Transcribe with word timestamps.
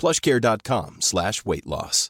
plushcare.com 0.00 0.96
slash 1.00 1.32
weight 1.44 1.66
loss. 1.66 2.08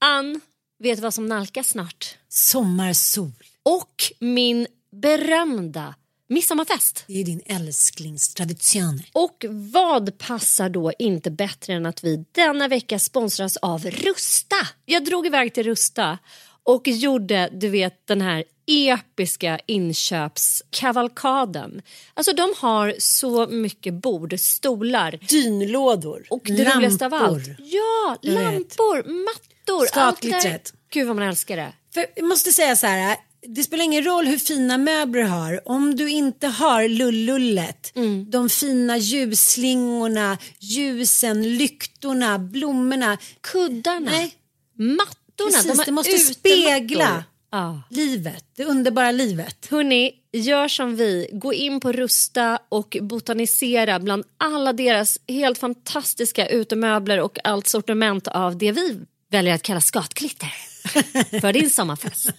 Ann, 0.00 0.40
vet 0.78 0.96
du 0.98 1.02
vad 1.02 1.14
som 1.14 1.26
nalkas 1.26 1.68
snart? 1.68 2.16
Sommarsol. 2.28 3.32
Och 3.62 4.12
min 4.20 4.66
berömda 4.90 5.94
midsommarfest. 6.28 7.04
Det 7.06 7.20
är 7.20 7.24
din 7.24 7.42
älsklingstradition. 7.46 9.02
Och 9.12 9.44
vad 9.50 10.18
passar 10.18 10.68
då 10.68 10.92
inte 10.98 11.30
bättre 11.30 11.72
än 11.72 11.86
att 11.86 12.04
vi 12.04 12.24
denna 12.32 12.68
vecka 12.68 12.98
sponsras 12.98 13.56
av 13.56 13.84
Rusta? 13.84 14.56
Jag 14.84 15.04
drog 15.04 15.26
iväg 15.26 15.54
till 15.54 15.64
Rusta 15.64 16.18
och 16.66 16.88
gjorde, 16.88 17.48
du 17.52 17.68
vet, 17.68 18.06
den 18.06 18.20
här 18.20 18.44
episka 18.66 19.58
inköpskavalkaden. 19.66 21.82
Alltså 22.14 22.32
de 22.32 22.54
har 22.58 22.94
så 22.98 23.46
mycket 23.46 23.94
bord, 23.94 24.34
stolar. 24.40 25.18
Dynlådor. 25.28 26.24
Och 26.30 26.40
det 26.44 26.52
lampor. 26.64 26.74
roligaste 26.76 27.06
av 27.06 27.14
allt. 27.14 27.46
Ja, 27.58 28.16
Jag 28.22 28.32
vet. 28.32 28.42
lampor, 28.42 28.96
mattor. 29.24 29.80
där. 29.80 29.86
Skatglittret. 29.86 30.72
Gud 30.92 31.06
vad 31.06 31.16
man 31.16 31.28
älskar 31.28 31.56
det. 31.56 31.72
För 31.94 32.06
jag 32.16 32.24
måste 32.24 32.52
säga 32.52 32.76
så 32.76 32.86
här. 32.86 33.16
Det 33.48 33.62
spelar 33.62 33.84
ingen 33.84 34.04
roll 34.04 34.26
hur 34.26 34.38
fina 34.38 34.78
möbler 34.78 35.22
du 35.22 35.28
har. 35.28 35.68
Om 35.68 35.96
du 35.96 36.10
inte 36.10 36.46
har 36.46 36.88
lullullet, 36.88 37.92
Mm. 37.96 38.30
de 38.30 38.48
fina 38.48 38.96
ljusslingorna, 38.98 40.38
ljusen, 40.58 41.56
lyktorna, 41.56 42.38
blommorna. 42.38 43.18
Kuddarna, 43.40 44.10
Nej, 44.10 44.34
mattorna. 44.74 45.12
Precis. 45.44 45.66
de 45.72 45.78
har 45.78 45.84
det 45.84 45.92
måste 45.92 46.12
utemattor. 46.12 46.34
spegla 46.34 47.24
Ja. 47.50 47.82
livet, 47.90 48.44
det 48.56 48.64
underbara 48.64 49.10
livet. 49.10 49.66
Hörni, 49.70 50.12
gör 50.32 50.68
som 50.68 50.96
vi. 50.96 51.28
Gå 51.32 51.52
in 51.52 51.80
på 51.80 51.92
Rusta 51.92 52.58
och 52.68 52.96
botanisera 53.00 53.98
bland 53.98 54.24
alla 54.38 54.72
deras 54.72 55.18
helt 55.28 55.58
fantastiska 55.58 56.48
utemöbler 56.48 57.20
och 57.20 57.38
allt 57.44 57.66
sortiment 57.66 58.28
av 58.28 58.58
det 58.58 58.72
vi 58.72 59.00
väljer 59.30 59.54
att 59.54 59.62
kalla 59.62 59.80
skatklitter 59.80 60.48
för 61.40 61.52
din 61.52 61.70
sommarfest. 61.70 62.30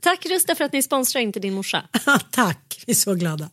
Tack 0.00 0.26
Rusta 0.26 0.54
för 0.54 0.64
att 0.64 0.72
ni 0.72 0.82
sponsrar 0.82 1.20
Inte 1.22 1.40
din 1.40 1.54
morsa. 1.54 1.88
Tack, 2.30 2.82
vi 2.86 2.90
är 2.90 2.94
så 2.94 3.14
glada. 3.14 3.50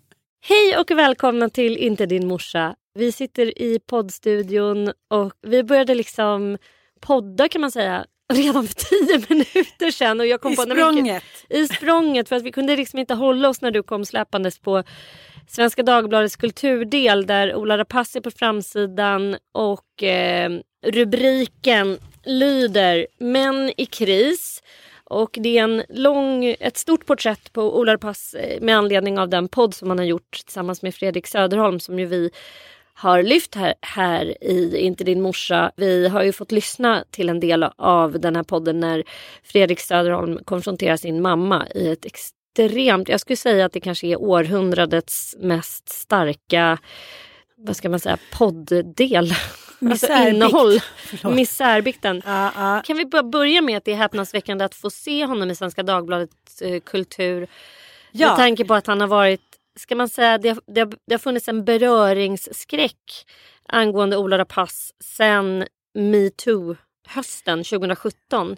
Hej 0.48 0.78
och 0.78 0.92
välkomna 0.92 1.50
till 1.50 1.78
Inte 1.78 2.06
din 2.06 2.28
morsa. 2.28 2.76
Vi 3.00 3.12
sitter 3.12 3.62
i 3.62 3.80
poddstudion 3.80 4.88
och 5.10 5.34
vi 5.48 5.64
började 5.64 5.96
liksom 5.96 6.58
podda 7.06 7.50
kan 7.50 7.62
man 7.62 7.72
säga 7.72 8.06
redan 8.34 8.68
för 8.68 8.76
tio 8.76 9.26
minuter 9.30 9.92
sedan. 9.92 10.20
Och 10.20 10.28
jag 10.28 10.42
kom 10.42 10.52
I 10.52 10.56
på, 10.56 10.62
språnget. 10.62 11.24
gud, 11.50 11.60
I 11.60 11.68
språnget 11.68 12.30
för 12.30 12.36
att 12.36 12.44
vi 12.44 12.52
kunde 12.52 12.76
liksom 12.76 13.00
inte 13.00 13.14
hålla 13.14 13.50
oss 13.50 13.62
när 13.62 13.72
du 13.72 13.84
kom 13.84 14.06
släpandes 14.06 14.60
på 14.60 14.84
Svenska 15.48 15.84
Dagbladets 15.84 16.36
kulturdel 16.36 17.26
där 17.26 17.56
Ola 17.56 17.78
Rapace 17.78 18.20
är 18.20 18.22
på 18.22 18.32
framsidan 18.32 19.38
och 19.52 20.04
eh, 20.04 20.52
rubriken 20.86 21.98
lyder 22.26 23.08
Män 23.20 23.72
i 23.78 23.86
kris. 23.86 24.64
Och 25.04 25.38
det 25.42 25.58
är 25.58 25.64
en 25.64 25.84
lång, 25.90 26.56
ett 26.60 26.78
stort 26.78 27.06
porträtt 27.06 27.54
på 27.54 27.80
Ola 27.80 27.94
Rapace 27.94 28.40
eh, 28.40 28.62
med 28.62 28.78
anledning 28.78 29.20
av 29.20 29.30
den 29.30 29.48
podd 29.48 29.74
som 29.74 29.90
han 29.90 29.98
har 29.98 30.06
gjort 30.06 30.42
tillsammans 30.46 30.82
med 30.82 30.96
Fredrik 30.96 31.28
Söderholm 31.28 31.80
som 31.80 32.00
ju 32.00 32.06
vi 32.06 32.32
har 32.98 33.24
lyft 33.24 33.56
här, 33.56 33.74
här 33.82 34.44
i 34.44 34.78
Inte 34.78 35.04
din 35.04 35.22
morsa. 35.22 35.72
Vi 35.76 36.08
har 36.08 36.24
ju 36.24 36.32
fått 36.32 36.52
lyssna 36.52 37.04
till 37.12 37.30
en 37.30 37.40
del 37.40 37.64
av 37.78 38.20
den 38.20 38.36
här 38.36 38.44
podden 38.44 38.80
när 38.80 39.04
Fredrik 39.44 39.80
Söderholm 39.80 40.40
konfronterar 40.46 40.98
sin 40.98 41.22
mamma 41.22 41.68
i 41.76 41.88
ett 41.88 42.06
extremt, 42.06 43.10
jag 43.10 43.20
skulle 43.20 43.38
säga 43.38 43.66
att 43.66 43.74
det 43.74 43.80
kanske 43.80 44.08
är 44.08 44.22
århundradets 44.22 45.36
mest 45.40 45.90
starka, 45.90 46.78
vad 47.56 47.76
ska 47.76 47.90
man 47.90 48.00
säga, 48.00 48.18
podddel. 48.32 49.34
Alltså 49.82 50.14
innehåll. 50.14 50.80
Misärbikten. 51.24 52.22
Ja, 52.26 52.52
ja. 52.56 52.82
Kan 52.86 52.98
vi 52.98 53.06
bara 53.06 53.24
börja 53.24 53.62
med 53.62 53.78
att 53.78 53.86
det 53.86 53.92
är 53.92 53.96
häpnadsväckande 53.96 54.66
att 54.66 54.76
få 54.76 54.90
se 54.90 55.26
honom 55.26 55.52
i 55.52 55.56
Svenska 55.56 55.84
Dagbladets 55.84 56.62
eh, 56.62 56.80
kultur. 56.80 57.48
Ja. 58.12 58.28
Med 58.28 58.38
tanke 58.38 58.66
på 58.66 58.74
att 58.74 58.88
han 58.88 59.02
har 59.02 59.08
varit, 59.08 59.45
ska 59.80 59.96
man 59.96 60.10
säga, 60.10 60.38
det, 60.38 60.58
det, 60.68 60.82
har- 60.82 60.94
det 61.08 61.14
har 61.14 61.20
funnits 61.20 61.48
en 61.48 61.66
beröringsskräck 61.66 63.26
angående 63.70 64.18
Ola 64.18 64.38
Rapace 64.38 64.94
sen 65.04 65.66
metoo-hösten 65.98 67.64
2017. 67.64 68.58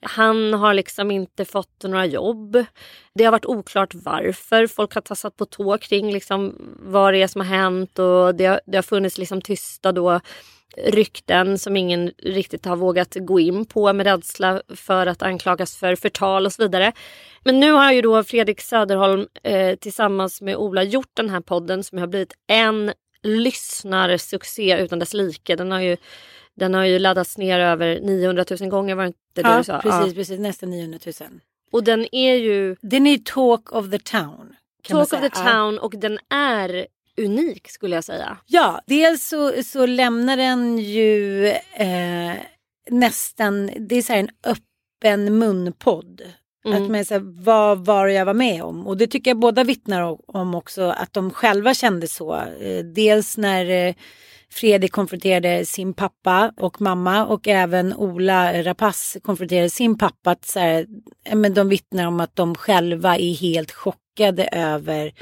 Han 0.00 0.52
har 0.54 0.74
liksom 0.74 1.10
inte 1.10 1.44
fått 1.44 1.82
några 1.84 2.06
jobb. 2.06 2.64
Det 3.14 3.24
har 3.24 3.32
varit 3.32 3.46
oklart 3.46 3.94
varför. 3.94 4.66
Folk 4.66 4.94
har 4.94 5.00
tassat 5.00 5.36
på 5.36 5.44
tå 5.46 5.78
kring 5.78 6.12
liksom 6.12 6.54
vad 6.78 7.14
det 7.14 7.22
är 7.22 7.26
som 7.26 7.40
har 7.40 7.48
hänt 7.48 7.98
och 7.98 8.34
det 8.34 8.46
har, 8.46 8.60
det 8.66 8.76
har 8.78 8.82
funnits 8.82 9.18
liksom 9.18 9.42
tysta 9.42 9.92
då 9.92 10.20
rykten 10.84 11.58
som 11.58 11.76
ingen 11.76 12.12
riktigt 12.18 12.64
har 12.64 12.76
vågat 12.76 13.16
gå 13.20 13.40
in 13.40 13.64
på 13.66 13.92
med 13.92 14.06
rädsla 14.06 14.62
för 14.68 15.06
att 15.06 15.22
anklagas 15.22 15.76
för 15.76 15.96
förtal 15.96 16.46
och 16.46 16.52
så 16.52 16.62
vidare. 16.62 16.92
Men 17.44 17.60
nu 17.60 17.70
har 17.72 17.92
ju 17.92 18.02
då 18.02 18.22
Fredrik 18.24 18.60
Söderholm 18.60 19.26
eh, 19.42 19.76
tillsammans 19.76 20.40
med 20.40 20.56
Ola 20.56 20.82
gjort 20.82 21.10
den 21.14 21.30
här 21.30 21.40
podden 21.40 21.84
som 21.84 21.98
har 21.98 22.06
blivit 22.06 22.32
en 22.46 22.92
lyssnarsuccé 23.22 24.78
utan 24.78 24.98
dess 24.98 25.14
like. 25.14 25.56
Den 25.56 25.70
har 25.72 25.80
ju, 25.80 25.96
den 26.54 26.74
har 26.74 26.84
ju 26.84 26.98
laddats 26.98 27.38
ner 27.38 27.60
över 27.60 28.00
900 28.00 28.44
000 28.60 28.68
gånger 28.70 28.94
var 28.94 29.02
det 29.02 29.06
inte 29.06 29.18
det 29.34 29.40
Ja, 29.42 29.58
du 29.58 29.64
sa? 29.64 29.78
precis, 29.78 30.06
Ja. 30.08 30.14
precis. 30.14 30.38
Nästan 30.38 30.70
900 30.70 30.98
000. 31.06 31.14
Och 31.72 31.84
den 31.84 32.14
är 32.14 32.34
ju 32.34 32.76
Den 32.82 33.06
är 33.06 33.18
talk 33.18 33.72
of 33.72 33.90
the 33.90 33.98
town. 33.98 34.56
Talk 34.88 35.12
of 35.12 35.20
the 35.20 35.30
town 35.30 35.78
och 35.78 35.94
den 35.96 36.18
är 36.30 36.86
unik 37.16 37.68
skulle 37.68 37.94
jag 37.94 38.04
säga. 38.04 38.38
Ja, 38.46 38.80
dels 38.86 39.28
så, 39.28 39.62
så 39.62 39.86
lämnar 39.86 40.36
den 40.36 40.78
ju 40.78 41.46
eh, 41.72 42.34
nästan, 42.90 43.70
det 43.76 43.96
är 43.96 44.02
så 44.02 44.12
här 44.12 44.20
en 44.20 44.30
öppen 44.44 45.38
munpodd. 45.38 46.22
Mm. 46.66 46.82
Att 46.82 46.90
man 46.90 47.04
säger 47.04 47.42
vad 47.44 47.84
var 47.84 48.06
jag 48.06 48.26
var 48.26 48.34
med 48.34 48.62
om? 48.62 48.86
Och 48.86 48.96
det 48.96 49.06
tycker 49.06 49.30
jag 49.30 49.38
båda 49.38 49.64
vittnar 49.64 50.18
om 50.36 50.54
också 50.54 50.82
att 50.82 51.12
de 51.12 51.30
själva 51.30 51.74
kände 51.74 52.08
så. 52.08 52.34
Eh, 52.34 52.84
dels 52.84 53.36
när 53.36 53.88
eh, 53.88 53.94
Fredrik 54.50 54.92
konfronterade 54.92 55.66
sin 55.66 55.94
pappa 55.94 56.52
och 56.56 56.80
mamma 56.80 57.26
och 57.26 57.48
även 57.48 57.94
Ola 57.94 58.62
Rapace 58.62 59.20
konfronterade 59.20 59.70
sin 59.70 59.98
pappa. 59.98 60.30
Att 60.30 60.44
så 60.44 60.60
här, 60.60 60.86
eh, 61.24 61.36
men 61.36 61.54
de 61.54 61.68
vittnar 61.68 62.06
om 62.06 62.20
att 62.20 62.36
de 62.36 62.54
själva 62.54 63.16
är 63.16 63.34
helt 63.34 63.72
chockade 63.72 64.48
över 64.52 65.12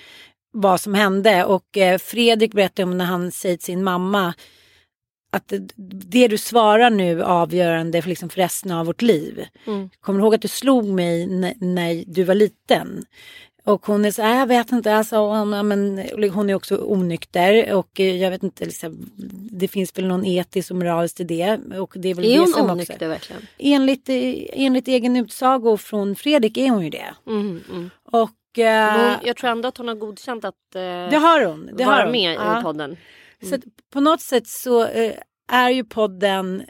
vad 0.54 0.80
som 0.80 0.94
hände. 0.94 1.44
Och 1.44 1.76
eh, 1.76 1.98
Fredrik 1.98 2.54
berättade 2.54 2.84
om 2.84 2.98
när 2.98 3.04
han 3.04 3.30
säger 3.30 3.56
till 3.56 3.64
sin 3.64 3.84
mamma 3.84 4.34
att 5.32 5.52
det, 5.76 6.28
du 6.28 6.38
svarar 6.38 6.90
nu 6.90 7.20
är 7.20 7.24
avgörande 7.24 8.02
för, 8.02 8.08
liksom 8.08 8.28
för 8.28 8.36
resten 8.36 8.70
av 8.70 8.86
vårt 8.86 9.02
liv. 9.02 9.44
Mm. 9.66 9.90
Kommer 10.00 10.18
du 10.18 10.24
ihåg 10.24 10.34
att 10.34 10.42
du 10.42 10.48
slog 10.48 10.86
mig 10.86 11.26
när 11.60 12.04
du 12.06 12.24
var 12.24 12.34
liten? 12.34 13.04
Och 13.64 13.86
hon 13.86 14.04
är 14.04 14.10
så 14.10 14.22
här, 14.22 14.38
jag 14.38 14.46
vet 14.46 14.72
inte, 14.72 14.96
alltså, 14.96 15.16
hon, 15.16 15.68
men, 15.68 16.04
hon 16.32 16.50
är 16.50 16.54
också 16.54 16.76
onykter 16.76 17.74
och 17.74 18.00
eh, 18.00 18.16
jag 18.16 18.30
vet 18.30 18.42
inte, 18.42 18.64
liksom, 18.64 19.10
det 19.50 19.68
finns 19.68 19.98
väl 19.98 20.06
någon 20.06 20.24
etisk 20.24 20.70
och 20.70 20.76
moraliskt 20.76 21.20
i 21.20 21.24
det. 21.24 21.60
Och 21.78 21.92
det 21.96 22.08
är 22.08 22.14
väl 22.14 22.24
Är 22.24 22.30
det 22.30 22.38
hon 22.38 22.70
onykter 22.70 22.94
också, 22.94 23.08
verkligen? 23.08 23.42
enligt, 23.58 24.08
eh, 24.08 24.34
enligt 24.52 24.88
egen 24.88 25.16
utsago 25.16 25.76
från 25.76 26.16
Fredrik 26.16 26.56
är 26.56 26.70
hon 26.70 26.84
ju 26.84 26.90
det. 26.90 27.14
Mm, 27.26 27.60
mm. 27.70 27.90
Och 28.12 28.30
Hon, 28.62 29.16
jag 29.26 29.36
tror 29.36 29.50
ändå 29.50 29.68
att 29.68 29.76
hon 29.78 29.88
har 29.88 29.94
godkänt 29.94 30.44
att 30.44 30.74
eh, 30.74 30.80
det 30.82 31.16
har 31.16 31.44
hon. 31.44 31.70
Det 31.72 31.84
vara 31.84 31.96
har 31.96 32.02
hon. 32.02 32.12
med 32.12 32.34
Ja. 32.34 32.60
i 32.60 32.62
podden. 32.62 32.96
Så 33.42 33.54
att 33.54 33.60
på 33.92 34.00
något 34.00 34.20
sätt 34.20 34.46
så 34.46 34.84
eh, 34.86 35.12
är 35.52 35.70
ju 35.70 35.84
podden 35.84 36.62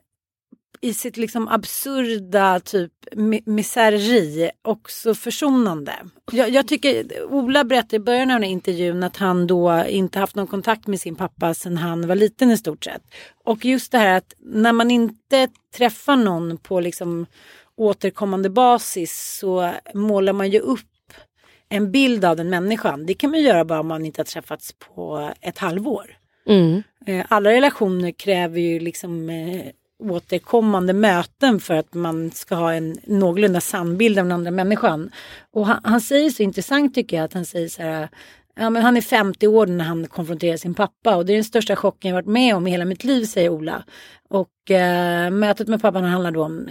i 0.80 0.94
sitt 0.94 1.16
liksom 1.16 1.48
absurda 1.48 2.60
typ 2.60 2.92
mi- 3.12 3.42
misäreri 3.46 4.50
också 4.62 5.14
försonande. 5.14 5.92
Jag, 6.32 6.50
jag 6.50 6.68
tycker, 6.68 7.22
Ola 7.24 7.64
berättade 7.64 7.96
i 7.96 8.00
början 8.00 8.30
av 8.30 8.34
den 8.34 8.42
här 8.42 8.50
intervjun 8.50 9.02
att 9.02 9.16
han 9.16 9.46
då 9.46 9.84
inte 9.88 10.18
haft 10.18 10.34
någon 10.36 10.46
kontakt 10.46 10.86
med 10.86 11.00
sin 11.00 11.14
pappa 11.16 11.54
sedan 11.54 11.76
han 11.76 12.06
var 12.08 12.14
liten 12.14 12.50
i 12.50 12.56
stort 12.56 12.84
sett. 12.84 13.02
Och 13.44 13.64
just 13.64 13.92
det 13.92 13.98
här 13.98 14.16
att 14.16 14.34
när 14.40 14.72
man 14.72 14.90
inte 14.90 15.48
träffar 15.76 16.16
någon 16.16 16.58
på 16.58 16.80
liksom 16.80 17.26
återkommande 17.76 18.50
basis 18.50 19.36
så 19.40 19.72
målar 19.94 20.32
man 20.32 20.50
ju 20.50 20.58
upp 20.60 20.80
en 21.74 21.90
bild 21.90 22.24
av 22.24 22.36
den 22.36 22.50
människan. 22.50 23.06
Det 23.06 23.14
kan 23.14 23.30
man 23.30 23.40
göra 23.40 23.64
bara 23.64 23.80
om 23.80 23.86
man 23.86 24.06
inte 24.06 24.20
har 24.20 24.24
träffats 24.24 24.72
på 24.72 25.30
ett 25.40 25.58
halvår. 25.58 26.16
Mm. 26.46 26.82
Eh, 27.06 27.26
Alla 27.28 27.50
relationer 27.50 28.10
kräver 28.10 28.60
ju 28.60 28.80
liksom 28.80 29.30
eh, 29.30 29.66
återkommande 30.02 30.92
möten 30.92 31.60
för 31.60 31.74
att 31.74 31.94
man 31.94 32.30
ska 32.30 32.54
ha 32.54 32.72
en 32.72 32.96
någorlunda 33.06 33.60
sann 33.60 33.96
bild 33.96 34.18
av 34.18 34.24
den 34.24 34.32
andra 34.32 34.50
människan. 34.50 35.10
Och 35.52 35.66
han, 35.66 35.80
han 35.84 36.00
säger 36.00 36.30
så 36.30 36.42
intressant 36.42 36.94
tycker 36.94 37.16
jag 37.16 37.24
att 37.24 37.32
han 37.32 37.44
säger 37.44 37.68
så 37.68 37.82
här 37.82 38.08
Ja, 38.56 38.70
men 38.70 38.82
han 38.82 38.96
är 38.96 39.00
50 39.00 39.46
år 39.46 39.66
när 39.66 39.84
han 39.84 40.06
konfronterar 40.06 40.56
sin 40.56 40.74
pappa 40.74 41.16
och 41.16 41.26
det 41.26 41.32
är 41.32 41.34
den 41.34 41.44
största 41.44 41.76
chocken 41.76 42.08
jag 42.08 42.14
varit 42.16 42.26
med 42.26 42.56
om 42.56 42.66
i 42.66 42.70
hela 42.70 42.84
mitt 42.84 43.04
liv 43.04 43.24
säger 43.24 43.48
Ola. 43.48 43.84
Och 44.28 44.70
eh, 44.70 45.30
mötet 45.30 45.68
med 45.68 45.82
pappan 45.82 46.04
handlar 46.04 46.30
då 46.30 46.44
om 46.44 46.68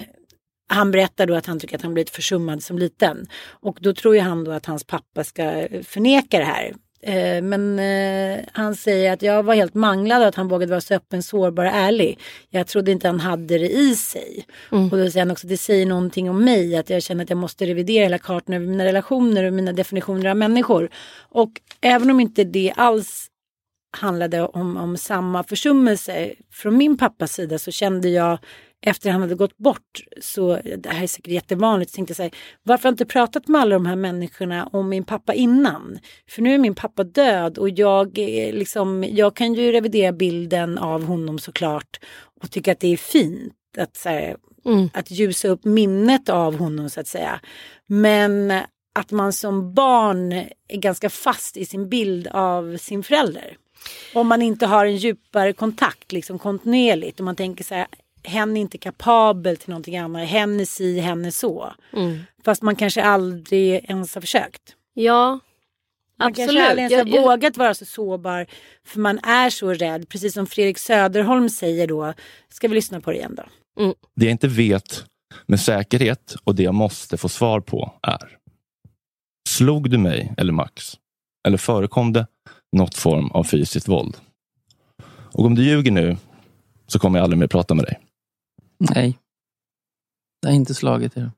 han 0.73 0.91
berättar 0.91 1.25
då 1.25 1.35
att 1.35 1.45
han 1.45 1.59
tycker 1.59 1.75
att 1.75 1.81
han 1.81 1.93
blivit 1.93 2.09
försummad 2.09 2.63
som 2.63 2.77
liten. 2.77 3.27
Och 3.49 3.77
då 3.81 3.93
tror 3.93 4.15
ju 4.15 4.21
han 4.21 4.43
då 4.43 4.51
att 4.51 4.65
hans 4.65 4.83
pappa 4.83 5.23
ska 5.23 5.67
förneka 5.83 6.39
det 6.39 6.45
här. 6.45 6.73
Eh, 7.01 7.41
Men 7.41 7.79
eh, 7.79 8.45
han 8.51 8.75
säger 8.75 9.13
att 9.13 9.21
jag 9.21 9.43
var 9.43 9.55
helt 9.55 9.73
manglad 9.73 10.21
och 10.21 10.27
att 10.27 10.35
han 10.35 10.47
vågade 10.47 10.69
vara 10.69 10.81
så 10.81 10.93
öppen, 10.93 11.23
sårbar 11.23 11.65
och 11.65 11.71
ärlig. 11.71 12.19
Jag 12.49 12.67
trodde 12.67 12.91
inte 12.91 13.07
han 13.07 13.19
hade 13.19 13.57
det 13.57 13.69
i 13.69 13.95
sig. 13.95 14.45
Och 14.91 14.97
då 14.97 15.09
säger 15.09 15.19
han 15.19 15.31
också 15.31 15.47
att 15.47 15.49
det 15.49 15.57
säger 15.57 15.85
någonting 15.85 16.29
om 16.29 16.45
mig. 16.45 16.75
Att 16.75 16.89
jag 16.89 17.03
känner 17.03 17.23
att 17.23 17.29
jag 17.29 17.37
måste 17.37 17.65
revidera 17.65 18.03
hela 18.03 18.17
kartan 18.17 18.55
över 18.55 18.67
mina 18.67 18.85
relationer 18.85 19.43
och 19.43 19.53
mina 19.53 19.73
definitioner 19.73 20.29
av 20.29 20.37
människor. 20.37 20.89
Och 21.29 21.51
även 21.81 22.09
om 22.09 22.19
inte 22.19 22.43
det 22.43 22.73
alls 22.75 23.27
handlade 23.97 24.41
om, 24.41 24.77
om 24.77 24.97
samma 24.97 25.43
försummelse 25.43 26.33
från 26.51 26.77
min 26.77 26.97
pappas 26.97 27.33
sida 27.33 27.59
så 27.59 27.71
kände 27.71 28.09
jag 28.09 28.37
efter 28.85 29.09
han 29.09 29.21
hade 29.21 29.35
gått 29.35 29.57
bort 29.57 30.03
så, 30.21 30.59
det 30.77 30.89
här 30.89 31.03
är 31.03 31.07
säkert 31.07 31.31
jättevanligt, 31.31 31.91
så 31.91 31.95
tänkte 31.95 32.11
jag 32.11 32.17
så 32.17 32.23
här, 32.23 32.31
varför 32.63 32.83
har 32.83 32.87
jag 32.87 32.93
inte 32.93 33.05
pratat 33.05 33.47
med 33.47 33.61
alla 33.61 33.75
de 33.75 33.85
här 33.85 33.95
människorna 33.95 34.69
om 34.71 34.89
min 34.89 35.03
pappa 35.03 35.33
innan? 35.33 35.99
För 36.29 36.41
nu 36.41 36.53
är 36.53 36.57
min 36.57 36.75
pappa 36.75 37.03
död 37.03 37.57
och 37.57 37.69
jag, 37.69 38.17
är 38.17 38.53
liksom, 38.53 39.05
jag 39.09 39.35
kan 39.35 39.53
ju 39.53 39.71
revidera 39.71 40.11
bilden 40.11 40.77
av 40.77 41.03
honom 41.03 41.39
såklart 41.39 41.99
och 42.41 42.51
tycka 42.51 42.71
att 42.71 42.79
det 42.79 42.93
är 42.93 42.97
fint 42.97 43.53
att, 43.77 43.97
så 43.97 44.09
här, 44.09 44.35
Mm. 44.65 44.89
att 44.93 45.11
ljusa 45.11 45.47
upp 45.47 45.65
minnet 45.65 46.29
av 46.29 46.57
honom 46.57 46.89
så 46.89 46.99
att 46.99 47.07
säga. 47.07 47.39
Men 47.87 48.53
att 48.95 49.11
man 49.11 49.33
som 49.33 49.73
barn 49.73 50.31
är 50.67 50.77
ganska 50.77 51.09
fast 51.09 51.57
i 51.57 51.65
sin 51.65 51.89
bild 51.89 52.27
av 52.27 52.77
sin 52.77 53.03
förälder. 53.03 53.57
Om 54.13 54.27
man 54.27 54.41
inte 54.41 54.65
har 54.65 54.85
en 54.85 54.97
djupare 54.97 55.53
kontakt 55.53 56.11
liksom 56.11 56.39
kontinuerligt. 56.39 57.19
Om 57.19 57.25
man 57.25 57.35
tänker 57.35 57.63
så 57.63 57.75
här, 57.75 57.87
hen 58.23 58.57
är 58.57 58.61
inte 58.61 58.77
kapabel 58.77 59.57
till 59.57 59.69
någonting 59.69 59.97
annat. 59.97 60.27
Hen 60.27 60.59
är 60.59 60.65
si, 60.65 60.99
hen 60.99 61.25
är 61.25 61.31
så. 61.31 61.73
Mm. 61.93 62.19
Fast 62.45 62.61
man 62.61 62.75
kanske 62.75 63.03
aldrig 63.03 63.73
ens 63.89 64.13
har 64.15 64.21
försökt. 64.21 64.75
Ja, 64.93 65.39
Man 66.17 66.27
absolut. 66.27 66.35
kanske 66.49 66.69
aldrig 66.69 66.79
ens 66.79 66.91
Jag- 66.91 66.99
har 67.05 67.15
jag- 67.15 67.21
vågat 67.37 67.57
vara 67.57 67.73
så 67.73 67.85
sårbar. 67.85 68.45
För 68.85 68.99
man 68.99 69.19
är 69.19 69.49
så 69.49 69.73
rädd. 69.73 70.09
Precis 70.09 70.33
som 70.33 70.47
Fredrik 70.47 70.77
Söderholm 70.77 71.49
säger 71.49 71.87
då. 71.87 72.13
Ska 72.49 72.67
vi 72.67 72.75
lyssna 72.75 73.01
på 73.01 73.11
det 73.11 73.17
igen 73.17 73.35
då? 73.35 73.43
Det 74.15 74.25
jag 74.25 74.31
inte 74.31 74.47
vet 74.47 75.05
med 75.45 75.59
säkerhet 75.59 76.35
och 76.43 76.55
det 76.55 76.63
jag 76.63 76.73
måste 76.73 77.17
få 77.17 77.29
svar 77.29 77.59
på 77.59 77.93
är. 78.01 78.37
Slog 79.49 79.89
du 79.89 79.97
mig 79.97 80.33
eller 80.37 80.53
Max? 80.53 80.93
Eller 81.47 81.57
förekom 81.57 82.13
det 82.13 82.27
något 82.77 82.95
form 82.95 83.31
av 83.31 83.43
fysiskt 83.43 83.87
våld? 83.87 84.17
Och 85.33 85.45
om 85.45 85.55
du 85.55 85.63
ljuger 85.63 85.91
nu 85.91 86.17
så 86.87 86.99
kommer 86.99 87.19
jag 87.19 87.23
aldrig 87.23 87.39
mer 87.39 87.47
prata 87.47 87.73
med 87.73 87.85
dig. 87.85 87.99
Nej. 88.95 89.17
Jag 90.41 90.49
har 90.49 90.55
inte 90.55 90.73
slagit 90.73 91.17
er. 91.17 91.31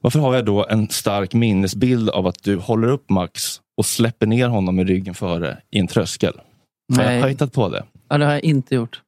Varför 0.00 0.18
har 0.20 0.34
jag 0.34 0.44
då 0.44 0.66
en 0.66 0.88
stark 0.88 1.34
minnesbild 1.34 2.10
av 2.10 2.26
att 2.26 2.42
du 2.42 2.56
håller 2.56 2.88
upp 2.88 3.10
Max 3.10 3.60
och 3.76 3.86
släpper 3.86 4.26
ner 4.26 4.48
honom 4.48 4.76
med 4.76 4.88
ryggen 4.88 5.14
före 5.14 5.58
i 5.70 5.78
en 5.78 5.86
tröskel? 5.86 6.40
Nej. 6.88 7.06
har 7.06 7.12
jag 7.12 7.28
hittat 7.28 7.52
på 7.52 7.68
det? 7.68 7.84
Ja, 8.08 8.18
det 8.18 8.24
har 8.24 8.32
jag 8.32 8.44
inte 8.44 8.74
gjort. 8.74 9.02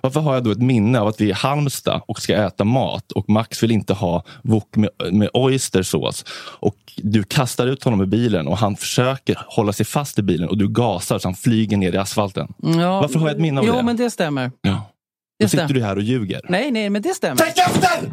Varför 0.00 0.20
har 0.20 0.34
jag 0.34 0.44
då 0.44 0.50
ett 0.50 0.62
minne 0.62 1.00
av 1.00 1.06
att 1.06 1.20
vi 1.20 1.24
är 1.24 1.28
i 1.28 1.32
Halmstad 1.32 2.02
och 2.06 2.18
ska 2.22 2.34
äta 2.34 2.64
mat 2.64 3.12
och 3.12 3.28
Max 3.28 3.62
vill 3.62 3.70
inte 3.70 3.94
ha 3.94 4.24
wok 4.42 4.76
med, 4.76 4.90
med 5.12 5.28
oystersås 5.32 6.24
och 6.60 6.76
du 6.96 7.22
kastar 7.22 7.66
ut 7.66 7.84
honom 7.84 8.00
ur 8.00 8.06
bilen 8.06 8.48
och 8.48 8.58
han 8.58 8.76
försöker 8.76 9.38
hålla 9.46 9.72
sig 9.72 9.86
fast 9.86 10.18
i 10.18 10.22
bilen 10.22 10.48
och 10.48 10.58
du 10.58 10.68
gasar 10.68 11.18
så 11.18 11.28
han 11.28 11.34
flyger 11.34 11.76
ner 11.76 11.92
i 11.92 11.96
asfalten. 11.96 12.54
Ja, 12.62 13.00
Varför 13.00 13.18
har 13.18 13.28
jag 13.28 13.34
ett 13.34 13.42
minne 13.42 13.60
av 13.60 13.66
jo, 13.66 13.72
det? 13.74 13.82
men 13.82 13.96
det 13.96 14.10
stämmer. 14.10 14.50
Ja. 14.62 14.90
Då 15.38 15.48
sitter 15.48 15.74
du 15.74 15.82
här 15.82 15.96
och 15.96 16.02
ljuger. 16.02 16.40
Nej, 16.48 16.70
nej, 16.70 16.90
men 16.90 17.02
det 17.02 17.14
stämmer. 17.14 17.36
Tänk 17.36 17.58
efter! 17.58 18.12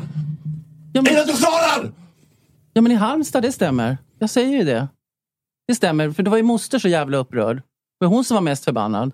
Ja, 0.94 1.02
men, 1.02 1.12
Innan 1.12 1.28
du 1.28 1.34
svarar! 1.34 1.92
ja, 2.74 2.82
men 2.82 2.92
i 2.92 2.96
Halmstad, 2.96 3.44
det 3.44 3.52
stämmer. 3.52 3.98
Jag 4.20 4.30
säger 4.30 4.58
ju 4.58 4.64
det. 4.64 4.88
Det 5.68 5.76
stämmer, 5.76 6.12
för 6.12 6.24
det 6.24 6.30
var 6.30 6.38
ju 6.38 6.44
moster 6.44 6.80
så 6.80 6.88
jävla 6.88 7.18
upprörd. 7.18 7.56
Det 7.58 8.06
var 8.06 8.08
hon 8.08 8.24
som 8.24 8.36
var 8.36 8.42
mest 8.42 8.64
förbannad. 8.64 9.12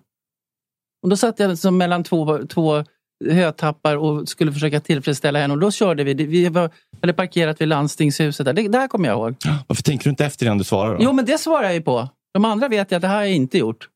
Och 1.03 1.09
då 1.09 1.17
satt 1.17 1.39
jag 1.39 1.57
som 1.57 1.77
mellan 1.77 2.03
två, 2.03 2.45
två 2.47 2.83
hötappar 3.29 3.95
och 3.97 4.29
skulle 4.29 4.51
försöka 4.53 4.79
tillfredsställa 4.79 5.39
henne. 5.39 5.53
Och 5.53 5.59
då 5.59 5.71
körde 5.71 6.03
vi. 6.03 6.13
Vi 6.13 6.49
var, 6.49 6.71
hade 7.01 7.13
parkerat 7.13 7.61
vid 7.61 7.67
landstingshuset. 7.67 8.45
Där. 8.45 8.53
Det, 8.53 8.67
det 8.67 8.77
här 8.77 8.87
kommer 8.87 9.09
jag 9.09 9.17
ihåg. 9.17 9.35
Varför 9.67 9.83
tänker 9.83 10.03
du 10.03 10.09
inte 10.09 10.25
efter 10.25 10.45
innan 10.45 10.57
du 10.57 10.63
svarar? 10.63 10.97
Då? 10.97 11.03
Jo, 11.03 11.13
men 11.13 11.25
det 11.25 11.37
svarar 11.37 11.63
jag 11.63 11.73
ju 11.73 11.81
på. 11.81 12.09
De 12.33 12.45
andra 12.45 12.67
vet 12.67 12.91
jag 12.91 12.97
att 12.97 13.01
det 13.01 13.07
här 13.07 13.15
har 13.15 13.23
jag 13.23 13.33
inte 13.33 13.57
gjort. 13.57 13.89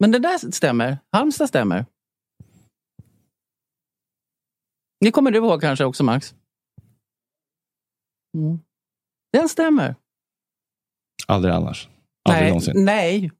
Men 0.00 0.10
det 0.10 0.18
där 0.18 0.52
stämmer. 0.52 0.98
Halmstad 1.12 1.48
stämmer. 1.48 1.86
Det 5.00 5.10
kommer 5.10 5.30
du 5.30 5.38
ihåg 5.38 5.60
kanske 5.60 5.84
också, 5.84 6.04
Max? 6.04 6.34
Mm. 8.36 8.58
Den 9.32 9.48
stämmer. 9.48 9.94
Aldrig 11.26 11.54
annars. 11.54 11.88
Aldrig 12.28 12.42
nej, 12.42 12.50
någonsin. 12.50 12.84
nej. 12.84 13.30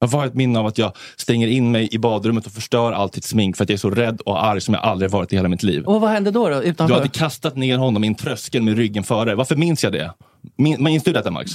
Jag 0.00 0.08
har 0.08 0.26
ett 0.26 0.34
minne 0.34 0.58
av 0.58 0.66
att 0.66 0.78
jag 0.78 0.92
stänger 1.16 1.48
in 1.48 1.70
mig 1.72 1.88
i 1.94 1.98
badrummet 1.98 2.46
och 2.46 2.52
förstör 2.52 2.92
allt 2.92 3.12
ditt 3.12 3.24
smink 3.24 3.56
för 3.56 3.64
att 3.64 3.70
jag 3.70 3.74
är 3.74 3.78
så 3.78 3.90
rädd 3.90 4.20
och 4.20 4.44
arg 4.44 4.60
som 4.60 4.74
jag 4.74 4.82
aldrig 4.82 5.10
varit 5.10 5.32
i 5.32 5.36
hela 5.36 5.48
mitt 5.48 5.62
liv. 5.62 5.84
Och 5.84 6.00
vad 6.00 6.10
hände 6.10 6.30
då? 6.30 6.48
då 6.48 6.60
Du 6.60 6.66
utanför? 6.66 6.94
hade 6.94 7.08
kastat 7.08 7.56
ner 7.56 7.78
honom 7.78 8.04
i 8.04 8.06
en 8.06 8.14
tröskel 8.14 8.62
med 8.62 8.76
ryggen 8.76 9.04
före. 9.04 9.34
Varför 9.34 9.56
minns 9.56 9.84
jag 9.84 9.92
det? 9.92 10.14
Min, 10.56 10.82
minns 10.84 11.02
du 11.04 11.12
detta 11.12 11.30
Max? 11.30 11.50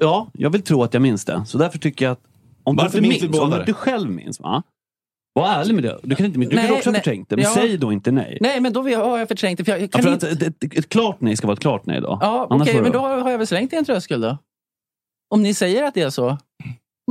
Ja, 0.00 0.30
jag 0.32 0.50
vill 0.50 0.62
tro 0.62 0.82
att 0.82 0.94
jag 0.94 1.02
minns 1.02 1.24
det. 1.24 1.44
Så 1.46 1.58
därför 1.58 1.78
tycker 1.78 2.04
jag 2.04 2.12
att 2.12 2.20
om 2.64 2.76
Varför 2.76 3.00
du 3.00 3.08
minns 3.08 3.22
vi 3.22 3.28
minns, 3.28 3.40
om 3.40 3.62
du 3.66 3.72
själv 3.72 4.10
minns, 4.10 4.40
va? 4.40 4.62
Var 5.38 5.48
ärlig 5.48 5.74
med 5.74 5.84
det. 5.84 5.98
Du 6.02 6.16
kan, 6.16 6.26
inte, 6.26 6.38
du 6.38 6.46
Nej, 6.56 6.66
kan 6.66 6.76
också 6.76 6.88
ha 6.88 6.92
nej. 6.92 7.00
förträngt 7.00 7.28
det, 7.28 7.36
men 7.36 7.44
Ja. 7.44 7.50
säg 7.54 7.78
då 7.78 7.92
inte 7.92 8.10
nej. 8.10 8.38
Nej, 8.40 8.60
men 8.60 8.72
då 8.72 8.82
har 8.82 9.18
jag 9.18 9.28
förträngt 9.28 9.58
det. 9.58 9.64
För 9.64 9.72
jag 9.72 9.82
Ja, 9.82 9.88
kan 9.88 10.02
för 10.02 10.12
inte... 10.12 10.26
att 10.30 10.42
ett, 10.42 10.64
ett, 10.64 10.78
ett 10.78 10.88
klart 10.88 11.20
nej 11.20 11.36
ska 11.36 11.46
vara 11.46 11.54
ett 11.54 11.60
klart 11.60 11.86
nej 11.86 12.00
då. 12.00 12.18
Ja, 12.20 12.46
okej, 12.50 12.74
får 12.74 12.82
men 12.82 12.92
då 12.92 12.98
har 12.98 13.30
jag 13.30 13.38
väl 13.38 13.46
slängt 13.46 13.72
en 13.72 13.84
tröskel 13.84 14.20
då. 14.20 14.38
Om 15.34 15.42
ni 15.42 15.54
säger 15.54 15.82
att 15.84 15.94
det 15.94 16.00
är 16.02 16.10
så. 16.10 16.38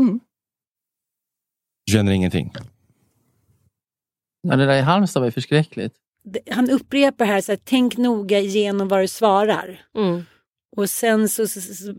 Mm. 0.02 0.20
Du 1.86 1.92
känner 1.94 2.12
ingenting? 2.12 2.54
Ja, 4.48 4.56
det 4.56 4.66
där 4.66 4.78
i 4.78 4.82
Halmstad 4.82 5.22
var 5.22 5.28
ju 5.28 5.32
förskräckligt. 5.32 5.94
Han 6.52 6.70
upprepar 6.70 7.26
här 7.26 7.42
så 7.42 7.52
här, 7.52 7.60
tänk 7.64 7.98
noga 7.98 8.40
igenom 8.40 8.88
vad 8.88 9.00
du 9.00 9.08
svarar. 9.08 9.82
Mm. 9.98 10.26
Och 10.76 10.90
sen 10.90 11.30
så, 11.30 11.42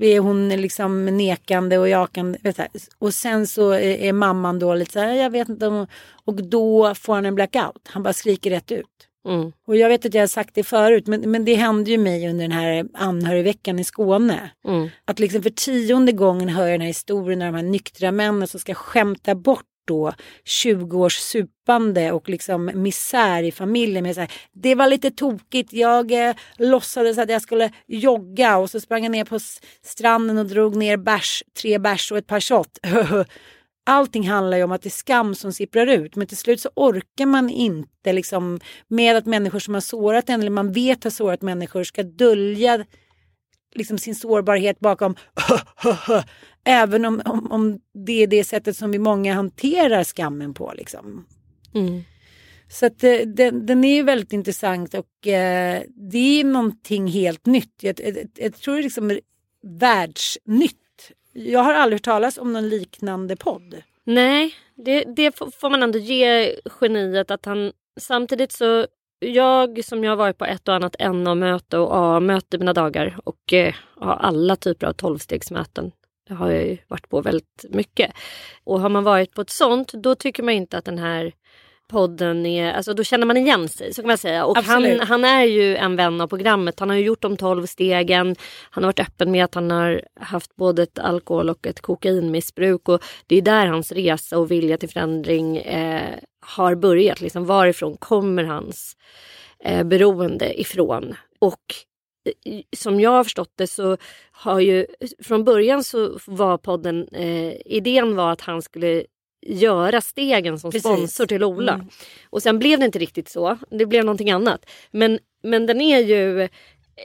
är 0.01 0.21
hon 0.21 0.49
liksom 0.49 1.05
nekande 1.05 1.79
och 1.79 1.89
jakande. 1.89 2.39
vet 2.43 2.57
du, 2.57 2.65
Och 2.99 3.15
sen 3.15 3.47
så 3.47 3.71
är, 3.71 4.13
mamman 4.13 4.59
då 4.59 4.75
lite 4.75 4.93
så 4.93 4.99
här, 4.99 5.15
jag 5.15 5.31
vet 5.31 5.49
inte 5.49 5.67
om... 5.67 5.87
Och 6.25 6.35
då 6.35 6.95
får 6.95 7.15
han 7.15 7.27
en 7.27 7.35
blackout. 7.35 7.89
Han 7.89 8.03
bara 8.03 8.13
skriker 8.13 8.51
rätt 8.51 8.73
ut. 8.73 9.09
Mm. 9.29 9.53
Och 9.67 9.77
jag 9.77 9.89
vet 9.89 10.07
att 10.07 10.15
jag 10.15 10.23
har 10.23 10.27
sagt 10.27 10.55
det 10.55 10.65
förut, 10.65 11.07
men, 11.07 11.31
men 11.31 11.45
det 11.45 11.55
hände 11.55 11.91
ju 11.91 11.99
mig 11.99 12.29
under 12.29 12.45
den 12.45 12.53
här 12.53 12.87
anhörigveckan 12.95 13.79
i 13.79 13.85
Skåne. 13.85 14.51
Mm. 14.67 14.89
Att 15.05 15.19
liksom 15.19 15.43
för 15.43 15.51
tionde 15.51 16.13
gången 16.13 16.49
höra 16.49 16.71
den 16.71 16.81
här 16.81 16.89
historien 16.89 17.43
om 17.43 17.47
de 17.47 17.55
här 17.55 17.63
nyktra 17.63 18.13
männen 18.13 18.49
som 18.49 18.61
ska 18.61 18.75
skämta 18.75 19.35
bort 19.35 19.65
då 19.89 20.13
20 20.45 20.99
års 20.99 21.17
supande 21.17 22.13
och 22.13 22.29
liksom 22.29 22.71
misär 22.75 23.43
i 23.43 23.53
familjen. 23.53 24.03
Med 24.03 24.15
så 24.15 24.21
här, 24.21 24.33
det 24.53 24.75
var 24.75 24.87
lite 24.87 25.11
tokigt, 25.11 25.73
jag 25.73 26.29
eh, 26.29 26.35
låtsades 26.57 27.19
att 27.19 27.31
jag 27.31 27.43
skulle 27.43 27.71
jogga 27.87 28.57
och 28.57 28.71
så 28.71 28.81
sprang 28.81 29.03
jag 29.03 29.13
ner 29.13 29.25
på 29.25 29.39
stranden 29.83 30.39
och 30.39 30.47
drog 30.47 30.77
ner 30.77 30.97
bärs, 30.97 31.43
tre 31.63 31.79
bärs 31.79 32.13
och 32.13 32.19
ett 32.19 32.27
par 32.27 32.41
shot. 32.41 32.79
Allting 33.87 34.29
handlar 34.29 34.57
ju 34.57 34.65
om 34.65 34.73
att 34.73 34.83
det 34.83 34.89
är 34.89 34.91
skam 34.91 35.35
som 35.35 35.53
sipprar 35.53 35.87
ut 35.87 36.17
men 36.17 36.27
till 36.27 36.37
slut 36.37 36.61
så 36.61 36.71
orkar 36.77 37.27
man 37.27 37.51
inte 37.51 38.13
liksom 38.13 38.61
med 38.89 39.17
att 39.17 39.27
människor 39.27 39.59
som 39.59 39.75
har 39.75 39.81
sårat 39.81 40.29
en 40.29 40.41
eller 40.41 40.51
man 40.51 40.73
vet 40.73 41.05
har 41.05 41.11
sårat 41.11 41.43
människor 41.43 41.85
ska 41.85 42.03
dölja 42.03 42.85
liksom 43.75 43.99
sin 43.99 44.15
sårbarhet 44.15 44.81
bakom 44.81 45.15
även 46.65 47.05
om, 47.05 47.23
om, 47.25 47.53
om 47.53 47.81
det 48.07 48.23
är 48.23 48.27
det 48.27 48.45
sättet 48.45 48.77
som 48.77 48.91
vi 48.91 48.99
många 48.99 49.35
hanterar 49.35 50.05
skammen 50.05 50.55
på. 50.55 50.73
Liksom. 50.77 51.27
Mm. 51.75 52.03
Så 52.71 52.87
att, 52.87 53.05
eh, 53.05 53.19
den, 53.19 53.67
den 53.67 53.85
är 53.85 53.95
ju 53.95 54.03
väldigt 54.03 54.33
intressant 54.33 54.95
och 54.95 55.27
eh, 55.27 55.83
det 55.89 56.41
är 56.41 56.45
någonting 56.45 57.07
helt 57.07 57.47
nytt. 57.47 57.75
Jag, 57.81 58.01
jag, 58.01 58.29
jag 58.35 58.55
tror 58.55 58.75
det 58.75 58.81
är 58.81 58.83
liksom 58.83 59.19
världsnytt. 59.63 61.13
Jag 61.33 61.61
har 61.61 61.75
aldrig 61.75 61.95
hört 61.95 62.05
talas 62.05 62.39
om 62.39 62.53
någon 62.53 62.69
liknande 62.69 63.37
podd. 63.37 63.83
Nej, 64.05 64.55
det, 64.75 65.05
det 65.05 65.37
får 65.37 65.71
man 65.71 65.83
ändå 65.83 65.99
ge 65.99 66.57
geniet 66.81 67.31
att 67.31 67.45
han 67.45 67.73
samtidigt 68.01 68.53
så 68.53 68.87
jag 69.21 69.85
som 69.85 70.05
jag 70.05 70.13
har 70.13 70.17
varit 70.17 70.39
på 70.39 70.45
ett 70.45 70.69
och 70.69 70.75
annat 70.75 70.97
NA-möte 70.99 71.79
och 71.79 71.97
A-möte 71.97 72.57
i 72.57 72.59
mina 72.59 72.73
dagar 72.73 73.19
och 73.25 73.53
eh, 73.53 73.75
har 73.97 74.15
alla 74.15 74.57
typer 74.57 74.87
av 74.87 74.93
tolvstegsmöten. 74.93 75.93
Det 76.29 76.35
har 76.35 76.51
jag 76.51 76.67
ju 76.67 76.79
varit 76.89 77.09
på 77.09 77.21
väldigt 77.21 77.65
mycket. 77.71 78.13
Och 78.65 78.81
har 78.81 78.89
man 78.89 79.05
varit 79.05 79.35
på 79.35 79.41
ett 79.41 79.51
sånt 79.51 79.93
då 79.93 80.15
tycker 80.15 80.43
man 80.43 80.55
inte 80.55 80.79
att 80.79 80.85
den 80.85 80.99
här 80.99 81.33
podden 81.89 82.47
är, 82.47 82.73
alltså 82.73 82.95
då 82.95 83.05
känner 83.05 83.27
man 83.27 83.37
igen 83.37 83.69
sig 83.69 83.95
så 83.95 84.03
kan 84.03 84.09
man 84.09 84.19
säga. 84.19 84.45
Och 84.45 84.57
han, 84.57 84.85
Absolut. 84.85 85.09
han 85.09 85.25
är 85.25 85.45
ju 85.45 85.77
en 85.77 85.97
vän 85.97 86.21
av 86.21 86.27
programmet. 86.27 86.81
Han 86.81 86.91
har 86.91 86.97
ju 86.97 87.05
gjort 87.05 87.23
de 87.23 87.37
tolv 87.37 87.67
stegen. 87.67 88.37
Han 88.71 88.85
har 88.85 88.89
varit 88.89 89.01
öppen 89.01 89.31
med 89.31 89.45
att 89.45 89.55
han 89.55 89.71
har 89.71 90.03
haft 90.21 90.57
både 90.57 90.83
ett 90.83 90.99
alkohol 90.99 91.51
och 91.51 91.67
ett 91.67 91.81
kokainmissbruk. 91.81 92.89
Och 92.89 93.03
det 93.27 93.37
är 93.37 93.43
där 93.43 93.67
hans 93.67 93.93
resa 93.93 94.39
och 94.39 94.51
vilja 94.51 94.79
till 94.79 94.89
förändring 94.89 95.57
eh, 95.57 96.19
har 96.41 96.75
börjat. 96.75 97.21
Liksom, 97.21 97.47
varifrån 97.47 97.97
kommer 97.97 98.45
hans 98.45 98.97
eh, 99.65 99.85
beroende 99.85 100.61
ifrån? 100.61 101.15
Och 101.39 101.63
eh, 102.45 102.61
som 102.77 103.01
jag 103.01 103.11
har 103.11 103.25
förstått 103.25 103.53
det 103.57 103.67
så 103.67 103.97
har 104.33 104.61
ju 104.61 104.87
från 105.23 105.45
början 105.45 105.85
så 105.85 106.19
var 106.27 106.59
podden, 106.59 107.09
eh, 107.13 107.53
idén 107.65 108.17
var 108.17 108.33
att 108.33 108.41
han 108.41 108.63
skulle 108.63 109.05
göra 109.49 110.01
stegen 110.01 110.59
som 110.59 110.71
Precis. 110.71 110.83
sponsor 110.83 111.27
till 111.27 111.45
Ola. 111.45 111.75
Mm. 111.75 111.87
Och 112.31 112.43
sen 112.43 112.59
blev 112.59 112.79
det 112.79 112.85
inte 112.85 112.99
riktigt 112.99 113.29
så. 113.29 113.59
Det 113.71 113.87
blev 113.87 114.05
någonting 114.05 114.31
annat. 114.31 114.71
Men, 114.91 115.19
men 115.43 115.67
den 115.67 115.81
är 115.81 115.99
ju 115.99 116.49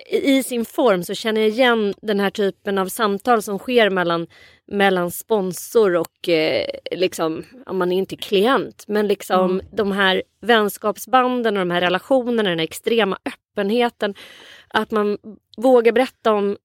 i 0.09 0.43
sin 0.43 0.65
form 0.65 1.03
så 1.03 1.13
känner 1.13 1.41
jag 1.41 1.49
igen 1.49 1.93
den 2.01 2.19
här 2.19 2.29
typen 2.29 2.77
av 2.77 2.87
samtal 2.87 3.41
som 3.41 3.59
sker 3.59 3.89
mellan, 3.89 4.27
mellan 4.67 5.11
sponsor 5.11 5.95
och 5.95 6.29
eh, 6.29 6.67
liksom, 6.91 7.43
man 7.71 7.91
är 7.91 7.97
inte 7.97 8.15
klient, 8.15 8.83
men 8.87 9.07
liksom 9.07 9.61
de 9.71 9.91
här 9.91 10.23
vänskapsbanden 10.41 11.57
och 11.57 11.61
de 11.61 11.71
här 11.71 11.81
relationerna, 11.81 12.49
den 12.49 12.59
här 12.59 12.65
extrema 12.65 13.17
öppenheten. 13.25 14.15
Att 14.67 14.91
man 14.91 15.17
vågar 15.57 15.91
berätta 15.91 16.33
om 16.33 16.57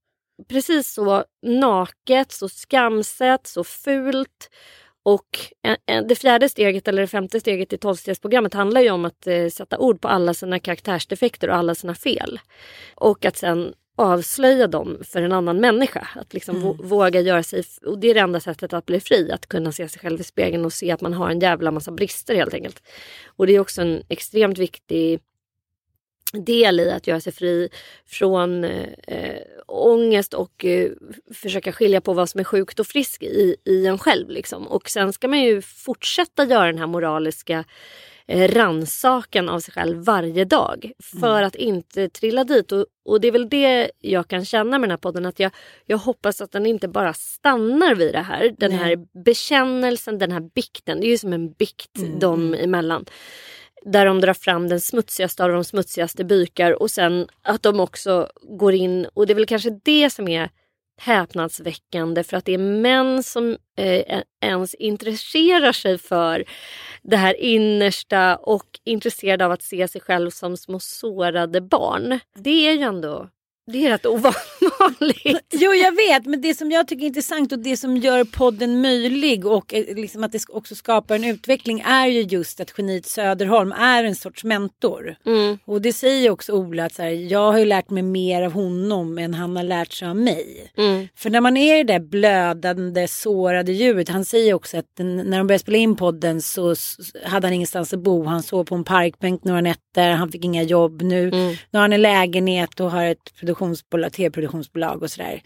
precis 0.48 0.92
så 0.92 1.24
naket, 1.42 2.32
så 2.32 2.48
skamset, 2.48 3.46
så 3.46 3.64
fult. 3.64 4.50
Och 5.08 5.38
det 6.08 6.14
fjärde 6.14 6.48
steget 6.48 6.88
eller 6.88 7.02
det 7.02 7.08
femte 7.08 7.40
steget 7.40 7.72
i 7.72 7.78
tolvstegsprogrammet 7.78 8.54
handlar 8.54 8.80
ju 8.80 8.90
om 8.90 9.04
att 9.04 9.26
eh, 9.26 9.48
sätta 9.48 9.78
ord 9.78 10.00
på 10.00 10.08
alla 10.08 10.34
sina 10.34 10.58
karaktärsdefekter 10.58 11.48
och 11.48 11.56
alla 11.56 11.74
sina 11.74 11.94
fel. 11.94 12.40
Och 12.94 13.24
att 13.24 13.36
sen 13.36 13.74
avslöja 13.96 14.66
dem 14.66 14.98
för 15.04 15.22
en 15.22 15.32
annan 15.32 15.60
människa. 15.60 16.08
Att 16.14 16.34
liksom 16.34 16.56
vå- 16.56 16.82
våga 16.82 17.20
göra 17.20 17.42
sig, 17.42 17.62
och 17.86 17.98
det 17.98 18.10
är 18.10 18.14
det 18.14 18.20
enda 18.20 18.40
sättet 18.40 18.72
att 18.72 18.86
bli 18.86 19.00
fri. 19.00 19.32
Att 19.32 19.46
kunna 19.46 19.72
se 19.72 19.88
sig 19.88 20.00
själv 20.00 20.20
i 20.20 20.24
spegeln 20.24 20.64
och 20.64 20.72
se 20.72 20.90
att 20.90 21.00
man 21.00 21.14
har 21.14 21.30
en 21.30 21.40
jävla 21.40 21.70
massa 21.70 21.90
brister 21.90 22.34
helt 22.34 22.54
enkelt. 22.54 22.82
Och 23.26 23.46
det 23.46 23.52
är 23.52 23.60
också 23.60 23.82
en 23.82 24.02
extremt 24.08 24.58
viktig 24.58 25.20
del 26.32 26.80
i 26.80 26.90
att 26.90 27.06
göra 27.06 27.20
sig 27.20 27.32
fri 27.32 27.68
från 28.06 28.64
eh, 28.64 29.42
ångest 29.66 30.34
och 30.34 30.64
eh, 30.64 30.90
försöka 31.34 31.72
skilja 31.72 32.00
på 32.00 32.12
vad 32.12 32.28
som 32.28 32.40
är 32.40 32.44
sjukt 32.44 32.80
och 32.80 32.86
friskt 32.86 33.22
i, 33.22 33.56
i 33.64 33.86
en 33.86 33.98
själv. 33.98 34.30
Liksom. 34.30 34.66
Och 34.66 34.90
sen 34.90 35.12
ska 35.12 35.28
man 35.28 35.40
ju 35.40 35.62
fortsätta 35.62 36.44
göra 36.44 36.66
den 36.66 36.78
här 36.78 36.86
moraliska 36.86 37.64
eh, 38.26 38.48
ransakan 38.48 39.48
av 39.48 39.60
sig 39.60 39.74
själv 39.74 40.04
varje 40.04 40.44
dag 40.44 40.92
för 41.20 41.42
att 41.42 41.54
inte 41.54 42.08
trilla 42.08 42.44
dit. 42.44 42.72
Och, 42.72 42.86
och 43.04 43.20
det 43.20 43.28
är 43.28 43.32
väl 43.32 43.48
det 43.48 43.90
jag 43.98 44.28
kan 44.28 44.44
känna 44.44 44.78
med 44.78 44.88
den 44.88 44.90
här 44.90 44.96
podden 44.96 45.26
att 45.26 45.40
jag, 45.40 45.50
jag 45.86 45.98
hoppas 45.98 46.40
att 46.40 46.52
den 46.52 46.66
inte 46.66 46.88
bara 46.88 47.14
stannar 47.14 47.94
vid 47.94 48.14
det 48.14 48.20
här. 48.20 48.54
Den 48.58 48.70
Nej. 48.70 48.78
här 48.78 49.22
bekännelsen, 49.24 50.18
den 50.18 50.32
här 50.32 50.40
bikten. 50.54 51.00
Det 51.00 51.06
är 51.06 51.10
ju 51.10 51.18
som 51.18 51.32
en 51.32 51.52
bikt 51.52 52.20
dem 52.20 52.54
emellan 52.54 53.04
där 53.82 54.06
de 54.06 54.20
drar 54.20 54.34
fram 54.34 54.68
den 54.68 54.80
smutsigaste 54.80 55.44
av 55.44 55.50
de 55.50 55.64
smutsigaste 55.64 56.24
bykar 56.24 56.82
och 56.82 56.90
sen 56.90 57.28
att 57.42 57.62
de 57.62 57.80
också 57.80 58.28
går 58.42 58.74
in 58.74 59.06
och 59.14 59.26
det 59.26 59.32
är 59.32 59.34
väl 59.34 59.46
kanske 59.46 59.80
det 59.84 60.10
som 60.10 60.28
är 60.28 60.50
häpnadsväckande 61.00 62.24
för 62.24 62.36
att 62.36 62.44
det 62.44 62.54
är 62.54 62.58
män 62.58 63.22
som 63.22 63.56
eh, 63.78 64.22
ens 64.40 64.74
intresserar 64.74 65.72
sig 65.72 65.98
för 65.98 66.44
det 67.02 67.16
här 67.16 67.40
innersta 67.40 68.36
och 68.36 68.80
intresserade 68.84 69.46
av 69.46 69.52
att 69.52 69.62
se 69.62 69.88
sig 69.88 70.00
själv 70.00 70.30
som 70.30 70.56
små 70.56 70.80
sårade 70.80 71.60
barn. 71.60 72.20
Det 72.34 72.68
är 72.68 72.72
ju 72.72 72.82
ändå 72.82 73.28
det 73.72 73.86
är 73.86 73.90
rätt 73.90 74.06
ovanligt. 74.06 75.46
Jo 75.50 75.74
jag 75.74 75.96
vet 75.96 76.26
men 76.26 76.40
det 76.40 76.54
som 76.54 76.70
jag 76.70 76.88
tycker 76.88 77.02
är 77.02 77.06
intressant 77.06 77.52
och 77.52 77.58
det 77.58 77.76
som 77.76 77.96
gör 77.96 78.24
podden 78.24 78.80
möjlig 78.80 79.46
och 79.46 79.74
eh, 79.74 79.94
liksom 79.96 80.24
att 80.24 80.32
det 80.32 80.48
också 80.48 80.74
skapar 80.74 81.14
en 81.14 81.24
utveckling 81.24 81.80
är 81.80 82.06
ju 82.06 82.22
just 82.22 82.60
att 82.60 82.70
geniet 82.78 83.06
Söderholm 83.06 83.72
är 83.72 84.04
en 84.04 84.16
sorts 84.16 84.44
mentor. 84.44 85.16
Mm. 85.26 85.58
Och 85.64 85.82
det 85.82 85.92
säger 85.92 86.30
också 86.30 86.52
Ola 86.52 86.84
att 86.84 86.94
så 86.94 87.02
här, 87.02 87.10
jag 87.10 87.52
har 87.52 87.58
ju 87.58 87.64
lärt 87.64 87.90
mig 87.90 88.02
mer 88.02 88.42
av 88.42 88.52
honom 88.52 89.18
än 89.18 89.34
han 89.34 89.56
har 89.56 89.62
lärt 89.62 89.92
sig 89.92 90.08
av 90.08 90.16
mig. 90.16 90.72
Mm. 90.76 91.08
För 91.16 91.30
när 91.30 91.40
man 91.40 91.56
är 91.56 91.84
det 91.84 91.92
där 91.92 92.00
blödande, 92.00 93.08
sårade 93.08 93.72
djuret, 93.72 94.08
han 94.08 94.24
säger 94.24 94.54
också 94.54 94.78
att 94.78 94.96
den, 94.96 95.16
när 95.16 95.38
de 95.38 95.46
började 95.46 95.62
spela 95.62 95.78
in 95.78 95.96
podden 95.96 96.42
så 96.42 96.74
hade 97.24 97.46
han 97.46 97.54
ingenstans 97.54 97.92
att 97.92 98.00
bo. 98.00 98.24
Han 98.24 98.42
sov 98.42 98.64
på 98.64 98.74
en 98.74 98.84
parkbänk 98.84 99.44
några 99.44 99.60
nätter, 99.60 100.10
han 100.10 100.32
fick 100.32 100.44
inga 100.44 100.62
jobb. 100.62 101.02
Nu, 101.02 101.30
nu 101.30 101.56
har 101.72 101.80
han 101.80 101.92
en 101.92 102.02
lägenhet 102.02 102.80
och 102.80 102.90
har 102.90 103.04
ett 103.04 103.32
produktionsbolag, 103.58 104.12
tv-produktionsbolag 104.12 105.02
och 105.02 105.10
sådär. 105.10 105.42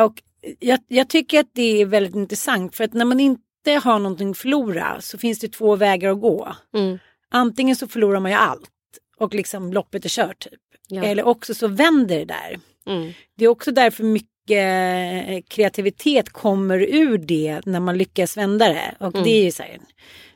Och 0.00 0.22
jag, 0.58 0.80
jag 0.88 1.08
tycker 1.08 1.40
att 1.40 1.50
det 1.52 1.80
är 1.80 1.86
väldigt 1.86 2.14
intressant 2.14 2.76
för 2.76 2.84
att 2.84 2.92
när 2.92 3.04
man 3.04 3.20
inte 3.20 3.72
har 3.84 3.98
någonting 3.98 4.30
att 4.30 4.38
förlora 4.38 5.00
så 5.00 5.18
finns 5.18 5.38
det 5.38 5.48
två 5.48 5.76
vägar 5.76 6.10
att 6.10 6.20
gå. 6.20 6.54
Mm. 6.74 6.98
Antingen 7.30 7.76
så 7.76 7.88
förlorar 7.88 8.20
man 8.20 8.30
ju 8.30 8.36
allt 8.36 8.70
och 9.18 9.34
liksom 9.34 9.72
loppet 9.72 10.04
är 10.04 10.08
kört 10.08 10.38
typ. 10.38 10.60
Ja. 10.88 11.04
Eller 11.04 11.26
också 11.26 11.54
så 11.54 11.68
vänder 11.68 12.18
det 12.18 12.24
där. 12.24 12.58
Mm. 12.86 13.12
Det 13.36 13.44
är 13.44 13.48
också 13.48 13.72
därför 13.72 14.04
mycket 14.04 15.48
kreativitet 15.48 16.30
kommer 16.30 16.78
ur 16.78 17.18
det 17.18 17.60
när 17.66 17.80
man 17.80 17.98
lyckas 17.98 18.36
vända 18.36 18.68
det. 18.68 18.94
Och 19.00 19.12
det 19.12 19.30
är 19.30 19.44
ju 19.44 19.50
så 19.50 19.62
här, 19.62 19.78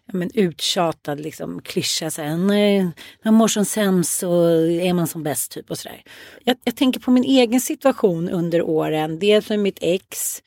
ja, 0.06 0.14
men 0.18 0.30
uttjatad 0.35 1.21
liksom, 1.21 1.62
klyscha. 1.62 2.11
Så 2.11 2.23
här, 2.23 2.37
när 2.37 2.92
man 3.25 3.35
mår 3.35 3.49
som 3.49 3.64
sämst 3.64 4.18
så 4.18 4.44
är 4.66 4.92
man 4.92 5.06
som 5.06 5.23
bäst 5.23 5.52
typ 5.52 5.71
och 5.71 5.78
sådär. 5.78 6.02
Jag, 6.44 6.56
jag 6.64 6.76
tänker 6.76 7.00
på 7.00 7.11
min 7.11 7.25
egen 7.25 7.61
situation 7.61 8.28
under 8.28 8.62
åren. 8.62 9.18
Dels 9.18 9.49
med 9.49 9.59
mitt 9.59 9.78
ex. 9.80 10.42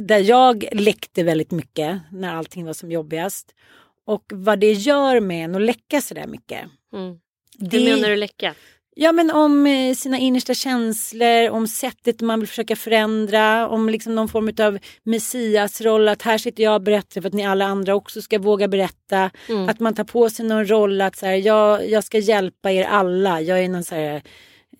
Där 0.00 0.18
jag 0.18 0.64
läckte 0.72 1.22
väldigt 1.22 1.50
mycket 1.50 2.00
när 2.10 2.34
allting 2.34 2.64
var 2.64 2.72
som 2.72 2.92
jobbigast. 2.92 3.54
Och 4.06 4.24
vad 4.34 4.58
det 4.58 4.72
gör 4.72 5.20
med 5.20 5.44
en 5.44 5.54
att 5.54 5.62
läcka 5.62 6.00
sådär 6.00 6.26
mycket. 6.26 6.60
Mm. 6.92 7.18
Det- 7.58 7.78
Hur 7.78 7.84
menar 7.96 8.08
du 8.10 8.16
läcka? 8.16 8.54
Ja 8.94 9.12
men 9.12 9.30
om 9.30 9.66
eh, 9.66 9.94
sina 9.94 10.18
innersta 10.18 10.54
känslor, 10.54 11.50
om 11.50 11.66
sättet 11.66 12.20
man 12.20 12.40
vill 12.40 12.48
försöka 12.48 12.76
förändra, 12.76 13.68
om 13.68 13.88
liksom 13.88 14.14
någon 14.14 14.28
form 14.28 14.52
av 14.60 14.78
messiasroll, 15.02 16.08
att 16.08 16.22
här 16.22 16.38
sitter 16.38 16.62
jag 16.62 16.74
och 16.74 16.82
berättar 16.82 17.20
för 17.20 17.28
att 17.28 17.34
ni 17.34 17.46
alla 17.46 17.64
andra 17.64 17.94
också 17.94 18.22
ska 18.22 18.38
våga 18.38 18.68
berätta. 18.68 19.30
Att 19.68 19.80
man 19.80 19.94
tar 19.94 20.04
på 20.04 20.30
sig 20.30 20.46
någon 20.46 20.66
roll 20.70 21.00
att 21.00 21.16
så 21.16 21.26
här, 21.26 21.34
jag, 21.34 21.88
jag 21.90 22.04
ska 22.04 22.18
hjälpa 22.18 22.72
er 22.72 22.84
alla, 22.84 23.40
jag 23.40 23.64
är 23.64 23.68
någon 23.68 23.84
så 23.84 23.94
här 23.94 24.22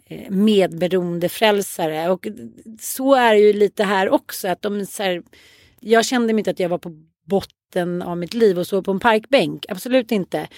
eh, 0.06 0.30
medberoende 0.30 1.28
frälsare 1.28 2.10
och 2.10 2.26
så 2.80 3.14
är 3.14 3.34
det 3.34 3.40
ju 3.40 3.52
lite 3.52 3.84
här 3.84 4.10
också 4.10 4.48
att 4.48 4.62
de 4.62 4.86
så 4.86 5.02
här, 5.02 5.22
jag 5.80 6.04
kände 6.04 6.32
mig 6.32 6.40
inte 6.40 6.50
att 6.50 6.60
jag 6.60 6.68
var 6.68 6.78
på 6.78 6.90
botten 7.24 8.02
av 8.02 8.18
mitt 8.18 8.34
liv 8.34 8.58
och 8.58 8.66
så 8.66 8.82
på 8.82 8.90
en 8.90 9.00
parkbänk, 9.00 9.66
absolut 9.68 10.12
inte. 10.12 10.48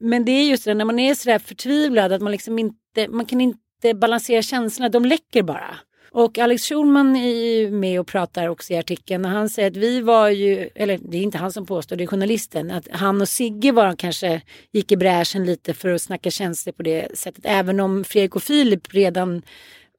Men 0.00 0.24
det 0.24 0.32
är 0.32 0.50
just 0.50 0.64
det 0.64 0.74
när 0.74 0.84
man 0.84 0.98
är 0.98 1.14
sådär 1.14 1.38
förtvivlad 1.38 2.12
att 2.12 2.22
man 2.22 2.32
liksom 2.32 2.58
inte, 2.58 3.08
man 3.08 3.26
kan 3.26 3.40
inte 3.40 3.94
balansera 3.94 4.42
känslorna, 4.42 4.88
de 4.88 5.04
läcker 5.04 5.42
bara. 5.42 5.76
Och 6.10 6.38
Alex 6.38 6.68
Schulman 6.68 7.16
är 7.16 7.28
ju 7.28 7.70
med 7.70 8.00
och 8.00 8.06
pratar 8.06 8.48
också 8.48 8.72
i 8.72 8.76
artikeln 8.76 9.24
och 9.24 9.30
han 9.30 9.48
säger 9.48 9.70
att 9.70 9.76
vi 9.76 10.00
var 10.00 10.28
ju, 10.28 10.68
eller 10.74 10.98
det 10.98 11.16
är 11.16 11.22
inte 11.22 11.38
han 11.38 11.52
som 11.52 11.66
påstår, 11.66 11.96
det 11.96 12.04
är 12.04 12.06
journalisten, 12.06 12.70
att 12.70 12.88
han 12.90 13.20
och 13.20 13.28
Sigge 13.28 13.72
var 13.72 13.96
kanske 13.96 14.42
gick 14.72 14.92
i 14.92 14.96
bräschen 14.96 15.44
lite 15.44 15.74
för 15.74 15.88
att 15.88 16.02
snacka 16.02 16.30
känslor 16.30 16.72
på 16.72 16.82
det 16.82 17.18
sättet. 17.18 17.44
Även 17.46 17.80
om 17.80 18.04
Fredrik 18.04 18.36
och 18.36 18.42
Filip 18.42 18.94
redan 18.94 19.42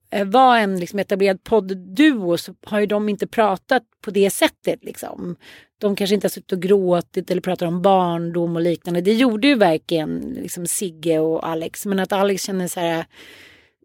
Eh, 0.10 0.28
var 0.28 0.58
en 0.58 0.80
liksom 0.80 1.00
etablerad 1.00 1.44
poddduo 1.44 2.38
så 2.38 2.56
har 2.66 2.80
ju 2.80 2.86
de 2.86 3.10
inte 3.10 3.28
pratat 3.28 3.84
på 4.02 4.12
det 4.12 4.30
sättet. 4.30 4.84
Liksom. 4.84 5.36
De 5.78 5.96
kanske 5.96 6.14
inte 6.16 6.26
har 6.26 6.30
suttit 6.30 6.52
och 6.52 6.62
gråtit 6.62 7.32
eller 7.32 7.42
pratat 7.42 7.68
om 7.68 7.82
barndom 7.82 8.56
och 8.56 8.62
liknande. 8.62 9.02
Det 9.02 9.14
gjorde 9.14 9.48
ju 9.48 9.56
verkligen 9.56 10.20
liksom 10.20 10.66
Sigge 10.66 11.20
och 11.20 11.48
Alex. 11.48 11.86
Men 11.86 12.00
att 12.00 12.12
Alex 12.12 12.44
känner 12.44 12.68
så 12.68 12.80
här 12.80 13.06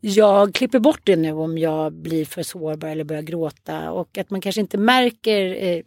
jag 0.04 0.54
klipper 0.54 0.78
bort 0.78 1.00
det 1.04 1.16
nu 1.16 1.32
om 1.32 1.58
jag 1.58 1.92
blir 1.92 2.24
för 2.24 2.42
sårbar 2.42 2.88
eller 2.88 3.04
börjar 3.04 3.22
gråta 3.22 3.90
och 3.90 4.18
att 4.18 4.30
man 4.30 4.40
kanske 4.40 4.60
inte 4.60 4.78
märker 4.78 5.64
eh, 5.64 5.82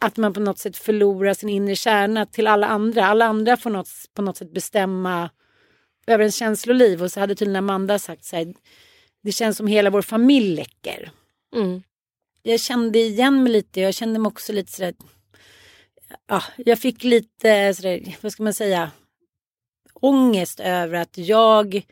att 0.00 0.16
man 0.16 0.32
på 0.32 0.40
något 0.40 0.58
sätt 0.58 0.76
förlorar 0.76 1.34
sin 1.34 1.48
inre 1.48 1.76
kärna 1.76 2.26
till 2.26 2.46
alla 2.46 2.66
andra. 2.66 3.06
Alla 3.06 3.24
andra 3.24 3.56
får 3.56 3.70
något, 3.70 3.88
på 4.14 4.22
något 4.22 4.36
sätt 4.36 4.52
bestämma 4.52 5.30
över 6.06 6.20
ens 6.20 6.36
känsloliv 6.36 7.02
och 7.02 7.12
så 7.12 7.20
hade 7.20 7.34
tydligen 7.34 7.56
Amanda 7.56 7.98
sagt 7.98 8.24
så 8.24 8.36
här, 8.36 8.54
det 9.24 9.32
känns 9.32 9.56
som 9.56 9.66
hela 9.66 9.90
vår 9.90 10.02
familj 10.02 10.54
läcker. 10.56 11.10
Mm. 11.56 11.82
Jag 12.42 12.60
kände 12.60 12.98
igen 12.98 13.42
mig 13.42 13.52
lite, 13.52 13.80
jag 13.80 13.94
kände 13.94 14.18
mig 14.18 14.28
också 14.28 14.52
lite 14.52 14.72
sådär, 14.72 14.94
ja, 16.26 16.42
jag 16.56 16.78
fick 16.78 17.04
lite 17.04 17.74
sådär, 17.74 18.16
vad 18.20 18.32
ska 18.32 18.42
man 18.42 18.54
säga, 18.54 18.90
ångest 19.94 20.60
över 20.60 20.98
att 21.00 21.18
jag 21.18 21.86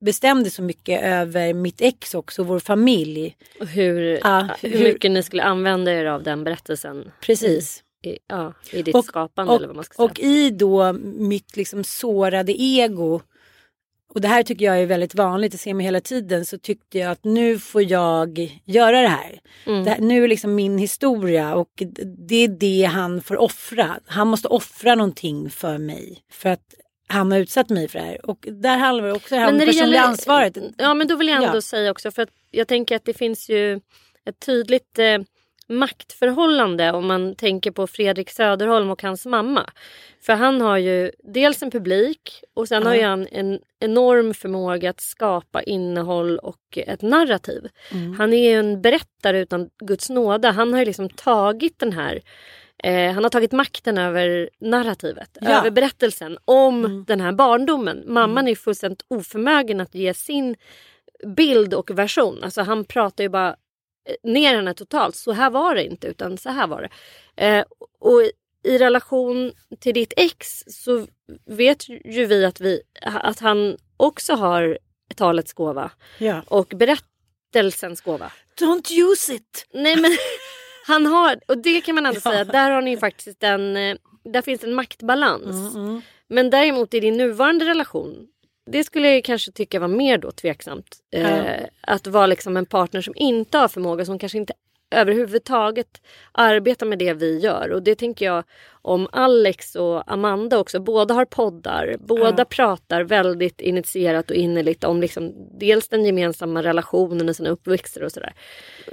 bestämde 0.00 0.50
så 0.50 0.62
mycket 0.62 1.02
över 1.02 1.54
mitt 1.54 1.80
ex 1.80 2.14
också, 2.14 2.42
vår 2.42 2.58
familj. 2.58 3.36
Och 3.60 3.66
hur, 3.66 4.20
Ja, 4.22 4.48
hur 4.60 4.70
hur- 4.70 4.84
mycket 4.84 5.10
ni 5.10 5.22
skulle 5.22 5.42
använda 5.42 5.92
er 5.92 6.04
av 6.04 6.22
den 6.22 6.44
berättelsen 6.44 7.12
Precis. 7.20 7.82
i, 8.02 8.18
ja, 8.26 8.54
i 8.72 8.82
ditt 8.82 8.94
Och- 8.94 9.04
skapande 9.04 9.52
och, 9.52 9.56
eller 9.58 9.66
vad 9.66 9.76
man 9.76 9.84
ska 9.84 9.94
säga. 9.94 10.04
och 10.04 10.20
i 10.20 10.50
då 10.50 10.92
mitt 11.02 11.56
liksom 11.56 11.84
sårade 11.84 12.52
ego 12.62 13.20
och 14.14 14.20
det 14.20 14.28
här 14.28 14.42
tycker 14.42 14.64
jag 14.64 14.80
är 14.82 14.86
väldigt 14.86 15.14
vanligt, 15.14 15.52
jag 15.52 15.60
ser 15.60 15.74
mig 15.74 15.84
hela 15.86 16.00
tiden, 16.00 16.46
så 16.46 16.58
tyckte 16.58 16.98
jag 16.98 17.10
att 17.10 17.24
nu 17.24 17.58
får 17.58 17.82
jag 17.82 18.50
göra 18.64 19.02
det 19.02 19.08
här. 19.08 19.40
Mm. 19.66 19.84
Det 19.84 19.90
här 19.90 19.98
nu 20.00 20.24
är 20.24 20.28
liksom 20.28 20.54
min 20.54 20.78
historia 20.78 21.54
och 21.54 21.82
det 22.28 22.44
är 22.44 22.48
det 22.48 22.84
han 22.84 23.22
får 23.22 23.36
offra. 23.36 23.98
Han 24.06 24.28
måste 24.28 24.48
offra 24.48 24.94
någonting 24.94 25.50
för 25.50 25.78
mig 25.78 26.18
för 26.32 26.48
att 26.48 26.74
han 27.08 27.32
har 27.32 27.38
utsatt 27.38 27.68
mig 27.70 27.88
för 27.88 27.98
det 27.98 28.04
här. 28.04 28.30
Och 28.30 28.46
där 28.50 28.76
handlar 28.76 29.04
det 29.06 29.12
också 29.12 29.36
om 29.36 29.58
det 29.58 29.66
personliga 29.66 30.02
ansvaret. 30.02 30.58
Ja 30.78 30.94
men 30.94 31.06
då 31.08 31.16
vill 31.16 31.28
jag 31.28 31.36
ändå 31.42 31.56
Ja. 31.56 31.60
säga 31.62 31.90
också 31.90 32.10
för 32.10 32.22
att 32.22 32.28
jag 32.50 32.68
tänker 32.68 32.96
att 32.96 33.04
det 33.04 33.14
finns 33.14 33.48
ju 33.48 33.80
ett 34.28 34.40
tydligt 34.46 34.98
eh, 34.98 35.18
maktförhållande 35.68 36.92
om 36.92 37.06
man 37.06 37.34
tänker 37.34 37.70
på 37.70 37.86
Fredrik 37.86 38.30
Söderholm 38.30 38.90
och 38.90 39.02
hans 39.02 39.26
mamma. 39.26 39.70
För 40.22 40.32
han 40.32 40.60
har 40.60 40.76
ju 40.76 41.10
dels 41.24 41.62
en 41.62 41.70
publik 41.70 42.42
och 42.54 42.68
sen 42.68 42.82
Ja. 42.82 42.88
har 42.88 42.94
ju 42.94 43.02
han 43.02 43.26
en 43.32 43.58
enorm 43.80 44.34
förmåga 44.34 44.90
att 44.90 45.00
skapa 45.00 45.62
innehåll 45.62 46.38
och 46.38 46.60
ett 46.76 47.02
narrativ. 47.02 47.68
Mm. 47.92 48.14
Han 48.18 48.32
är 48.32 48.50
ju 48.50 48.54
en 48.58 48.82
berättare 48.82 49.40
utan 49.40 49.68
Guds 49.84 50.10
nåda. 50.10 50.50
Han 50.50 50.72
har 50.74 50.84
liksom 50.84 51.08
tagit 51.08 51.78
den 51.78 51.92
här 51.92 52.20
Eh, 52.84 53.12
han 53.12 53.22
har 53.24 53.30
tagit 53.30 53.52
makten 53.52 53.98
över 53.98 54.50
narrativet, 54.60 55.38
Ja. 55.40 55.58
över 55.60 55.70
berättelsen 55.70 56.38
om 56.44 56.84
Mm. 56.84 57.04
den 57.08 57.20
här 57.20 57.32
barndomen. 57.32 58.04
Mamman 58.06 58.46
är 58.46 58.50
ju 58.50 58.56
fullständigt 58.56 59.04
oförmögen 59.08 59.80
att 59.80 59.94
ge 59.94 60.14
sin 60.14 60.56
bild 61.36 61.74
och 61.74 61.90
version. 61.98 62.38
Alltså 62.44 62.62
han 62.62 62.84
pratar 62.84 63.24
ju 63.24 63.28
bara 63.30 63.56
ner 64.22 64.54
henne 64.54 64.74
totalt. 64.74 65.16
Så 65.16 65.32
här 65.32 65.50
var 65.50 65.74
det 65.74 65.84
inte 65.84 66.06
utan 66.06 66.38
så 66.38 66.50
här 66.50 66.66
var 66.66 66.82
det. 66.82 66.90
Eh, 67.46 67.64
och 68.00 68.22
i 68.64 68.78
relation 68.78 69.52
till 69.80 69.94
ditt 69.94 70.12
ex 70.16 70.64
så 70.66 71.06
vet 71.46 71.88
ju 71.88 72.26
vi 72.26 72.44
att, 72.44 72.60
vi 72.60 72.82
att 73.02 73.40
han 73.40 73.76
också 73.96 74.34
har 74.34 74.78
talets 75.16 75.52
gåva 75.52 75.90
Ja. 76.18 76.42
och 76.46 76.72
berättelsens 76.76 78.00
gåva. 78.00 78.32
Don't 78.60 78.92
use 79.12 79.34
it! 79.34 79.66
Nej 79.72 79.96
men 79.96 80.10
han 80.86 81.06
har, 81.06 81.40
och 81.48 81.58
det 81.58 81.80
kan 81.80 81.94
man 81.94 82.06
ändå 82.06 82.20
Ja. 82.24 82.30
säga, 82.30 82.44
där 82.44 82.70
har 82.70 82.82
ni 82.82 82.90
ju 82.90 82.98
faktiskt 82.98 83.42
en, 83.42 83.76
eh, 83.76 83.96
där 84.24 84.42
finns 84.42 84.64
en 84.64 84.74
maktbalans. 84.74 85.74
Mm, 85.74 85.84
mm. 85.88 86.02
Men 86.28 86.50
däremot 86.50 86.94
i 86.94 87.00
din 87.00 87.16
nuvarande 87.16 87.64
relation, 87.64 88.26
det 88.66 88.84
skulle 88.84 89.14
jag 89.14 89.24
kanske 89.24 89.52
tycka 89.52 89.80
var 89.80 89.88
mer 89.88 90.18
då 90.18 90.30
tveksamt. 90.30 90.96
Eh, 91.12 91.64
att 91.80 92.06
vara 92.06 92.26
liksom 92.26 92.56
en 92.56 92.66
partner 92.66 93.00
som 93.00 93.14
inte 93.16 93.58
har 93.58 93.68
förmåga, 93.68 94.04
som 94.04 94.18
kanske 94.18 94.38
inte 94.38 94.52
överhuvudtaget 94.90 96.02
arbetar 96.32 96.86
med 96.86 96.98
det 96.98 97.12
vi 97.14 97.38
gör. 97.38 97.72
Och 97.72 97.82
det 97.82 97.94
tänker 97.94 98.24
jag 98.26 98.44
om 98.82 99.08
Alex 99.12 99.74
och 99.74 100.12
Amanda 100.12 100.58
också. 100.58 100.80
Båda 100.80 101.14
har 101.14 101.24
poddar, 101.24 101.96
båda 102.00 102.34
Ja. 102.38 102.44
pratar 102.44 103.02
väldigt 103.02 103.60
initierat 103.60 104.30
och 104.30 104.36
innerligt 104.36 104.84
om 104.84 105.00
liksom 105.00 105.32
dels 105.58 105.88
den 105.88 106.04
gemensamma 106.04 106.62
relationen 106.62 107.28
och 107.28 107.36
sina 107.36 107.50
uppväxter 107.50 108.02
och 108.02 108.12
sådär. 108.12 108.34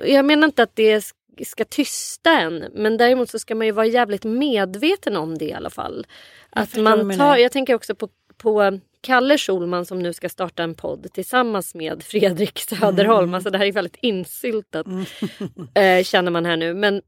Jag 0.05 0.25
menar 0.25 0.47
inte 0.47 0.63
att 0.63 0.75
det 0.75 0.99
sk- 0.99 1.43
ska 1.45 1.63
tysta 1.65 2.31
en 2.39 2.65
men 2.73 2.97
däremot 2.97 3.29
så 3.29 3.39
ska 3.39 3.55
man 3.55 3.67
ju 3.67 3.71
vara 3.73 3.85
jävligt 3.85 4.23
medveten 4.23 5.15
om 5.17 5.37
det 5.37 5.45
i 5.45 5.53
alla 5.53 5.69
fall. 5.69 6.07
Att 6.49 6.77
man 6.77 7.17
tar, 7.17 7.37
jag 7.37 7.51
tänker 7.51 7.75
också 7.75 7.95
på, 7.95 8.09
på 8.37 8.79
Kalle 9.03 9.37
Schulman 9.37 9.85
som 9.85 9.99
nu 9.99 10.13
ska 10.13 10.29
starta 10.29 10.63
en 10.63 10.75
podd 10.75 11.07
tillsammans 11.13 11.75
med 11.75 12.03
Fredrik 12.03 12.59
Söderholm. 12.59 13.23
Mm. 13.23 13.33
Alltså 13.33 13.49
det 13.49 13.57
här 13.57 13.65
är 13.65 13.71
väldigt 13.71 13.97
insyltat 14.01 14.85
eh, 15.75 16.03
känner 16.03 16.31
man 16.31 16.45
här 16.45 16.57
nu. 16.57 16.73
Men 16.73 17.01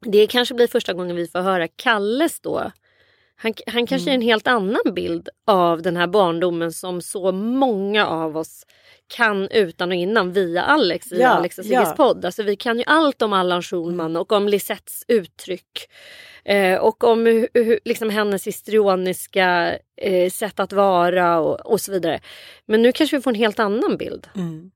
det 0.00 0.26
kanske 0.26 0.54
blir 0.54 0.66
första 0.66 0.92
gången 0.92 1.16
vi 1.16 1.28
får 1.28 1.38
höra 1.40 1.68
Kalles 1.68 2.40
då. 2.40 2.72
Han, 3.36 3.54
han 3.66 3.86
kanske 3.86 4.10
Mm. 4.10 4.20
är 4.20 4.22
en 4.24 4.28
helt 4.28 4.46
annan 4.46 4.94
bild 4.94 5.28
av 5.46 5.82
den 5.82 5.96
här 5.96 6.06
barndomen 6.06 6.72
som 6.72 7.00
så 7.02 7.32
många 7.32 8.06
av 8.06 8.36
oss 8.36 8.66
kan 9.08 9.48
utan 9.48 9.88
och 9.90 9.94
innan 9.94 10.32
via 10.32 10.62
Alex 10.62 11.12
i 11.12 11.20
Ja, 11.20 11.28
Alex 11.28 11.58
och 11.58 11.64
Sigges 11.64 11.88
ja. 11.88 11.94
podd. 11.96 12.24
Alltså 12.24 12.42
vi 12.42 12.56
kan 12.56 12.78
ju 12.78 12.84
allt 12.86 13.22
om 13.22 13.32
Allan 13.32 13.62
Schulman 13.62 14.16
och 14.16 14.32
om 14.32 14.48
Lisettes 14.48 15.04
uttryck. 15.08 15.90
Eh, 16.44 16.78
och 16.78 17.04
om 17.04 17.26
hur, 17.26 17.48
hur, 17.54 17.80
liksom 17.84 18.10
hennes 18.10 18.46
histrioniska 18.46 19.78
eh, 19.96 20.30
sätt 20.30 20.60
att 20.60 20.72
vara 20.72 21.40
och, 21.40 21.60
och 21.60 21.80
så 21.80 21.92
vidare. 21.92 22.20
Men 22.66 22.82
nu 22.82 22.92
kanske 22.92 23.16
vi 23.16 23.22
får 23.22 23.30
en 23.30 23.34
helt 23.34 23.58
annan 23.58 23.96
bild. 23.96 24.26
Mm. 24.34 24.70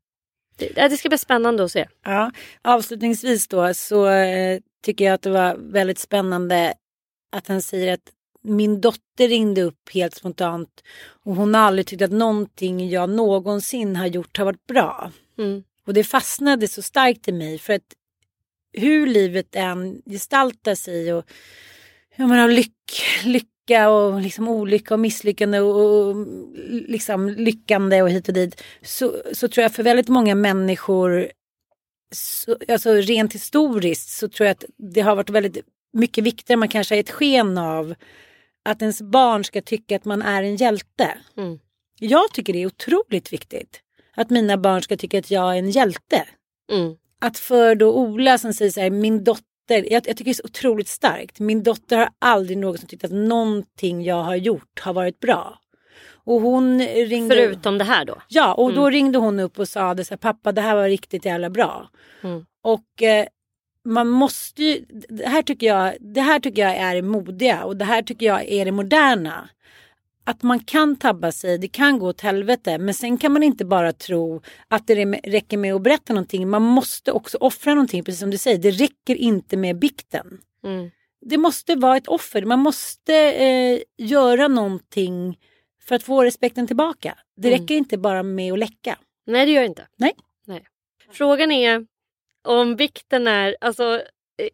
Det, 0.56 0.88
det 0.88 0.96
ska 0.96 1.08
bli 1.08 1.18
spännande 1.18 1.64
att 1.64 1.72
se. 1.72 1.88
Ja, 2.04 2.30
avslutningsvis 2.62 3.48
då 3.48 3.74
så 3.74 4.08
eh, 4.08 4.60
tycker 4.82 5.04
jag 5.04 5.14
att 5.14 5.22
det 5.22 5.30
var 5.30 5.56
väldigt 5.72 5.98
spännande 5.98 6.74
att 7.36 7.48
han 7.48 7.62
säger 7.62 7.94
att 7.94 8.12
min 8.48 8.80
dotter 8.80 9.28
ringde 9.28 9.62
upp 9.62 9.90
helt 9.94 10.14
spontant 10.14 10.84
och 11.24 11.36
hon 11.36 11.54
har 11.54 11.60
aldrig 11.60 11.86
tyckt 11.86 12.02
att 12.02 12.10
någonting 12.10 12.88
jag 12.88 13.10
någonsin 13.10 13.96
har 13.96 14.06
gjort 14.06 14.36
har 14.38 14.44
varit 14.44 14.66
bra. 14.66 15.12
Mm. 15.38 15.62
Och 15.86 15.94
det 15.94 16.04
fastnade 16.04 16.68
så 16.68 16.82
starkt 16.82 17.28
i 17.28 17.32
mig 17.32 17.58
för 17.58 17.72
att 17.72 17.94
hur 18.72 19.06
livet 19.06 19.56
än 19.56 20.02
gestaltar 20.06 20.74
sig 20.74 21.14
och 21.14 21.24
jag 22.16 22.28
menar, 22.28 22.48
lyck, 22.48 23.02
lycka 23.24 23.90
och 23.90 24.20
liksom 24.20 24.48
olycka 24.48 24.94
och 24.94 25.00
misslyckande 25.00 25.60
och, 25.60 26.08
och 26.08 26.26
liksom 26.68 27.28
lyckande 27.28 28.02
och 28.02 28.10
hit 28.10 28.28
och 28.28 28.34
dit 28.34 28.62
så, 28.82 29.22
så 29.32 29.48
tror 29.48 29.62
jag 29.62 29.72
för 29.72 29.82
väldigt 29.82 30.08
många 30.08 30.34
människor 30.34 31.32
så, 32.14 32.56
alltså 32.68 32.92
rent 32.92 33.34
historiskt 33.34 34.08
så 34.08 34.28
tror 34.28 34.46
jag 34.46 34.54
att 34.54 34.64
det 34.76 35.00
har 35.00 35.16
varit 35.16 35.30
väldigt 35.30 35.64
mycket 35.92 36.24
viktigare. 36.24 36.58
Man 36.58 36.68
kanske 36.68 36.94
har 36.94 37.00
ett 37.00 37.10
sken 37.10 37.58
av 37.58 37.94
att 38.70 38.82
ens 38.82 39.02
barn 39.02 39.44
ska 39.44 39.62
tycka 39.62 39.96
att 39.96 40.04
man 40.04 40.22
är 40.22 40.42
en 40.42 40.56
hjälte. 40.56 41.18
Mm. 41.36 41.58
Jag 42.00 42.32
tycker 42.32 42.52
det 42.52 42.62
är 42.62 42.66
otroligt 42.66 43.32
viktigt 43.32 43.80
att 44.16 44.30
mina 44.30 44.58
barn 44.58 44.82
ska 44.82 44.96
tycka 44.96 45.18
att 45.18 45.30
jag 45.30 45.54
är 45.54 45.58
en 45.58 45.70
hjälte. 45.70 46.24
Mm. 46.72 46.96
Att 47.20 47.38
för 47.38 47.74
då 47.74 47.92
Ola 47.92 48.38
som 48.38 48.52
säger 48.52 48.70
så 48.70 48.80
här, 48.80 48.90
min 48.90 49.24
dotter, 49.24 49.42
jag, 49.68 49.92
jag 49.92 50.04
tycker 50.04 50.24
det 50.24 50.30
är 50.30 50.34
så 50.34 50.44
otroligt 50.44 50.88
starkt. 50.88 51.40
Min 51.40 51.62
dotter 51.62 51.96
har 51.96 52.08
aldrig 52.18 52.58
någonsin 52.58 52.88
tyckt 52.88 53.04
att 53.04 53.10
någonting 53.10 54.04
jag 54.04 54.22
har 54.22 54.36
gjort 54.36 54.80
har 54.80 54.92
varit 54.92 55.20
bra. 55.20 55.58
Och 56.24 56.40
hon 56.40 56.80
ringde... 56.80 57.34
Förutom 57.34 57.78
det 57.78 57.84
här 57.84 58.04
då. 58.04 58.22
Ja, 58.28 58.54
och 58.54 58.74
då 58.74 58.90
ringde 58.90 59.18
hon 59.18 59.40
upp 59.40 59.58
och 59.58 59.68
sa 59.68 59.94
det 59.94 60.04
så 60.04 60.14
här, 60.14 60.18
pappa 60.18 60.52
det 60.52 60.60
här 60.60 60.74
var 60.74 60.88
riktigt 60.88 61.24
jävla 61.24 61.50
bra. 61.50 61.88
Mm. 62.22 62.44
Och 62.62 63.02
eh, 63.02 63.26
man 63.84 64.08
måste 64.08 64.62
ju, 64.64 64.84
det 65.08 65.28
här, 65.28 65.42
tycker 65.42 65.66
jag, 65.66 65.94
det 66.00 66.20
här 66.20 66.40
tycker 66.40 66.62
jag 66.62 66.76
är 66.76 66.94
det 66.94 67.02
modiga 67.02 67.64
och 67.64 67.76
det 67.76 67.84
här 67.84 68.02
tycker 68.02 68.26
jag 68.26 68.44
är 68.48 68.64
det 68.64 68.72
moderna. 68.72 69.48
Att 70.24 70.42
man 70.42 70.60
kan 70.60 70.96
tabba 70.96 71.32
sig, 71.32 71.58
det 71.58 71.68
kan 71.68 71.98
gå 71.98 72.08
åt 72.08 72.20
helvete 72.20 72.78
men 72.78 72.94
sen 72.94 73.18
kan 73.18 73.32
man 73.32 73.42
inte 73.42 73.64
bara 73.64 73.92
tro 73.92 74.42
att 74.68 74.86
det 74.86 75.04
räcker 75.04 75.56
med 75.56 75.74
att 75.74 75.82
berätta 75.82 76.12
någonting. 76.12 76.48
Man 76.48 76.62
måste 76.62 77.12
också 77.12 77.38
offra 77.40 77.74
någonting, 77.74 78.04
precis 78.04 78.20
som 78.20 78.30
du 78.30 78.38
säger. 78.38 78.58
Det 78.58 78.70
räcker 78.70 79.14
inte 79.14 79.56
med 79.56 79.78
bikten. 79.78 80.40
Mm. 80.64 80.90
Det 81.20 81.38
måste 81.38 81.74
vara 81.74 81.96
ett 81.96 82.08
offer. 82.08 82.44
Man 82.44 82.58
måste 82.58 83.14
eh, 83.14 83.78
göra 83.98 84.48
någonting 84.48 85.38
för 85.88 85.94
att 85.94 86.02
få 86.02 86.24
respekten 86.24 86.66
tillbaka. 86.66 87.18
Det 87.36 87.48
Mm. 87.48 87.60
räcker 87.60 87.74
inte 87.74 87.98
bara 87.98 88.22
med 88.22 88.52
att 88.52 88.58
läcka. 88.58 88.98
Nej 89.26 89.46
det 89.46 89.52
gör 89.52 89.60
jag 89.62 89.70
inte. 89.70 89.86
Nej. 89.96 90.12
Nej. 90.46 90.64
Frågan 91.12 91.50
är 91.52 91.86
om 92.48 92.76
bikten 92.76 93.26
är, 93.26 93.56
alltså 93.60 94.02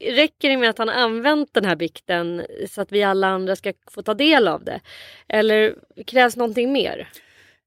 räcker 0.00 0.48
det 0.48 0.56
med 0.56 0.70
att 0.70 0.78
han 0.78 0.88
använt 0.88 1.54
den 1.54 1.64
här 1.64 1.76
bikten 1.76 2.46
så 2.70 2.80
att 2.80 2.92
vi 2.92 3.02
alla 3.02 3.28
andra 3.28 3.56
ska 3.56 3.72
få 3.90 4.02
ta 4.02 4.14
del 4.14 4.48
av 4.48 4.64
det? 4.64 4.80
Eller 5.28 5.74
krävs 6.06 6.36
någonting 6.36 6.72
mer? 6.72 7.08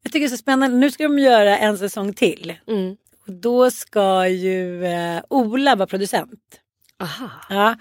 Jag 0.03 0.11
tycker 0.11 0.19
det 0.19 0.25
är 0.25 0.29
så 0.29 0.37
spännande. 0.37 0.77
Nu 0.77 0.91
ska 0.91 1.03
de 1.03 1.19
göra 1.19 1.57
en 1.57 1.77
säsong 1.77 2.13
till. 2.13 2.53
Mm. 2.67 2.97
Och 3.27 3.33
då 3.33 3.71
ska 3.71 4.27
ju 4.27 4.85
eh, 4.85 5.21
Ola 5.29 5.75
vara 5.75 5.87
producent. 5.87 6.61
Aha. 6.99 7.29
Ja. 7.49 7.75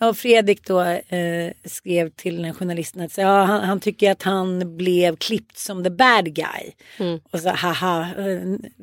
Och 0.00 0.16
Fredrik 0.16 0.66
då 0.66 0.80
eh, 0.80 1.52
skrev 1.64 2.10
till 2.10 2.42
den 2.42 2.54
journalisten 2.54 3.02
att 3.02 3.18
ja, 3.18 3.42
han, 3.42 3.64
han 3.64 3.80
tycker 3.80 4.10
att 4.10 4.22
han 4.22 4.76
blev 4.76 5.16
klippt 5.16 5.58
som 5.58 5.84
the 5.84 5.90
bad 5.90 6.34
guy. 6.34 6.72
Mm. 6.98 7.20
Och 7.30 7.40
så 7.40 7.48
haha, 7.50 8.00
eh, 8.18 8.40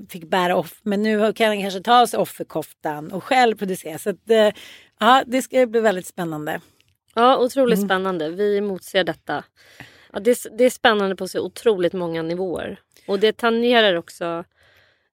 fick 0.10 0.24
bära 0.30 0.56
off. 0.56 0.80
Men 0.84 1.04
nu 1.04 1.34
kan 1.34 1.48
han 1.48 1.62
kanske 1.62 1.80
ta 1.80 2.02
av 2.02 2.06
sig 2.06 2.20
offerkoftan 2.20 3.12
och 3.12 3.24
själv 3.24 3.58
producera. 3.58 3.98
Så 3.98 4.10
att, 4.10 4.30
eh, 4.30 4.50
ja, 5.00 5.24
det 5.28 5.42
ska 5.42 5.66
bli 5.66 5.80
väldigt 5.80 6.08
spännande. 6.08 6.62
Ja, 7.16 7.38
otroligt 7.38 7.80
spännande. 7.86 8.30
Vi 8.30 8.58
emotser 8.58 9.04
detta. 9.04 9.44
Ja, 10.14 10.20
det, 10.20 10.32
är- 10.32 10.58
det 10.58 10.64
är 10.64 10.70
spännande 10.70 11.16
på 11.16 11.28
så 11.28 11.42
otroligt 11.46 11.94
många 11.94 12.22
nivåer. 12.22 12.80
Och 13.08 13.20
det 13.20 13.38
tangerar 13.38 13.96
också 13.96 14.44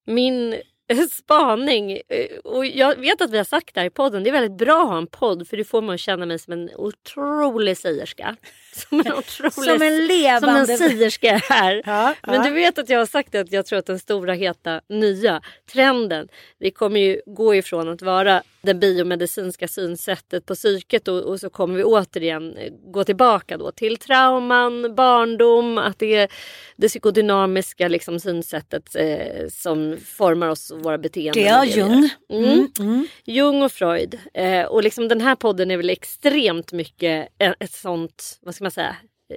min 0.06 0.54
spaning. 0.96 1.92
Eh, 1.92 2.38
och 2.44 2.66
jag 2.66 2.96
vet 2.96 3.20
att 3.20 3.30
vi 3.30 3.36
har 3.36 3.44
sagt 3.44 3.74
det 3.74 3.80
här 3.80 3.86
i 3.86 3.90
podden. 3.90 4.22
Det 4.22 4.30
är 4.30 4.32
väldigt 4.32 4.58
bra 4.58 4.82
att 4.82 4.88
ha 4.88 4.98
en 4.98 5.06
podd 5.06 5.48
för 5.48 5.56
det 5.56 5.64
får 5.64 5.82
mig 5.82 5.94
att 5.94 6.00
känna 6.00 6.26
mig 6.26 6.38
som 6.38 6.52
en 6.52 6.70
otrolig 6.76 7.76
sägerska. 7.76 8.36
Som 8.88 9.00
en 9.00 9.12
otrolig... 9.12 9.52
Som 9.52 9.82
en 9.82 10.06
levande- 10.06 10.66
Som 10.66 10.72
en 10.72 10.90
sägerska 10.90 11.36
här. 11.48 11.82
Ja, 11.86 12.14
Men 12.26 12.34
ja. 12.34 12.42
du 12.42 12.50
vet 12.50 12.78
att 12.78 12.88
jag 12.88 12.98
har 12.98 13.06
sagt 13.06 13.34
att 13.34 13.52
jag 13.52 13.66
tror 13.66 13.78
att 13.78 13.86
den 13.86 13.98
stora 13.98 14.32
heta 14.32 14.80
nya 14.88 15.40
trenden. 15.72 16.28
Vi 16.58 16.70
kommer 16.70 17.00
ju 17.00 17.20
gå 17.26 17.54
ifrån 17.54 17.88
att 17.88 18.02
vara 18.02 18.42
det 18.62 18.74
biomedicinska 18.74 19.68
synsättet 19.68 20.46
på 20.46 20.54
psyket 20.54 21.08
och, 21.08 21.18
och 21.22 21.40
så 21.40 21.50
kommer 21.50 21.76
vi 21.76 21.84
återigen 21.84 22.56
eh, 22.56 22.72
gå 22.92 23.04
tillbaka 23.04 23.56
då 23.56 23.72
till 23.72 23.96
trauman, 23.96 24.94
barndom, 24.94 25.78
att 25.78 25.98
det 25.98 26.14
är 26.14 26.28
det 26.76 26.88
psykodynamiska 26.88 27.88
liksom, 27.88 28.20
synsättet 28.20 28.96
eh, 28.96 29.48
som 29.50 29.96
formar 30.04 30.48
oss 30.48 30.70
och 30.70 30.82
våra 30.82 30.98
beteenden. 30.98 31.42
Det 31.42 31.48
är 31.48 31.64
Jung. 31.64 32.08
gör. 32.28 32.78
Mm. 32.80 33.06
Jung 33.24 33.62
och 33.62 33.72
Freud. 33.72 34.18
Eh, 34.34 34.64
och 34.64 34.82
liksom 34.82 35.08
den 35.08 35.20
här 35.20 35.34
podden 35.34 35.70
är 35.70 35.76
väl 35.76 35.90
extremt 35.90 36.72
mycket 36.72 37.28
ett, 37.38 37.54
ett 37.60 37.72
sånt, 37.72 38.38
vad 38.42 38.54
ska 38.60 38.64
man 38.64 38.70
säga, 38.70 38.96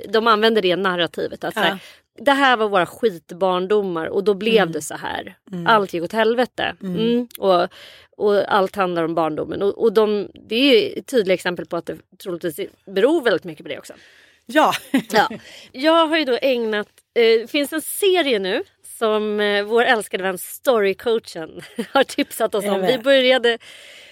de 0.09 0.27
använder 0.27 0.62
det 0.62 0.75
narrativet. 0.75 1.43
Att 1.43 1.53
så 1.53 1.59
här, 1.59 1.79
det 2.19 2.31
här 2.31 2.57
var 2.57 2.69
våra 2.69 2.86
skitbarndomar 2.86 4.05
och 4.05 4.23
då 4.23 4.33
blev 4.33 4.71
det 4.71 4.81
så 4.81 4.95
här. 4.95 5.38
Allt 5.67 5.93
gick 5.93 6.03
åt 6.03 6.12
helvete. 6.12 6.75
Mm. 6.81 7.27
Och, 7.39 7.67
och 8.17 8.53
allt 8.53 8.75
handlar 8.75 9.03
om 9.03 9.15
barndomen. 9.15 9.62
Och, 9.62 9.83
och 9.83 9.93
de, 9.93 10.27
det 10.33 10.55
är 10.55 10.99
ett 10.99 11.07
tydligt 11.07 11.33
exempel 11.33 11.65
på 11.65 11.77
att 11.77 11.86
det 11.86 11.97
troligtvis 12.23 12.59
beror 12.86 13.21
väldigt 13.21 13.43
mycket 13.43 13.63
på 13.65 13.69
det 13.69 13.79
också. 13.79 13.93
Ja. 14.45 14.73
Ja. 15.12 15.29
Jag 15.71 16.07
har 16.07 16.17
ju 16.17 16.25
då 16.25 16.38
ägnat, 16.41 16.88
eh, 17.15 17.21
det 17.21 17.51
finns 17.51 17.73
en 17.73 17.81
serie 17.81 18.39
nu 18.39 18.63
som 18.97 19.39
eh, 19.39 19.63
vår 19.63 19.84
älskade 19.84 20.23
vän 20.23 20.38
Storycoachen 20.38 21.62
har 21.91 22.03
tipsat 22.03 22.56
oss 22.56 22.65
om. 22.65 22.82
Vi 22.82 22.97
började 22.97 23.58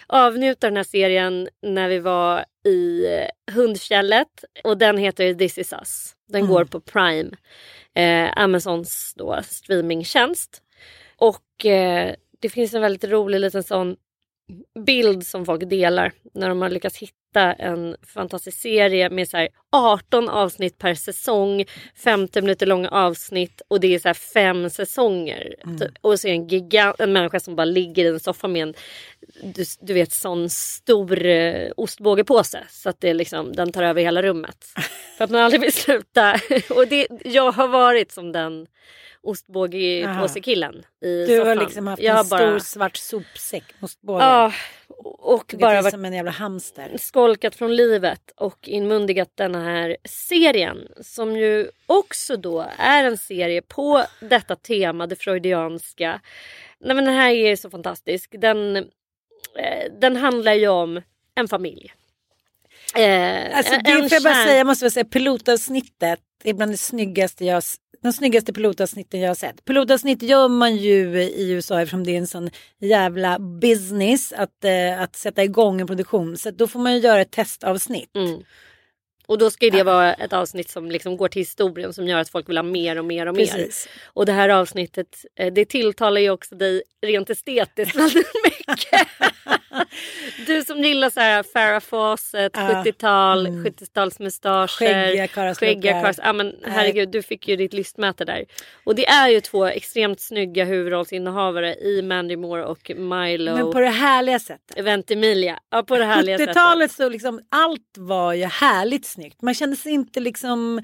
avnjuta 0.08 0.68
den 0.68 0.78
här 0.78 0.84
serien 0.84 1.50
när 1.62 1.90
vi 1.90 2.00
var 2.00 2.46
i 2.66 3.06
eh, 3.06 3.54
Hundfjället 3.54 4.44
och 4.64 4.78
den 4.78 4.98
heter 4.98 5.34
This 5.34 5.58
is 5.58 5.74
us. 5.74 6.16
Den 6.28 6.48
går 6.48 6.66
på 6.66 6.80
Prime, 6.80 7.32
eh, 7.96 8.32
Amazons 8.36 9.14
då, 9.18 9.40
streamingtjänst. 9.44 10.62
Och 11.18 11.66
eh, 11.66 12.16
det 12.40 12.50
finns 12.50 12.74
en 12.74 12.82
väldigt 12.82 13.12
rolig 13.12 13.40
liten 13.40 13.64
sån 13.64 13.96
bild 14.86 15.28
som 15.28 15.46
folk 15.46 15.70
delar 15.70 16.12
när 16.34 16.50
de 16.50 16.62
har 16.62 16.70
lyckats 16.70 16.98
hitta 16.98 17.21
en 17.40 17.96
fantastisk 18.14 18.62
serie 18.62 19.10
med 19.10 19.30
så 19.30 19.38
här 19.38 19.50
18 19.72 20.30
avsnitt 20.30 20.78
per 20.78 20.96
säsong, 20.96 21.66
50 21.96 22.42
minuter 22.42 22.66
långa 22.66 22.90
avsnitt 22.90 23.62
och 23.68 23.80
det 23.80 23.96
är 23.96 24.00
så 24.00 24.14
fem 24.14 24.70
säsonger. 24.70 25.56
Typ. 25.80 25.92
Och 26.02 26.20
så 26.20 26.28
är 26.28 26.32
det 26.32 26.38
en, 26.38 26.48
gigant, 26.48 27.00
en 27.00 27.14
människa 27.14 27.40
som 27.40 27.56
bara 27.56 27.66
ligger 27.66 28.06
i 28.06 28.08
en 28.08 28.20
soffa 28.20 28.48
med 28.48 28.62
en 28.62 28.74
du, 29.44 29.64
du 29.82 29.94
vet 29.94 30.12
sån 30.12 30.50
stor 30.50 31.26
eh, 31.26 31.72
ostbågepåse 31.78 32.64
så 32.70 32.90
att 32.90 33.02
det 33.02 33.14
liksom, 33.14 33.54
den 33.54 33.72
tar 33.72 33.84
över 33.84 34.02
hela 34.02 34.22
rummet. 34.22 34.66
För 35.18 35.24
att 35.24 35.30
man 35.30 35.42
aldrig 35.42 35.62
vill 35.62 35.74
sluta. 35.74 36.34
och 36.70 36.88
det, 36.88 37.08
jag 37.26 37.52
har 37.52 37.68
varit 37.68 38.12
som 38.12 38.32
den 38.32 38.68
ostbågepåsekillen 39.24 40.86
i 41.02 41.26
Du 41.26 41.38
soffan. 41.38 41.48
har 41.48 41.56
liksom 41.66 41.88
haft 41.88 42.02
jag 42.04 42.20
en 42.20 42.26
stor 42.26 42.38
bara, 42.38 42.60
svart 42.60 42.98
sopsäck. 42.98 43.64
Ostbåge. 43.82 44.24
Ja, 44.24 44.54
och 45.04 45.56
bara 45.60 45.82
varit 45.82 45.92
som 45.94 46.06
en 46.06 46.14
jävla 46.14 46.32
hamster. 46.32 46.98
skolkat 47.00 47.56
från 47.56 47.76
livet 47.76 48.32
och 48.36 48.68
inmundigat 48.68 49.30
denna 49.36 49.64
här 49.64 49.98
serien 50.06 50.88
som 51.02 51.38
ju 51.38 51.70
också 51.86 52.38
då 52.38 52.66
är 52.78 53.04
en 53.04 53.18
serie 53.18 53.62
på 53.62 54.04
detta 54.20 54.56
tema, 54.56 55.08
det 55.08 55.16
freudianska. 55.16 56.22
Nej, 56.80 56.96
men 56.96 57.06
den 57.06 57.14
här 57.14 57.32
är 57.32 57.56
så 57.56 57.70
fantastisk. 57.70 58.36
Den, 58.38 58.76
eh, 58.76 59.92
den 60.02 60.16
handlar 60.18 60.54
ju 60.54 60.68
om 60.68 61.02
en 61.36 61.48
familj. 61.48 61.94
Eh, 62.96 63.58
Alltså 63.58 63.74
det 63.84 63.92
en 63.92 64.10
får 64.10 64.14
jag 64.16 64.24
bara 64.24 64.34
säga, 64.46 64.58
jag 64.58 64.68
måste 64.68 64.86
bara 64.86 64.90
säga 64.90 65.06
pilotavsnittet 65.06 66.20
är 66.44 66.54
bland 66.54 66.72
det 66.74 66.78
snyggaste 66.78 67.46
jag 67.46 67.64
den 68.02 68.12
de 68.12 68.14
snyggaste 68.14 68.54
pilotavsnitten 68.54 69.20
jag 69.20 69.30
har 69.30 69.36
sett. 69.36 69.66
Pilotavsnitt 69.66 70.24
gör 70.24 70.48
man 70.48 70.76
ju 70.76 71.24
i 71.24 71.52
USA 71.52 71.82
eftersom 71.82 72.04
det 72.04 72.12
är 72.12 72.18
en 72.18 72.28
sån 72.28 72.50
jävla 72.80 73.40
business 73.40 74.34
att, 74.34 74.66
eh, 74.66 75.02
att 75.02 75.16
sätta 75.16 75.44
igång 75.44 75.82
en 75.82 75.88
produktion. 75.88 76.38
Så 76.38 76.52
då 76.52 76.68
får 76.68 76.80
man 76.80 76.94
ju 76.94 77.00
göra 77.00 77.22
ett 77.22 77.32
testavsnitt. 77.32 78.16
Mm. 78.16 78.44
Och 79.32 79.38
då 79.38 79.50
ska 79.52 79.70
det 79.70 79.84
vara 79.84 80.14
ett 80.14 80.34
avsnitt 80.34 80.70
som 80.70 80.92
liksom 80.92 81.18
går 81.18 81.28
till 81.28 81.42
historien 81.42 81.94
som 81.94 82.08
gör 82.08 82.20
att 82.20 82.30
folk 82.30 82.50
vill 82.50 82.58
ha 82.58 82.64
mer 82.64 82.98
och 83.00 83.06
mer 83.06 83.26
och 83.26 83.36
mer. 83.36 83.46
Precis. 83.46 83.88
Och 84.06 84.26
det 84.26 84.32
här 84.32 84.50
avsnittet 84.50 85.26
det 85.36 85.50
det 85.50 85.66
tilltalar 85.66 86.22
ju 86.22 86.30
också 86.30 86.56
dig 86.56 86.84
rent 87.02 87.30
estetiskt 87.30 87.96
väldigt 87.96 88.28
mycket. 88.44 89.08
du 90.48 90.64
som 90.64 90.84
gillar 90.84 91.10
så 91.10 91.20
här 91.20 91.44
Farrah 91.44 91.80
Fawcett, 91.80 92.52
Ja. 92.56 92.84
70-tal, 92.86 93.48
Mm. 93.48 93.66
70-talsmustascher. 93.66 94.68
Skäggiga 94.68 95.28
karlslockar. 95.28 95.74
Skäggiga 95.74 96.02
karls... 96.02 96.20
Ja 96.24 96.34
men 96.34 96.56
herregud, 96.66 97.10
du 97.12 97.22
fick 97.22 97.48
ju 97.48 97.56
ditt 97.56 97.74
lystmäte 97.74 98.26
där. 98.26 98.46
Och 98.84 98.96
det 98.96 99.08
är 99.08 99.30
ju 99.30 99.42
två 99.42 99.66
extremt 99.66 100.20
snygga 100.20 100.66
huvudrollsinnehavare 100.66 101.76
i 101.76 102.02
Mandy 102.02 102.36
Moore 102.36 102.66
och 102.66 102.92
Milo 102.96 103.56
Men 103.56 103.72
på 103.72 103.80
det 103.80 103.88
härliga 103.88 104.40
sättet. 104.40 104.86
Ventimiglia. 104.86 105.60
Ja 105.70 105.84
på 105.84 105.98
det 105.98 106.06
härliga 106.06 106.38
sättet. 106.38 106.56
70-talet 106.56 106.92
så 106.92 107.10
liksom 107.10 107.42
allt 107.50 107.96
var 107.98 108.34
ju 108.34 108.46
härligt 108.46 109.06
snyggt. 109.06 109.21
Man 109.42 109.54
kände 109.54 109.76
sig 109.76 109.92
inte 109.92 110.20
liksom, 110.20 110.82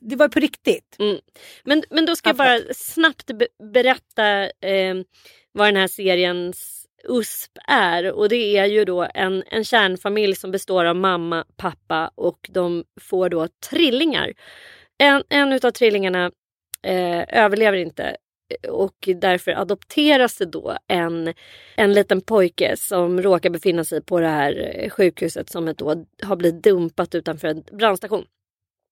det 0.00 0.16
var 0.16 0.28
på 0.28 0.40
riktigt. 0.40 0.96
Mm. 0.98 1.18
Men, 1.64 1.82
men 1.90 2.06
då 2.06 2.16
ska 2.16 2.28
jag 2.28 2.36
bara 2.36 2.60
snabbt 2.74 3.26
be 3.26 3.46
berätta 3.72 4.42
eh, 4.44 4.94
vad 5.52 5.68
den 5.68 5.76
här 5.76 5.88
seriens 5.88 6.86
USP 7.08 7.58
är. 7.68 8.12
Och 8.12 8.28
det 8.28 8.56
är 8.56 8.66
ju 8.66 8.84
då 8.84 9.08
en, 9.14 9.42
en 9.46 9.64
kärnfamilj 9.64 10.34
som 10.34 10.50
består 10.50 10.84
av 10.84 10.96
mamma, 10.96 11.44
pappa 11.56 12.10
och 12.14 12.50
de 12.52 12.84
får 13.00 13.28
då 13.28 13.48
trillingar. 13.70 14.32
En, 14.98 15.22
en 15.28 15.52
utav 15.52 15.70
trillingarna 15.70 16.30
eh, 16.82 17.44
överlever 17.44 17.78
inte 17.78 18.16
och 18.68 19.08
därför 19.16 19.50
adopteras 19.50 20.36
det 20.36 20.44
då 20.44 20.76
en, 20.86 21.34
en 21.76 21.92
liten 21.92 22.20
pojke 22.20 22.76
som 22.76 23.22
råkar 23.22 23.50
befinna 23.50 23.84
sig 23.84 24.02
på 24.02 24.20
det 24.20 24.28
här 24.28 24.88
sjukhuset 24.88 25.50
som 25.50 25.74
då 25.76 26.04
har 26.22 26.36
blivit 26.36 26.62
dumpat 26.62 27.14
utanför 27.14 27.48
en 27.48 27.62
brandstation. 27.72 28.24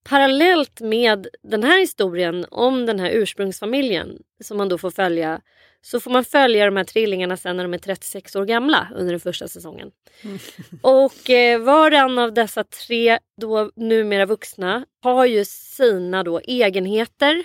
Parallellt 0.09 0.81
med 0.81 1.27
den 1.43 1.65
här 1.65 1.81
historien 1.81 2.47
om 2.51 2.87
den 2.87 3.01
här 3.01 3.11
ursprungsfamiljen 3.11 4.19
som 4.45 4.57
man 4.57 4.69
då 4.69 4.79
får 4.79 4.91
följa 4.91 5.41
så 5.83 6.01
får 6.01 6.11
man 6.11 6.25
följa 6.25 6.65
de 6.65 6.77
här 6.77 6.85
trillingarna 6.85 7.37
sen 7.37 7.57
när 7.57 7.65
de 7.65 7.75
är 7.75 7.79
36 7.79 8.37
år 8.37 8.45
gamla 8.45 8.89
under 8.95 9.13
den 9.13 9.21
första 9.21 9.49
säsongen. 9.49 9.91
Och 10.83 11.31
eh, 11.31 11.61
var 11.61 11.91
och 11.91 11.97
en 11.97 12.19
av 12.19 12.35
dessa 12.35 12.65
tre 12.65 13.19
då 13.41 13.71
numera 13.77 14.27
vuxna 14.27 14.87
har 15.03 15.27
ju 15.27 15.45
sina 15.45 16.23
då 16.23 16.41
egenheter 16.41 17.45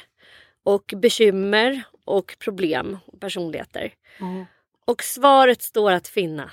och 0.63 0.93
bekymmer 0.97 1.83
och 2.05 2.35
problem 2.39 2.97
och 3.05 3.19
personligheter. 3.19 3.93
Och 4.85 5.03
svaret 5.03 5.61
står 5.61 5.91
att 5.91 6.07
finna 6.07 6.51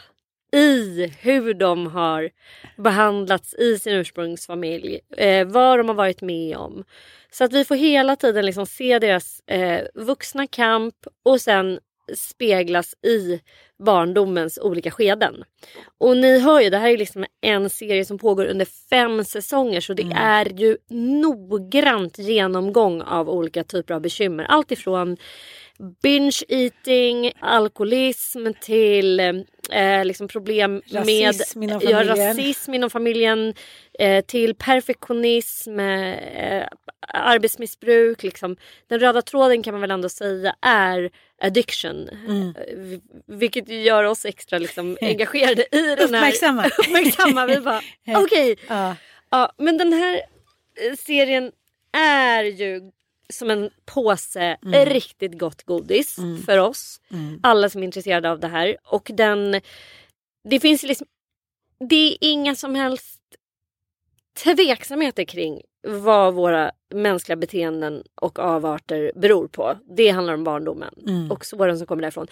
i 0.53 1.07
hur 1.21 1.55
de 1.55 1.87
har 1.87 2.31
behandlats 2.77 3.55
i 3.55 3.79
sin 3.79 3.93
ursprungsfamilj. 3.93 5.01
Eh, 5.17 5.47
vad 5.47 5.79
de 5.79 5.89
har 5.89 5.95
varit 5.95 6.23
med 6.23 6.57
om. 6.57 6.85
Så 7.31 7.45
att 7.45 7.53
vi 7.53 7.65
får 7.65 7.75
hela 7.75 8.17
tiden 8.17 8.47
liksom 8.47 8.67
se 8.67 8.99
deras 8.99 9.41
eh, 9.47 9.87
vuxna 9.95 10.47
kamp 10.47 10.95
och 11.23 11.41
sen 11.41 11.81
speglas 12.17 12.95
i 13.05 13.41
barndomens 13.85 14.59
olika 14.63 14.91
skeden. 14.91 15.45
Och 15.99 16.17
ni 16.17 16.39
hör 16.39 16.61
ju, 16.61 16.71
det 16.71 16.79
här 16.79 16.89
är 16.91 16.99
liksom 16.99 17.25
en 17.41 17.71
serie 17.71 18.05
som 18.05 18.19
pågår 18.19 18.47
under 18.47 18.67
fem 18.91 19.25
säsonger 19.25 19.81
så 19.81 19.95
det 19.95 20.13
är 20.17 20.61
ju 20.61 20.77
noggrant 20.91 22.19
genomgång 22.19 23.03
av 23.03 23.31
olika 23.31 23.65
typer 23.65 23.95
av 23.95 24.01
bekymmer. 24.01 24.45
Allt 24.45 24.73
ifrån 24.73 25.17
binge 26.03 26.41
eating, 26.49 27.33
alkoholism 27.41 28.47
till 28.61 29.21
eh, 29.73 30.05
liksom 30.05 30.29
problem 30.29 30.83
Rasism 30.87 31.59
med 31.61 31.69
inom 31.69 31.81
ja, 31.83 32.05
rasism 32.05 32.75
inom 32.75 32.91
familjen 32.91 33.55
eh, 33.99 34.25
till 34.25 34.55
perfektionism, 34.55 35.81
eh, 35.81 36.67
arbetsmissbruk. 37.09 38.23
Liksom. 38.23 38.57
Den 38.89 39.01
röda 39.01 39.23
tråden 39.23 39.63
kan 39.63 39.75
man 39.75 39.81
väl 39.81 39.91
ändå 39.91 40.09
säga 40.09 40.55
är 40.63 41.11
addiction. 41.43 42.09
Mm. 42.09 42.49
Eh, 42.49 42.77
vi- 42.77 43.01
vilket 43.27 43.69
gör 43.69 44.05
oss 44.05 44.25
extra 44.25 44.59
liksom, 44.59 44.99
engagerade 45.01 45.63
i 45.73 45.81
den 45.83 45.99
här... 45.99 46.05
Uppmärksamma. 46.05 46.67
Uppmärksamma. 46.79 47.47
Vi 47.47 47.61
bara 47.61 47.81
okej. 48.17 48.57
Ja. 48.69 48.97
Ja, 49.31 49.53
men 49.59 49.79
den 49.79 49.93
här 49.93 50.15
eh, 50.15 50.95
serien 50.99 51.53
är 51.93 52.45
ju 52.45 52.81
som 53.33 53.51
en 53.51 53.71
påse 53.85 54.57
Mm. 54.67 54.85
riktigt 54.89 55.39
gott 55.39 55.63
godis 55.63 56.17
för 56.47 56.59
oss. 56.59 57.01
Alla 57.43 57.69
som 57.71 57.81
är 57.81 57.85
intresserade 57.85 58.31
av 58.31 58.41
det 58.41 58.49
här. 58.49 58.77
Och 58.85 59.11
den... 59.15 59.61
Det 60.49 60.61
finns 60.61 60.83
liksom... 60.83 61.07
Det 61.89 62.13
är 62.13 62.17
inga 62.21 62.55
som 62.55 62.75
helst 62.75 63.21
tveksamheter 64.45 65.25
kring 65.25 65.61
vad 65.89 66.35
våra 66.35 66.73
mänskliga 66.95 67.37
beteenden 67.37 68.03
och 68.21 68.39
avarter 68.39 69.13
beror 69.15 69.49
på. 69.49 69.79
Det 69.97 70.09
handlar 70.11 70.35
om 70.35 70.45
barndomen 70.45 70.95
Mm. 71.07 71.31
och 71.31 71.45
såren 71.47 71.79
som 71.79 71.87
kommer 71.87 72.03
därifrån. 72.03 72.27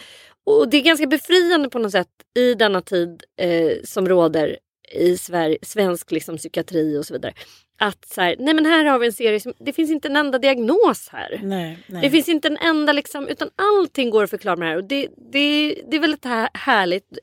Och 0.45 0.69
det 0.71 0.77
är 0.77 0.83
ganska 0.83 1.07
befriande 1.07 1.69
på 1.71 1.79
något 1.79 1.93
sätt 1.93 2.09
i 2.35 2.55
denna 2.55 2.81
tid 2.81 3.25
eh, 3.37 3.73
som 3.85 4.09
råder 4.09 4.59
i 4.93 5.17
Sverige, 5.19 5.59
svensk 5.63 6.11
liksom, 6.13 6.37
psykiatri 6.37 6.99
och 6.99 7.07
så 7.07 7.15
vidare. 7.15 7.35
Att 7.79 8.05
så 8.09 8.21
här, 8.21 8.37
nej 8.39 8.55
men 8.55 8.67
här 8.67 8.85
har 8.85 8.99
vi 8.99 9.07
en 9.07 9.13
serie 9.13 9.41
som, 9.41 9.53
det 9.59 9.73
finns 9.73 9.91
inte 9.91 10.09
en 10.09 10.17
enda 10.17 10.39
diagnos 10.39 11.09
här. 11.13 11.41
Nej, 11.43 11.79
nej. 11.87 12.03
Det 12.03 12.11
finns 12.11 12.29
inte 12.29 12.49
en 12.49 12.57
enda 12.57 12.93
liksom, 12.93 13.29
utan 13.29 13.51
allting 13.57 14.11
går 14.11 14.25
att 14.25 14.31
förklara 14.31 14.57
med 14.57 14.67
det 14.69 14.71
här. 14.71 14.77
Och 14.77 14.85
det, 14.85 15.09
det, 15.33 15.75
det 15.91 15.97
är 15.97 16.01
väldigt 16.01 16.25
här, 16.25 16.49
härligt, 16.55 17.19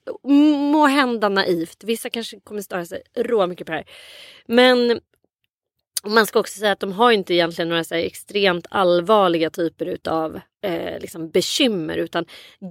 må 0.72 0.86
hända 0.86 1.30
naivt. 1.30 1.84
Vissa 1.84 2.10
kanske 2.10 2.40
kommer 2.40 2.62
störa 2.62 2.86
sig 2.86 3.02
rå 3.18 3.48
mycket 3.48 3.68
på 3.68 3.72
det 3.72 3.78
här. 3.78 3.88
Men 4.48 5.00
man 6.06 6.26
ska 6.26 6.40
också 6.40 6.60
säga 6.60 6.72
att 6.72 6.80
de 6.80 6.92
har 6.92 7.12
inte 7.12 7.34
egentligen 7.34 7.70
några 7.70 7.84
så 7.84 7.96
här 7.96 8.02
extremt 8.02 8.68
allvarliga 8.70 9.50
typer 9.50 9.86
utav 9.86 10.40
eh, 10.64 11.00
liksom 11.00 11.30
bekymmer 11.30 11.98
utan 11.98 12.26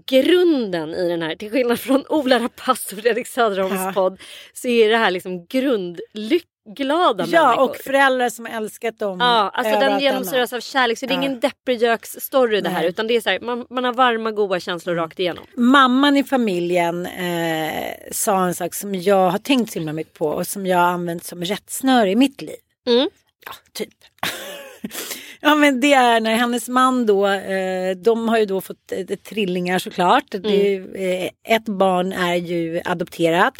grunden 0.06 0.94
i 0.94 1.08
den 1.08 1.22
här, 1.22 1.36
till 1.36 1.50
skillnad 1.50 1.80
från 1.80 2.04
Ola 2.08 2.38
Rapace 2.38 2.96
och 2.96 3.02
Fredrik 3.02 3.26
Söderholms 3.26 3.74
Ja. 3.74 3.92
podd, 3.94 4.20
så 4.52 4.68
är 4.68 4.88
det 4.88 4.96
här 4.96 5.10
liksom 5.10 5.46
grundglada 6.76 7.24
Ja, 7.26 7.46
människor. 7.46 7.64
och 7.70 7.76
föräldrar 7.76 8.28
som 8.28 8.46
älskat 8.46 8.98
dem. 8.98 9.18
Ja, 9.20 9.50
alltså 9.54 9.80
den 9.80 10.00
genomsyras 10.00 10.52
av 10.52 10.60
kärlek 10.60 10.98
så 10.98 11.06
det 11.06 11.12
är 11.12 11.16
Ja. 11.16 11.22
ingen 11.22 11.40
depprig 11.40 11.80
story 12.04 12.60
det 12.60 12.68
här 12.68 12.80
Nej. 12.80 12.88
utan 12.88 13.06
det 13.06 13.16
är 13.16 13.20
så 13.20 13.30
här, 13.30 13.40
man, 13.40 13.66
man 13.70 13.84
har 13.84 13.92
varma 13.92 14.30
goda 14.32 14.60
känslor 14.60 14.94
rakt 14.94 15.18
igenom. 15.18 15.44
Mamman 15.56 16.16
i 16.16 16.24
familjen 16.24 17.06
eh, 17.06 17.94
sa 18.12 18.44
en 18.46 18.54
sak 18.54 18.74
som 18.74 18.94
jag 18.94 19.30
har 19.30 19.38
tänkt 19.38 19.72
så 19.72 19.78
himla 19.78 19.92
mycket 19.92 20.14
på 20.14 20.26
och 20.26 20.46
som 20.46 20.66
jag 20.66 20.78
har 20.78 20.84
använt 20.84 21.24
som 21.24 21.44
rättsnöre 21.44 22.10
i 22.10 22.16
mitt 22.16 22.42
liv. 22.42 22.56
Mm. 22.86 23.08
Ja, 23.46 23.52
typ. 23.72 23.88
ja 25.40 25.54
men 25.54 25.80
det 25.80 25.92
är 25.92 26.20
när 26.20 26.34
hennes 26.34 26.68
man 26.68 27.06
då, 27.06 27.26
eh, 27.26 27.96
de 27.96 28.28
har 28.28 28.38
ju 28.38 28.46
då 28.46 28.60
fått 28.60 28.92
eh, 28.92 29.16
trillingar 29.16 29.78
såklart. 29.78 30.24
Det, 30.30 30.36
är 30.66 30.70
ju, 30.70 30.94
eh, 30.94 31.54
ett 31.56 31.64
barn 31.64 32.12
är 32.12 32.34
ju 32.34 32.80
adopterat. 32.84 33.54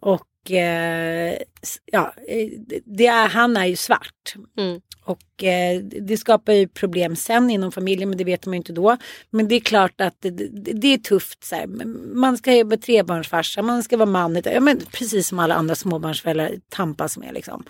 Och 0.00 0.22
ja, 0.50 2.14
eh, 2.28 2.48
det 2.84 3.06
är, 3.06 3.28
han 3.28 3.56
är 3.56 3.66
ju 3.66 3.76
svart. 3.76 4.34
Mm. 4.58 4.80
Och 5.04 5.44
eh, 5.44 5.80
det 5.82 6.16
skapar 6.16 6.52
ju 6.52 6.68
problem 6.68 7.16
sen 7.16 7.50
inom 7.50 7.72
familjen 7.72 8.08
men 8.08 8.18
det 8.18 8.24
vet 8.24 8.46
man 8.46 8.52
ju 8.52 8.56
inte 8.56 8.72
då. 8.72 8.96
Men 9.30 9.48
det 9.48 9.54
är 9.54 9.60
klart 9.60 10.00
att 10.00 10.16
det, 10.20 10.30
det, 10.30 10.72
det 10.72 10.94
är 10.94 10.98
tufft. 10.98 11.44
Så 11.44 11.54
här. 11.54 11.66
Man 12.14 12.36
ska 12.36 12.54
ju 12.54 12.64
vara 12.64 12.76
trebarnsfarsa, 12.76 13.62
man 13.62 13.82
ska 13.82 13.96
vara 13.96 14.10
man. 14.10 14.42
Ja, 14.44 14.60
men 14.60 14.80
precis 14.92 15.28
som 15.28 15.38
alla 15.38 15.54
andra 15.54 15.74
småbarnsföräldrar 15.74 16.54
tampas 16.68 17.18
med. 17.18 17.34
Liksom. 17.34 17.64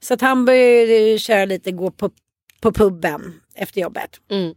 Så 0.00 0.14
att 0.14 0.20
han 0.20 0.44
börjar 0.44 1.18
köra 1.18 1.44
lite, 1.44 1.72
gå 1.72 1.90
på, 1.90 2.10
på 2.60 2.72
puben 2.72 3.40
efter 3.54 3.80
jobbet. 3.80 4.20
Mm. 4.30 4.54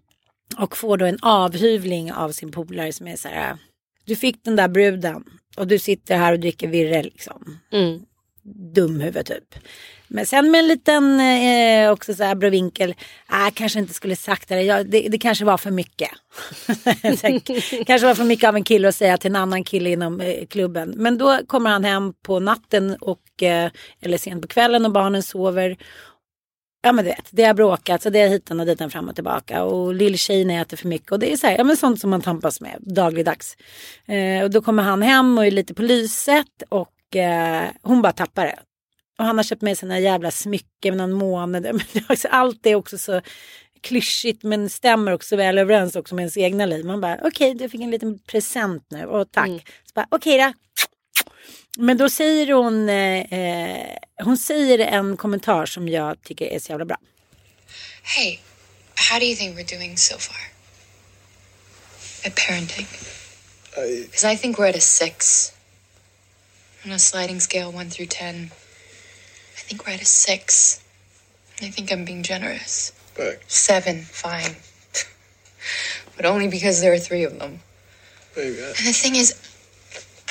Och 0.57 0.77
får 0.77 0.97
då 0.97 1.05
en 1.05 1.19
avhyvling 1.21 2.13
av 2.13 2.31
sin 2.31 2.51
polare 2.51 2.93
som 2.93 3.07
är 3.07 3.15
så 3.15 3.27
här. 3.27 3.57
Du 4.05 4.15
fick 4.15 4.43
den 4.43 4.55
där 4.55 4.67
bruden 4.67 5.23
och 5.57 5.67
du 5.67 5.79
sitter 5.79 6.17
här 6.17 6.33
och 6.33 6.39
dricker 6.39 6.67
virre 6.67 7.03
liksom 7.03 7.59
Mm. 7.71 7.99
dumhuvud 8.73 9.25
typ. 9.25 9.55
Men 10.07 10.25
sen 10.25 10.51
med 10.51 10.59
en 10.59 10.67
liten 10.67 11.19
eh, 11.19 11.91
också 11.91 12.13
så 12.13 12.23
här 12.23 12.35
brovinkel. 12.35 12.95
Äh, 13.29 13.53
kanske 13.53 13.79
inte 13.79 13.93
skulle 13.93 14.15
sagt 14.15 14.49
det. 14.49 14.61
Ja, 14.61 14.83
det. 14.83 15.07
Det 15.09 15.17
kanske 15.17 15.45
var 15.45 15.57
för 15.57 15.71
mycket. 15.71 16.09
Kanske 17.87 18.07
var 18.07 18.15
för 18.15 18.23
mycket 18.23 18.47
av 18.47 18.55
en 18.55 18.63
kille 18.63 18.87
att 18.89 18.95
säga 18.95 19.17
till 19.17 19.31
en 19.31 19.35
annan 19.35 19.63
kille 19.63 19.89
inom 19.89 20.21
eh, 20.21 20.45
klubben. 20.45 20.93
Men 20.97 21.17
då 21.17 21.39
kommer 21.47 21.69
han 21.69 21.83
hem 21.83 22.13
på 22.23 22.39
natten 22.39 22.95
och 23.01 23.43
eh, 23.43 23.71
eller 24.01 24.17
sent 24.17 24.41
på 24.41 24.47
kvällen 24.47 24.85
och 24.85 24.91
barnen 24.91 25.23
sover. 25.23 25.77
Ja 26.83 26.91
men 26.91 27.05
du 27.05 27.11
vet, 27.11 27.27
det 27.31 27.43
har 27.43 27.53
bråkat 27.53 28.01
så 28.01 28.09
det 28.09 28.19
är 28.19 28.29
hitan 28.29 28.59
och 28.59 28.65
ditan 28.65 28.91
fram 28.91 29.09
och 29.09 29.15
tillbaka 29.15 29.63
och 29.63 29.93
lilltjejen 29.93 30.49
äter 30.49 30.77
för 30.77 30.87
mycket 30.87 31.11
och 31.11 31.19
det 31.19 31.33
är 31.33 31.37
så 31.37 31.47
här, 31.47 31.57
ja 31.57 31.63
men 31.63 31.77
sånt 31.77 31.99
som 31.99 32.09
man 32.09 32.21
tampas 32.21 32.61
med 32.61 32.77
dagligdags. 32.79 33.57
Eh, 34.05 34.43
och 34.43 34.51
då 34.51 34.61
kommer 34.61 34.83
han 34.83 35.01
hem 35.01 35.37
och 35.37 35.45
är 35.45 35.51
lite 35.51 35.73
på 35.73 35.81
lyset 35.81 36.63
och 36.69 37.15
eh, 37.15 37.69
hon 37.81 38.01
bara 38.01 38.11
tappar 38.11 38.45
det. 38.45 38.59
Och 39.19 39.25
han 39.25 39.37
har 39.37 39.43
köpt 39.43 39.61
med 39.61 39.77
sig 39.77 39.87
några 39.87 39.99
jävla 39.99 40.31
smycken 40.31 40.97
med 40.97 41.09
någon 41.09 41.13
månad. 41.17 41.81
Allt 42.29 42.65
är 42.65 42.75
också 42.75 42.97
så 42.97 43.21
klyschigt 43.81 44.43
men 44.43 44.69
stämmer 44.69 45.11
också 45.11 45.35
väl 45.35 45.57
överens 45.57 45.95
också 45.95 46.15
med 46.15 46.21
ens 46.21 46.37
egna 46.37 46.65
liv. 46.65 46.85
Man 46.85 47.01
bara 47.01 47.17
okej 47.23 47.53
du 47.53 47.69
fick 47.69 47.81
en 47.81 47.91
liten 47.91 48.19
present 48.19 48.85
nu 48.89 49.05
och 49.05 49.31
tack. 49.31 49.49
Så 49.85 49.91
bara 49.95 50.07
okej 50.09 50.37
då. 50.37 50.53
Men 51.77 51.97
då 51.97 52.09
säger 52.09 52.53
hon, 52.53 52.89
eh, 52.89 53.33
eh, 53.33 53.97
hon 54.17 54.37
säger 54.37 54.79
en 54.79 55.17
kommentar 55.17 55.65
som 55.65 55.87
jag 55.87 56.23
tycker 56.23 56.45
är 56.45 56.59
så 56.59 56.71
jävla 56.71 56.85
bra. 56.85 56.97
Hey, 58.03 58.39
how 58.95 59.19
do 59.19 59.25
you 59.25 59.35
think 59.35 59.57
we're 59.57 59.77
doing 59.77 59.97
so 59.97 60.17
far? 60.17 60.51
At 62.25 62.35
parenting? 62.35 62.87
Because 63.75 64.33
I 64.33 64.37
think 64.37 64.57
we're 64.57 64.69
at 64.69 64.75
a 64.75 64.81
six. 64.81 65.51
On 66.85 66.91
a 66.91 66.99
sliding 66.99 67.39
scale, 67.39 67.71
one 67.71 67.89
through 67.89 68.09
ten. 68.09 68.51
I 69.55 69.61
think 69.67 69.85
we're 69.85 69.93
at 69.93 70.01
a 70.01 70.05
six. 70.05 70.79
I 71.61 71.69
think 71.69 71.91
I'm 71.91 72.05
being 72.05 72.23
generous. 72.23 72.91
Seven, 73.47 74.01
fine. 74.01 74.55
but 76.17 76.25
only 76.25 76.47
because 76.47 76.81
there 76.81 76.91
are 76.93 76.99
three 76.99 77.23
of 77.23 77.39
them. 77.39 77.59
And 78.35 78.55
the 78.55 78.93
thing 78.93 79.15
is, 79.15 79.35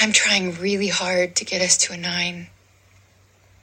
I'm 0.01 0.13
trying 0.13 0.55
really 0.55 0.89
hard 0.89 1.37
to 1.37 1.45
get 1.45 1.61
us 1.61 1.77
to 1.79 1.93
a 1.93 1.97
nine. 1.97 2.49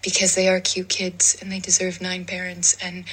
Because 0.04 0.36
they 0.36 0.48
are 0.48 0.60
cute 0.60 0.88
kids 0.88 1.36
and 1.42 1.52
they 1.52 1.60
deserve 1.60 2.00
nine 2.00 2.26
parents. 2.26 2.78
And 2.82 3.06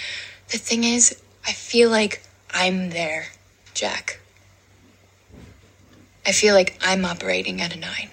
the 0.51 0.59
thing 0.59 0.85
is, 0.85 1.21
I 1.47 1.53
feel 1.53 1.91
like 1.91 2.23
I'm 2.53 2.91
there, 2.91 3.29
Jack. 3.73 4.21
I 6.27 6.33
feel 6.33 6.55
like 6.55 6.79
I'm 6.83 7.05
operating 7.07 7.63
at 7.63 7.75
a 7.75 7.79
nine. 7.79 8.11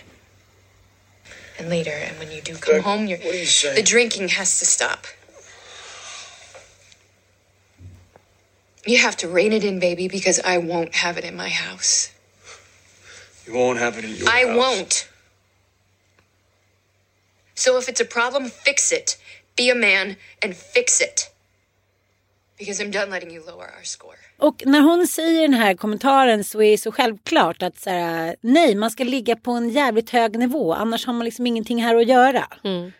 And 1.60 1.70
later, 1.70 1.92
and 1.92 2.18
when 2.18 2.32
you 2.32 2.42
do 2.42 2.56
come 2.56 2.82
home, 2.82 3.06
you're, 3.06 3.20
what 3.20 3.36
are 3.36 3.38
you 3.38 3.46
saying? 3.46 3.76
the 3.76 3.84
drinking 3.84 4.30
has 4.30 4.60
to 4.60 4.66
stop. 4.66 5.06
You 8.86 8.98
have 8.98 9.16
to 9.18 9.28
rein 9.28 9.54
it 9.54 9.64
in, 9.64 9.80
baby, 9.80 10.08
because 10.08 10.40
I 10.40 10.58
won't 10.58 10.96
have 10.96 11.18
it 11.18 11.24
in 11.26 11.36
my 11.36 11.50
house. 11.50 12.12
You 13.48 13.56
won't 13.58 13.80
have 13.80 14.00
it 14.00 14.06
in 14.06 14.12
your 14.16 14.30
I 14.30 14.46
house. 14.46 14.58
won't. 14.58 15.08
So 17.54 17.78
if 17.80 17.90
it's 17.90 18.02
a 18.02 18.06
problem, 18.06 18.50
fix 18.66 18.92
it. 18.92 19.18
Be 19.58 19.72
a 19.72 19.76
man 19.76 20.16
and 20.46 20.56
fix 20.56 21.02
it. 21.02 21.28
Because 22.60 22.84
I'm 22.84 22.92
done 22.92 23.10
letting 23.10 23.32
you 23.32 23.44
lower 23.46 23.66
our 23.78 23.84
score. 23.84 24.16
Och 24.38 24.64
när 24.66 24.82
hon 24.82 25.08
säger 25.08 25.42
den 25.42 25.54
här 25.54 25.74
kommentaren 25.76 26.44
så 26.44 26.62
är 26.62 26.72
det 26.72 26.78
så 26.78 26.92
självklart 26.92 27.64
att 27.64 27.80
så 27.80 27.90
här, 27.90 28.36
nej 28.42 28.76
man 28.76 28.92
ska 28.92 29.04
ligga 29.04 29.36
på 29.36 29.52
en 29.52 29.70
jävligt 29.70 30.10
hög 30.10 30.40
nivå 30.40 30.74
annars 30.74 31.06
har 31.06 31.14
man 31.14 31.26
liksom 31.26 31.48
ingenting 31.48 31.84
här 31.84 31.96
att 31.96 32.08
göra. 32.08 32.48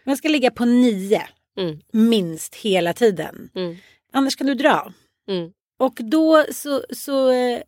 Man 0.04 0.18
ska 0.18 0.28
ligga 0.28 0.52
på 0.52 0.66
nio 0.66 1.28
Mm. 1.58 1.80
minst 1.94 2.56
hela 2.56 2.94
tiden. 2.94 3.50
Mm. 3.56 3.78
Annars 4.14 4.36
kan 4.36 4.48
du 4.48 4.54
dra. 4.54 4.94
Mm. 5.30 5.52
Och 5.80 5.94
då 6.00 6.46
så, 6.54 6.84
så 6.94 7.32
eh, 7.32 7.62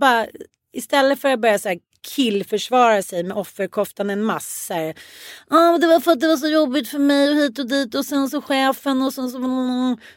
bara 0.00 0.26
istället 0.72 1.20
för 1.20 1.28
att 1.32 1.40
börja 1.40 1.58
så 1.58 1.68
här 1.68 1.78
killförsvara 2.06 3.02
sig 3.02 3.22
med 3.22 3.36
offerkoftan 3.36 4.10
en 4.10 4.22
massa. 4.22 4.74
så 4.74 4.74
här, 4.74 4.94
Ah, 5.50 5.78
det 5.78 5.86
var 5.86 6.00
för 6.00 6.12
att 6.12 6.20
det 6.20 6.26
var 6.26 6.36
så 6.36 6.48
jobbigt 6.48 6.88
för 6.88 6.98
mig 6.98 7.30
och 7.30 7.36
hit 7.36 7.58
och 7.58 7.68
dit 7.68 7.94
och 7.94 8.04
sen 8.04 8.28
så 8.30 8.42
chefen 8.42 9.02
och 9.02 9.12
sen 9.12 9.30
så. 9.30 9.38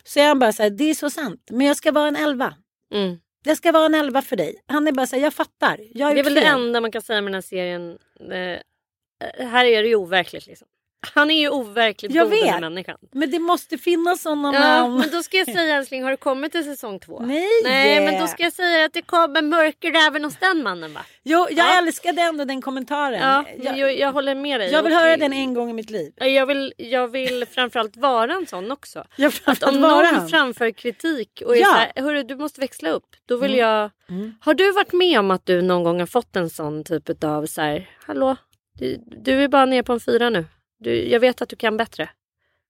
Så 0.04 0.20
är 0.20 0.28
han 0.28 0.40
bara 0.40 0.54
så 0.54 0.64
här, 0.64 0.70
det 0.70 0.90
är 0.90 0.94
så 0.94 1.10
sant. 1.10 1.48
Men 1.52 1.68
jag 1.68 1.78
ska 1.78 1.92
vara 1.92 2.08
en 2.08 2.16
elva. 2.16 2.54
Mm. 2.94 3.18
Jag 3.44 3.58
ska 3.58 3.72
vara 3.72 3.86
en 3.86 3.96
elva 3.96 4.22
för 4.22 4.36
dig. 4.36 4.64
Han 4.68 4.88
är 4.88 4.92
bara 4.92 5.08
så 5.08 5.16
här, 5.16 5.24
jag 5.24 5.34
fattar. 5.34 5.80
Jag 5.94 6.08
har 6.08 6.14
Det 6.14 6.20
är 6.20 6.24
väl 6.24 6.34
det 6.34 6.46
enda 6.46 6.82
man 6.82 6.92
kan 6.92 7.02
säga 7.02 7.22
med 7.22 7.28
den 7.32 7.34
här 7.34 7.42
serien. 7.42 7.98
Eh, 8.32 9.48
här 9.48 9.66
är 9.66 9.84
det 9.84 9.90
ju 9.90 9.96
overkligt 9.96 10.48
liksom. 10.48 10.68
Han 11.16 11.32
är 11.32 11.40
ju 11.40 11.50
overkligt 11.50 12.12
Jag 12.14 12.30
god 12.30 12.38
den 12.40 12.48
här 12.48 12.54
vet. 12.54 12.62
människan. 12.62 12.98
Men 13.12 13.32
det 13.32 13.40
måste 13.40 13.78
finnas 13.78 14.22
sådana 14.22 14.54
Ja, 14.54 14.60
namn. 14.60 14.98
men 15.00 15.10
då 15.12 15.24
ska 15.24 15.38
jag 15.38 15.46
säga 15.46 15.76
älskling, 15.78 16.04
har 16.04 16.12
du 16.12 16.18
kommit 16.18 16.52
till 16.52 16.64
säsong 16.64 17.00
två? 17.00 17.20
Nej! 17.20 17.48
Nej, 17.64 18.06
men 18.06 18.22
då 18.22 18.28
ska 18.28 18.44
jag 18.44 18.54
säga 18.54 18.86
att 18.86 18.94
det 18.94 19.02
kommer 19.02 19.42
mörker 19.42 20.08
även 20.08 20.24
hos 20.24 20.36
den 20.40 20.64
mannen 20.64 20.94
va? 20.94 21.02
Jo, 21.24 21.48
jag 21.50 21.58
Ja. 21.58 21.78
älskade 21.78 22.22
ändå 22.22 22.46
den 22.46 22.62
kommentaren. 22.62 23.20
Ja, 23.22 23.46
jag, 23.64 23.78
jag, 23.78 23.98
jag 23.98 24.12
håller 24.12 24.36
med 24.36 24.60
dig. 24.60 24.72
jag 24.72 24.84
vill 24.84 24.94
Och- 24.94 25.00
höra 25.00 25.18
den 25.18 25.34
en 25.34 25.54
gång 25.54 25.70
i 25.70 25.74
mitt 25.74 25.90
liv. 25.90 26.14
Jag 26.16 26.46
vill, 26.46 26.74
jag 26.78 27.08
vill 27.08 27.46
framförallt 27.52 27.98
vara 27.98 28.34
en 28.34 28.48
sån 28.48 28.72
också. 28.72 29.04
Jag 29.16 29.34
Att 29.46 29.64
om 29.64 29.80
någon 29.82 30.06
han. 30.06 30.30
framför 30.30 30.72
kritik 30.72 31.42
och 31.46 31.56
är 31.58 31.62
Ja. 31.62 31.66
så 31.68 31.74
här, 31.74 31.92
hörru 32.04 32.24
du 32.24 32.36
måste 32.36 32.62
växla 32.62 32.90
upp. 32.90 33.08
Då 33.26 33.38
vill 33.38 33.54
Mm. 33.54 33.66
jag... 33.66 33.92
Mm. 34.10 34.34
Har 34.42 34.54
du 34.54 34.72
varit 34.72 34.94
med 34.94 35.20
om 35.20 35.32
att 35.32 35.46
du 35.46 35.62
någon 35.62 35.84
gång 35.84 36.00
har 36.00 36.08
fått 36.08 36.36
en 36.36 36.50
sån 36.50 36.84
typ 36.84 37.24
av 37.24 37.46
så 37.46 37.62
här, 37.62 37.90
hallå, 38.08 38.36
du, 38.74 38.98
du 39.22 39.44
är 39.44 39.48
bara 39.48 39.66
nere 39.66 39.84
på 39.84 39.94
en 39.94 40.00
fyra 40.00 40.30
nu. 40.30 40.46
Du, 40.80 41.10
jag 41.10 41.20
vet 41.20 41.42
att 41.42 41.50
du 41.50 41.56
kan 41.56 41.78
bättre. 41.78 42.10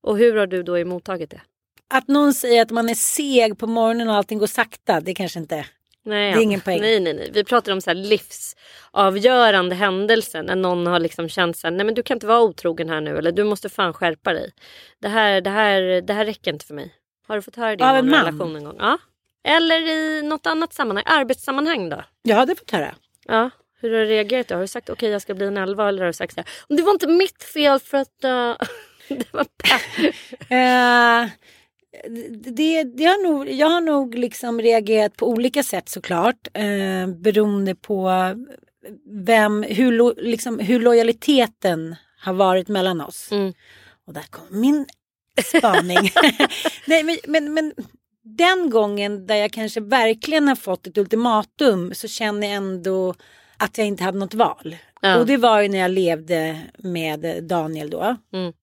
Och 0.03 0.17
hur 0.17 0.35
har 0.35 0.47
du 0.47 0.63
då 0.63 0.75
emottagit 0.75 1.29
det? 1.29 1.41
Att 1.93 2.07
någon 2.07 2.33
säger 2.33 2.61
att 2.61 2.71
man 2.71 2.89
är 2.89 2.95
seg 2.95 3.57
på 3.57 3.67
morgonen 3.67 4.07
och 4.07 4.15
allting 4.15 4.39
går 4.39 4.47
sakta, 4.47 5.01
det 5.01 5.13
kanske 5.13 5.39
inte... 5.39 5.65
Nej, 6.05 6.33
Det 6.33 6.39
är 6.39 6.43
ingen 6.43 6.61
poäng. 6.61 6.81
Nej, 6.81 6.99
nej, 6.99 7.13
nej. 7.13 7.29
Vi 7.33 7.43
pratar 7.43 7.71
om 7.71 7.81
så 7.81 7.89
här 7.89 7.95
livsavgörande 7.95 9.75
händelser 9.75 10.43
när 10.43 10.55
någon 10.55 10.87
har 10.87 10.99
liksom 10.99 11.29
känt 11.29 11.57
så 11.57 11.67
här, 11.67 11.71
nej 11.71 11.85
men 11.85 11.95
du 11.95 12.03
kan 12.03 12.15
inte 12.15 12.27
vara 12.27 12.41
otrogen 12.41 12.89
här 12.89 13.01
nu 13.01 13.17
eller 13.17 13.31
du 13.31 13.43
måste 13.43 13.69
fan 13.69 13.93
skärpa 13.93 14.33
dig. 14.33 14.51
Det 14.99 15.07
här, 15.07 15.41
det 15.41 15.49
här, 15.49 16.01
det 16.01 16.13
här 16.13 16.25
räcker 16.25 16.53
inte 16.53 16.65
för 16.65 16.73
mig. 16.73 16.93
Har 17.27 17.35
du 17.35 17.41
fått 17.41 17.55
höra 17.55 17.75
det 17.75 17.83
i 17.83 17.87
någon 18.01 18.09
man? 18.09 18.19
relation 18.19 18.55
en 18.55 18.63
gång? 18.63 18.75
Ja. 18.79 18.97
Eller 19.47 19.87
i 19.87 20.21
något 20.21 20.45
annat 20.45 20.73
sammanhang, 20.73 21.03
arbetssammanhang 21.07 21.89
då? 21.89 22.03
Jag 22.21 22.35
hade 22.35 22.55
fått 22.55 22.71
höra. 22.71 22.95
Ja. 23.25 23.49
Hur 23.81 23.93
har 23.93 23.99
du 23.99 24.05
reagerat 24.05 24.47
då? 24.47 24.55
Har 24.55 24.61
du 24.61 24.67
sagt 24.67 24.89
okej 24.89 25.09
jag 25.09 25.21
ska 25.21 25.33
bli 25.33 25.45
en 25.45 25.57
elva 25.57 25.89
eller 25.89 25.99
har 25.99 26.07
du 26.07 26.13
sagt 26.13 26.33
så 26.33 26.39
här, 26.39 26.49
"Och 26.69 26.75
det 26.75 26.83
var 26.83 26.91
inte 26.91 27.07
mitt 27.07 27.43
fel 27.43 27.79
för 27.79 27.97
att 27.97 28.23
uh, 28.25 28.67
det 29.17 29.33
var 29.33 29.45
Eh, 30.49 31.29
det, 32.29 32.83
det 32.83 33.05
har 33.05 33.23
nog, 33.23 33.49
jag 33.49 33.69
har 33.69 33.81
nog 33.81 34.15
liksom 34.15 34.61
reagerat 34.61 35.17
på 35.17 35.27
olika 35.27 35.63
sätt 35.63 35.89
såklart. 35.89 36.47
Eh, 36.53 37.07
beroende 37.07 37.75
på 37.75 38.11
vem, 39.25 39.63
hur, 39.63 39.91
lo, 39.91 40.13
liksom, 40.17 40.59
hur 40.59 40.79
lojaliteten 40.79 41.95
har 42.19 42.33
varit 42.33 42.67
mellan 42.67 43.01
oss. 43.01 43.31
Mm. 43.31 43.53
Och 44.07 44.13
där 44.13 44.25
kom 44.29 44.61
min 44.61 44.85
spaning. 45.43 46.11
Nej, 46.85 47.03
men, 47.03 47.17
men, 47.27 47.53
men 47.53 47.73
den 48.23 48.69
gången 48.69 49.27
där 49.27 49.35
jag 49.35 49.51
kanske 49.51 49.81
verkligen 49.81 50.47
har 50.47 50.55
fått 50.55 50.87
ett 50.87 50.97
ultimatum 50.97 51.93
så 51.93 52.07
känner 52.07 52.47
jag 52.47 52.55
ändå 52.55 53.15
att 53.59 53.77
jag 53.77 53.87
inte 53.87 54.03
hade 54.03 54.17
något 54.17 54.33
val. 54.33 54.75
Ja. 55.01 55.17
Och 55.17 55.25
det 55.25 55.37
var 55.37 55.61
ju 55.61 55.69
när 55.69 55.79
jag 55.79 55.91
levde 55.91 56.61
med 56.77 57.43
Daniel 57.43 57.89
då. 57.89 58.15
Mm. 58.33 58.53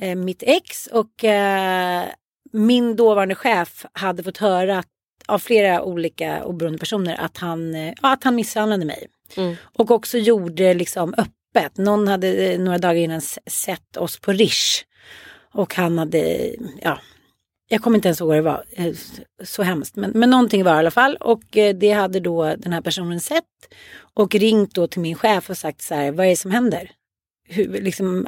Eh, 0.00 0.14
mitt 0.16 0.42
ex 0.46 0.86
och 0.86 1.24
eh, 1.24 2.04
min 2.52 2.96
dåvarande 2.96 3.34
chef 3.34 3.86
hade 3.92 4.22
fått 4.22 4.36
höra 4.36 4.78
att, 4.78 4.86
av 5.26 5.38
flera 5.38 5.82
olika 5.82 6.44
oberoende 6.44 6.78
personer 6.78 7.20
att 7.20 7.38
han, 7.38 7.74
eh, 7.74 7.92
ja, 8.02 8.12
att 8.12 8.24
han 8.24 8.34
misshandlade 8.34 8.84
mig. 8.84 9.06
Mm. 9.36 9.56
Och 9.62 9.90
också 9.90 10.18
gjorde 10.18 10.74
liksom 10.74 11.14
öppet. 11.18 11.76
Någon 11.76 12.08
hade 12.08 12.28
eh, 12.28 12.60
några 12.60 12.78
dagar 12.78 12.94
innan 12.94 13.20
sett 13.46 13.96
oss 13.96 14.20
på 14.20 14.32
Rish. 14.32 14.84
Och 15.52 15.74
han 15.74 15.98
hade, 15.98 16.54
ja, 16.82 16.98
jag 17.68 17.82
kommer 17.82 17.96
inte 17.98 18.08
ens 18.08 18.20
ihåg 18.20 18.28
vad 18.28 18.36
det 18.36 18.42
var. 18.42 18.64
eh, 18.72 18.94
Så 19.44 19.62
hemskt. 19.62 19.96
Men, 19.96 20.10
men 20.14 20.30
någonting 20.30 20.64
var 20.64 20.72
det 20.72 20.76
i 20.76 20.78
alla 20.78 20.90
fall. 20.90 21.16
Och 21.20 21.56
eh, 21.56 21.74
det 21.76 21.90
hade 21.90 22.20
då 22.20 22.54
den 22.58 22.72
här 22.72 22.80
personen 22.80 23.20
sett. 23.20 23.44
Och 24.14 24.34
ringt 24.34 24.74
då 24.74 24.86
till 24.86 25.00
min 25.00 25.14
chef 25.14 25.50
och 25.50 25.56
sagt 25.56 25.82
så 25.82 25.94
här, 25.94 26.12
vad 26.12 26.26
är 26.26 26.30
det 26.30 26.36
som 26.36 26.50
händer? 26.50 26.90
Hur, 27.48 27.80
liksom, 27.80 28.26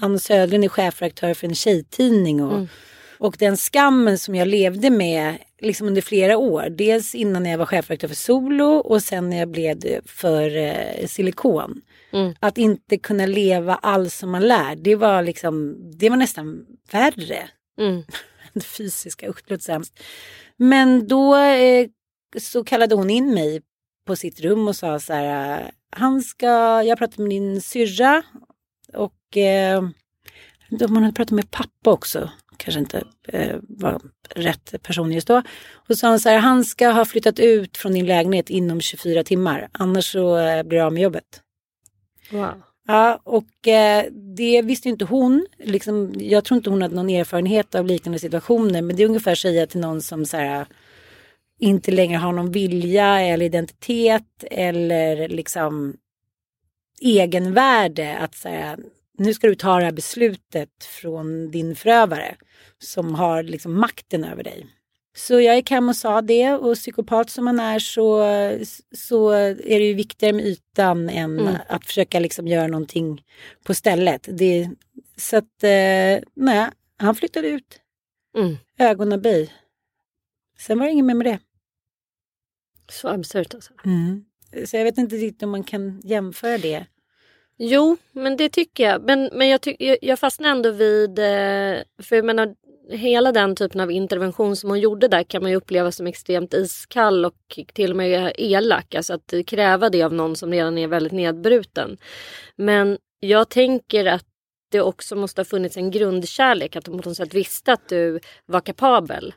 Ann, 0.00 0.18
Södlund 0.18 0.64
är 0.64 0.68
chefredaktör 0.68 1.34
för 1.34 1.46
en 1.48 1.54
tjejtidning. 1.54 2.42
Och, 2.44 2.52
Mm. 2.52 2.68
och 3.18 3.36
den 3.38 3.56
skammen 3.56 4.18
som 4.18 4.34
jag 4.34 4.48
levde 4.48 4.90
med 4.90 5.36
liksom 5.60 5.86
under 5.86 6.02
flera 6.02 6.36
år. 6.36 6.66
Dels 6.70 7.14
innan 7.14 7.46
jag 7.46 7.58
var 7.58 7.66
chefredaktör 7.66 8.08
för 8.08 8.14
Solo 8.14 8.64
och 8.64 9.02
sen 9.02 9.30
när 9.30 9.38
jag 9.38 9.48
blev 9.48 10.00
för 10.06 10.56
eh, 10.56 11.06
Silikon. 11.06 11.80
Mm. 12.12 12.34
Att 12.40 12.58
inte 12.58 12.98
kunna 12.98 13.26
leva 13.26 13.74
allt 13.74 14.12
som 14.12 14.30
man 14.30 14.42
lär. 14.48 14.76
Det 14.76 14.94
var 14.96 15.22
liksom, 15.22 15.76
det 15.98 16.08
var 16.10 16.16
nästan 16.16 16.66
värre. 16.92 17.48
Mm. 17.78 18.02
Det 18.54 18.64
fysiska, 18.64 19.28
usch 19.28 19.42
det 19.44 19.50
låter 19.50 19.64
sämst. 19.64 20.00
Men 20.56 21.06
då 21.06 21.36
eh, 21.36 21.86
så 22.38 22.64
kallade 22.64 22.94
hon 22.94 23.10
in 23.10 23.34
mig 23.34 23.62
på 24.06 24.16
sitt 24.16 24.40
rum 24.40 24.68
och 24.68 24.76
sa 24.76 25.00
så 25.00 25.12
här. 25.12 25.60
Eh, 25.60 25.68
han 25.90 26.22
ska, 26.22 26.82
jag 26.82 26.98
pratade 26.98 27.22
med 27.22 27.30
din 27.30 27.60
syrra 27.60 28.22
och 28.92 29.36
eh, 29.36 29.82
man 30.88 31.02
hade 31.02 31.14
pratat 31.14 31.30
med 31.30 31.50
pappa 31.50 31.90
också. 31.90 32.30
Kanske 32.56 32.80
inte 32.80 33.04
eh, 33.28 33.56
var 33.60 34.00
rätt 34.28 34.82
person 34.82 35.12
just 35.12 35.28
då. 35.28 35.42
Och 35.74 35.86
så 35.86 35.96
sa 35.96 36.08
han 36.08 36.20
så 36.20 36.28
här, 36.28 36.38
han 36.38 36.64
ska 36.64 36.88
ha 36.88 37.04
flyttat 37.04 37.38
ut 37.38 37.76
från 37.76 37.92
din 37.92 38.06
lägenhet 38.06 38.50
inom 38.50 38.80
24 38.80 39.24
timmar. 39.24 39.68
Annars 39.72 40.12
så 40.12 40.38
eh, 40.38 40.62
blir 40.62 40.78
du 40.78 40.84
av 40.84 40.92
med 40.92 41.02
jobbet. 41.02 41.42
Wow. 42.30 42.62
Ja, 42.86 43.20
och 43.24 43.68
eh, 43.68 44.04
det 44.36 44.62
visste 44.62 44.88
ju 44.88 44.92
inte 44.92 45.04
hon. 45.04 45.46
Liksom, 45.58 46.12
jag 46.18 46.44
tror 46.44 46.56
inte 46.56 46.70
hon 46.70 46.82
hade 46.82 46.94
någon 46.94 47.10
erfarenhet 47.10 47.74
av 47.74 47.86
liknande 47.86 48.18
situationer. 48.18 48.82
Men 48.82 48.96
det 48.96 49.02
är 49.02 49.08
ungefär 49.08 49.32
att 49.32 49.38
säga 49.38 49.66
till 49.66 49.80
någon 49.80 50.02
som 50.02 50.26
så 50.26 50.36
här, 50.36 50.66
inte 51.60 51.90
längre 51.90 52.16
har 52.16 52.32
någon 52.32 52.52
vilja 52.52 53.20
eller 53.20 53.46
identitet 53.46 54.44
eller 54.50 55.28
liksom 55.28 55.96
egenvärde 57.00 58.18
att 58.18 58.34
säga 58.34 58.78
nu 59.18 59.34
ska 59.34 59.46
du 59.46 59.54
ta 59.54 59.78
det 59.78 59.84
här 59.84 59.92
beslutet 59.92 60.84
från 60.84 61.50
din 61.50 61.76
förövare 61.76 62.36
som 62.78 63.14
har 63.14 63.42
liksom 63.42 63.80
makten 63.80 64.24
över 64.24 64.42
dig. 64.42 64.66
Så 65.14 65.40
jag 65.40 65.56
gick 65.56 65.70
hem 65.70 65.88
och 65.88 65.96
sa 65.96 66.20
det 66.22 66.52
och 66.52 66.74
psykopat 66.74 67.30
som 67.30 67.44
man 67.44 67.60
är 67.60 67.78
så, 67.78 68.24
så 68.96 69.30
är 69.30 69.78
det 69.78 69.86
ju 69.86 69.94
viktigare 69.94 70.32
med 70.32 70.44
ytan 70.46 71.08
än 71.08 71.38
Mm. 71.40 71.56
att 71.68 71.86
försöka 71.86 72.20
liksom 72.20 72.48
göra 72.48 72.66
någonting 72.66 73.24
på 73.64 73.74
stället. 73.74 74.28
Det, 74.30 74.70
så 75.16 75.36
att, 75.36 75.62
eh, 75.64 76.24
nej, 76.34 76.68
han 76.96 77.14
flyttade 77.14 77.48
ut. 77.48 77.80
Mm. 78.36 78.56
Ögonen 78.78 79.22
böj. 79.22 79.52
Sen 80.58 80.78
var 80.78 80.86
det 80.86 80.92
inget 80.92 81.04
mer 81.04 81.14
med 81.14 81.26
det. 81.26 81.38
Så 82.90 83.08
absurt 83.08 83.54
alltså. 83.54 83.72
Så 84.66 84.76
jag 84.76 84.84
vet 84.84 84.98
inte 84.98 85.16
riktigt 85.16 85.42
om 85.42 85.50
man 85.50 85.64
kan 85.64 86.00
jämföra 86.04 86.58
det. 86.58 86.86
Jo, 87.58 87.96
men 88.12 88.36
det 88.36 88.48
tycker 88.48 88.84
jag. 88.84 89.02
Men, 89.04 89.30
men 89.32 89.48
jag, 89.48 89.60
tyck, 89.60 89.76
jag, 89.80 89.98
jag 90.02 90.18
fastnar 90.18 90.50
ändå 90.50 90.70
vid... 90.70 91.18
Eh, 91.18 91.82
för 92.02 92.16
jag 92.16 92.24
menar, 92.24 92.54
hela 92.90 93.32
den 93.32 93.56
typen 93.56 93.80
av 93.80 93.90
intervention 93.90 94.56
som 94.56 94.70
hon 94.70 94.80
gjorde 94.80 95.08
där 95.08 95.22
kan 95.22 95.42
man 95.42 95.50
ju 95.50 95.56
uppleva 95.56 95.92
som 95.92 96.06
extremt 96.06 96.54
iskall 96.54 97.24
och 97.24 97.58
till 97.74 97.90
och 97.90 97.96
med 97.96 98.32
elak. 98.38 98.94
Alltså 98.94 99.14
att 99.14 99.34
kräva 99.46 99.88
det 99.90 100.02
av 100.02 100.12
någon 100.12 100.36
som 100.36 100.52
redan 100.52 100.78
är 100.78 100.86
väldigt 100.88 101.12
nedbruten. 101.12 101.96
Men 102.56 102.98
jag 103.20 103.48
tänker 103.48 104.06
att 104.06 104.24
det 104.70 104.80
också 104.80 105.16
måste 105.16 105.40
ha 105.40 105.44
funnits 105.44 105.76
en 105.76 105.90
grundkärlek. 105.90 106.76
Att 106.76 106.84
de 106.84 107.00
på 107.02 107.08
något 107.08 107.16
sätt 107.16 107.34
visste 107.34 107.72
att 107.72 107.88
du 107.88 108.20
var 108.46 108.60
kapabel. 108.60 109.34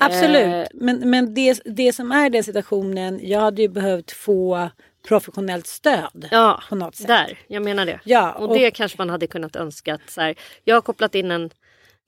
Absolut, 0.00 0.36
Eh, 0.42 0.64
men, 0.74 1.10
men 1.10 1.34
det, 1.34 1.60
det 1.64 1.92
som 1.92 2.12
är 2.12 2.30
den 2.30 2.44
situationen, 2.44 3.20
jag 3.22 3.40
hade 3.40 3.62
ju 3.62 3.68
behövt 3.68 4.10
få 4.12 4.70
professionellt 5.08 5.66
stöd 5.66 6.28
Ja, 6.30 6.62
på 6.68 6.74
något 6.74 6.96
sätt. 6.96 7.06
där. 7.06 7.38
Jag 7.48 7.62
menar 7.62 7.86
det. 7.86 8.00
Ja, 8.04 8.32
och, 8.32 8.48
och- 8.48 8.54
det 8.56 8.70
kanske 8.70 8.98
man 8.98 9.10
hade 9.10 9.26
kunnat 9.26 9.56
önska. 9.56 9.94
Att 9.94 10.10
så 10.10 10.20
här, 10.20 10.34
jag 10.64 10.76
har 10.76 10.80
kopplat 10.80 11.14
in 11.14 11.30
en 11.30 11.50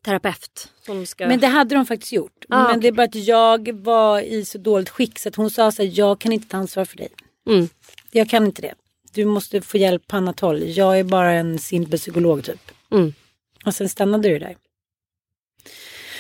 terapeut 0.07 0.73
som 0.87 1.07
ska... 1.07 1.27
Men 1.27 1.41
det 1.41 1.47
hade 1.47 1.75
de 1.75 1.87
faktiskt 1.87 2.13
gjort. 2.13 2.45
Ah, 2.49 2.57
men 2.59 2.67
okej. 2.67 2.81
det 2.81 2.89
är 2.89 2.93
bara 2.93 3.05
att 3.05 3.15
jag 3.15 3.73
var 3.73 4.21
i 4.21 4.45
så 4.45 4.59
dåligt 4.59 4.89
skick 4.89 5.19
så 5.19 5.29
att 5.29 5.37
hon 5.37 5.51
sa 5.51 5.73
så 5.73 5.83
här, 5.83 5.91
jag 5.95 6.19
kan 6.19 6.33
inte 6.33 6.49
ta 6.49 6.57
ansvar 6.57 6.85
för 6.85 6.97
dig. 6.97 7.09
Mm. 7.49 7.69
Jag 8.11 8.29
kan 8.29 8.47
inte 8.47 8.63
det. 8.63 8.75
Du 9.13 9.25
måste 9.25 9.61
få 9.61 9.79
hjälp 9.79 10.07
på 10.07 10.17
annat 10.17 10.41
håll. 10.41 10.63
Jag 10.67 10.99
är 10.99 11.05
bara 11.05 11.33
en 11.33 11.59
simpel 11.59 11.99
psykolog 11.99 12.45
typ. 12.45 12.71
Mm. 12.91 13.15
Och 13.65 13.75
sen 13.75 13.89
stannade 13.89 14.29
det 14.29 14.39
där. 14.39 14.57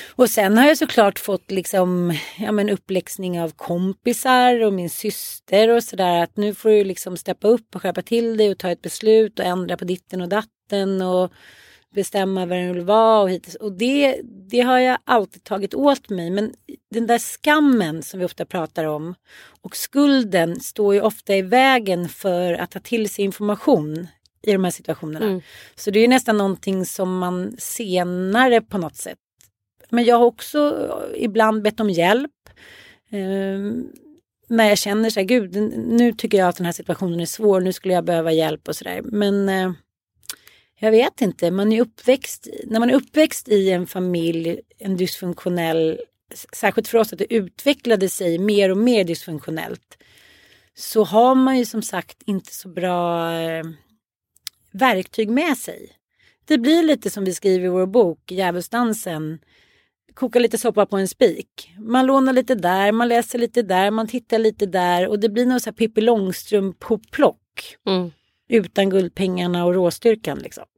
Och 0.08 0.30
sen 0.30 0.58
har 0.58 0.66
jag 0.66 0.78
såklart 0.78 1.18
fått 1.18 1.50
liksom, 1.50 2.18
ja, 2.38 2.52
men 2.52 2.70
uppläxning 2.70 3.40
av 3.40 3.50
kompisar 3.50 4.64
och 4.64 4.72
min 4.72 4.90
syster 4.90 5.68
och 5.68 5.84
sådär. 5.84 6.22
Att 6.22 6.36
nu 6.36 6.54
får 6.54 6.70
du 6.70 6.84
liksom 6.84 7.16
steppa 7.16 7.48
upp 7.48 7.74
och 7.74 7.82
skärpa 7.82 8.02
till 8.02 8.36
dig 8.36 8.50
och 8.50 8.58
ta 8.58 8.70
ett 8.70 8.82
beslut 8.82 9.38
och 9.38 9.44
ändra 9.44 9.76
på 9.76 9.84
ditten 9.84 10.20
och 10.20 10.28
datten 10.28 11.02
och 11.02 11.32
bestämma 11.96 12.46
vad 12.46 12.58
den 12.58 12.74
vill 12.74 12.84
vara. 12.84 13.22
Och, 13.22 13.30
hit. 13.30 13.54
och 13.60 13.72
det, 13.72 14.20
det 14.50 14.60
har 14.60 14.78
jag 14.78 14.98
alltid 15.04 15.44
tagit 15.44 15.74
åt 15.74 16.10
mig. 16.10 16.30
Men 16.30 16.54
den 16.90 17.06
där 17.06 17.18
skammen 17.18 18.02
som 18.02 18.20
vi 18.20 18.26
ofta 18.26 18.44
pratar 18.44 18.84
om 18.84 19.14
och 19.62 19.76
skulden 19.76 20.60
står 20.60 20.94
ju 20.94 21.00
ofta 21.00 21.36
i 21.36 21.42
vägen 21.42 22.08
för 22.08 22.52
att 22.52 22.70
ta 22.70 22.80
till 22.80 23.10
sig 23.10 23.24
information 23.24 24.06
i 24.42 24.52
de 24.52 24.64
här 24.64 24.70
situationerna. 24.70 25.26
Mm. 25.26 25.40
Så 25.74 25.90
det 25.90 26.00
är 26.00 26.08
nästan 26.08 26.38
någonting 26.38 26.86
som 26.86 27.18
man 27.18 27.56
senare 27.58 28.60
på 28.60 28.78
något 28.78 28.96
sätt. 28.96 29.18
Men 29.90 30.04
jag 30.04 30.16
har 30.16 30.24
också 30.24 30.90
ibland 31.16 31.62
bett 31.62 31.80
om 31.80 31.90
hjälp. 31.90 32.30
Ehm, 33.10 33.88
när 34.48 34.68
jag 34.68 34.78
känner 34.78 35.10
så 35.10 35.20
här, 35.20 35.26
gud, 35.26 35.56
nu 35.88 36.12
tycker 36.12 36.38
jag 36.38 36.48
att 36.48 36.56
den 36.56 36.66
här 36.66 36.72
situationen 36.72 37.20
är 37.20 37.26
svår, 37.26 37.60
nu 37.60 37.72
skulle 37.72 37.94
jag 37.94 38.04
behöva 38.04 38.32
hjälp 38.32 38.68
och 38.68 38.76
sådär. 38.76 39.00
Men 39.04 39.48
eh, 39.48 39.72
jag 40.78 40.90
vet 40.90 41.20
inte, 41.20 41.50
man 41.50 41.72
är 41.72 41.80
uppväxt, 41.80 42.48
när 42.64 42.80
man 42.80 42.90
är 42.90 42.94
uppväxt 42.94 43.48
i 43.48 43.70
en 43.70 43.86
familj, 43.86 44.60
en 44.78 44.96
dysfunktionell, 44.96 46.00
särskilt 46.52 46.88
för 46.88 46.98
oss 46.98 47.12
att 47.12 47.18
det 47.18 47.34
utvecklade 47.34 48.08
sig 48.08 48.38
mer 48.38 48.70
och 48.70 48.76
mer 48.76 49.04
dysfunktionellt. 49.04 49.98
Så 50.74 51.04
har 51.04 51.34
man 51.34 51.58
ju 51.58 51.64
som 51.64 51.82
sagt 51.82 52.22
inte 52.26 52.54
så 52.54 52.68
bra 52.68 53.32
eh, 53.32 53.64
verktyg 54.72 55.30
med 55.30 55.58
sig. 55.58 55.92
Det 56.44 56.58
blir 56.58 56.82
lite 56.82 57.10
som 57.10 57.24
vi 57.24 57.34
skriver 57.34 57.66
i 57.66 57.68
vår 57.68 57.86
bok, 57.86 58.30
Djävulsdansen. 58.30 59.38
Koka 60.14 60.38
lite 60.38 60.58
soppa 60.58 60.86
på 60.86 60.96
en 60.96 61.08
spik. 61.08 61.72
Man 61.78 62.06
lånar 62.06 62.32
lite 62.32 62.54
där, 62.54 62.92
man 62.92 63.08
läser 63.08 63.38
lite 63.38 63.62
där, 63.62 63.90
man 63.90 64.08
tittar 64.08 64.38
lite 64.38 64.66
där 64.66 65.08
och 65.08 65.20
det 65.20 65.28
blir 65.28 65.46
något 65.46 65.62
så 65.62 65.70
här 65.70 65.74
Pippi 65.74 66.00
Långstrump-plock. 66.00 67.76
Mm. 67.86 68.10
Utan 68.48 68.90
guldpengarna 68.90 69.64
och 69.64 69.74
råstyrkan 69.74 70.38
liksom. 70.38 70.64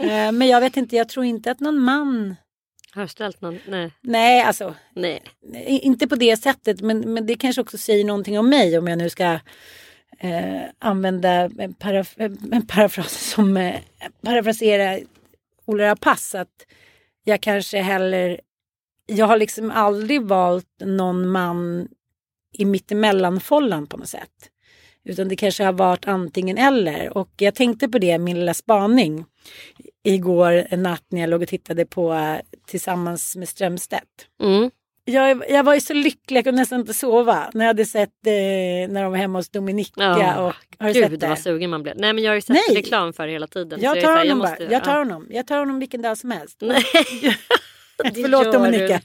Eh, 0.00 0.32
Men 0.32 0.48
jag 0.48 0.60
vet 0.60 0.76
inte, 0.76 0.96
jag 0.96 1.08
tror 1.08 1.24
inte 1.24 1.50
att 1.50 1.60
någon 1.60 1.78
man 1.78 2.36
Har 2.94 3.06
ställt 3.06 3.40
någon? 3.40 3.58
Nej. 3.68 3.92
Nej, 4.00 4.42
alltså 4.42 4.74
Nej. 4.94 5.22
inte 5.66 6.08
på 6.08 6.14
det 6.14 6.36
sättet, 6.36 6.80
men, 6.80 7.14
men 7.14 7.26
det 7.26 7.34
kanske 7.34 7.60
också 7.60 7.78
säger 7.78 8.04
någonting 8.04 8.38
om 8.38 8.48
mig 8.48 8.78
om 8.78 8.86
jag 8.86 8.98
nu 8.98 9.10
ska 9.10 9.38
eh, 10.18 10.62
använda 10.78 11.30
en, 11.30 11.74
paraf 11.74 12.14
en 12.52 12.66
parafras 12.66 13.30
som 13.34 13.56
eh, 13.56 13.80
parafrasera 14.22 14.98
Ola 15.66 15.86
Rapace 15.86 16.40
att 16.40 16.66
jag 17.24 17.40
kanske 17.40 17.80
heller, 17.80 18.40
jag 19.06 19.26
har 19.26 19.36
liksom 19.38 19.70
aldrig 19.70 20.22
valt 20.22 20.80
någon 20.84 21.28
man 21.28 21.88
i 22.52 22.64
mittemellanfållan 22.64 23.86
på 23.86 23.96
något 23.96 24.08
sätt. 24.08 24.50
Utan 25.10 25.28
det 25.28 25.36
kanske 25.36 25.64
har 25.64 25.72
varit 25.72 26.08
antingen 26.08 26.58
eller. 26.58 27.16
Och 27.18 27.30
jag 27.36 27.54
tänkte 27.54 27.88
på 27.88 27.98
det, 27.98 28.18
min 28.18 28.38
lilla 28.38 28.54
spaning, 28.54 29.24
igår 30.04 30.76
natt 30.76 31.04
när 31.08 31.20
jag 31.20 31.30
låg 31.30 31.42
och 31.42 31.48
tittade 31.48 31.86
på 31.86 32.12
eh, 32.12 32.36
Tillsammans 32.66 33.36
med 33.36 33.48
Strömstedt. 33.48 34.04
Mm. 34.42 34.70
Jag, 35.04 35.50
jag 35.50 35.62
var 35.64 35.74
ju 35.74 35.80
så 35.80 35.94
lycklig, 35.94 36.36
jag 36.38 36.44
kunde 36.44 36.60
nästan 36.60 36.80
inte 36.80 36.94
sova 36.94 37.50
när 37.54 37.64
jag 37.64 37.68
hade 37.68 37.84
sett 37.86 38.26
eh, 38.26 38.32
när 38.92 39.02
de 39.02 39.10
var 39.10 39.18
hemma 39.18 39.38
hos 39.38 39.48
Dominika. 39.50 39.92
Ja, 40.02 40.46
och, 40.46 40.54
har 40.78 40.86
du 40.88 40.92
Gud 40.92 41.10
sett 41.10 41.20
det? 41.20 41.28
vad 41.28 41.38
sugen 41.38 41.70
man 41.70 41.82
blev. 41.82 41.96
Nej 41.98 42.12
men 42.12 42.24
jag 42.24 42.30
har 42.30 42.34
ju 42.34 42.40
sett 42.40 42.56
Nej. 42.68 42.76
reklam 42.76 43.12
för 43.12 43.26
det 43.26 43.32
hela 43.32 43.46
tiden. 43.46 43.80
Jag 43.82 43.94
tar 43.94 44.02
så 44.02 44.08
här, 44.08 44.18
honom 44.18 44.38
måste- 44.38 44.64
bara. 44.64 44.72
Jag 44.72 44.84
tar 44.84 44.98
honom. 44.98 45.26
Jag 45.30 45.46
tar 45.46 45.58
honom 45.58 45.78
vilken 45.78 46.02
dag 46.02 46.18
som 46.18 46.30
helst. 46.30 46.56
Nej. 46.60 46.84
Förlåt 48.14 48.52
Dominika. 48.52 49.00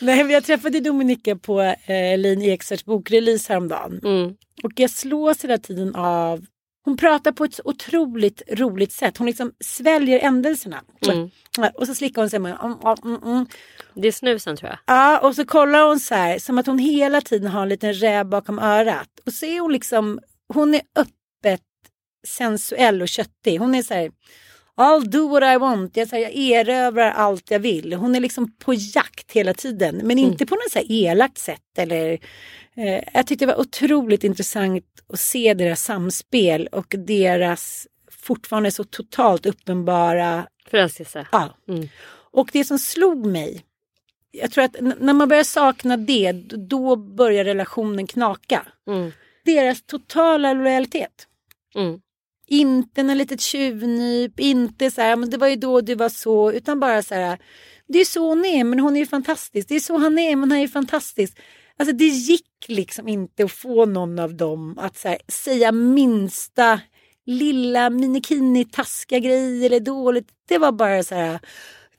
Nej, 0.00 0.24
men 0.24 0.30
jag 0.30 0.44
träffade 0.44 0.80
Dominika 0.80 1.36
på 1.36 1.60
eh, 1.60 2.18
Lin 2.18 2.42
Ekserts 2.42 2.84
bokrelease 2.84 3.52
häromdagen. 3.52 4.00
Mm. 4.04 4.36
Och 4.62 4.72
jag 4.76 4.90
slås 4.90 5.44
hela 5.44 5.58
tiden 5.58 5.94
av... 5.94 6.46
Hon 6.84 6.96
pratar 6.96 7.32
på 7.32 7.44
ett 7.44 7.60
otroligt 7.64 8.42
roligt 8.50 8.92
sätt. 8.92 9.16
Hon 9.18 9.26
liksom 9.26 9.52
sväljer 9.64 10.18
ändelserna. 10.18 10.82
Mm. 11.08 11.30
Och 11.74 11.86
så 11.86 11.94
slickar 11.94 12.22
hon 12.22 12.30
sig 12.30 12.38
med... 12.38 12.56
Mm, 12.62 12.76
mm, 13.04 13.22
mm. 13.22 13.46
Det 13.94 14.08
är 14.08 14.12
snusen 14.12 14.56
tror 14.56 14.70
jag. 14.70 14.78
Ja, 14.86 15.18
och 15.18 15.34
så 15.34 15.44
kollar 15.44 15.88
hon 15.88 16.00
så 16.00 16.14
här 16.14 16.38
som 16.38 16.58
att 16.58 16.66
hon 16.66 16.78
hela 16.78 17.20
tiden 17.20 17.50
har 17.50 17.62
en 17.62 17.68
liten 17.68 17.94
räv 17.94 18.26
bakom 18.26 18.58
örat. 18.58 19.08
Och 19.26 19.32
så 19.32 19.46
är 19.46 19.60
hon 19.60 19.72
liksom, 19.72 20.20
hon 20.48 20.74
är 20.74 20.82
öppet 20.96 21.62
sensuell 22.26 23.02
och 23.02 23.08
köttig. 23.08 23.58
Hon 23.58 23.74
är 23.74 23.82
så 23.82 23.94
här, 23.94 24.10
I'll 24.80 25.10
do 25.10 25.28
what 25.28 25.42
I 25.42 25.58
want. 25.58 25.96
Jag, 25.96 26.08
så 26.08 26.16
här, 26.16 26.22
jag 26.22 26.34
erövrar 26.34 27.10
allt 27.10 27.50
jag 27.50 27.58
vill. 27.58 27.92
Hon 27.92 28.14
är 28.14 28.20
liksom 28.20 28.52
på 28.58 28.74
jakt 28.74 29.32
hela 29.32 29.54
tiden. 29.54 30.00
Men 30.04 30.18
inte 30.18 30.46
på 30.46 30.54
något 30.54 30.70
så 30.70 30.78
här 30.78 30.86
elakt 30.92 31.38
sätt. 31.38 31.78
Eller, 31.78 32.18
eh, 32.74 33.04
jag 33.14 33.26
tyckte 33.26 33.46
det 33.46 33.52
var 33.52 33.60
otroligt 33.60 34.24
intressant 34.24 34.84
att 35.12 35.20
se 35.20 35.54
deras 35.54 35.84
samspel 35.84 36.66
och 36.66 36.94
deras 36.98 37.86
fortfarande 38.10 38.70
så 38.70 38.84
totalt 38.84 39.46
uppenbara 39.46 40.46
Förälskelse. 40.70 41.26
Ja. 41.32 41.56
Mm. 41.68 41.88
Och 42.32 42.50
det 42.52 42.64
som 42.64 42.78
slog 42.78 43.26
mig, 43.26 43.64
jag 44.30 44.50
tror 44.50 44.64
att 44.64 44.76
när 44.80 45.12
man 45.12 45.28
börjar 45.28 45.44
sakna 45.44 45.96
det, 45.96 46.32
då 46.68 46.96
börjar 46.96 47.44
relationen 47.44 48.06
knaka. 48.06 48.66
Mm. 48.86 49.12
Deras 49.44 49.82
totala 49.82 50.52
lojalitet. 50.52 51.26
Mm. 51.74 52.00
Inte 52.52 53.02
något 53.02 53.16
litet 53.16 53.40
tjuvnyp, 53.40 54.40
inte 54.40 54.90
så 54.90 55.00
här, 55.00 55.16
men 55.16 55.30
det 55.30 55.36
var 55.36 55.48
ju 55.48 55.56
då 55.56 55.80
du 55.80 55.94
var 55.94 56.08
så, 56.08 56.52
utan 56.52 56.80
bara 56.80 57.02
så 57.02 57.14
här, 57.14 57.38
det 57.88 57.98
är 57.98 58.04
så 58.04 58.28
hon 58.28 58.44
är, 58.44 58.64
men 58.64 58.80
hon 58.80 58.96
är 58.96 59.00
ju 59.00 59.06
fantastisk. 59.06 59.68
Det 59.68 59.74
är 59.74 59.80
så 59.80 59.96
han 59.96 60.18
är, 60.18 60.36
men 60.36 60.50
han 60.50 60.58
är 60.58 60.62
ju 60.62 60.68
fantastisk. 60.68 61.38
Alltså 61.76 61.94
det 61.96 62.04
gick 62.04 62.64
liksom 62.68 63.08
inte 63.08 63.44
att 63.44 63.52
få 63.52 63.86
någon 63.86 64.18
av 64.18 64.34
dem 64.34 64.78
att 64.78 64.98
så 64.98 65.08
här, 65.08 65.18
säga 65.28 65.72
minsta 65.72 66.80
lilla 67.26 67.90
minikini 67.90 68.64
taskiga 68.64 69.18
grej 69.18 69.66
eller 69.66 69.80
dåligt. 69.80 70.28
Det 70.48 70.58
var 70.58 70.72
bara 70.72 71.02
så 71.02 71.14
här, 71.14 71.40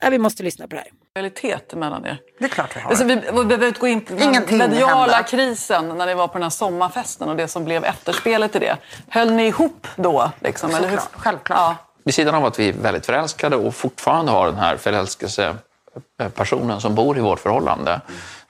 ja, 0.04 0.10
vi 0.10 0.18
måste 0.18 0.42
lyssna 0.42 0.68
på 0.68 0.74
det 0.74 0.80
här. 0.80 0.90
lojalitet 1.14 1.74
mellan 1.74 2.06
er. 2.06 2.18
Det 2.38 2.44
är 2.44 2.48
klart 2.48 2.76
vi 2.76 2.80
har. 2.80 2.90
Alltså, 2.90 3.04
vi, 3.04 3.14
vi 3.14 3.44
behöver 3.44 3.66
inte 3.66 3.80
gå 3.80 3.86
in 3.86 4.00
på 4.00 4.14
den 4.14 4.58
mediala 4.58 5.12
hände. 5.12 5.28
krisen 5.28 5.88
när 5.88 6.06
ni 6.06 6.14
var 6.14 6.28
på 6.28 6.32
den 6.32 6.42
här 6.42 6.50
sommarfesten 6.50 7.28
och 7.28 7.36
det 7.36 7.48
som 7.48 7.64
blev 7.64 7.84
efterspelet 7.84 8.52
till 8.52 8.60
det. 8.60 8.76
Höll 9.08 9.32
ni 9.32 9.46
ihop 9.46 9.86
då? 9.96 10.30
Liksom, 10.40 10.74
eller 10.74 10.88
hur? 10.88 10.98
Självklart. 11.12 11.58
Ja. 11.58 11.76
Vid 12.04 12.14
sidan 12.14 12.34
av 12.34 12.44
att 12.44 12.58
vi 12.58 12.68
är 12.68 12.72
väldigt 12.72 13.06
förälskade 13.06 13.56
och 13.56 13.74
fortfarande 13.74 14.32
har 14.32 14.46
den 14.46 14.56
här 14.56 14.76
förälskelsepersonen 14.76 16.80
som 16.80 16.94
bor 16.94 17.18
i 17.18 17.20
vårt 17.20 17.40
förhållande 17.40 18.00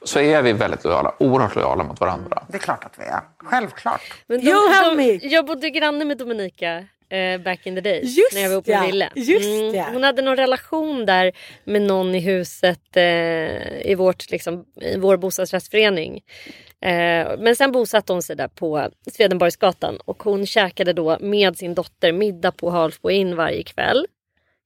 så 0.05 0.21
är 0.21 0.43
vi 0.43 0.53
väldigt 0.53 0.85
lojala, 0.85 1.13
oerhört 1.19 1.55
lojala 1.55 1.85
mot 1.85 2.01
varandra. 2.01 2.43
Det 2.49 2.57
är 2.57 2.61
klart 2.61 2.85
att 2.85 2.93
vi 2.99 3.05
är. 3.05 3.21
Självklart. 3.45 4.01
Men 4.27 4.41
de, 4.41 4.47
You 4.51 4.69
de, 4.85 4.97
me. 4.97 5.19
Jag 5.23 5.47
bodde 5.47 5.71
granne 5.71 6.05
med 6.05 6.19
Dominika 6.19 6.85
eh, 7.15 7.41
back 7.41 7.67
in 7.67 7.75
the 7.75 7.81
days. 7.81 8.17
Just 8.17 8.35
när 8.35 8.41
jag 8.41 8.51
var 8.51 8.57
uppe 8.57 8.79
på 8.79 8.87
Ville. 8.87 9.11
just 9.15 9.75
ja. 9.75 9.89
Hon 9.93 10.03
hade 10.03 10.23
någon 10.23 10.37
relation 10.37 11.07
där 11.07 11.33
med 11.65 11.83
någon 11.83 12.15
i 12.15 12.21
huset 12.21 12.97
eh, 12.97 13.91
i, 13.91 13.95
vårt, 13.99 14.31
liksom, 14.31 14.65
i 14.81 14.97
vår 14.97 15.17
bostadsrättsförening. 15.17 16.23
Eh, 16.81 17.39
men 17.39 17.57
sen 17.57 17.73
bosatte 17.73 18.13
hon 18.13 18.23
sig 18.23 18.37
där 18.37 18.49
på 18.49 18.91
Swedenborgsgatan 19.13 19.97
och 20.05 20.23
hon 20.23 20.47
käkade 20.47 20.93
då 20.93 21.19
med 21.21 21.59
sin 21.59 21.75
dotter 21.75 22.13
middag 22.13 22.53
på 22.53 22.71
Halfbo 22.71 23.11
in 23.11 23.37
varje 23.37 23.63
kväll. 23.63 24.07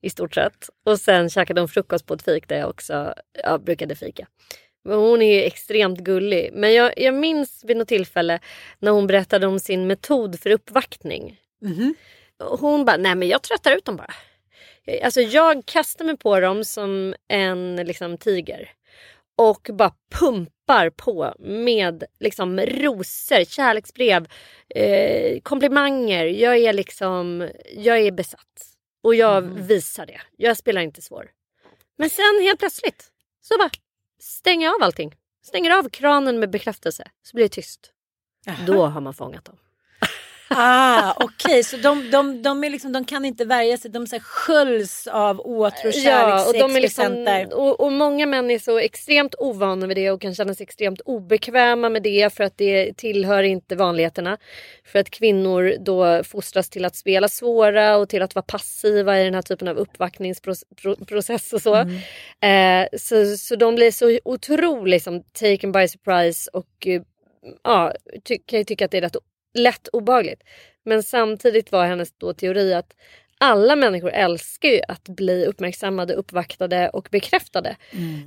I 0.02 0.10
stort 0.10 0.34
sett. 0.34 0.68
Och 0.84 1.00
sen 1.00 1.30
käkade 1.30 1.60
hon 1.60 1.68
frukost 1.68 2.06
på 2.06 2.14
ett 2.14 2.22
fik 2.22 2.48
där 2.48 2.58
jag 2.58 2.70
också 2.70 3.14
ja, 3.44 3.58
brukade 3.58 3.96
fika. 3.96 4.26
Men 4.84 4.98
hon 4.98 5.22
är 5.22 5.34
ju 5.34 5.42
extremt 5.42 5.98
gullig. 5.98 6.50
Men 6.52 6.74
jag, 6.74 6.92
jag 6.96 7.14
minns 7.14 7.64
vid 7.64 7.76
något 7.76 7.88
tillfälle 7.88 8.38
när 8.78 8.90
hon 8.90 9.06
berättade 9.06 9.46
om 9.46 9.60
sin 9.60 9.86
metod 9.86 10.40
för 10.40 10.50
uppvaktning. 10.50 11.40
Mhm. 11.62 11.94
Och 11.94 11.96
Hon 12.38 12.84
bara, 12.84 12.96
nej 12.96 13.14
men 13.14 13.28
jag 13.28 13.42
tröttar 13.42 13.76
ut 13.76 13.84
dem 13.84 13.96
bara. 13.96 14.14
Alltså 15.04 15.20
jag 15.20 15.66
kastar 15.66 16.04
mig 16.04 16.16
på 16.16 16.40
dem 16.40 16.64
som 16.64 17.14
en 17.28 17.76
liksom, 17.76 18.18
tiger. 18.18 18.70
Och 19.36 19.70
bara 19.72 19.92
pumpar 20.10 20.90
på 20.90 21.34
med 21.38 22.04
liksom 22.20 22.60
rosor, 22.60 23.44
kärleksbrev, 23.44 24.28
eh, 24.68 25.40
komplimanger. 25.40 26.24
Jag 26.24 26.56
är 26.56 26.72
liksom, 26.72 27.48
jag 27.76 27.98
är 27.98 28.12
besatt. 28.12 28.74
Och 29.02 29.14
jag 29.14 29.42
visar 29.42 30.06
det. 30.06 30.20
Jag 30.36 30.56
spelar 30.56 30.80
inte 30.80 31.02
svår. 31.02 31.30
Men 31.98 32.10
sen 32.10 32.42
helt 32.42 32.58
plötsligt 32.58 33.12
så 33.40 33.58
bara 33.58 33.70
stänger 34.20 34.66
jag 34.66 34.74
av 34.74 34.82
allting. 34.82 35.14
Stänger 35.42 35.70
av 35.70 35.88
kranen 35.88 36.38
med 36.38 36.50
bekräftelse. 36.50 37.10
Så 37.22 37.36
blir 37.36 37.44
det 37.44 37.48
tyst. 37.48 37.92
Då 38.66 38.86
har 38.86 39.00
man 39.00 39.14
fångat 39.14 39.44
dem. 39.44 39.56
Ah, 40.50 41.14
okej, 41.16 41.64
så 41.64 41.76
de, 41.76 42.10
de, 42.10 42.42
de, 42.42 42.64
är 42.64 42.70
liksom, 42.70 42.92
de 42.92 43.04
kan 43.04 43.24
inte 43.24 43.44
värja 43.44 43.76
sig, 43.76 43.90
de 43.90 44.06
så 44.06 44.16
här 44.16 44.20
sköljs 44.20 45.06
av 45.06 45.40
åtrå, 45.40 45.92
kärlek, 45.92 46.04
Ja, 46.04 46.46
och, 46.46 46.50
sex, 46.50 46.58
de 46.58 46.76
är 46.76 46.80
liksom, 46.80 47.46
och, 47.52 47.80
och 47.80 47.92
många 47.92 48.26
män 48.26 48.50
är 48.50 48.58
så 48.58 48.78
extremt 48.78 49.34
ovana 49.38 49.86
vid 49.86 49.96
det 49.96 50.10
och 50.10 50.20
kan 50.20 50.34
känna 50.34 50.54
sig 50.54 50.64
extremt 50.64 51.00
obekväma 51.00 51.88
med 51.88 52.02
det 52.02 52.34
för 52.34 52.44
att 52.44 52.58
det 52.58 52.96
tillhör 52.96 53.42
inte 53.42 53.76
vanligheterna. 53.76 54.38
För 54.84 54.98
att 54.98 55.10
kvinnor 55.10 55.74
då 55.80 56.24
fostras 56.24 56.70
till 56.70 56.84
att 56.84 56.96
spela 56.96 57.28
svåra 57.28 57.96
och 57.96 58.08
till 58.08 58.22
att 58.22 58.34
vara 58.34 58.44
passiva 58.48 59.20
i 59.20 59.24
den 59.24 59.34
här 59.34 59.42
typen 59.42 59.68
av 59.68 59.76
uppvaktningsprocess 59.76 61.52
och 61.52 61.62
så. 61.62 61.74
Eh, 62.46 62.86
så, 62.98 63.36
så 63.36 63.56
de 63.56 63.74
blir 63.74 63.90
så 63.90 64.18
otroligt 64.24 64.90
liksom, 64.90 65.22
taken 65.22 65.72
by 65.72 65.88
surprise 65.88 66.50
och 66.52 66.86
eh, 66.86 67.02
ja, 67.64 67.92
kan 68.46 68.58
ju 68.58 68.64
tycka 68.64 68.84
att 68.84 68.90
det 68.90 68.98
är 68.98 69.02
rätt 69.02 69.16
lätt 69.58 69.88
obehagligt. 69.88 70.42
Men 70.84 71.02
samtidigt 71.02 71.72
var 71.72 71.86
hennes 71.86 72.12
då 72.18 72.32
teori 72.34 72.74
att 72.74 72.94
alla 73.40 73.76
människor 73.76 74.10
älskar 74.10 74.68
ju 74.68 74.80
att 74.88 75.08
bli 75.08 75.46
uppmärksammade, 75.46 76.14
uppvaktade 76.14 76.88
och 76.88 77.08
bekräftade. 77.10 77.76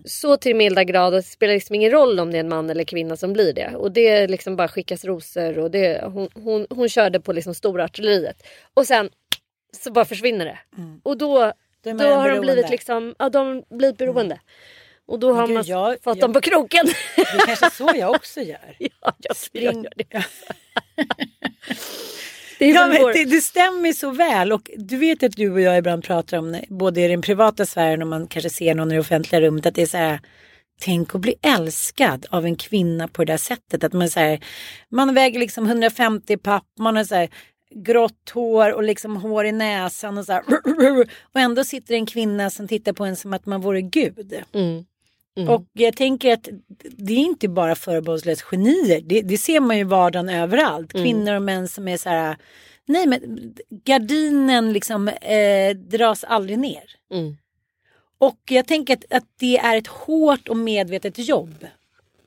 Så 0.06 0.38
till 0.38 0.56
milda 0.56 0.84
grad 0.84 1.14
att 1.14 1.24
det 1.24 1.30
spelar 1.30 1.54
liksom 1.54 1.76
ingen 1.76 1.92
roll 1.92 2.20
om 2.20 2.32
det 2.32 2.38
är 2.38 2.40
en 2.40 2.50
man 2.50 2.70
eller 2.70 2.84
kvinna 2.84 3.16
som 3.16 3.34
blir 3.34 3.54
det. 3.54 3.72
Och 3.76 3.92
det 3.92 4.28
liksom 4.28 4.56
bara 4.56 4.68
skickas 4.68 5.06
rosor 5.06 5.60
och 5.60 5.72
det, 5.72 6.02
hon, 6.04 6.30
hon, 6.34 6.68
hon 6.70 6.90
körde 6.90 7.20
på 7.20 7.34
liksom 7.34 7.54
stora 7.54 7.84
artilleriet. 7.84 8.44
Och 8.74 8.88
sen 8.88 9.10
så 9.84 9.92
bara 9.92 10.06
försvinner 10.06 10.46
det. 10.46 10.60
Och 11.04 11.18
då, 11.18 11.54
Då 11.84 12.04
har 12.16 12.30
de 12.30 12.40
blivit 12.42 12.70
liksom, 12.72 13.16
ja 13.20 13.30
de 13.30 13.64
blivit 13.70 13.98
beroende. 13.98 14.40
Och 15.12 15.20
då 15.20 15.34
har 15.34 15.48
gud, 15.48 15.54
man 15.56 15.64
jag- 15.66 15.94
fått 16.04 16.18
jag- 16.18 16.20
dem 16.20 16.34
på 16.34 16.42
kroken. 16.42 16.86
Det 17.16 17.22
är 17.22 17.46
kanske 17.46 17.70
så 17.72 17.92
jag 17.96 18.12
också 18.16 18.42
gör. 18.42 18.76
ja, 18.80 18.88
jag, 19.02 19.14
jag 19.20 19.36
Spring- 19.36 19.84
gör 19.84 19.94
det. 19.96 20.06
Det 22.60 22.68
ja, 22.68 22.96
vår- 23.02 23.14
det, 23.14 23.26
det 23.26 23.42
stämmer 23.42 23.94
så 23.94 24.10
väl 24.12 24.52
och 24.52 24.72
du 24.78 24.98
vet 24.98 25.24
att 25.24 25.32
du 25.36 25.52
och 25.52 25.62
jag 25.62 25.78
ibland 25.78 26.04
pratar 26.04 26.38
om 26.38 26.52
det, 26.52 26.66
både 26.70 27.02
i 27.02 27.08
den 27.08 27.22
privata 27.22 27.66
sfären 27.66 28.02
och 28.02 28.08
man 28.08 28.28
kanske 28.28 28.50
ser 28.50 28.76
någon 28.76 28.92
i 28.92 28.94
det 28.94 29.00
offentliga 29.00 29.42
rummet 29.42 29.66
att 29.66 29.76
det 29.76 29.82
är 29.82 29.86
så 29.86 29.98
här 29.98 30.20
Tänk 30.84 31.16
att 31.16 31.22
bli 31.22 31.36
älskad 31.42 32.26
av 32.30 32.46
en 32.46 32.56
kvinna 32.56 33.08
på 33.08 33.24
det 33.24 33.34
där 33.34 33.38
sättet. 33.38 33.84
Att 33.84 33.94
man, 33.94 34.10
så 34.10 34.20
här, 34.20 34.40
man 34.90 35.14
väger 35.14 35.40
liksom 35.40 35.66
150 35.66 36.38
papp, 36.38 36.64
man 36.80 36.96
har 36.96 37.04
så 37.04 37.16
här, 37.16 37.30
grått 37.76 38.30
hår 38.34 38.72
och 38.74 38.84
liksom 38.84 39.18
hår 39.18 39.46
i 39.46 39.52
näsan 39.52 40.18
och 40.18 40.26
så 40.26 40.34
här, 40.34 40.44
Och 41.34 41.40
ändå 41.40 41.64
sitter 41.64 41.94
en 41.96 42.06
kvinna 42.06 42.50
som 42.50 42.68
tittar 42.68 42.94
på 42.94 43.06
en 43.06 43.16
som 43.16 43.34
att 43.34 43.46
man 43.46 43.62
vore 43.62 43.82
gud. 43.82 44.34
Mm. 44.54 44.86
Mm. 45.38 45.50
Och 45.50 45.66
jag 45.74 45.96
tänker 45.96 46.34
att 46.34 46.50
det 46.84 47.14
är 47.14 47.18
inte 47.18 47.48
bara 47.48 47.76
förbehållslöst 47.76 48.42
genier. 48.42 49.02
Det, 49.02 49.22
det 49.22 49.38
ser 49.38 49.60
man 49.60 49.76
ju 49.78 49.82
i 49.82 49.84
vardagen 49.84 50.30
överallt. 50.30 50.94
Mm. 50.94 51.06
Kvinnor 51.06 51.36
och 51.36 51.42
män 51.42 51.68
som 51.68 51.88
är 51.88 51.98
så 51.98 52.10
här. 52.10 52.38
Nej 52.86 53.08
men 53.08 53.54
gardinen 53.70 54.74
liksom 54.74 55.08
eh, 55.08 55.76
dras 55.76 56.24
aldrig 56.24 56.60
ner. 56.60 56.84
Mm. 57.14 57.38
Och 58.18 58.40
jag 58.50 58.68
tänker 58.68 58.94
att, 58.94 59.14
att 59.14 59.26
det 59.40 59.58
är 59.58 59.78
ett 59.78 59.88
hårt 59.88 60.48
och 60.48 60.58
medvetet 60.58 61.20
jobb. 61.20 61.68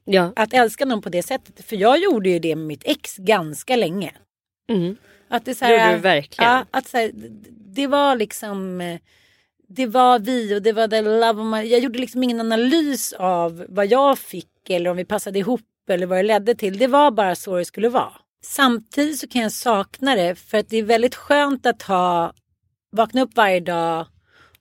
Ja. 0.05 0.32
Att 0.36 0.55
älska 0.55 0.84
någon 0.84 1.02
på 1.02 1.09
det 1.09 1.22
sättet. 1.22 1.64
För 1.64 1.76
jag 1.76 1.98
gjorde 1.98 2.28
ju 2.28 2.38
det 2.38 2.57
med 2.57 2.66
mitt 2.66 2.82
ex 2.84 3.16
ganska 3.16 3.76
länge. 3.76 4.12
Mm. 4.68 4.96
Att 5.28 5.44
det 5.44 5.55
så 5.55 5.64
Gjorde 5.64 5.78
här, 5.78 5.94
du 5.94 6.00
verkligen? 6.00 6.50
Ja, 6.50 6.64
att 6.70 6.86
så 6.86 6.96
här, 6.96 7.11
det 7.74 7.86
var 7.86 8.16
liksom 8.16 8.80
eh, 8.80 8.98
det 9.69 9.87
var 9.87 10.19
vi 10.19 10.57
och 10.57 10.62
det 10.62 10.73
var 10.73 10.89
the 10.89 11.03
love 11.03 11.43
of 11.43 11.47
my... 11.47 11.71
Jag 11.71 11.81
gjorde 11.81 11.99
liksom 11.99 12.23
ingen 12.23 12.41
analys 12.41 13.12
av 13.12 13.67
vad 13.69 13.87
jag 13.87 14.19
fick 14.19 14.71
eller 14.71 14.91
om 14.91 14.97
vi 14.97 15.05
passade 15.05 15.39
ihop 15.39 15.61
eller 15.89 16.07
vad 16.07 16.19
det 16.19 16.23
ledde 16.23 16.55
till. 16.55 16.79
Det 16.79 16.87
var 16.87 17.11
bara 17.11 17.35
så 17.35 17.57
det 17.57 17.65
skulle 17.65 17.89
vara. 17.89 18.12
Samtidigt 18.45 19.19
så 19.19 19.29
kan 19.29 19.43
jag 19.43 19.53
sakna 19.53 20.15
det 20.15 20.35
för 20.35 20.59
att 20.59 20.69
det 20.69 20.77
är 20.77 20.83
väldigt 20.83 21.15
skönt 21.15 21.67
att 21.67 21.83
ha 21.83 22.33
vakna 22.93 23.23
upp 23.23 23.37
varje 23.37 23.61
dag 23.61 24.07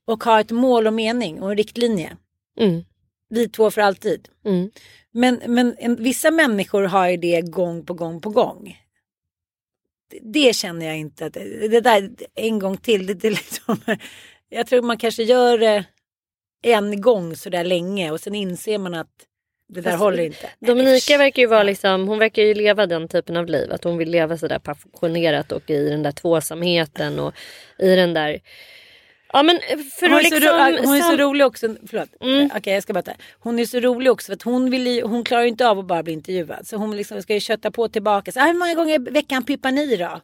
och 0.06 0.24
ha 0.24 0.40
ett 0.40 0.52
mål 0.52 0.88
och 0.88 0.94
mening 0.94 1.42
och 1.42 1.52
en 1.52 1.58
riktlinje. 1.58 2.18
Mm. 2.60 2.84
Vi 3.30 3.50
två 3.50 3.72
för 3.72 3.82
alltid. 3.82 4.30
Mm. 4.46 4.72
Men, 5.12 5.42
men 5.48 5.76
en, 5.78 5.96
vissa 5.96 6.32
människor 6.32 6.84
har 6.84 7.10
ju 7.10 7.18
det 7.18 7.42
gång 7.42 7.86
på 7.86 7.94
gång 7.94 8.22
på 8.22 8.30
gång. 8.30 8.80
Det, 10.12 10.20
det 10.22 10.56
känner 10.56 10.86
jag 10.86 10.98
inte. 10.98 11.26
Att, 11.26 11.34
det 11.34 11.68
det 11.68 11.82
där 11.82 12.10
en 12.36 12.60
gång 12.60 12.78
till. 12.78 13.08
Det, 13.08 13.14
det 13.14 13.30
liksom, 13.30 13.78
jag 14.54 14.68
tror 14.68 14.82
man 14.82 14.98
kanske 14.98 15.24
gör 15.24 15.58
det 15.58 15.86
en 16.64 17.02
gång 17.02 17.36
så 17.36 17.50
där 17.50 17.64
länge 17.64 18.12
och 18.12 18.20
sen 18.20 18.36
inser 18.36 18.78
man 18.78 18.94
att 18.94 19.10
det 19.74 19.82
där 19.82 19.92
Fast 19.92 20.04
håller 20.04 20.24
inte. 20.24 20.50
Dominika 20.60 21.18
verkar 21.18 21.42
ju 21.42 21.48
vara 21.48 21.64
liksom, 21.64 22.08
hon 22.08 22.20
verkar 22.20 22.44
ju 22.44 22.54
leva 22.54 22.86
den 22.86 23.08
typen 23.08 23.38
av 23.38 23.46
liv. 23.46 23.72
Att 23.72 23.84
hon 23.84 23.98
vill 23.98 24.10
leva 24.10 24.38
sådär 24.38 24.60
passionerat 24.60 25.52
och 25.52 25.70
i 25.70 25.90
den 25.90 26.04
där 26.04 26.12
tvåsamheten 26.12 27.20
och 27.20 27.34
i 27.80 27.96
den 27.96 28.14
där... 28.14 28.42
Ja 29.34 29.44
men 29.44 29.60
för 30.00 30.10
hon, 30.10 30.18
är 30.18 30.24
så 30.24 30.36
liksom... 30.36 30.58
ro, 30.58 30.88
hon 30.88 30.98
är 30.98 31.02
så 31.02 31.18
rolig 31.18 31.46
också. 31.46 31.76
Förlåt. 31.90 32.10
Mm. 32.22 32.50
Okej 32.56 32.74
jag 32.74 32.84
ska 32.84 32.94
bara 32.94 33.02
ta. 33.02 33.12
Hon 33.40 33.60
är 33.60 33.66
så 33.66 33.80
rolig 33.80 34.12
också 34.12 34.26
för 34.26 34.34
att 34.34 34.42
hon, 34.42 34.70
vill 34.70 35.04
hon 35.04 35.24
klarar 35.24 35.44
inte 35.44 35.68
av 35.68 35.80
att 35.80 35.86
bara 35.86 36.04
bli 36.04 36.14
intervjuad. 36.14 36.68
Så 36.68 36.78
hon 36.78 36.98
liksom 36.98 37.22
ska 37.22 37.34
ju 37.34 37.40
kötta 37.40 37.72
på 37.72 37.88
tillbaka. 37.88 38.32
Så, 38.32 38.40
ah, 38.40 38.44
hur 38.44 38.54
många 38.54 38.74
gånger 38.74 38.96
i 38.96 39.12
veckan 39.12 39.44
pippar 39.44 39.72
ni 39.72 39.96
då? 39.96 40.22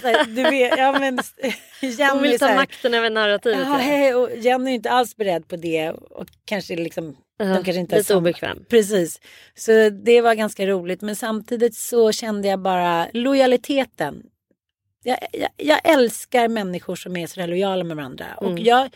Så 0.00 0.24
du 0.26 0.42
vet, 0.42 0.78
ja, 0.78 0.98
men, 0.98 1.18
Jenny 1.80 2.12
Hon 2.12 2.22
vill 2.22 2.32
så 2.32 2.38
ta 2.38 2.46
här, 2.46 2.56
makten 2.56 2.94
över 2.94 3.10
narrativet. 3.10 3.66
Ja, 3.66 3.76
hej, 3.76 4.14
och 4.14 4.30
Jenny 4.36 4.70
är 4.70 4.74
inte 4.74 4.90
alls 4.90 5.16
beredd 5.16 5.48
på 5.48 5.56
det 5.56 5.90
och 5.90 6.26
kanske 6.44 6.76
liksom 6.76 7.16
Ja, 7.36 7.44
de 7.44 7.54
kanske 7.54 7.80
inte 7.80 7.96
lite 7.96 8.14
obekväm. 8.14 8.64
Precis. 8.68 9.20
Så 9.54 9.90
det 9.90 10.20
var 10.20 10.34
ganska 10.34 10.66
roligt 10.66 11.00
men 11.00 11.16
samtidigt 11.16 11.74
så 11.74 12.12
kände 12.12 12.48
jag 12.48 12.58
bara 12.58 13.06
lojaliteten. 13.12 14.22
Jag, 15.02 15.18
jag, 15.32 15.48
jag 15.56 15.80
älskar 15.84 16.48
människor 16.48 16.96
som 16.96 17.16
är 17.16 17.26
sådär 17.26 17.46
lojala 17.46 17.84
med 17.84 17.96
varandra 17.96 18.26
och 18.36 18.50
Mm. 18.50 18.64
jag 18.64 18.90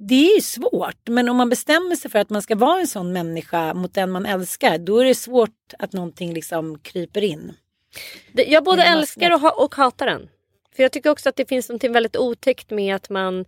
det 0.00 0.30
är 0.30 0.34
ju 0.34 0.40
svårt 0.40 1.08
men 1.08 1.28
om 1.28 1.36
man 1.36 1.48
bestämmer 1.48 1.96
sig 1.96 2.10
för 2.10 2.18
att 2.18 2.30
man 2.30 2.42
ska 2.42 2.56
vara 2.56 2.80
en 2.80 2.86
sån 2.86 3.12
människa 3.12 3.74
mot 3.74 3.94
den 3.94 4.10
man 4.10 4.26
älskar 4.26 4.78
då 4.78 4.98
är 4.98 5.04
det 5.04 5.14
svårt 5.14 5.74
att 5.78 5.92
någonting 5.92 6.34
liksom 6.34 6.78
kryper 6.78 7.24
in. 7.24 7.52
Jag 8.32 8.64
både 8.64 8.82
älskar 8.82 9.30
och, 9.30 9.40
ha- 9.40 9.64
och 9.64 9.74
hatar 9.74 10.06
den. 10.06 10.28
För 10.76 10.82
jag 10.82 10.92
tycker 10.92 11.10
också 11.10 11.28
att 11.28 11.36
det 11.36 11.48
finns 11.48 11.68
något 11.68 11.84
väldigt 11.84 12.16
otäckt 12.16 12.70
med 12.70 12.94
att 12.96 13.10
man 13.10 13.44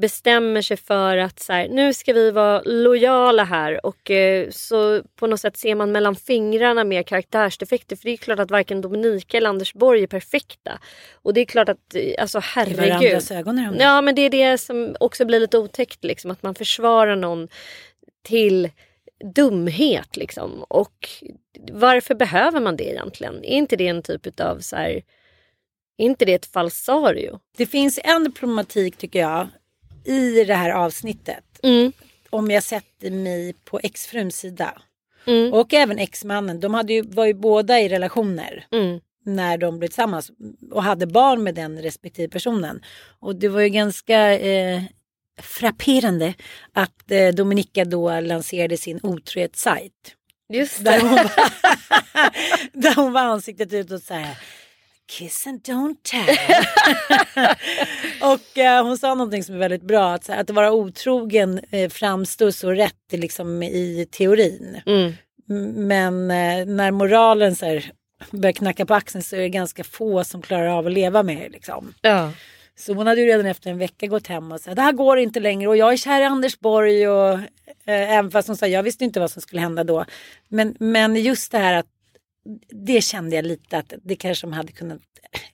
bestämmer 0.00 0.62
sig 0.62 0.76
för 0.76 1.16
att 1.16 1.40
så 1.40 1.52
här, 1.52 1.68
nu 1.68 1.94
ska 1.94 2.12
vi 2.12 2.30
vara 2.30 2.62
lojala 2.64 3.44
här 3.44 3.86
och 3.86 4.10
eh, 4.10 4.50
så 4.50 5.02
på 5.16 5.26
något 5.26 5.40
sätt 5.40 5.56
ser 5.56 5.74
man 5.74 5.92
mellan 5.92 6.16
fingrarna 6.16 6.84
med 6.84 7.06
karaktärsdefekter 7.06 7.96
för 7.96 8.04
det 8.04 8.10
är 8.10 8.16
klart 8.16 8.38
att 8.38 8.50
varken 8.50 8.80
Dominika 8.80 9.36
eller 9.36 9.48
Anders 9.48 9.74
Borg 9.74 10.02
är 10.02 10.06
perfekta. 10.06 10.78
Och 11.12 11.34
det 11.34 11.40
är 11.40 11.44
klart 11.44 11.68
att, 11.68 11.94
eh, 11.94 12.14
alltså 12.18 12.38
I 12.38 12.42
herregud. 12.44 12.88
varandras 12.88 13.30
ögon 13.30 13.58
är 13.58 13.72
de. 13.72 13.78
Ja 13.78 14.00
men 14.00 14.14
det 14.14 14.22
är 14.22 14.30
det 14.30 14.58
som 14.58 14.96
också 15.00 15.24
blir 15.24 15.40
lite 15.40 15.58
otäckt 15.58 16.04
liksom 16.04 16.30
att 16.30 16.42
man 16.42 16.54
försvarar 16.54 17.16
någon 17.16 17.48
till 18.22 18.70
dumhet 19.34 20.16
liksom. 20.16 20.64
Och 20.68 21.08
varför 21.72 22.14
behöver 22.14 22.60
man 22.60 22.76
det 22.76 22.90
egentligen? 22.90 23.44
Är 23.44 23.56
inte 23.56 23.76
det 23.76 23.88
en 23.88 24.02
typ 24.02 24.40
av 24.40 24.58
så 24.58 24.76
här, 24.76 24.90
är 25.96 26.04
inte 26.04 26.24
det 26.24 26.34
ett 26.34 26.46
falsario? 26.46 27.40
Det 27.56 27.66
finns 27.66 28.00
en 28.04 28.32
problematik 28.32 28.96
tycker 28.96 29.18
jag 29.18 29.48
i 30.04 30.44
det 30.44 30.54
här 30.54 30.70
avsnittet. 30.70 31.44
Mm. 31.62 31.92
Om 32.30 32.50
jag 32.50 32.62
sätter 32.62 33.10
mig 33.10 33.54
på 33.64 33.80
exfruns 33.82 34.36
sida. 34.36 34.82
Mm. 35.26 35.52
Och 35.52 35.74
även 35.74 35.98
exmannen. 35.98 36.60
De 36.60 36.74
hade 36.74 36.92
ju, 36.92 37.02
var 37.02 37.26
ju 37.26 37.34
båda 37.34 37.80
i 37.80 37.88
relationer. 37.88 38.66
Mm. 38.72 39.00
När 39.24 39.58
de 39.58 39.78
blev 39.78 39.88
tillsammans. 39.88 40.30
Och 40.70 40.82
hade 40.82 41.06
barn 41.06 41.42
med 41.42 41.54
den 41.54 41.82
respektive 41.82 42.28
personen. 42.28 42.82
Och 43.20 43.36
det 43.36 43.48
var 43.48 43.60
ju 43.60 43.68
ganska 43.68 44.38
eh, 44.38 44.82
frapperande. 45.40 46.34
Att 46.72 47.10
eh, 47.10 47.28
Dominika 47.28 47.84
då 47.84 48.20
lanserade 48.20 48.76
sin 48.76 49.00
otrohetssajt. 49.02 50.16
Just 50.48 50.84
Där 50.84 50.92
det. 50.92 51.00
hon, 51.00 51.10
var, 51.10 51.30
där 52.82 52.94
hon 52.94 53.12
var 53.12 53.20
ansiktet 53.20 53.72
utåt 53.72 54.04
så 54.04 54.14
här. 54.14 54.38
Kiss 55.06 55.46
and 55.46 55.60
don't 55.60 55.96
tell. 56.02 56.36
och 58.32 58.58
eh, 58.58 58.84
hon 58.84 58.98
sa 58.98 59.14
någonting 59.14 59.44
som 59.44 59.54
är 59.54 59.58
väldigt 59.58 59.82
bra. 59.82 60.14
Att, 60.14 60.30
att 60.30 60.50
vara 60.50 60.72
otrogen 60.72 61.60
eh, 61.70 61.90
framstår 61.90 62.50
så 62.50 62.70
rätt 62.70 63.12
liksom, 63.12 63.62
i 63.62 64.08
teorin. 64.10 64.80
Mm. 64.86 65.12
Men 65.86 66.30
eh, 66.30 66.66
när 66.66 66.90
moralen 66.90 67.56
så 67.56 67.66
här, 67.66 67.92
börjar 68.30 68.52
knacka 68.52 68.86
på 68.86 68.94
axeln 68.94 69.22
så 69.22 69.36
är 69.36 69.40
det 69.40 69.48
ganska 69.48 69.84
få 69.84 70.24
som 70.24 70.42
klarar 70.42 70.66
av 70.66 70.86
att 70.86 70.92
leva 70.92 71.22
med 71.22 71.36
det. 71.36 71.48
Liksom. 71.48 71.94
Ja. 72.00 72.32
Så 72.76 72.94
hon 72.94 73.06
hade 73.06 73.20
ju 73.20 73.26
redan 73.26 73.46
efter 73.46 73.70
en 73.70 73.78
vecka 73.78 74.06
gått 74.06 74.26
hem 74.26 74.52
och 74.52 74.60
sagt 74.60 74.76
det 74.76 74.82
här 74.82 74.92
går 74.92 75.18
inte 75.18 75.40
längre 75.40 75.68
och 75.68 75.76
jag 75.76 75.92
är 75.92 75.96
kär 75.96 76.20
i 76.20 76.24
Anders 76.24 76.60
Borg 76.60 77.08
och 77.08 77.32
eh, 77.84 78.12
även 78.12 78.30
fast 78.30 78.48
hon 78.48 78.56
sa 78.56 78.66
jag 78.66 78.82
visste 78.82 79.04
inte 79.04 79.20
vad 79.20 79.30
som 79.30 79.42
skulle 79.42 79.60
hända 79.60 79.84
då. 79.84 80.04
Men, 80.48 80.76
men 80.78 81.16
just 81.16 81.52
det 81.52 81.58
här 81.58 81.74
att 81.74 81.86
det 82.70 83.00
kände 83.00 83.36
jag 83.36 83.44
lite 83.44 83.78
att 83.78 83.92
det 84.02 84.16
kanske 84.16 84.46
de 84.46 84.52
hade 84.52 84.72
kunnat 84.72 85.00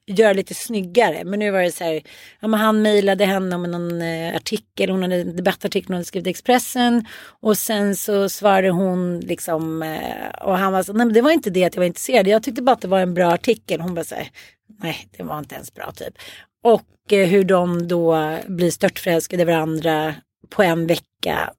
göra 0.07 0.32
lite 0.32 0.55
snyggare. 0.55 1.24
Men 1.24 1.38
nu 1.38 1.51
var 1.51 1.62
det 1.62 1.72
så 1.72 1.84
här, 1.84 2.03
ja, 2.41 2.49
men 2.49 2.61
han 2.61 2.82
mejlade 2.82 3.24
henne 3.24 3.57
om 3.57 3.62
någon 3.62 4.03
eh, 4.03 4.36
artikel, 4.36 4.91
hon 4.91 5.03
hade 5.03 5.16
en 5.16 5.36
debattartikel 5.36 5.88
hon 5.88 5.95
hade 5.95 6.05
skrivit 6.05 6.26
i 6.26 6.30
Expressen 6.30 7.07
och 7.41 7.59
sen 7.59 7.97
så 7.97 8.28
svarade 8.28 8.70
hon 8.70 9.20
liksom 9.20 9.82
eh, 9.82 10.28
och 10.43 10.59
han 10.59 10.72
var 10.72 10.82
så, 10.82 10.93
nej 10.93 11.07
men 11.07 11.14
det 11.14 11.22
var 11.22 11.30
inte 11.30 11.51
det 11.51 11.64
att 11.64 11.74
jag 11.74 11.80
var 11.80 11.86
intresserad, 11.86 12.26
jag 12.26 12.43
tyckte 12.43 12.62
bara 12.62 12.72
att 12.72 12.80
det 12.80 12.88
var 12.88 13.01
en 13.01 13.14
bra 13.14 13.32
artikel. 13.32 13.80
Hon 13.80 13.95
bara 13.95 14.05
så 14.05 14.14
här, 14.14 14.28
nej 14.82 15.09
det 15.16 15.22
var 15.22 15.38
inte 15.38 15.55
ens 15.55 15.74
bra 15.74 15.93
typ. 15.93 16.14
Och 16.62 17.12
eh, 17.12 17.28
hur 17.28 17.45
de 17.45 17.88
då 17.88 18.38
blir 18.47 18.70
störtförälskade 18.70 19.43
i 19.43 19.47
varandra 19.47 20.14
på 20.49 20.62
en 20.62 20.86
vecka. 20.86 21.53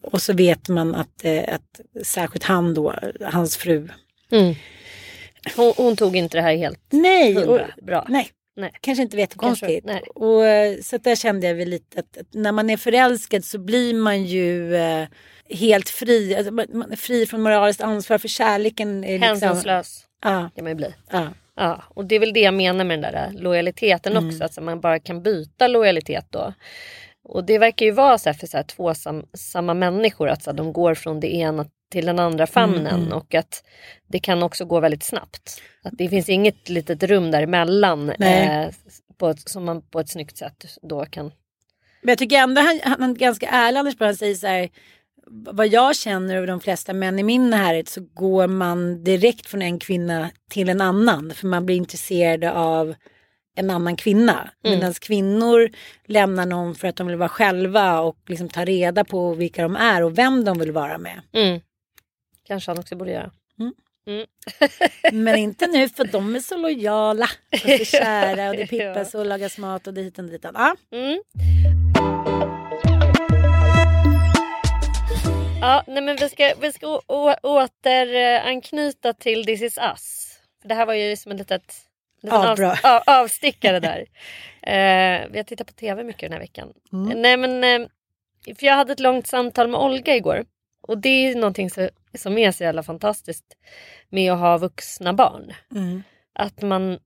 Och 0.00 0.22
så 0.22 0.32
vet 0.32 0.68
man 0.68 0.94
att, 0.94 1.24
eh, 1.24 1.54
att 1.54 1.80
särskilt 2.06 2.44
han 2.44 2.74
då, 2.74 2.94
hans 3.20 3.56
fru. 3.56 3.88
Mm. 4.30 4.54
Hon, 5.56 5.72
hon 5.76 5.96
tog 5.96 6.16
inte 6.16 6.36
det 6.38 6.42
här 6.42 6.56
helt 6.56 6.80
Nej, 6.90 7.36
och, 7.36 7.42
hundra 7.46 7.68
bra. 7.82 8.06
nej. 8.08 8.28
Nej. 8.56 8.70
Kanske 8.80 9.02
inte 9.02 9.16
vet 9.16 9.38
Kanske, 9.38 9.80
nej. 9.84 10.02
Och, 10.14 10.46
eh, 10.46 10.76
så 10.82 10.98
där 10.98 11.16
kände 11.16 11.46
jag 11.46 11.54
väl 11.54 11.68
lite 11.68 12.00
att, 12.00 12.16
att 12.16 12.34
när 12.34 12.52
man 12.52 12.70
är 12.70 12.76
förälskad 12.76 13.44
så 13.44 13.58
blir 13.58 13.94
man 13.94 14.24
ju 14.24 14.76
eh, 14.76 15.06
helt 15.50 15.88
fri. 15.88 16.36
Alltså, 16.36 16.52
man, 16.52 16.92
är 16.92 16.96
fri 16.96 17.26
från 17.26 17.42
moraliskt 17.42 17.80
ansvar 17.80 18.18
för 18.18 18.28
kärleken. 18.28 19.04
Är 19.04 19.18
liksom, 19.18 19.28
Hänsynslös 19.28 20.04
ja, 20.24 20.50
kan 20.54 20.64
man 20.64 20.70
ju 20.70 20.74
bli. 20.74 20.94
ja. 21.10 21.28
Ja, 21.56 21.82
och 21.88 22.04
det 22.04 22.14
är 22.14 22.20
väl 22.20 22.32
det 22.32 22.40
jag 22.40 22.54
menar 22.54 22.84
med 22.84 23.02
den 23.02 23.12
där 23.12 23.30
lojaliteten 23.32 24.12
Mm. 24.16 24.28
också. 24.28 24.44
Att 24.44 24.64
man 24.64 24.80
bara 24.80 24.98
kan 24.98 25.22
byta 25.22 25.68
lojalitet 25.68 26.26
då. 26.30 26.52
Och 27.24 27.44
det 27.44 27.58
verkar 27.58 27.86
ju 27.86 27.92
vara 27.92 28.18
så 28.18 28.34
för 28.34 28.46
så 28.46 28.56
här 28.56 28.64
två 28.64 28.94
sam, 28.94 29.26
samma 29.34 29.74
människor. 29.74 30.28
Att 30.28 30.42
så 30.42 30.52
de 30.52 30.72
går 30.72 30.94
från 30.94 31.20
det 31.20 31.34
ena 31.34 31.66
till 31.94 32.06
den 32.06 32.18
andra 32.18 32.46
famnen. 32.46 32.86
Mm, 32.86 33.02
mm. 33.02 33.12
Och 33.12 33.34
att 33.34 33.64
det 34.08 34.18
kan 34.18 34.42
också 34.42 34.64
gå 34.64 34.80
väldigt 34.80 35.02
snabbt. 35.02 35.60
Att 35.82 35.92
det 35.98 36.08
finns 36.08 36.28
inget 36.28 36.68
litet 36.68 37.02
rum 37.02 37.30
däremellan. 37.30 38.10
Eh, 38.10 38.68
på 39.18 39.28
ett, 39.28 39.48
som 39.48 39.64
man 39.64 39.82
på 39.82 40.00
ett 40.00 40.08
snyggt 40.08 40.36
sätt 40.36 40.64
då 40.82 41.04
kan... 41.04 41.24
Men 42.02 42.08
jag 42.08 42.18
tycker 42.18 42.36
ändå 42.36 42.60
han, 42.60 42.80
han 42.82 43.10
är 43.10 43.14
ganska 43.14 43.48
ärlig 43.48 43.78
Anders. 43.78 43.94
Han 43.98 44.16
säger 44.16 44.34
så 44.34 44.46
här. 44.46 44.68
Vad 45.26 45.68
jag 45.68 45.96
känner 45.96 46.36
över 46.36 46.46
de 46.46 46.60
flesta 46.60 46.92
män 46.92 47.18
i 47.18 47.22
min 47.22 47.50
närhet 47.50 47.88
så 47.88 48.00
går 48.00 48.46
man 48.46 49.04
direkt 49.04 49.46
från 49.46 49.62
en 49.62 49.78
kvinna 49.78 50.30
till 50.50 50.68
en 50.68 50.80
annan. 50.80 51.32
För 51.34 51.46
man 51.46 51.66
blir 51.66 51.76
intresserad 51.76 52.44
av 52.44 52.94
en 53.56 53.70
annan 53.70 53.96
kvinna. 53.96 54.50
Mm. 54.64 54.78
Medan 54.78 54.94
kvinnor 54.94 55.70
lämnar 56.06 56.46
någon 56.46 56.74
för 56.74 56.88
att 56.88 56.96
de 56.96 57.06
vill 57.06 57.16
vara 57.16 57.28
själva 57.28 58.00
och 58.00 58.16
liksom 58.26 58.48
ta 58.48 58.64
reda 58.64 59.04
på 59.04 59.34
vilka 59.34 59.62
de 59.62 59.76
är 59.76 60.02
och 60.02 60.18
vem 60.18 60.44
de 60.44 60.58
vill 60.58 60.72
vara 60.72 60.98
med. 60.98 61.20
Mm. 61.32 61.60
Kanske 62.46 62.70
han 62.70 62.78
också 62.78 62.96
borde 62.96 63.10
göra. 63.10 63.30
Mm. 63.60 63.74
Mm. 64.06 64.26
Men 65.24 65.36
inte 65.36 65.66
nu 65.66 65.88
för 65.88 66.04
de 66.04 66.36
är 66.36 66.40
så 66.40 66.56
lojala 66.56 67.28
och 67.52 67.58
så 67.58 67.84
kära 67.84 68.50
och 68.50 68.56
det 68.56 68.66
pippas 68.70 69.14
och 69.14 69.26
lagas 69.26 69.58
mat 69.58 69.86
och 69.86 69.94
dit 69.94 70.18
och 70.18 70.24
dit. 70.24 70.44
Ja. 70.54 70.76
Mm. 70.92 71.22
Ja, 75.60 75.84
nej 75.86 76.02
men 76.02 76.16
vi 76.16 76.28
ska, 76.28 76.54
vi 76.60 76.72
ska 76.72 77.00
återanknyta 77.42 79.12
till 79.12 79.46
This 79.46 79.62
is 79.62 79.78
us. 79.78 80.38
För 80.62 80.68
det 80.68 80.74
här 80.74 80.86
var 80.86 80.94
ju 80.94 81.16
som 81.16 81.32
en 81.32 81.38
litet, 81.38 81.74
liten 82.22 82.38
Avbrott. 82.38 82.84
av, 82.84 83.02
avstickare 83.06 83.80
där. 83.80 83.98
Eh, 84.62 85.28
vi 85.30 85.38
har 85.38 85.44
tittat 85.44 85.66
på 85.66 85.72
tv 85.72 86.04
mycket 86.04 86.20
den 86.20 86.32
här 86.32 86.40
veckan. 86.40 86.72
Mm. 86.92 87.22
Nej 87.22 87.36
men, 87.36 87.64
eh, 87.64 87.88
för 88.58 88.66
jag 88.66 88.74
hade 88.74 88.92
ett 88.92 89.00
långt 89.00 89.26
samtal 89.26 89.68
med 89.68 89.80
Olga 89.80 90.16
igår. 90.16 90.44
Och 90.80 90.98
det 90.98 91.08
är 91.08 91.34
någonting 91.34 91.70
så, 91.70 91.88
som 92.14 92.38
är 92.38 92.50
så 92.50 92.64
jävla 92.64 92.82
fantastiskt 92.82 93.56
med 94.08 94.32
att 94.32 94.38
ha 94.38 94.58
vuxna 94.58 95.12
barn. 95.12 95.52
Mm. 95.74 96.02
Att 96.32 96.62
man, 96.62 96.98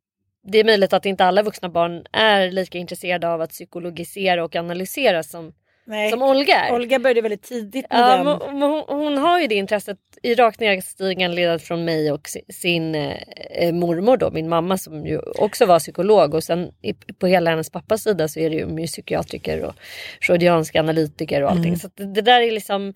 det 0.42 0.58
är 0.58 0.64
möjligt 0.64 0.92
att 0.92 1.06
inte 1.06 1.24
alla 1.24 1.42
vuxna 1.42 1.68
barn 1.68 2.06
är 2.12 2.50
lika 2.50 2.78
intresserade 2.78 3.28
av 3.28 3.40
att 3.40 3.50
psykologisera 3.50 4.44
och 4.44 4.56
analysera 4.56 5.22
som, 5.22 5.52
Nej. 5.88 6.10
som 6.10 6.22
Olga 6.22 6.54
är. 6.60 6.74
Olga 6.74 6.98
började 6.98 7.20
väldigt 7.20 7.42
tidigt 7.42 7.86
med 7.90 8.00
Ja, 8.00 8.16
den. 8.16 8.62
hon, 8.62 8.82
hon 8.88 9.18
har 9.18 9.40
ju 9.40 9.46
det 9.46 9.54
intresset 9.54 9.98
i 10.22 10.34
rakt 10.34 10.60
nedstigande 10.60 11.36
led 11.36 11.62
från 11.62 11.84
mig 11.84 12.12
och 12.12 12.28
si- 12.28 12.44
sin 12.52 12.94
eh, 12.94 13.72
mormor 13.72 14.16
då, 14.16 14.30
min 14.30 14.48
mamma 14.48 14.78
som 14.78 15.06
ju 15.06 15.18
också 15.18 15.66
var 15.66 15.78
psykolog 15.78 16.34
och 16.34 16.44
sen 16.44 16.70
i, 16.82 16.94
på 16.94 17.26
hela 17.26 17.50
hennes 17.50 17.70
pappas 17.70 18.02
sida 18.02 18.28
så 18.28 18.40
är 18.40 18.50
det 18.50 18.56
ju 18.56 18.86
psykiatriker 18.86 19.64
och 19.64 19.74
freudianska 20.22 20.80
analytiker 20.80 21.42
och 21.42 21.50
allting. 21.50 21.64
Mm. 21.68 21.78
Så 21.78 21.88
det, 21.94 22.04
det 22.14 22.22
där 22.22 22.40
är 22.40 22.50
liksom 22.52 22.94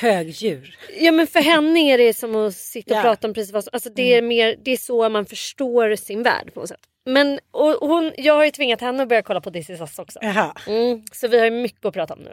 Högdjur. 0.00 0.76
Ja 1.00 1.12
men 1.12 1.26
för 1.26 1.40
henne 1.40 1.80
är 1.80 1.98
det 1.98 2.14
som 2.14 2.36
att 2.36 2.54
sitta 2.54 2.94
och 2.94 2.98
Ja. 2.98 3.02
prata 3.02 3.28
om 3.28 3.34
precis 3.34 3.52
vad 3.52 3.64
som, 3.64 3.70
alltså 3.72 3.90
det 3.90 4.14
är 4.14 4.22
mer, 4.22 4.56
det 4.64 4.70
är 4.70 4.76
så 4.76 5.08
man 5.08 5.26
förstår 5.26 5.96
sin 5.96 6.22
värld 6.22 6.54
på 6.54 6.60
något 6.60 6.68
sätt. 6.68 6.80
Men 7.08 7.40
och 7.50 7.88
hon, 7.88 8.12
jag 8.18 8.34
har 8.34 8.44
ju 8.44 8.50
tvingat 8.50 8.80
henne 8.80 9.02
att 9.02 9.08
börja 9.08 9.22
kolla 9.22 9.40
på 9.40 9.50
This 9.50 9.70
is 9.70 9.80
us 9.80 9.98
också. 9.98 10.18
Jaha. 10.22 10.52
Mm, 10.66 11.02
så 11.12 11.28
vi 11.28 11.38
har 11.38 11.44
ju 11.44 11.50
mycket 11.50 11.84
att 11.84 11.94
prata 11.94 12.14
om 12.14 12.20
nu. 12.20 12.32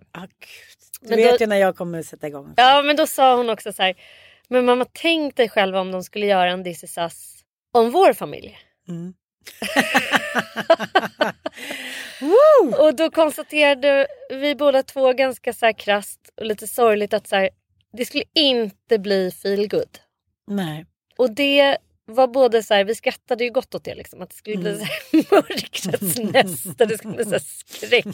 Du 1.01 1.09
Men 1.09 1.17
vet 1.17 1.31
då- 1.31 1.37
ju 1.43 1.47
när 1.47 1.55
jag 1.55 1.75
kommer 1.75 2.01
sätta 2.03 2.27
igång. 2.27 2.53
Ja 2.57 2.81
men 2.81 2.95
då 2.95 3.07
sa 3.07 3.35
hon 3.35 3.49
också 3.49 3.73
så 3.73 3.83
här. 3.83 3.95
Men 4.47 4.65
mamma 4.65 4.85
tänk 4.93 5.35
dig 5.35 5.49
själv 5.49 5.75
om 5.75 5.91
de 5.91 6.03
skulle 6.03 6.25
göra 6.25 6.51
en 6.51 6.63
This 6.63 6.83
is 6.83 6.97
us 6.97 7.35
om 7.71 7.91
vår 7.91 8.13
familj. 8.13 8.57
Mm. 8.87 9.13
och 12.79 12.95
då 12.95 13.09
konstaterade 13.11 14.07
vi 14.29 14.55
båda 14.55 14.83
två 14.83 15.13
ganska 15.13 15.53
så 15.53 15.65
här 15.65 15.73
krasst 15.73 16.19
och 16.37 16.45
lite 16.45 16.67
sorgligt 16.67 17.13
att 17.13 17.27
så 17.27 17.35
här, 17.35 17.49
det 17.93 18.05
skulle 18.05 18.23
inte 18.33 18.99
bli 18.99 19.31
feel 19.31 19.67
good. 19.67 19.97
Nej. 20.47 20.85
Och 21.17 21.31
det 21.31 21.77
var 22.05 22.27
både 22.27 22.63
så 22.63 22.73
här, 22.73 22.83
vi 22.83 22.95
skrattade 22.95 23.43
ju 23.43 23.49
gott 23.51 23.75
åt 23.75 23.83
det 23.83 23.95
liksom. 23.95 24.21
Att 24.21 24.29
det 24.29 24.35
skulle 24.35 24.57
bli 24.57 24.69
Mm. 24.71 24.85
så 24.85 25.35
mörkrets 25.35 26.17
nästa, 26.19 26.85
det 26.85 26.97
skulle 26.97 27.13
bli 27.13 27.23
så 27.25 27.31
här 27.31 27.39
skräck. 27.65 28.05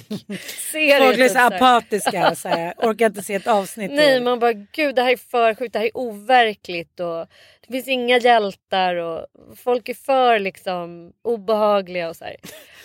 Serie, 0.72 1.00
Folk 1.00 1.16
blir 1.16 1.26
typ 1.28 1.34
så 1.34 1.40
här. 1.40 1.54
apatiska 1.56 2.36
så 2.36 2.48
här, 2.50 2.74
orkar 2.78 3.06
inte 3.06 3.24
se 3.24 3.34
ett 3.36 3.48
avsnitt. 3.48 3.92
Nej 3.92 4.14
till. 4.16 4.24
man 4.24 4.40
bara 4.40 4.54
gud 4.54 4.96
det 4.96 5.02
här 5.02 5.12
är 5.12 5.18
för 5.18 5.56
sjukt, 5.56 5.74
det 5.74 5.80
här 5.80 5.86
är 5.86 5.98
overkligt 5.98 7.00
och 7.00 7.28
det 7.68 7.72
finns 7.74 7.88
inga 7.88 8.18
hjältar 8.18 8.96
och 8.96 9.26
folk 9.56 9.90
är 9.90 9.94
för 9.94 10.40
liksom 10.40 11.12
obehagliga 11.22 12.10
och 12.10 12.16
så 12.16 12.26
här. 12.26 12.36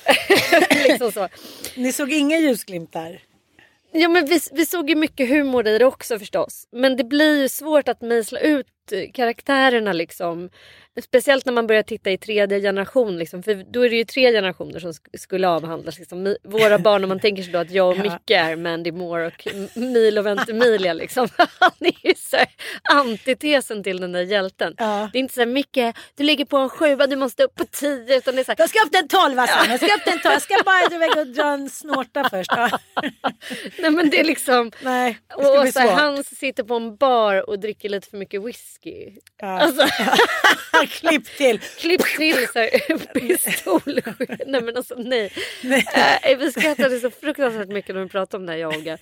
liksom 0.89 1.13
så. 1.13 1.29
Ni 1.77 1.93
såg 1.93 2.13
inga 2.13 2.39
ljusglimtar? 2.39 3.19
Ja 3.93 4.09
men 4.09 4.27
vi, 4.27 4.41
vi 4.53 4.67
såg 4.67 4.91
ju 4.91 4.97
mycket 4.97 5.29
humor 5.29 5.67
i 5.67 5.79
det 5.79 5.85
också 5.85 6.19
förstås. 6.19 6.69
Men 6.73 6.97
det 6.97 7.05
blir 7.05 7.41
ju 7.43 7.49
svårt 7.49 7.89
att 7.89 8.01
mejsla 8.01 8.41
ut 8.41 8.67
karaktärerna 9.15 9.93
liksom. 9.93 10.51
Speciellt 11.03 11.45
när 11.47 11.53
man 11.53 11.67
börjar 11.67 11.83
titta 11.83 12.11
i 12.11 12.19
tredje 12.19 12.61
generation 12.61 13.19
liksom. 13.19 13.43
För 13.43 13.55
då 13.73 13.85
är 13.85 13.91
det 13.91 13.97
ju 13.97 14.05
tre 14.05 14.33
generationer 14.33 14.81
som 14.81 14.91
sk- 14.93 15.17
skulle 15.19 15.49
avhandlas. 15.49 15.99
Liksom. 15.99 16.37
Våra 16.45 16.79
barn, 16.79 17.05
om 17.05 17.09
man 17.09 17.21
tänker 17.21 17.43
sig 17.43 17.53
då 17.53 17.59
att 17.59 17.71
jag 17.71 17.89
och 17.89 17.97
Ja. 18.07 18.13
Micke 18.13 18.31
är 18.31 18.57
Mandy 18.57 18.93
Moore 18.93 19.27
och 19.27 19.49
Milo 19.75 20.23
Ventimiglia 20.23 20.93
liksom. 20.93 21.29
Han 21.39 21.71
är 21.81 22.07
ju 22.09 22.15
så 22.17 22.37
antitesen 22.93 23.83
till 23.83 24.01
den 24.01 24.13
där 24.13 24.23
hjälten. 24.23 24.75
Det 25.13 25.19
är 25.19 25.21
inte 25.21 25.35
så 25.35 25.41
här 25.41 25.47
Micke, 25.47 25.97
du 26.15 26.25
ligger 26.25 26.45
på 26.45 26.57
en 26.57 26.69
sjua, 26.69 27.07
du 27.07 27.17
måste 27.17 27.43
upp 27.45 27.55
på 27.55 27.65
tio. 27.65 28.17
Utan 28.19 28.35
det 28.35 28.43
är 28.43 28.45
så 28.45 28.51
här, 28.53 28.57
Jag 28.59 28.69
ska 28.71 28.79
upp 28.83 28.91
till 28.91 29.01
en 29.01 29.09
tolva 29.09 29.47
sen. 29.47 29.71
Jag 29.71 29.81
ska 29.81 29.95
upp 29.95 30.05
till 30.05 30.13
en 30.13 30.19
tolva. 30.21 30.33
Jag 30.33 30.43
ska 30.43 30.55
bara 30.65 30.95
iväg 30.97 31.19
och 31.19 31.27
dra 31.27 31.47
en 31.47 31.71
snorta 31.71 32.29
först. 32.31 32.51
Ja. 32.57 32.79
Nej 33.79 33.91
men 33.91 34.11
det 34.11 34.21
är 34.21 34.25
liksom... 34.25 34.73
Nej, 34.83 35.19
det 35.29 35.35
och 35.35 35.69
så 35.69 35.79
här, 35.79 35.93
han 35.93 36.25
sitter 36.25 36.63
på 36.63 36.75
en 36.75 36.97
bar 36.97 37.51
och 37.51 37.59
dricker 37.59 37.89
lite 37.89 38.09
för 38.11 38.17
mycket 38.17 38.43
whisky. 38.45 38.76
Ja. 38.83 39.47
Alltså, 39.47 39.87
Klipp 40.91 41.25
till. 41.25 41.59
klipp 41.59 42.03
till 42.17 42.47
så 42.53 42.59
här, 42.59 42.99
pistol. 43.15 44.01
nej 44.47 44.63
men 44.63 44.77
alltså 44.77 44.95
nej. 44.95 45.33
Äh, 46.23 46.39
vi 46.39 46.53
skrattade 46.53 47.01
så 47.01 47.11
fruktansvärt 47.11 47.69
mycket 47.69 47.95
när 47.95 48.03
vi 48.03 48.09
pratade 48.09 48.41
om 48.41 48.47
det 48.47 48.53
här 48.53 48.59
jag 48.59 48.69
och 48.71 48.77
Olga. 48.77 48.99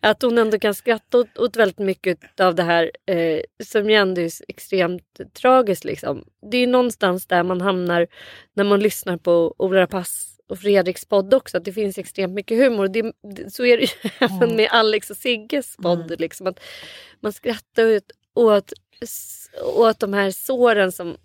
Att 0.00 0.22
hon 0.22 0.38
ändå 0.38 0.58
kan 0.58 0.74
skratta 0.74 1.18
åt, 1.18 1.38
åt 1.38 1.56
väldigt 1.56 1.78
mycket 1.78 2.40
av 2.40 2.54
det 2.54 2.62
här 2.62 2.90
eh, 3.06 3.40
som 3.64 3.90
ju 3.90 3.96
ändå 3.96 4.20
är 4.20 4.30
extremt 4.48 5.20
tragiskt 5.40 5.84
liksom. 5.84 6.24
Det 6.50 6.56
är 6.56 6.66
någonstans 6.66 7.26
där 7.26 7.42
man 7.42 7.60
hamnar 7.60 8.06
när 8.54 8.64
man 8.64 8.80
lyssnar 8.80 9.16
på 9.16 9.54
Ola 9.58 9.80
Rapace 9.80 10.36
och 10.48 10.58
Fredriks 10.58 11.04
podd 11.04 11.34
också. 11.34 11.56
Att 11.56 11.64
det 11.64 11.72
finns 11.72 11.98
extremt 11.98 12.34
mycket 12.34 12.58
humor. 12.58 12.88
Det, 12.88 13.12
så 13.52 13.64
är 13.64 13.76
det 13.76 13.82
ju 13.82 14.10
även 14.18 14.56
med 14.56 14.68
Alex 14.70 15.10
och 15.10 15.16
Sigges 15.16 15.76
podd. 15.76 16.20
Liksom, 16.20 16.46
att 16.46 16.60
man 17.20 17.32
skrattar 17.32 17.96
åt, 17.96 18.12
åt, 18.36 18.72
åt 19.62 19.98
de 19.98 20.12
här 20.12 20.30
såren 20.30 20.92
som 20.92 21.16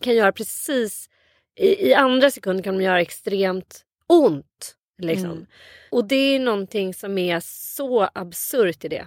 kan 0.00 0.14
göra 0.14 0.32
precis 0.32 1.08
i, 1.56 1.88
i 1.88 1.94
andra 1.94 2.30
sekunder 2.30 2.64
kan 2.64 2.78
de 2.78 2.84
göra 2.84 3.00
extremt 3.00 3.84
ont. 4.06 4.76
Liksom. 4.98 5.30
Mm. 5.30 5.46
Och 5.90 6.04
det 6.04 6.34
är 6.34 6.38
någonting 6.38 6.94
som 6.94 7.18
är 7.18 7.40
så 7.40 8.08
absurt 8.14 8.84
i 8.84 8.88
det. 8.88 9.06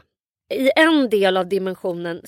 I 0.54 0.72
en 0.76 1.10
del 1.10 1.38
av 1.38 1.48
dimensionen 1.48 2.22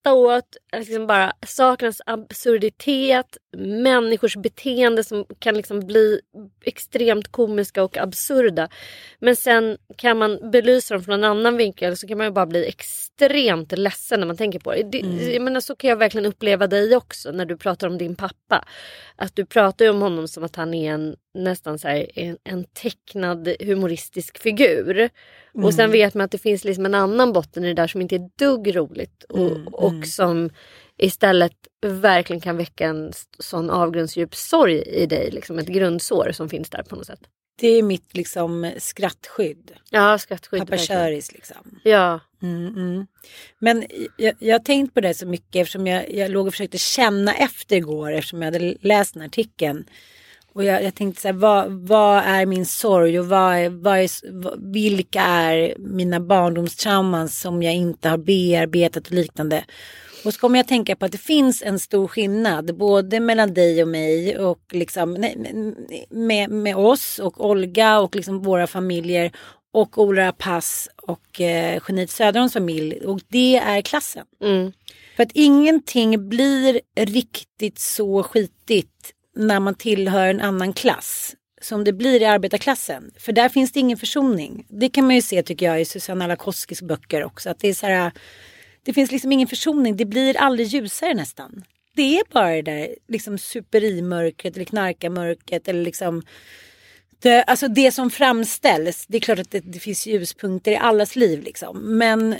skratta 0.00 0.14
åt 0.14 0.56
liksom 0.76 1.06
bara 1.06 1.32
sakernas 1.46 2.00
absurditet, 2.06 3.36
människors 3.56 4.36
beteende 4.36 5.04
som 5.04 5.24
kan 5.38 5.56
liksom 5.56 5.80
bli 5.80 6.20
extremt 6.64 7.28
komiska 7.32 7.82
och 7.84 7.96
absurda. 7.96 8.68
Men 9.20 9.36
sen 9.36 9.78
kan 9.96 10.18
man 10.18 10.50
belysa 10.50 10.94
dem 10.94 11.02
från 11.04 11.14
en 11.14 11.24
annan 11.24 11.56
vinkel 11.56 11.96
så 11.96 12.06
kan 12.06 12.18
man 12.18 12.26
ju 12.26 12.32
bara 12.32 12.46
bli 12.46 12.68
extremt 12.68 13.78
ledsen 13.78 14.20
när 14.20 14.26
man 14.26 14.36
tänker 14.36 14.58
på 14.58 14.72
det. 14.72 14.82
det 14.82 15.00
Mm. 15.00 15.32
Jag 15.32 15.42
menar, 15.42 15.60
så 15.60 15.76
kan 15.76 15.90
jag 15.90 15.96
verkligen 15.96 16.26
uppleva 16.26 16.66
dig 16.66 16.96
också 16.96 17.32
när 17.32 17.44
du 17.44 17.56
pratar 17.56 17.86
om 17.86 17.98
din 17.98 18.16
pappa. 18.16 18.64
Att 19.16 19.36
du 19.36 19.44
pratar 19.46 19.90
om 19.90 20.02
honom 20.02 20.28
som 20.28 20.44
att 20.44 20.56
han 20.56 20.74
är 20.74 20.92
en 20.92 21.16
nästan 21.34 21.78
så 21.78 21.88
här, 21.88 22.06
en, 22.14 22.36
en 22.44 22.64
tecknad 22.64 23.48
humoristisk 23.60 24.38
figur. 24.38 25.10
Och 25.54 25.74
sen 25.74 25.84
Mm. 25.84 25.92
vet 25.92 26.14
man 26.14 26.24
att 26.24 26.30
det 26.30 26.38
finns 26.38 26.64
liksom 26.64 26.86
en 26.86 26.94
annan 26.94 27.32
botten 27.32 27.64
i 27.64 27.68
det 27.68 27.74
där 27.74 27.86
som 27.86 28.00
inte 28.00 28.14
är 28.14 28.30
dugg 28.38 28.76
roligt. 28.76 29.24
Och, 29.28 29.38
Mm, 29.38 29.66
och 29.66 29.89
mm. 29.90 30.04
som 30.04 30.50
istället 30.96 31.52
verkligen 31.86 32.40
kan 32.40 32.56
väcka 32.56 32.86
en 32.86 33.12
sån 33.38 33.70
avgrundsdjup 33.70 34.34
sorg 34.34 34.82
i 34.82 35.06
dig. 35.06 35.30
Liksom 35.30 35.58
ett 35.58 35.68
grundsår 35.68 36.30
som 36.32 36.48
finns 36.48 36.70
där 36.70 36.82
på 36.82 36.96
något 36.96 37.06
sätt. 37.06 37.20
Det 37.60 37.68
är 37.68 37.82
mitt 37.82 38.16
liksom 38.16 38.72
skrattskydd. 38.78 39.72
Ja, 39.90 40.18
skrattskydd. 40.18 40.60
Pappa 40.60 40.78
köris 40.78 41.32
liksom. 41.32 41.80
Ja. 41.84 42.20
Mm, 42.42 42.66
mm. 42.66 43.06
Men 43.58 43.86
jag, 44.16 44.34
jag 44.38 44.54
har 44.54 44.64
tänkt 44.64 44.94
på 44.94 45.00
det 45.00 45.14
så 45.14 45.26
mycket 45.26 45.62
eftersom 45.62 45.86
jag, 45.86 46.14
jag 46.14 46.30
låg 46.30 46.46
och 46.46 46.52
försökte 46.52 46.78
känna 46.78 47.34
efter 47.34 47.76
igår 47.76 48.12
eftersom 48.12 48.42
jag 48.42 48.52
hade 48.52 48.74
läst 48.80 49.14
den 49.14 49.22
artikeln. 49.22 49.84
Och 50.52 50.64
jag, 50.64 50.84
jag 50.84 50.94
tänkte 50.94 51.22
så 51.22 51.28
här, 51.28 51.32
vad, 51.32 51.72
vad 51.72 52.22
är 52.24 52.46
min 52.46 52.66
sorg 52.66 53.20
och 53.20 53.26
vad 53.26 53.56
är, 53.56 53.68
vad 53.68 53.98
är, 53.98 54.72
vilka 54.72 55.20
är 55.22 55.74
mina 55.78 56.20
barndomstrauman 56.20 57.28
som 57.28 57.62
jag 57.62 57.74
inte 57.74 58.08
har 58.08 58.18
bearbetat 58.18 59.06
och 59.06 59.12
liknande. 59.12 59.64
Och 60.24 60.34
så 60.34 60.40
kommer 60.40 60.58
jag 60.58 60.68
tänka 60.68 60.96
på 60.96 61.04
att 61.04 61.12
det 61.12 61.18
finns 61.18 61.62
en 61.62 61.78
stor 61.78 62.08
skillnad 62.08 62.76
både 62.76 63.20
mellan 63.20 63.54
dig 63.54 63.82
och 63.82 63.88
mig 63.88 64.38
och 64.38 64.60
liksom 64.72 65.14
nej, 65.14 65.36
med, 66.10 66.50
med 66.50 66.76
oss 66.76 67.18
och 67.18 67.44
Olga 67.46 68.00
och 68.00 68.16
liksom 68.16 68.42
våra 68.42 68.66
familjer 68.66 69.32
och 69.72 69.98
Ola 69.98 70.26
Rapace 70.26 70.90
och 71.02 71.40
eh, 71.40 71.80
Genit 71.80 72.10
Söderholms 72.10 72.52
familj 72.52 73.00
och 73.06 73.20
det 73.28 73.56
är 73.56 73.82
klassen. 73.82 74.26
Mm. 74.42 74.72
För 75.16 75.22
att 75.22 75.32
ingenting 75.34 76.28
blir 76.28 76.80
riktigt 76.96 77.78
så 77.78 78.22
skitigt 78.22 79.14
när 79.40 79.60
man 79.60 79.74
tillhör 79.74 80.28
en 80.28 80.40
annan 80.40 80.72
klass 80.72 81.36
som 81.60 81.84
det 81.84 81.92
blir 81.92 82.22
i 82.22 82.24
arbetarklassen. 82.24 83.10
För 83.18 83.32
där 83.32 83.48
finns 83.48 83.72
det 83.72 83.80
ingen 83.80 83.98
försoning. 83.98 84.66
Det 84.68 84.88
kan 84.88 85.06
man 85.06 85.14
ju 85.14 85.22
se 85.22 85.42
tycker 85.42 85.66
jag 85.66 85.80
i 85.80 85.84
Susanna 85.84 86.26
Lakoskis 86.26 86.82
böcker 86.82 87.24
också. 87.24 87.50
Att 87.50 87.58
det 87.58 87.68
är 87.68 87.74
så 87.74 87.86
här, 87.86 88.12
det 88.82 88.92
finns 88.92 89.12
liksom 89.12 89.32
ingen 89.32 89.48
försoning. 89.48 89.96
Det 89.96 90.04
blir 90.04 90.36
aldrig 90.36 90.68
ljusare 90.68 91.14
nästan. 91.14 91.64
det 91.96 92.18
är 92.18 92.22
bara 92.32 92.50
det 92.50 92.62
där 92.62 92.94
liksom 93.08 93.38
superimörkret 93.38 94.54
eller 94.56 94.64
knarkarmörkret 94.64 95.68
eller 95.68 95.82
liksom 95.82 96.22
det, 97.22 97.42
alltså 97.42 97.68
det 97.68 97.92
som 97.92 98.10
framställs. 98.10 99.06
Det 99.06 99.16
är 99.16 99.20
klart 99.20 99.38
att 99.38 99.50
det, 99.50 99.60
det 99.60 99.78
finns 99.78 100.06
ljuspunkter 100.06 100.72
i 100.72 100.76
allas 100.76 101.16
liv 101.16 101.42
liksom. 101.42 101.98
Men 101.98 102.36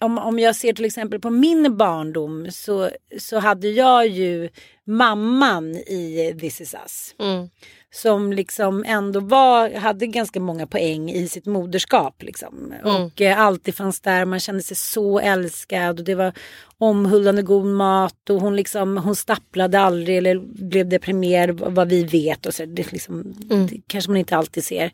om, 0.00 0.18
om 0.18 0.38
jag 0.38 0.56
ser 0.56 0.72
till 0.72 0.84
exempel 0.84 1.20
på 1.20 1.30
min 1.30 1.76
barndom 1.76 2.46
så, 2.50 2.90
så 3.18 3.38
hade 3.38 3.68
jag 3.68 4.08
ju 4.08 4.48
mamman 4.86 5.76
i 5.76 6.34
This 6.40 6.60
is 6.60 6.74
us. 6.74 7.14
Mm. 7.18 7.48
Som 7.94 8.32
liksom 8.32 8.84
ändå 8.86 9.20
var, 9.20 9.70
hade 9.70 10.06
ganska 10.06 10.40
många 10.40 10.66
poäng 10.66 11.10
i 11.10 11.28
sitt 11.28 11.46
moderskap. 11.46 12.22
Liksom. 12.22 12.72
Mm. 12.84 13.04
Och 13.04 13.20
eh, 13.20 13.40
alltid 13.40 13.74
fanns 13.74 14.00
där, 14.00 14.24
man 14.24 14.40
kände 14.40 14.62
sig 14.62 14.76
så 14.76 15.18
älskad. 15.18 15.98
Och 15.98 16.04
det 16.04 16.14
var 16.14 16.32
omhullande 16.78 17.42
god 17.42 17.66
mat 17.66 18.30
och 18.30 18.40
hon, 18.40 18.56
liksom, 18.56 18.96
hon 18.96 19.16
stapplade 19.16 19.80
aldrig 19.80 20.16
eller 20.18 20.38
blev 20.68 20.88
deprimerad 20.88 21.60
vad 21.60 21.88
vi 21.88 22.04
vet. 22.04 22.46
Och 22.46 22.54
så, 22.54 22.64
det, 22.64 22.92
liksom, 22.92 23.34
Mm. 23.50 23.66
det 23.66 23.80
kanske 23.86 24.10
man 24.10 24.16
inte 24.18 24.36
alltid 24.36 24.64
ser. 24.64 24.90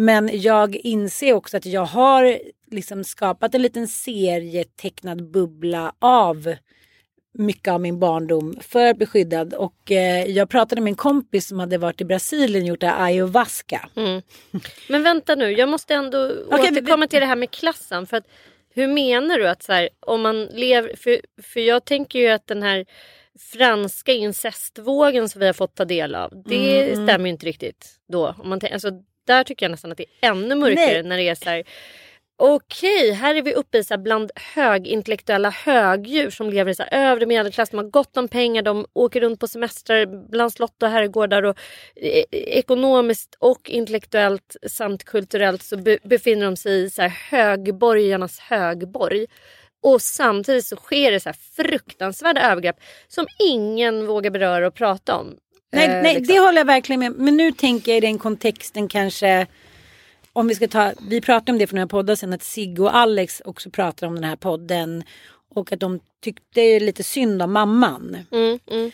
Men 0.00 0.30
jag 0.32 0.76
inser 0.76 1.32
också 1.32 1.56
att 1.56 1.66
jag 1.66 1.84
har 1.84 2.38
liksom 2.70 3.04
skapat 3.04 3.54
en 3.54 3.62
liten 3.62 3.88
serietecknad 3.88 5.30
bubbla 5.30 5.92
av 5.98 6.54
mycket 7.34 7.72
av 7.72 7.80
min 7.80 7.98
barndom 7.98 8.58
för 8.60 8.86
att 8.86 8.96
bli 8.96 9.06
skyddad. 9.06 9.54
Och 9.54 9.92
eh, 9.92 10.24
jag 10.30 10.48
pratade 10.48 10.80
med 10.80 10.90
en 10.90 10.96
kompis 10.96 11.48
som 11.48 11.58
hade 11.58 11.78
varit 11.78 12.00
i 12.00 12.04
Brasilien 12.04 12.62
och 12.62 12.68
gjort 12.68 12.80
det 12.80 12.86
här 12.86 13.04
ayahuasca. 13.04 13.88
Mm. 13.96 14.22
Men 14.88 15.02
vänta 15.02 15.34
nu, 15.34 15.50
jag 15.50 15.68
måste 15.68 15.94
ändå 15.94 16.32
Okej, 16.50 16.70
återkomma 16.70 17.06
till 17.06 17.20
det 17.20 17.26
här 17.26 17.36
med 17.36 17.50
klassen. 17.50 18.06
För 18.06 18.16
att, 18.16 18.26
hur 18.74 18.88
menar 18.88 19.38
du 19.38 19.48
att 19.48 19.62
så 19.62 19.72
här, 19.72 19.88
om 20.00 20.22
man 20.22 20.44
lever... 20.44 20.96
För, 20.96 21.20
för 21.42 21.60
jag 21.60 21.84
tänker 21.84 22.18
ju 22.18 22.28
att 22.28 22.46
den 22.46 22.62
här 22.62 22.86
franska 23.52 24.12
incestvågen 24.12 25.28
som 25.28 25.40
vi 25.40 25.46
har 25.46 25.52
fått 25.52 25.74
ta 25.74 25.84
del 25.84 26.14
av. 26.14 26.42
Det 26.46 26.80
Mm, 26.80 26.92
mm. 26.92 27.06
stämmer 27.06 27.24
ju 27.26 27.32
inte 27.32 27.46
riktigt 27.46 27.86
då. 28.08 28.34
Om 28.38 28.48
man, 28.48 28.60
alltså, 28.72 28.90
där 29.28 29.44
tycker 29.44 29.66
jag 29.66 29.70
nästan 29.70 29.92
att 29.92 29.98
det 29.98 30.04
är 30.20 30.30
ännu 30.30 30.54
mörkare 30.54 30.92
Nej. 30.92 31.02
när 31.02 31.16
det 31.16 31.28
är 31.28 31.34
så 31.34 31.50
här. 31.50 31.64
Okej, 32.40 33.12
här 33.12 33.34
är 33.34 33.42
vi 33.42 33.54
uppe 33.54 33.78
i 33.78 33.84
så 33.84 33.94
här 33.94 33.98
bland 33.98 34.30
högintellektuella 34.54 35.50
högdjur 35.50 36.30
som 36.30 36.50
lever 36.50 36.70
i 36.70 36.74
så 36.74 36.82
här 36.82 37.10
övre 37.10 37.26
medelklass. 37.26 37.70
De 37.70 37.76
har 37.76 37.84
gott 37.84 38.16
om 38.16 38.28
pengar, 38.28 38.62
de 38.62 38.86
åker 38.92 39.20
runt 39.20 39.40
på 39.40 39.48
semestrar 39.48 40.28
bland 40.30 40.52
slott 40.52 40.82
och 40.82 40.88
herrgårdar. 40.88 41.42
Och, 41.42 41.58
eh, 41.96 42.24
ekonomiskt 42.32 43.36
och 43.38 43.70
intellektuellt 43.70 44.56
samt 44.66 45.04
kulturellt 45.04 45.62
så 45.62 45.76
be, 45.76 45.98
befinner 46.02 46.44
de 46.44 46.56
sig 46.56 46.82
i 46.82 46.90
så 46.90 47.02
här 47.02 47.08
högborgarnas 47.08 48.38
högborg. 48.38 49.26
Och 49.82 50.02
samtidigt 50.02 50.66
så 50.66 50.76
sker 50.76 51.12
det 51.12 51.20
så 51.20 51.28
här 51.28 51.36
fruktansvärda 51.56 52.50
övergrepp 52.50 52.76
som 53.08 53.26
ingen 53.48 54.06
vågar 54.06 54.30
beröra 54.30 54.66
och 54.66 54.74
prata 54.74 55.16
om. 55.16 55.36
Nej, 55.72 55.84
Eh, 55.84 56.02
nej 56.02 56.14
liksom. 56.14 56.34
det 56.34 56.40
håller 56.40 56.58
jag 56.58 56.64
verkligen 56.64 57.00
med 57.00 57.12
Men 57.12 57.36
nu 57.36 57.52
tänker 57.52 57.92
jag 57.92 57.96
i 57.98 58.00
den 58.00 58.18
kontexten 58.18 58.88
kanske 58.88 59.46
om 60.32 60.48
vi 60.48 60.54
ska 60.54 60.68
ta, 60.68 60.92
vi 61.08 61.20
pratade 61.20 61.52
om 61.52 61.58
det 61.58 61.66
för 61.66 61.74
några 61.74 61.86
poddar 61.86 62.14
sen 62.14 62.32
att 62.32 62.42
Sigge 62.42 62.82
och 62.82 62.96
Alex 62.96 63.42
också 63.44 63.70
pratar 63.70 64.06
om 64.06 64.14
den 64.14 64.24
här 64.24 64.36
podden 64.36 65.02
och 65.54 65.72
att 65.72 65.80
de 65.80 66.00
tyckte 66.20 66.80
lite 66.80 67.02
synd 67.02 67.42
om 67.42 67.52
mamman. 67.52 68.16
Mm, 68.30 68.58
mm. 68.70 68.90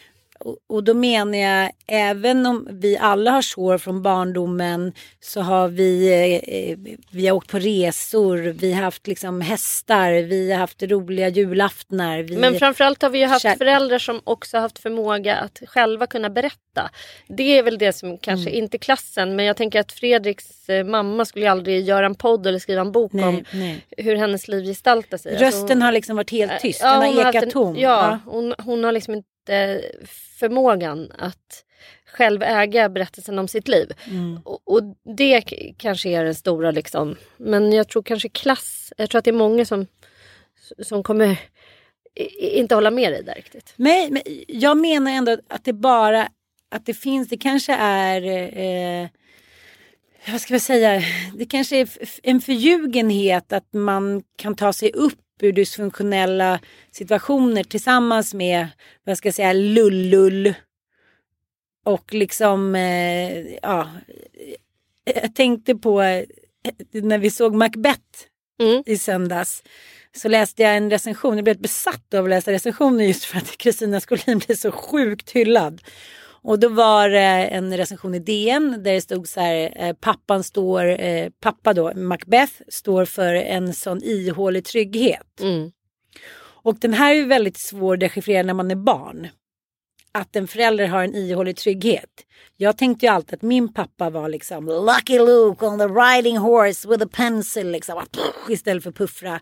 Och, 0.68 0.84
då 0.84 0.94
menar 0.94 1.38
jag 1.38 1.70
även 1.86 2.46
om 2.46 2.68
vi 2.70 2.98
alla 2.98 3.30
har 3.30 3.42
sår 3.42 3.78
från 3.78 4.02
barndomen 4.02 4.92
så 5.20 5.40
har 5.40 5.68
vi, 5.68 6.12
eh, 6.46 6.94
vi 7.10 7.26
har 7.26 7.36
åkt 7.36 7.50
på 7.50 7.58
resor, 7.58 8.36
vi 8.36 8.72
har 8.72 8.82
haft 8.82 9.06
liksom 9.06 9.40
hästar, 9.40 10.12
vi 10.12 10.52
har 10.52 10.58
haft 10.58 10.82
roliga 10.82 11.28
julaftnar. 11.28 12.18
Vi, 12.22 12.36
Men 12.36 12.54
framförallt 12.58 13.02
har 13.02 13.10
vi 13.10 13.18
ju 13.18 13.26
haft 13.26 13.58
föräldrar 13.58 13.98
som 13.98 14.20
också 14.24 14.58
haft 14.58 14.78
förmåga 14.78 15.36
att 15.36 15.62
själva 15.66 16.06
kunna 16.06 16.30
berätta. 16.30 16.90
Det 17.28 17.58
är 17.58 17.62
väl 17.62 17.78
det 17.78 17.92
som 17.92 18.18
kanske 18.18 18.50
Mm. 18.50 18.62
inte 18.64 18.78
klassen 18.78 19.36
men 19.36 19.44
jag 19.44 19.56
tänker 19.56 19.80
att 19.80 19.92
Fredriks 19.92 20.68
eh, 20.68 20.84
mamma 20.84 21.24
skulle 21.24 21.44
ju 21.44 21.50
aldrig 21.50 21.84
göra 21.84 22.06
en 22.06 22.14
podd 22.14 22.46
eller 22.46 22.58
skriva 22.58 22.80
en 22.80 22.92
bok 22.92 23.12
Nej, 23.12 23.24
om 23.24 23.44
nej. 23.52 23.86
hur 23.96 24.16
hennes 24.16 24.48
liv 24.48 24.64
gestaltar 24.64 25.18
sig. 25.18 25.32
Alltså, 25.32 25.44
Rösten 25.46 25.82
har 25.82 25.92
liksom 25.92 26.16
varit 26.16 26.30
helt 26.30 26.60
tyst, 26.60 26.80
den 26.80 27.02
hon 27.02 27.16
har 27.16 27.28
ekat 27.34 27.50
tom. 27.50 27.76
Ja, 27.78 28.18
hon, 28.26 28.54
hon 28.58 28.84
har 28.84 28.92
liksom 28.92 29.14
inte 29.14 29.28
förmågan 30.38 31.12
att 31.18 31.64
själv 32.06 32.42
äga 32.42 32.88
berättelsen 32.88 33.38
om 33.38 33.48
sitt 33.48 33.68
liv. 33.68 33.92
Mm. 34.10 34.40
Och, 34.44 34.60
och 34.64 34.82
det 35.16 35.40
kanske 35.78 36.08
är 36.08 36.24
den 36.24 36.34
stora 36.34 36.70
liksom. 36.70 37.16
Men 37.36 37.72
jag 37.72 37.88
tror 37.88 38.02
kanske 38.02 38.28
klass, 38.28 38.92
jag 38.96 39.10
tror 39.10 39.18
att 39.18 39.24
det 39.24 39.30
är 39.30 39.32
många 39.32 39.64
som, 39.64 39.86
som 40.82 41.02
kommer 41.02 41.36
inte 42.38 42.74
hålla 42.74 42.90
med 42.90 43.12
dig 43.12 43.22
där 43.24 43.34
riktigt. 43.34 43.72
Nej, 43.76 44.10
men 44.10 44.22
jag 44.48 44.76
menar 44.76 45.10
ändå 45.12 45.38
att 45.48 45.64
det 45.64 45.72
bara 45.72 46.28
att 46.70 46.86
det 46.86 46.94
finns, 46.94 47.28
det 47.28 47.36
kanske 47.36 47.72
är 47.74 48.22
eh, 48.58 49.08
vad 50.32 50.40
ska 50.40 50.54
jag 50.54 50.62
säga, 50.62 51.02
det 51.34 51.46
kanske 51.46 51.76
är 51.76 51.88
en 52.22 52.40
förljugenhet 52.40 53.52
att 53.52 53.72
man 53.72 54.22
kan 54.36 54.54
ta 54.54 54.72
sig 54.72 54.92
upp 54.92 55.23
ur 55.40 55.52
dysfunktionella 55.52 56.60
situationer 56.90 57.64
tillsammans 57.64 58.34
med, 58.34 58.68
vad 59.04 59.18
ska 59.18 59.28
jag 59.28 59.34
säga, 59.34 59.52
lullull. 59.52 60.54
Och 61.84 62.14
liksom, 62.14 62.74
eh, 62.74 63.54
ja, 63.62 63.90
jag 65.04 65.34
tänkte 65.34 65.74
på 65.74 66.02
eh, 66.02 66.24
när 66.92 67.18
vi 67.18 67.30
såg 67.30 67.54
Macbeth 67.54 68.02
i 68.86 68.98
söndags. 68.98 69.62
Så 70.16 70.28
läste 70.28 70.62
jag 70.62 70.76
en 70.76 70.90
recension, 70.90 71.36
jag 71.36 71.44
blev 71.44 71.60
besatt 71.60 72.14
av 72.14 72.24
att 72.24 72.30
läsa 72.30 72.52
recensioner 72.52 73.04
just 73.04 73.24
för 73.24 73.38
att 73.38 73.56
Kristina 73.58 74.00
Skolin 74.00 74.38
blev 74.38 74.56
så 74.56 74.72
sjukt 74.72 75.30
hyllad. 75.30 75.82
Och 76.44 76.58
då 76.58 76.68
var 76.68 77.08
det 77.08 77.46
en 77.46 77.76
recension 77.76 78.14
i 78.14 78.18
DN 78.18 78.82
där 78.82 78.92
det 78.92 79.00
stod 79.00 79.28
så 79.28 79.40
här, 79.40 79.72
eh, 79.76 79.92
pappan 80.00 80.44
står, 80.44 81.00
eh, 81.00 81.30
pappa 81.40 81.72
då, 81.74 81.92
Macbeth, 81.94 82.52
står 82.68 83.04
för 83.04 83.34
en 83.34 83.74
sån 83.74 84.02
ihålig 84.02 84.64
trygghet. 84.64 85.40
Och 86.62 86.76
den 86.80 86.94
här 86.94 87.14
är 87.14 87.26
väldigt 87.26 87.58
svår 87.58 87.94
att 87.94 88.00
dechiffrera 88.00 88.42
när 88.42 88.54
man 88.54 88.70
är 88.70 88.76
barn. 88.76 89.28
Att 90.18 90.36
en 90.36 90.48
förälder 90.48 90.86
har 90.86 91.04
en 91.04 91.14
ihålig 91.14 91.56
trygghet. 91.56 92.10
Jag 92.56 92.78
tänkte 92.78 93.06
ju 93.06 93.12
alltid 93.12 93.34
att 93.34 93.42
min 93.42 93.72
pappa 93.72 94.10
var 94.10 94.28
liksom 94.28 94.66
Lucky 94.66 95.18
Luke 95.18 95.66
on 95.66 95.78
the 95.78 95.84
riding 95.84 96.38
horse 96.38 96.88
with 96.88 97.04
a 97.04 97.08
pencil 97.12 97.70
liksom. 97.70 98.02
Istället 98.48 98.82
för 98.82 98.90
puffra. 98.90 99.40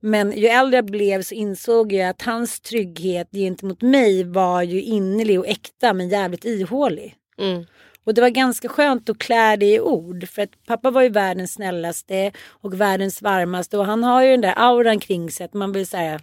Men 0.00 0.32
ju 0.32 0.46
äldre 0.46 0.76
jag 0.76 0.84
blev 0.84 1.22
så 1.22 1.34
insåg 1.34 1.92
jag 1.92 2.08
att 2.08 2.22
hans 2.22 2.60
trygghet 2.60 3.28
gentemot 3.32 3.82
mig 3.82 4.24
var 4.24 4.62
ju 4.62 4.82
innerlig 4.82 5.38
och 5.38 5.46
äkta 5.46 5.92
men 5.92 6.08
jävligt 6.08 6.44
ihålig. 6.44 7.14
Mm. 7.38 7.64
Och 8.04 8.14
det 8.14 8.20
var 8.20 8.28
ganska 8.28 8.68
skönt 8.68 9.08
att 9.08 9.18
klä 9.18 9.56
det 9.56 9.74
i 9.74 9.80
ord. 9.80 10.28
För 10.28 10.42
att 10.42 10.66
pappa 10.66 10.90
var 10.90 11.02
ju 11.02 11.08
världens 11.08 11.52
snällaste 11.52 12.32
och 12.48 12.80
världens 12.80 13.22
varmaste. 13.22 13.78
Och 13.78 13.86
han 13.86 14.04
har 14.04 14.22
ju 14.22 14.30
den 14.30 14.40
där 14.40 14.54
auran 14.56 15.00
kring 15.00 15.30
sig 15.30 15.44
att 15.44 15.54
man 15.54 15.72
vill 15.72 15.86
säga 15.86 16.20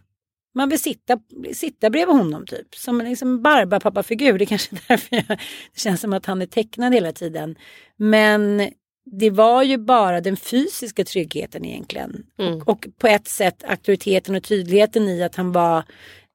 man 0.55 0.69
vill 0.69 0.79
sitta, 0.79 1.19
sitta 1.53 1.89
bredvid 1.89 2.15
honom 2.15 2.45
typ. 2.45 2.75
Som 2.75 3.01
en 3.01 3.09
liksom 3.09 3.41
Barbapapa-figur. 3.41 4.37
Det 4.37 4.43
är 4.43 4.45
kanske 4.45 4.75
är 4.75 4.81
därför 4.87 5.15
jag, 5.15 5.25
det 5.73 5.79
känns 5.79 6.01
som 6.01 6.13
att 6.13 6.25
han 6.25 6.41
är 6.41 6.45
tecknad 6.45 6.93
hela 6.93 7.11
tiden. 7.11 7.55
Men 7.97 8.69
det 9.11 9.29
var 9.29 9.63
ju 9.63 9.77
bara 9.77 10.21
den 10.21 10.37
fysiska 10.37 11.03
tryggheten 11.03 11.65
egentligen. 11.65 12.25
Mm. 12.39 12.53
Och, 12.53 12.69
och 12.69 12.87
på 12.97 13.07
ett 13.07 13.27
sätt 13.27 13.63
auktoriteten 13.63 14.35
och 14.35 14.43
tydligheten 14.43 15.09
i 15.09 15.23
att 15.23 15.35
han 15.35 15.51
var 15.51 15.83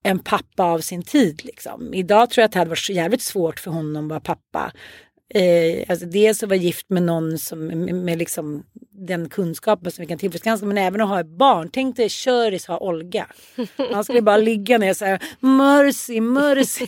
en 0.02 0.18
pappa 0.18 0.64
av 0.64 0.78
sin 0.78 1.02
tid. 1.02 1.44
Liksom. 1.44 1.94
Idag 1.94 2.30
tror 2.30 2.42
jag 2.42 2.46
att 2.46 2.52
det 2.52 2.58
hade 2.58 2.68
varit 2.68 2.78
så 2.78 2.92
jävligt 2.92 3.22
svårt 3.22 3.60
för 3.60 3.70
honom 3.70 4.04
att 4.04 4.10
vara 4.10 4.20
pappa. 4.20 4.72
Eh, 5.34 5.84
alltså 5.88 6.06
dels 6.06 6.42
att 6.42 6.48
vara 6.48 6.58
gift 6.58 6.90
med 6.90 7.02
någon 7.02 7.38
som 7.38 7.66
med, 7.66 7.94
med 7.94 8.18
liksom 8.18 8.64
den 8.90 9.28
kunskapen 9.28 9.92
som 9.92 10.02
vi 10.02 10.06
kan 10.06 10.18
tillfredsställa 10.18 10.66
men 10.66 10.78
även 10.78 11.00
att 11.00 11.08
ha 11.08 11.20
ett 11.20 11.38
barn. 11.38 11.70
Tänk 11.72 11.96
dig 11.96 12.08
Köris 12.08 12.66
ha 12.66 12.78
Olga. 12.78 13.26
Han 13.92 14.04
skulle 14.04 14.22
bara 14.22 14.36
ligga 14.36 14.78
ner 14.78 14.90
och 14.90 14.96
säga 14.96 15.18
mercy, 15.40 16.20
mercy. 16.20 16.86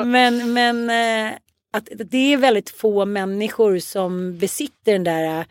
Men, 0.04 0.52
men 0.52 0.90
eh, 0.90 1.32
att 1.72 1.88
det 2.10 2.32
är 2.32 2.36
väldigt 2.36 2.70
få 2.70 3.04
människor 3.04 3.78
som 3.78 4.38
besitter 4.38 4.92
den 4.92 5.04
där 5.04 5.38
eh, 5.38 5.44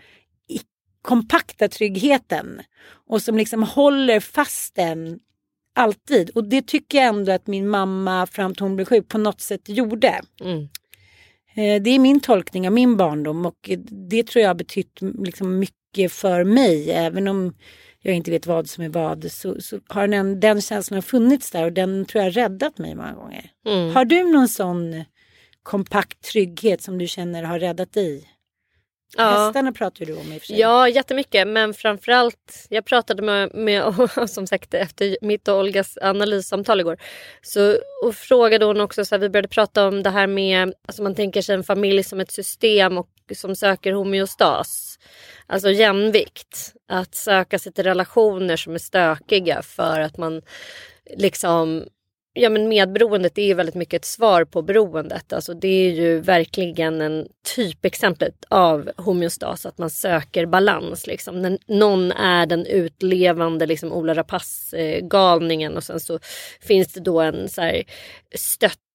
kompakta 1.01 1.67
tryggheten 1.67 2.61
och 3.07 3.21
som 3.21 3.37
liksom 3.37 3.63
håller 3.63 4.19
fast 4.19 4.75
den 4.75 5.19
alltid. 5.75 6.29
Och 6.29 6.43
det 6.43 6.67
tycker 6.67 6.97
jag 6.97 7.07
ändå 7.07 7.31
att 7.31 7.47
min 7.47 7.69
mamma 7.69 8.27
fram 8.27 8.55
till 8.55 8.63
hon 8.63 8.75
blev 8.75 8.85
sjuk 8.85 9.07
på 9.07 9.17
något 9.17 9.41
sätt 9.41 9.69
gjorde. 9.69 10.21
Mm. 10.41 10.69
Eh, 11.55 11.81
Det 11.81 11.89
är 11.89 11.99
min 11.99 12.19
tolkning 12.19 12.67
av 12.67 12.73
min 12.73 12.97
barndom 12.97 13.45
och 13.45 13.69
det 14.09 14.27
tror 14.27 14.41
jag 14.41 14.49
har 14.49 14.55
betytt 14.55 14.99
liksom 15.19 15.59
mycket 15.59 16.11
för 16.11 16.43
mig. 16.43 16.91
Även 16.91 17.27
om 17.27 17.53
jag 18.01 18.15
inte 18.15 18.31
vet 18.31 18.47
vad 18.47 18.69
som 18.69 18.83
är 18.83 18.89
vad 18.89 19.31
så, 19.31 19.61
så 19.61 19.79
har 19.87 20.07
den, 20.07 20.39
den 20.39 20.61
känslan 20.61 21.01
funnits 21.01 21.51
där 21.51 21.63
och 21.65 21.73
den 21.73 22.05
tror 22.05 22.23
jag 22.23 22.25
har 22.31 22.31
räddat 22.31 22.77
mig 22.77 22.95
många 22.95 23.13
gånger. 23.13 23.51
Mm. 23.65 23.95
Har 23.95 24.05
du 24.05 24.31
någon 24.31 24.47
sån 24.47 25.03
kompakt 25.63 26.21
trygghet 26.31 26.81
som 26.81 26.97
du 26.97 27.07
känner 27.07 27.43
har 27.43 27.59
räddat 27.59 27.93
dig? 27.93 28.23
Hästarna 29.17 29.71
pratar 29.71 30.05
du 30.05 30.13
om 30.13 30.33
i 30.33 30.37
och 30.37 30.41
för 30.41 30.47
sig. 30.47 30.59
Ja, 30.59 30.89
jättemycket. 30.89 31.47
Men 31.47 31.73
framförallt, 31.73 32.67
jag 32.69 32.85
pratade 32.85 33.21
med, 33.21 33.53
med 33.53 34.09
som 34.29 34.47
sagt 34.47 34.73
efter 34.73 35.17
mitt 35.21 35.47
och 35.47 35.59
Olgas 35.59 35.97
analyssamtal 36.01 36.79
igår. 36.79 36.97
Så, 37.41 37.77
och 38.05 38.15
frågade 38.15 38.65
hon 38.65 38.81
också, 38.81 39.05
så 39.05 39.15
här, 39.15 39.19
vi 39.19 39.29
började 39.29 39.47
prata 39.47 39.87
om 39.87 40.03
det 40.03 40.09
här 40.09 40.27
med, 40.27 40.73
alltså 40.87 41.03
man 41.03 41.15
tänker 41.15 41.41
sig 41.41 41.55
en 41.55 41.63
familj 41.63 42.03
som 42.03 42.19
ett 42.19 42.31
system 42.31 42.97
och 42.97 43.09
som 43.35 43.55
söker 43.55 43.93
homeostas. 43.93 44.99
Alltså 45.47 45.71
jämvikt. 45.71 46.73
Att 46.87 47.15
söka 47.15 47.59
sig 47.59 47.73
till 47.73 47.83
relationer 47.83 48.57
som 48.57 48.73
är 48.73 48.79
stökiga 48.79 49.61
för 49.61 49.99
att 49.99 50.17
man 50.17 50.41
liksom 51.17 51.83
Ja 52.33 52.49
men 52.49 52.67
medberoendet 52.69 53.37
är 53.37 53.43
ju 53.43 53.53
väldigt 53.53 53.75
mycket 53.75 54.01
ett 54.01 54.05
svar 54.05 54.45
på 54.45 54.61
beroendet. 54.61 55.33
Alltså 55.33 55.53
det 55.53 55.67
är 55.67 55.91
ju 55.91 56.19
verkligen 56.19 57.01
en 57.01 57.27
typexempel 57.55 58.31
av 58.49 58.91
homeostas, 58.97 59.65
att 59.65 59.77
man 59.77 59.89
söker 59.89 60.45
balans. 60.45 61.07
Liksom. 61.07 61.41
När 61.41 61.57
någon 61.67 62.11
är 62.11 62.45
den 62.45 62.65
utlevande 62.65 63.65
liksom, 63.65 63.93
Ola 63.93 64.13
Rapace-galningen 64.13 65.77
och 65.77 65.83
sen 65.83 65.99
så 65.99 66.19
finns 66.61 66.93
det 66.93 66.99
då 66.99 67.21
en 67.21 67.49
så 67.49 67.61
här, 67.61 67.83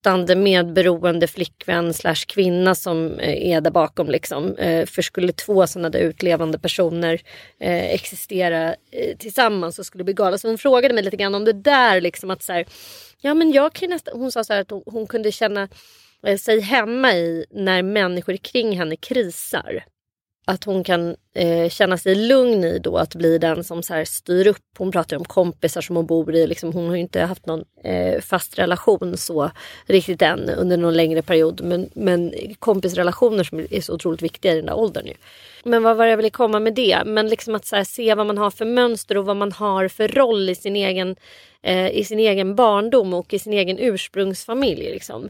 stöttande 0.05 0.35
medberoende 0.35 1.27
flickvän 1.27 1.93
slash 1.93 2.25
kvinna 2.27 2.75
som 2.75 3.19
eh, 3.19 3.51
är 3.51 3.61
där 3.61 3.71
bakom. 3.71 4.09
Liksom. 4.09 4.55
Eh, 4.55 4.85
för 4.85 5.01
skulle 5.01 5.33
två 5.33 5.67
sådana 5.67 5.89
där 5.89 5.99
utlevande 5.99 6.59
personer 6.59 7.21
eh, 7.59 7.93
existera 7.93 8.75
tillsammans 9.17 9.75
så 9.75 9.83
skulle 9.83 9.99
det 9.99 10.05
bli 10.05 10.13
galet. 10.13 10.41
Så 10.41 10.47
hon 10.47 10.57
frågade 10.57 10.93
mig 10.93 11.03
lite 11.03 11.17
grann 11.17 11.35
om 11.35 11.45
det 11.45 11.53
där. 11.53 12.01
Liksom, 12.01 12.29
att 12.29 12.43
så 12.43 12.53
här, 12.53 12.65
Ja 13.21 13.33
men 13.33 13.51
jag 13.51 13.73
kan 13.73 13.89
nästa, 13.89 14.11
hon 14.13 14.31
sa 14.31 14.43
så 14.43 14.53
att 14.53 14.71
hon, 14.71 14.83
hon 14.85 15.07
kunde 15.07 15.31
känna 15.31 15.67
sig 16.39 16.59
hemma 16.59 17.13
i 17.13 17.45
när 17.51 17.81
människor 17.81 18.37
kring 18.37 18.77
henne 18.77 18.95
krisar. 18.95 19.83
Att 20.47 20.63
hon 20.63 20.83
kan 20.83 21.15
eh, 21.33 21.69
känna 21.69 21.97
sig 21.97 22.15
lugn 22.15 22.63
i 22.63 22.79
då 22.79 22.97
att 22.97 23.15
bli 23.15 23.37
den 23.37 23.63
som 23.63 23.83
så 23.83 23.93
här 23.93 24.05
styr 24.05 24.47
upp. 24.47 24.63
Hon 24.77 24.91
pratar 24.91 25.17
om 25.17 25.25
kompisar 25.25 25.81
som 25.81 25.95
hon 25.95 26.05
bor 26.05 26.35
i. 26.35 26.47
Liksom, 26.47 26.73
hon 26.73 26.87
har 26.87 26.95
ju 26.95 27.01
inte 27.01 27.21
haft 27.21 27.45
någon 27.45 27.63
eh, 27.83 28.21
fast 28.21 28.59
relation 28.59 29.17
så 29.17 29.51
riktigt 29.85 30.21
än 30.21 30.49
under 30.49 30.77
någon 30.77 30.93
längre 30.93 31.21
period. 31.21 31.61
Men, 31.63 31.89
men 31.93 32.33
kompisrelationer 32.59 33.43
som 33.43 33.59
är 33.69 33.81
så 33.81 33.93
otroligt 33.93 34.21
viktiga 34.21 34.53
i 34.53 34.55
den 34.55 34.65
där 34.65 34.77
åldern. 34.77 35.05
Ju. 35.05 35.13
Men 35.65 35.83
vad 35.83 35.97
var 35.97 36.05
det 36.05 36.09
jag 36.09 36.17
ville 36.17 36.29
komma 36.29 36.59
med 36.59 36.73
det? 36.75 37.03
Men 37.05 37.27
liksom 37.27 37.55
att 37.55 37.71
här, 37.71 37.83
se 37.83 38.15
vad 38.15 38.27
man 38.27 38.37
har 38.37 38.51
för 38.51 38.65
mönster 38.65 39.17
och 39.17 39.25
vad 39.25 39.37
man 39.37 39.51
har 39.51 39.87
för 39.87 40.07
roll 40.07 40.49
i 40.49 40.55
sin 40.55 40.75
egen 40.75 41.15
eh, 41.63 41.89
i 41.89 42.03
sin 42.03 42.19
egen 42.19 42.55
barndom 42.55 43.13
och 43.13 43.33
i 43.33 43.39
sin 43.39 43.53
egen 43.53 43.79
ursprungsfamilj. 43.79 44.83
Liksom. 44.91 45.29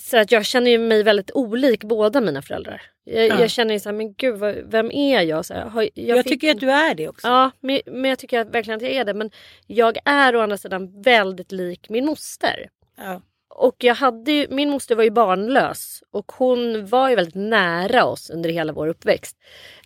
Så 0.00 0.16
att 0.16 0.32
jag 0.32 0.44
känner 0.46 0.78
mig 0.78 1.02
väldigt 1.02 1.30
olik 1.34 1.84
båda 1.84 2.20
mina 2.20 2.42
föräldrar. 2.42 2.82
Jag, 3.04 3.26
Ja. 3.26 3.40
jag 3.40 3.50
känner 3.50 3.74
ju 3.74 3.80
så 3.80 3.88
här, 3.88 3.96
men 3.96 4.14
gud 4.14 4.36
vad, 4.38 4.54
vem 4.70 4.90
är 4.92 5.22
jag? 5.22 5.44
Så 5.46 5.54
här, 5.54 5.64
har, 5.68 5.88
Jag, 5.94 6.18
fick- 6.24 6.32
tycker 6.32 6.50
att 6.50 6.60
du 6.60 6.70
är 6.70 6.94
det 6.94 7.08
också. 7.08 7.28
Ja, 7.28 7.50
men, 7.60 7.80
men 7.86 8.04
jag 8.04 8.18
tycker 8.18 8.38
att, 8.40 8.54
verkligen 8.54 8.76
att 8.76 8.82
jag 8.82 8.92
är 8.92 9.04
det. 9.04 9.14
Men 9.14 9.30
jag 9.66 9.98
är 10.04 10.36
å 10.36 10.40
andra 10.40 10.56
sidan 10.56 11.02
väldigt 11.02 11.52
lik 11.52 11.88
min 11.88 12.04
moster. 12.06 12.68
Ja. 12.98 13.20
Och 13.54 13.76
jag 13.78 13.94
hade 13.94 14.32
ju, 14.32 14.46
min 14.50 14.70
moster 14.70 14.94
var 14.94 15.04
ju 15.04 15.10
barnlös 15.10 16.02
och 16.10 16.32
hon 16.32 16.86
var 16.86 17.08
ju 17.08 17.16
väldigt 17.16 17.34
nära 17.34 18.04
oss 18.04 18.30
under 18.30 18.50
hela 18.50 18.72
vår 18.72 18.88
uppväxt. 18.88 19.36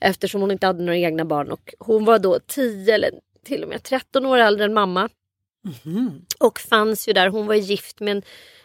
Eftersom 0.01 0.41
hon 0.41 0.51
inte 0.51 0.67
hade 0.67 0.83
några 0.83 0.97
egna 0.99 1.25
barn 1.25 1.51
och 1.51 1.75
hon 1.79 2.05
var 2.05 2.19
då 2.19 2.39
10 2.47 2.95
eller 2.95 3.11
till 3.45 3.63
och 3.63 3.69
med 3.69 3.83
13 3.83 4.27
år 4.27 4.39
äldre 4.39 4.65
än 4.65 4.75
mamma. 4.75 5.09
Och 6.41 6.59
fanns 6.61 7.09
ju 7.09 7.13
där, 7.13 7.29
hon 7.29 7.47
var 7.47 7.55
gift 7.55 8.01
med 8.01 8.17
en, 8.17 8.23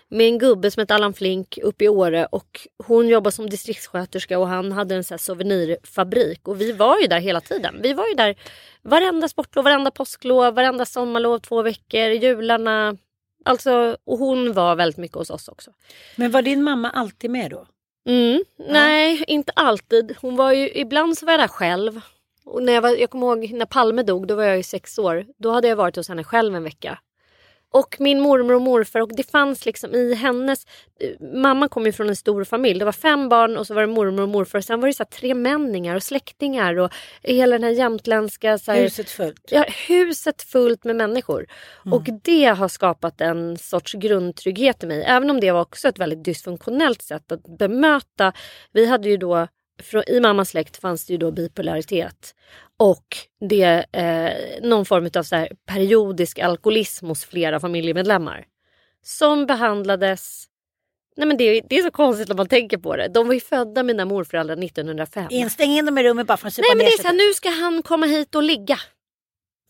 med 0.09 0.27
en 0.27 0.37
gubbe 0.37 0.71
som 0.71 0.81
hette 0.81 0.95
Allan 0.95 1.13
Flink 1.13 1.57
uppe 1.63 1.85
i 1.85 1.89
Åre 1.89 2.25
och 2.25 2.67
hon 2.87 3.07
jobbade 3.07 3.35
som 3.35 3.49
distriktssköterska 3.49 4.39
och 4.39 4.47
han 4.47 4.71
hade 4.71 4.95
en 4.95 5.03
så 5.03 5.17
souvenirfabrik 5.17 6.47
och 6.47 6.61
vi 6.61 6.71
var 6.71 6.99
ju 6.99 7.07
där 7.07 7.19
hela 7.19 7.41
tiden. 7.41 7.79
Vi 7.81 7.93
var 7.93 8.07
ju 8.07 8.13
där 8.13 8.35
varenda 8.81 9.27
sportlov, 9.27 9.63
varenda 9.63 9.91
påsklov, 9.91 10.53
varenda 10.53 10.85
sommarlov, 10.85 11.39
två 11.39 11.61
veckor, 11.61 12.09
jularna. 12.09 12.97
Alltså, 13.45 13.97
och 14.03 14.17
hon 14.17 14.53
var 14.53 14.75
väldigt 14.75 14.97
mycket 14.97 15.17
hos 15.17 15.29
oss 15.29 15.47
också. 15.47 15.71
Men 16.15 16.31
var 16.31 16.41
din 16.41 16.63
mamma 16.63 16.89
alltid 16.89 17.31
med 17.31 17.51
då? 17.51 17.65
Mm. 18.09 18.43
Nej, 18.69 19.23
inte 19.27 19.51
alltid. 19.55 20.15
Hon 20.21 20.35
var 20.35 20.51
ju, 20.51 20.69
ibland 20.73 21.17
så 21.17 21.25
var 21.25 21.33
jag 21.33 21.39
där 21.39 21.47
själv. 21.47 22.01
Och 22.45 22.63
när 22.63 22.73
jag, 22.73 22.81
var, 22.81 22.89
jag 22.89 23.09
kommer 23.09 23.27
ihåg 23.27 23.53
när 23.53 23.65
Palme 23.65 24.03
dog, 24.03 24.27
då 24.27 24.35
var 24.35 24.43
jag 24.43 24.57
ju 24.57 24.63
sex 24.63 24.99
år. 24.99 25.25
Då 25.37 25.51
hade 25.51 25.67
jag 25.67 25.75
varit 25.75 25.95
hos 25.95 26.09
henne 26.09 26.23
själv 26.23 26.55
en 26.55 26.63
vecka. 26.63 26.99
Och 27.73 27.95
min 27.99 28.21
mormor 28.21 28.53
och 28.53 28.61
morfar 28.61 28.99
och 28.99 29.15
det 29.15 29.31
fanns 29.31 29.65
liksom 29.65 29.95
i 29.95 30.13
hennes... 30.13 30.65
Mamma 31.33 31.67
kom 31.67 31.85
ju 31.85 31.91
från 31.91 32.09
en 32.09 32.15
stor 32.15 32.43
familj. 32.43 32.79
Det 32.79 32.85
var 32.85 32.91
fem 32.91 33.29
barn 33.29 33.57
och 33.57 33.67
så 33.67 33.73
var 33.73 33.81
det 33.81 33.87
mormor 33.87 34.21
och 34.21 34.29
morfar. 34.29 34.61
Sen 34.61 34.81
var 34.81 34.87
det 34.87 34.93
så 34.93 35.05
tre 35.05 35.33
männingar 35.33 35.95
och 35.95 36.03
släktingar 36.03 36.79
och 36.79 36.91
hela 37.23 37.55
den 37.55 37.63
här 37.63 37.71
jämtländska... 37.71 38.57
Så 38.57 38.71
här, 38.71 38.81
Huset 38.81 39.09
fullt. 39.09 39.41
Ja, 39.49 39.65
huset 39.87 40.41
fullt 40.41 40.83
med 40.83 40.95
människor. 40.95 41.45
Och 41.91 42.03
det 42.23 42.45
har 42.45 42.67
skapat 42.67 43.21
en 43.21 43.57
sorts 43.57 43.93
grundtrygghet 43.93 44.83
i 44.83 44.87
mig. 44.87 45.03
Även 45.03 45.29
om 45.29 45.39
det 45.39 45.51
var 45.51 45.61
också 45.61 45.87
ett 45.87 45.99
väldigt 45.99 46.25
dysfunktionellt 46.25 47.01
sätt 47.01 47.31
att 47.31 47.57
bemöta. 47.57 48.33
Vi 48.71 48.85
hade 48.85 49.09
ju 49.09 49.17
då, 49.17 49.47
i 50.07 50.19
mammas 50.19 50.49
släkt 50.49 50.77
fanns 50.77 51.05
det 51.05 51.13
ju 51.13 51.17
då 51.17 51.31
bipolaritet. 51.31 52.35
Och 52.77 53.05
det, 53.49 53.85
eh, 53.91 54.63
någon 54.69 54.85
form 54.85 55.09
av 55.15 55.23
så 55.23 55.47
periodisk 55.65 56.39
alkoholism 56.39 57.07
hos 57.07 57.25
flera 57.25 57.59
familjemedlemmar. 57.59 58.45
Som 59.03 59.45
behandlades 59.45 60.47
Nej 61.17 61.27
men 61.27 61.37
det, 61.37 61.61
det 61.69 61.77
är 61.77 61.83
så 61.83 61.91
konstigt 61.91 62.27
när 62.27 62.35
man 62.35 62.47
tänker 62.47 62.77
på 62.77 62.95
det. 62.95 63.07
De 63.07 63.27
var 63.27 63.33
ju 63.33 63.39
födda 63.39 63.83
mina 63.83 64.05
morföräldrar 64.05 64.63
1905. 64.63 65.27
Instäng 65.29 65.71
in 65.71 65.85
dem 65.85 65.97
i 65.97 66.03
rummet 66.03 66.27
bara 66.27 66.37
för 66.37 66.47
att 66.47 66.53
supa 66.53 66.67
Nej 66.67 66.77
men 66.77 66.85
det 66.85 66.91
är 66.91 67.01
så 67.01 67.07
här, 67.07 67.27
nu 67.27 67.33
ska 67.33 67.49
han 67.49 67.83
komma 67.83 68.05
hit 68.05 68.35
och 68.35 68.43
ligga. 68.43 68.79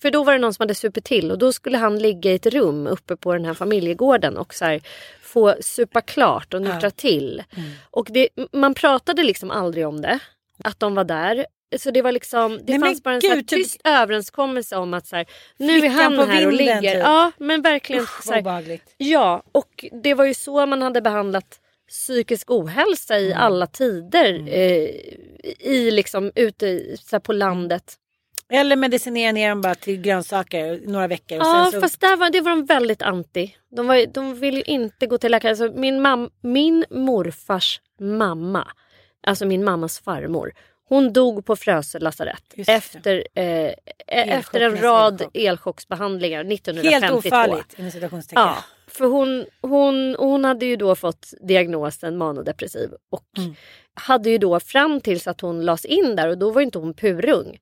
För 0.02 0.12
då 0.12 0.24
var 0.24 0.34
det 0.34 0.39
någon 0.39 0.54
som 0.54 0.64
hade 0.64 0.76
supit 0.76 1.04
till 1.06 1.32
och 1.32 1.38
då 1.38 1.54
skulle 1.54 1.78
han 1.78 1.99
ligga 1.99 2.32
i 2.32 2.36
ett 2.36 2.45
rum 2.45 2.88
uppe 2.88 3.16
på 3.16 3.34
den 3.34 3.45
här 3.45 3.54
familjegården 3.54 4.38
och 4.38 4.54
så 4.54 4.66
här, 4.66 4.82
få 5.22 5.56
supa 5.62 6.02
klart 6.02 6.54
och 6.54 6.62
nyktra 6.62 6.91
till. 6.91 7.43
Mm. 7.58 7.70
Och 7.91 8.08
det, 8.12 8.30
man 8.52 8.74
pratade 8.74 9.24
liksom 9.24 9.52
aldrig 9.52 9.88
om 9.88 10.02
det, 10.02 10.20
att 10.64 10.80
de 10.80 10.95
var 10.95 11.04
där. 11.04 11.45
Så 11.78 11.91
det 11.91 12.02
var 12.02 12.12
liksom, 12.12 12.58
det 12.64 12.78
Nej, 12.78 12.80
fanns 12.82 13.04
bara 13.04 13.16
en 13.16 13.22
så 13.22 13.28
gud, 13.36 13.47
typ- 13.47 13.60
tyst 13.60 13.82
överenskommelse 13.84 14.76
om 14.76 14.93
att 14.93 15.08
så 15.08 15.16
här, 15.16 15.26
nu 15.58 15.78
är 15.86 15.89
han 15.89 16.14
här 16.20 16.47
och 16.47 16.52
vinden, 16.54 16.56
ligger. 16.56 16.93
typ. 16.93 17.04
Ja 17.04 17.32
men 17.38 17.62
verkligen. 17.62 18.04
Usch, 18.04 18.24
så 18.24 18.34
här. 18.34 18.80
Ja, 18.97 19.43
och 19.52 19.86
det 20.04 20.14
var 20.14 20.26
ju 20.26 20.34
så 20.34 20.66
man 20.66 20.82
hade 20.82 21.02
behandlat 21.02 21.60
psykisk 21.89 22.52
ohälsa 22.52 23.20
i 23.20 23.32
Mm. 23.32 23.43
alla 23.43 23.68
tider. 23.68 24.43
Eh, 24.47 24.89
I 25.60 25.91
liksom 25.91 26.32
ute 26.36 26.97
så 26.97 27.16
här 27.16 27.20
på 27.20 27.34
landet. 27.34 27.95
Eller 28.52 28.76
medicinera 28.76 29.32
ner 29.32 29.49
dem 29.49 29.62
bara 29.62 29.76
till 29.76 30.02
grönsaker 30.02 30.82
några 30.86 31.08
veckor. 31.08 31.38
Och 31.38 31.43
Ja, 31.45 31.64
sen 31.72 31.72
så... 31.72 31.82
fast 31.88 32.02
där 32.02 32.16
var, 32.18 32.30
det 32.30 32.41
var 32.41 32.52
de 32.52 32.66
väldigt 32.66 33.02
anti. 33.02 33.56
De, 33.76 33.88
var, 33.88 34.06
de 34.14 34.36
ville 34.36 34.58
ju 34.58 34.64
inte 34.64 35.08
gå 35.08 35.18
till 35.18 35.32
läkare. 35.32 35.49
Alltså 35.52 35.72
min, 35.80 36.02
mam, 36.02 36.30
min 36.41 36.86
morfars 36.89 37.82
mamma, 37.99 38.68
alltså 39.28 39.45
min 39.45 39.64
mammas 39.64 39.99
farmor, 39.99 40.52
hon 40.89 41.14
dog 41.14 41.45
på 41.45 41.56
Frösö 41.56 41.99
lasarett 41.99 42.54
efter, 42.68 43.28
eh, 43.36 43.72
efter 44.08 44.62
en 44.62 44.82
rad 44.82 45.14
elchock. 45.14 45.36
elchocksbehandlingar 45.38 46.43
1952. 46.43 46.89
Helt 47.08 47.26
ofarligt 47.26 47.80
inom 47.80 47.91
citationstecken. 47.91 48.43
Ja, 48.43 48.58
för 48.88 49.06
hon, 49.06 49.45
hon, 49.62 50.16
hon 50.20 50.45
hade 50.45 50.66
ju 50.66 50.76
då 50.76 50.95
fått 50.95 51.34
diagnosen 51.41 52.18
manodepressiv 52.18 52.89
och 53.12 53.26
Mm. 53.38 53.56
hade 53.93 54.30
ju 54.30 54.38
då 54.38 54.60
fram 54.60 55.02
tills 55.02 55.28
att 55.28 55.41
hon 55.41 55.66
lades 55.66 55.86
in 55.86 56.16
där 56.16 56.28
och 56.28 56.38
då 56.38 56.52
var 56.52 56.62
inte 56.62 56.80
hon 56.80 56.93
purung 56.93 57.58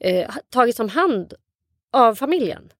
eh, 0.00 0.34
tagits 0.50 0.80
om 0.80 0.88
hand 0.88 1.34
av 1.92 2.14
familjen. 2.14 2.72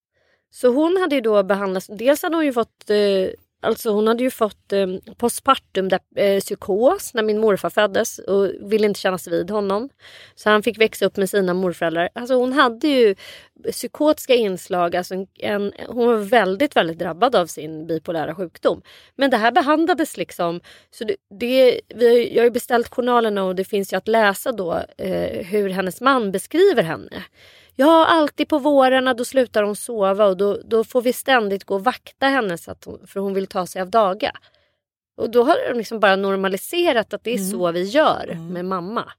Så 0.51 0.69
hon 0.69 0.97
hade 0.97 1.15
ju 1.15 1.21
då 1.21 1.43
behandlats, 1.43 1.87
dels 1.87 2.23
hade 2.23 2.37
hon 2.37 2.45
ju 2.45 2.53
fått 2.53 2.91
eh, 2.91 3.29
Alltså 3.65 3.91
hon 3.91 4.07
hade 4.07 4.23
ju 4.23 4.31
fått 4.31 4.73
eh, 4.73 4.87
postpartum 5.17 5.89
där, 5.89 6.01
eh, 6.17 6.41
psykos 6.41 7.15
när 7.15 7.23
min 7.23 7.41
morfar 7.41 7.71
föddes 7.71 8.19
och 8.19 8.51
ville 8.61 8.87
inte 8.87 9.01
kännas 9.01 9.29
vid 9.29 9.51
honom. 9.51 9.89
Så 10.35 10.51
han 10.51 10.62
fick 10.62 10.79
växa 10.79 11.07
upp 11.07 11.17
med 11.17 11.31
sina 11.31 11.55
morföräldrar. 11.55 12.09
Alltså 12.15 12.35
hon 12.35 12.53
hade 12.53 12.89
ju 12.89 13.15
psykotiska 13.73 14.35
inslag. 14.35 14.97
Alltså 14.97 15.15
en, 15.15 15.27
en, 15.39 15.73
hon 15.89 16.07
var 16.07 16.17
väldigt, 16.17 16.77
väldigt 16.77 16.99
drabbad 16.99 17.37
av 17.37 17.47
sin 17.47 17.87
bipolära 17.87 18.35
sjukdom. 18.35 18.83
Men 19.17 19.31
det 19.31 19.37
här 19.37 19.53
behandlades 19.53 20.17
liksom. 20.17 20.61
Så 20.91 21.05
det, 21.05 21.17
det, 21.41 21.81
vi, 21.95 22.09
har 22.09 22.35
jag 22.35 22.41
har 22.41 22.45
ju 22.45 22.51
beställt 22.51 22.89
journalerna 22.89 23.45
och 23.45 23.55
det 23.55 23.65
finns 23.65 23.93
ju 23.93 23.97
att 23.97 24.09
läsa 24.09 24.53
då 24.53 24.83
eh, 24.99 25.47
hur 25.47 25.69
hennes 25.69 26.01
man 26.01 26.33
beskriver 26.33 26.83
henne. 26.83 27.23
Ja, 27.77 28.07
alltid 28.07 28.49
på 28.49 28.59
vårarna 28.59 29.14
då 29.14 29.25
slutar 29.25 29.62
hon 29.62 29.77
sova 29.77 30.27
och 30.27 30.37
då, 30.37 30.59
då 30.64 30.85
får 30.85 31.03
vi 31.03 31.12
ständigt 31.12 31.64
gå 31.64 31.75
och 31.75 31.85
vakta 31.85 32.27
henne 32.27 32.59
så 32.59 32.70
att 32.70 32.85
hon, 32.85 33.07
för 33.07 33.20
hon 33.20 33.35
vill 33.35 33.47
ta 33.47 33.66
sig 33.66 33.83
av 33.83 33.91
daga. 33.91 34.33
Och 35.16 35.31
då 35.31 35.43
har 35.45 35.72
de 35.72 35.79
liksom 35.79 36.01
bara 36.01 36.16
normaliserat 36.16 37.14
att 37.14 37.25
det 37.25 37.35
är 37.35 37.39
så 37.39 37.72
vi 37.72 37.83
gör 37.83 38.35
med 38.51 38.64
mamma. 38.64 39.12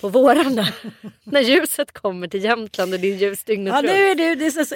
På 0.00 0.08
vårarna. 0.08 0.66
När 1.24 1.40
ljuset 1.40 1.92
kommer 1.92 2.28
till 2.28 2.44
Jämtland 2.44 2.94
och 2.94 3.00
det 3.00 3.06
är 3.12 3.16
ljus 3.16 3.44
dygnet 3.44 3.72
Ja, 3.74 3.78
runt. 3.82 3.86
nu 3.92 4.06
är 4.06 4.14
du, 4.14 4.34
det 4.34 4.46
är 4.46 4.50
så, 4.50 4.74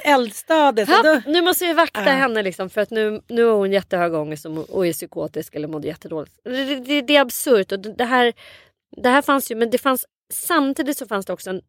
och 0.88 0.88
Ja, 1.04 1.22
Då... 1.24 1.30
nu 1.32 1.40
måste 1.42 1.64
vi 1.66 1.72
vakta 1.72 2.00
Ja. 2.04 2.10
henne 2.10 2.42
liksom 2.42 2.70
för 2.70 2.80
att 2.80 2.90
nu, 2.90 3.20
nu 3.28 3.44
har 3.44 3.52
hon 3.52 3.72
jättehög 3.72 4.14
ångest 4.14 4.46
och, 4.46 4.70
och 4.70 4.86
är 4.86 4.92
psykotisk 4.92 5.54
eller 5.54 5.68
mådde 5.68 5.88
jättedåligt. 5.88 6.34
Det, 6.44 6.74
det, 6.74 7.00
det 7.02 7.16
är 7.16 7.20
absurt 7.20 7.72
och 7.72 7.78
det 7.78 8.04
här, 8.04 8.32
det 8.96 9.08
här 9.08 9.22
fanns 9.22 9.50
ju 9.50 9.54
men 9.54 9.70
det 9.70 9.78
fanns 9.78 10.06
samtidigt 10.32 10.98
så 10.98 11.06
fanns 11.06 11.26
det 11.26 11.32
också 11.32 11.50
en 11.50 11.60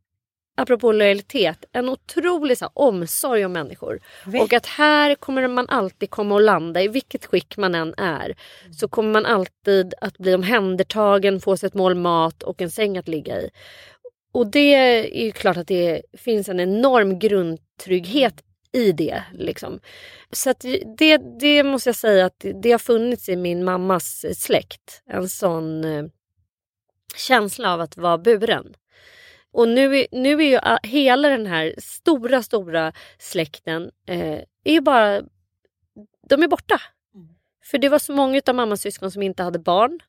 apropå 0.62 0.92
lojalitet, 0.92 1.66
en 1.72 1.90
otrolig 1.90 2.58
så 2.58 2.66
här, 2.66 2.72
omsorg 2.74 3.46
om 3.46 3.54
människor. 3.54 4.00
Vet. 4.26 4.42
Och 4.42 4.54
att 4.54 4.66
här 4.66 5.16
kommer 5.16 5.48
man 5.48 5.70
alltid 5.70 6.10
komma 6.10 6.36
och 6.36 6.42
landa, 6.42 6.82
i 6.82 6.88
vilket 6.88 7.26
skick 7.26 7.58
man 7.58 7.76
än 7.76 7.94
är. 7.98 8.36
Så 8.72 8.88
kommer 8.88 9.12
man 9.12 9.26
alltid 9.26 9.94
att 10.02 10.18
bli 10.18 10.34
omhändertagen, 10.36 11.42
få 11.42 11.58
sig 11.58 11.68
ett 11.68 11.74
mål 11.74 11.96
mat 11.96 12.44
och 12.44 12.62
en 12.62 12.72
säng 12.72 12.98
att 12.98 13.08
ligga 13.08 13.42
i. 13.42 13.50
Och 14.32 14.48
det 14.48 14.76
är 14.76 15.24
ju 15.24 15.32
klart 15.32 15.58
att 15.58 15.68
det 15.68 16.02
finns 16.18 16.50
en 16.50 16.60
enorm 16.60 17.20
grundtrygghet 17.20 18.44
i 18.72 18.92
det. 18.92 19.24
Liksom. 19.34 19.80
Så 20.32 20.54
det, 20.98 21.18
det 21.40 21.64
måste 21.64 21.90
jag 21.90 21.96
säga 21.96 22.26
att 22.26 22.46
det 22.64 22.72
har 22.72 22.80
funnits 22.80 23.30
i 23.30 23.36
min 23.36 23.64
mammas 23.64 24.26
släkt. 24.36 25.02
En 25.08 25.30
sån 25.30 25.84
eh, 25.84 26.06
känsla 27.16 27.74
av 27.74 27.82
att 27.82 27.98
vara 27.98 28.18
buren. 28.18 28.74
Och 29.54 29.68
nu 29.70 30.06
nu 30.12 30.34
är 30.34 30.50
ju 30.50 30.60
a- 30.64 30.80
hela 30.84 31.30
den 31.30 31.46
här 31.46 31.74
stora, 31.78 32.44
stora 32.44 32.94
släkten 33.18 33.92
eh, 34.08 34.40
är 34.64 34.82
bara... 34.82 35.22
De 36.30 36.44
är 36.44 36.48
borta. 36.48 36.82
För 37.66 37.78
det 37.78 37.90
var 37.90 38.00
så 38.00 38.14
många 38.14 38.42
av 38.48 38.56
mammas 38.56 38.82
syskon 38.82 39.12
som 39.12 39.22
inte 39.22 39.44
hade 39.44 39.60
barn. 39.60 40.00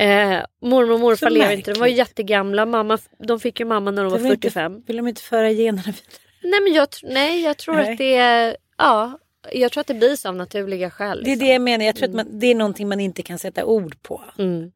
Eh, 0.00 0.38
mormor 0.62 0.92
och 0.92 1.00
morfar 1.00 1.30
lever 1.30 1.52
inte. 1.56 1.72
De 1.72 1.80
var 1.80 1.86
ju 1.86 1.94
jättegamla. 1.94 2.66
Mamma, 2.66 2.98
de 3.18 3.40
fick 3.40 3.60
ju 3.60 3.66
mamma 3.66 3.90
när 3.90 4.02
de 4.02 4.12
var 4.12 4.18
de 4.18 4.24
inte- 4.26 4.50
45. 4.50 4.82
Vill 4.86 4.96
de 4.96 5.08
inte 5.08 5.22
föra 5.22 5.50
generna 5.50 5.82
vidare? 5.82 5.96
Nej 6.42 6.60
men 6.60 6.72
jag, 6.72 6.88
nej, 7.02 7.42
jag 7.42 7.58
tror 7.58 7.74
Nej. 7.74 7.92
att 7.92 7.98
det 7.98 8.14
är... 8.16 8.56
Ja, 8.78 9.18
jag 9.52 9.72
tror 9.72 9.80
att 9.80 9.86
det 9.86 9.94
blir 9.94 10.16
så 10.16 10.28
av 10.28 10.36
naturliga 10.36 10.90
skäl. 10.90 11.24
Det 11.24 11.30
är 11.30 11.30
liksom. 11.30 11.46
det 11.46 11.52
jag 11.52 11.62
menar. 11.62 11.84
Jag 11.84 11.96
tror 11.96 12.08
att 12.08 12.14
man, 12.14 12.26
det 12.30 12.46
är 12.46 12.54
någonting 12.54 12.88
man 12.88 13.00
inte 13.00 13.22
kan 13.22 13.38
sätta 13.38 13.64
ord 13.64 14.02
på. 14.02 14.24
Mm. 14.38 14.72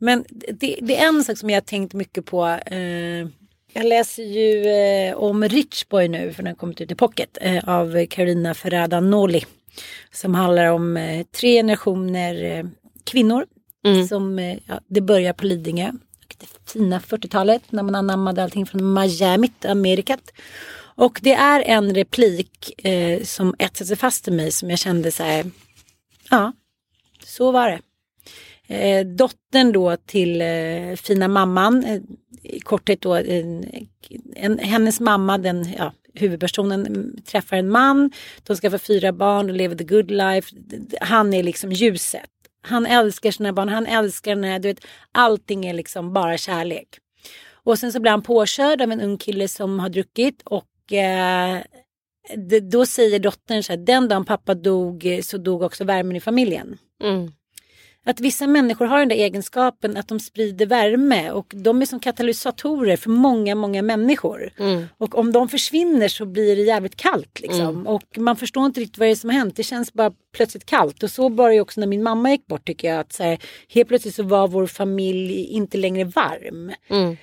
Men 0.00 0.24
det, 0.28 0.78
det 0.82 0.96
är 0.96 1.08
en 1.08 1.24
sak 1.24 1.38
som 1.38 1.50
jag 1.50 1.56
har 1.56 1.60
tänkt 1.60 1.94
mycket 1.94 2.26
på. 2.26 2.46
Eh, 2.66 3.28
jag 3.72 3.86
läser 3.86 4.22
ju 4.22 4.66
eh, 4.66 5.16
om 5.16 5.44
Rich 5.44 5.88
Boy 5.88 6.08
nu 6.08 6.32
för 6.32 6.42
den 6.42 6.50
har 6.50 6.56
kommit 6.56 6.80
ut 6.80 6.90
i 6.90 6.94
pocket 6.94 7.38
eh, 7.40 7.68
av 7.68 8.06
Carolina 8.06 8.54
Ferrada 8.54 9.00
Noli. 9.00 9.44
Som 10.12 10.34
handlar 10.34 10.66
om 10.66 10.96
eh, 10.96 11.26
tre 11.40 11.52
generationer 11.52 12.44
eh, 12.44 12.64
kvinnor. 13.04 13.46
Som, 14.08 14.38
eh, 14.38 14.58
ja, 14.66 14.80
det 14.86 15.00
börjar 15.00 15.32
på 15.32 15.46
Lidingö. 15.46 15.92
Det 16.38 16.46
fina 16.72 16.98
40-talet 16.98 17.62
när 17.72 17.82
man 17.82 17.94
anammade 17.94 18.42
allting 18.42 18.66
från 18.66 18.94
Miami, 18.94 19.52
Amerikat. 19.64 20.32
Och 20.96 21.20
det 21.22 21.32
är 21.34 21.60
en 21.60 21.94
replik 21.94 22.86
eh, 22.86 23.22
som 23.22 23.54
etsade 23.58 23.88
sig 23.88 23.96
fast 23.96 24.28
i 24.28 24.30
mig 24.30 24.52
som 24.52 24.70
jag 24.70 24.78
kände 24.78 25.10
så 25.10 25.22
här. 25.22 25.50
Ja, 26.30 26.52
så 27.24 27.52
var 27.52 27.70
det. 27.70 27.80
Eh, 28.66 29.06
dottern 29.06 29.72
då 29.72 29.96
till 29.96 30.40
eh, 30.40 30.96
fina 30.96 31.28
mamman, 31.28 31.84
eh, 31.84 32.00
i 32.42 32.60
korthet 32.60 33.00
då, 33.00 33.14
en, 33.14 33.64
en, 34.36 34.58
hennes 34.58 35.00
mamma, 35.00 35.38
den, 35.38 35.72
ja, 35.78 35.92
huvudpersonen 36.14 37.12
träffar 37.24 37.56
en 37.56 37.70
man, 37.70 38.10
de 38.42 38.56
ska 38.56 38.70
få 38.70 38.78
fyra 38.78 39.12
barn 39.12 39.50
och 39.50 39.56
lever 39.56 39.76
the 39.76 39.84
good 39.84 40.10
life. 40.10 40.56
Han 41.00 41.34
är 41.34 41.42
liksom 41.42 41.72
ljuset. 41.72 42.30
Han 42.62 42.86
älskar 42.86 43.30
sina 43.30 43.52
barn, 43.52 43.68
han 43.68 43.86
älskar 43.86 44.34
den 44.34 44.44
här, 44.44 44.58
du 44.58 44.68
vet, 44.68 44.84
allting 45.12 45.66
är 45.66 45.74
liksom 45.74 46.12
bara 46.12 46.38
kärlek. 46.38 46.88
Och 47.64 47.78
sen 47.78 47.92
så 47.92 48.00
blir 48.00 48.10
han 48.10 48.22
påkörd 48.22 48.82
av 48.82 48.92
en 48.92 49.00
ung 49.00 49.18
kille 49.18 49.48
som 49.48 49.78
har 49.80 49.88
druckit 49.88 50.42
och 50.44 50.64
eh, 50.92 51.58
det, 52.36 52.60
då 52.60 52.86
säger 52.86 53.18
dottern 53.18 53.62
så 53.62 53.72
här, 53.72 53.76
den 53.78 54.08
dagen 54.08 54.24
pappa 54.24 54.54
dog 54.54 55.06
eh, 55.06 55.20
så 55.20 55.38
dog 55.38 55.62
också 55.62 55.84
värmen 55.84 56.16
i 56.16 56.20
familjen. 56.20 56.78
Mm. 57.02 57.32
Att 58.06 58.20
vissa 58.20 58.46
människor 58.46 58.86
har 58.86 58.98
den 58.98 59.08
där 59.08 59.16
egenskapen 59.16 59.96
att 59.96 60.08
de 60.08 60.20
sprider 60.20 60.66
värme 60.66 61.30
och 61.30 61.52
de 61.56 61.82
är 61.82 61.86
som 61.86 62.00
katalysatorer 62.00 62.96
för 62.96 63.10
många, 63.10 63.54
många 63.54 63.82
människor. 63.82 64.50
Mm. 64.58 64.86
Och 64.98 65.18
om 65.18 65.32
de 65.32 65.48
försvinner 65.48 66.08
så 66.08 66.26
blir 66.26 66.56
det 66.56 66.62
jävligt 66.62 66.96
kallt 66.96 67.40
liksom. 67.40 67.68
Mm. 67.68 67.86
Och 67.86 68.18
man 68.18 68.36
förstår 68.36 68.66
inte 68.66 68.80
riktigt 68.80 68.98
vad 68.98 69.08
det 69.08 69.12
är 69.12 69.16
som 69.16 69.30
har 69.30 69.36
hänt. 69.36 69.56
Det 69.56 69.62
känns 69.62 69.92
bara 69.92 70.12
plötsligt 70.36 70.66
kallt. 70.66 71.02
Och 71.02 71.10
så 71.10 71.28
var 71.28 71.50
det 71.50 71.60
också 71.60 71.80
när 71.80 71.86
min 71.86 72.02
mamma 72.02 72.30
gick 72.30 72.46
bort 72.46 72.66
tycker 72.66 72.88
jag. 72.88 73.00
Att 73.00 73.12
så 73.12 73.22
här, 73.22 73.38
helt 73.68 73.88
plötsligt 73.88 74.14
så 74.14 74.22
var 74.22 74.48
vår 74.48 74.66
familj 74.66 75.44
inte 75.44 75.78
längre 75.78 76.04
varm. 76.04 76.72
Mm. 76.88 77.16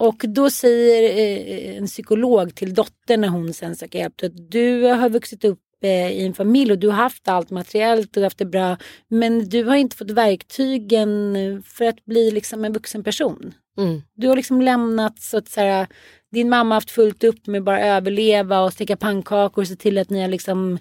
Och 0.00 0.24
då 0.28 0.50
säger 0.50 1.18
eh, 1.18 1.76
en 1.76 1.86
psykolog 1.86 2.54
till 2.54 2.74
dottern 2.74 3.20
när 3.20 3.28
hon 3.28 3.52
sen 3.52 3.76
söker 3.76 3.98
hjälp 3.98 4.14
att 4.22 4.50
du 4.50 4.82
har 4.82 5.08
vuxit 5.08 5.44
upp 5.44 5.60
eh, 5.82 6.10
i 6.10 6.26
en 6.26 6.34
familj 6.34 6.72
och 6.72 6.78
du 6.78 6.88
har 6.88 6.96
haft 6.96 7.28
allt 7.28 7.50
materiellt 7.50 8.06
och 8.06 8.12
du 8.12 8.20
har 8.20 8.26
haft 8.26 8.38
det 8.38 8.44
bra. 8.44 8.76
Men 9.08 9.48
du 9.48 9.64
har 9.64 9.76
inte 9.76 9.96
fått 9.96 10.10
verktygen 10.10 11.36
eh, 11.36 11.62
för 11.62 11.84
att 11.84 12.04
bli 12.04 12.30
liksom 12.30 12.64
en 12.64 12.72
vuxen 12.72 13.04
person. 13.04 13.54
Mm. 13.78 14.02
Du 14.14 14.28
har 14.28 14.36
liksom 14.36 14.62
lämnat 14.62 15.20
så 15.20 15.36
att 15.36 15.48
så 15.48 15.60
här, 15.60 15.86
din 16.32 16.48
mamma 16.48 16.74
har 16.74 16.76
haft 16.76 16.90
fullt 16.90 17.24
upp 17.24 17.46
med 17.46 17.64
bara 17.64 17.86
överleva 17.86 18.60
och 18.60 18.72
steka 18.72 18.96
pannkakor 18.96 19.62
och 19.62 19.68
se 19.68 19.76
till 19.76 19.98
att 19.98 20.10
ni 20.10 20.20
har 20.20 20.28
liksom 20.28 20.78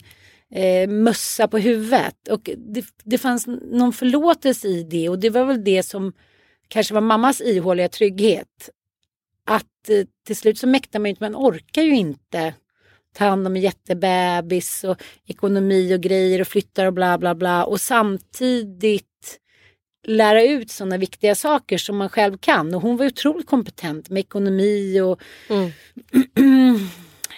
eh, 0.55 0.89
mössa 0.89 1.47
på 1.47 1.57
huvudet. 1.57 2.27
Och 2.29 2.49
det, 2.57 2.85
det 3.03 3.17
fanns 3.17 3.47
någon 3.47 3.93
förlåtelse 3.93 4.67
i 4.67 4.83
det 4.83 5.09
och 5.09 5.19
det 5.19 5.29
var 5.29 5.45
väl 5.45 5.63
det 5.63 5.83
som 5.83 6.13
kanske 6.67 6.93
var 6.93 7.01
mammas 7.01 7.41
ihåliga 7.41 7.89
trygghet. 7.89 8.69
Att 9.49 9.89
eh, 9.89 10.05
till 10.27 10.35
slut 10.35 10.57
så 10.57 10.67
mäktar 10.67 10.99
man 10.99 11.05
ju 11.05 11.09
inte, 11.09 11.23
man 11.23 11.35
orkar 11.35 11.81
ju 11.81 11.95
inte 11.95 12.53
ta 13.15 13.25
hand 13.25 13.47
om 13.47 13.55
en 13.55 13.61
jättebebis 13.61 14.83
och 14.83 14.97
ekonomi 15.27 15.95
och 15.95 16.01
grejer 16.01 16.41
och 16.41 16.47
flyttar 16.47 16.85
och 16.85 16.93
bla 16.93 17.17
bla 17.17 17.35
bla 17.35 17.65
och 17.65 17.81
samtidigt 17.81 19.05
lära 20.07 20.43
ut 20.43 20.71
sådana 20.71 20.97
viktiga 20.97 21.35
saker 21.35 21.77
som 21.77 21.97
man 21.97 22.09
själv 22.09 22.37
kan. 22.37 22.75
Och 22.75 22.81
hon 22.81 22.97
var 22.97 23.05
otroligt 23.05 23.47
kompetent 23.47 24.09
med 24.09 24.19
ekonomi 24.19 25.01
och 25.01 25.21
Mm. 25.49 26.79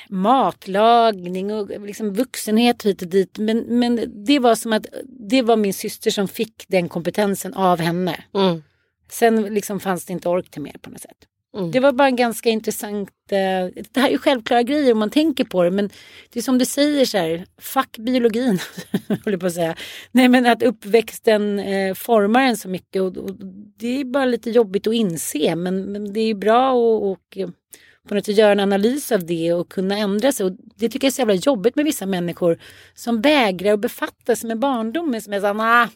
matlagning 0.09 1.53
och 1.53 1.81
liksom 1.81 2.13
vuxenhet 2.13 2.83
hit 2.83 3.01
och 3.01 3.07
dit. 3.07 3.37
Men, 3.37 3.79
men 3.79 4.23
det 4.25 4.39
var 4.39 4.55
som 4.55 4.73
att 4.73 4.85
det 5.29 5.41
var 5.41 5.55
min 5.55 5.73
syster 5.73 6.11
som 6.11 6.27
fick 6.27 6.65
den 6.67 6.89
kompetensen 6.89 7.53
av 7.53 7.79
henne. 7.79 8.23
Mm. 8.33 8.63
Sen 9.11 9.41
liksom 9.41 9.79
fanns 9.79 10.05
det 10.05 10.13
inte 10.13 10.29
ork 10.29 10.51
till 10.51 10.61
mer 10.61 10.75
på 10.81 10.89
något 10.89 11.01
sätt. 11.01 11.27
Mm. 11.57 11.71
Det 11.71 11.79
var 11.79 11.91
bara 11.91 12.07
en 12.07 12.15
ganska 12.15 12.49
intressant, 12.49 13.09
eh, 13.31 13.83
det 13.91 13.99
här 13.99 14.07
är 14.07 14.11
ju 14.11 14.17
självklara 14.17 14.63
grejer 14.63 14.91
om 14.91 14.99
man 14.99 15.09
tänker 15.09 15.43
på 15.45 15.63
det 15.63 15.71
men 15.71 15.89
det 16.29 16.39
är 16.39 16.43
som 16.43 16.57
du 16.57 16.65
säger 16.65 17.05
så 17.05 17.17
här, 17.17 17.45
fuck 17.57 17.97
biologin, 17.97 18.59
håller 19.25 19.37
på 19.37 19.45
att 19.45 19.53
säga. 19.53 19.75
Nej 20.11 20.27
men 20.27 20.45
att 20.45 20.63
uppväxten 20.63 21.59
eh, 21.59 21.93
formar 21.93 22.41
en 22.41 22.57
så 22.57 22.69
mycket 22.69 23.01
och, 23.01 23.17
och 23.17 23.35
det 23.77 24.01
är 24.01 24.05
bara 24.05 24.25
lite 24.25 24.49
jobbigt 24.49 24.87
att 24.87 24.93
inse 24.93 25.55
men, 25.55 25.91
men 25.91 26.13
det 26.13 26.19
är 26.19 26.27
ju 26.27 26.33
bra 26.33 26.71
och, 26.71 27.11
och 27.11 27.37
på 28.07 28.15
något 28.15 28.25
sätt 28.25 28.37
göra 28.37 28.51
en 28.51 28.59
analys 28.59 29.11
av 29.11 29.25
det 29.25 29.53
och 29.53 29.69
kunna 29.69 29.97
ändra 29.97 30.31
sig. 30.31 30.45
Och 30.45 30.51
det 30.75 30.89
tycker 30.89 31.05
jag 31.05 31.11
är 31.11 31.13
så 31.13 31.21
jävla 31.21 31.33
jobbigt 31.33 31.75
med 31.75 31.85
vissa 31.85 32.05
människor 32.05 32.59
som 32.93 33.21
vägrar 33.21 33.73
att 33.73 33.79
befatta 33.79 34.35
sig 34.35 34.47
med 34.47 34.59
barndomen. 34.59 35.21
Som 35.21 35.33
är 35.33 35.39
såhär, 35.39 35.53
nah, 35.53 35.89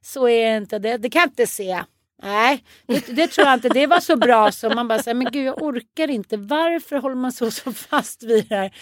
så 0.00 0.28
är 0.28 0.50
det 0.50 0.56
inte, 0.56 0.78
det, 0.78 0.96
det 0.96 1.10
kan 1.10 1.20
jag 1.20 1.28
inte 1.28 1.46
se. 1.46 1.82
Nej, 2.22 2.64
det, 2.86 3.06
det 3.16 3.26
tror 3.26 3.46
jag 3.46 3.54
inte. 3.54 3.68
Det 3.68 3.86
var 3.86 4.00
så 4.00 4.16
bra 4.16 4.52
så 4.52 4.70
man 4.70 4.88
bara 4.88 5.02
säger, 5.02 5.14
men 5.14 5.32
gud 5.32 5.46
jag 5.46 5.62
orkar 5.62 6.10
inte. 6.10 6.36
Varför 6.36 6.96
håller 6.96 7.16
man 7.16 7.32
så, 7.32 7.50
så 7.50 7.72
fast 7.72 8.22
vid 8.22 8.48
det 8.48 8.54
här? 8.54 8.72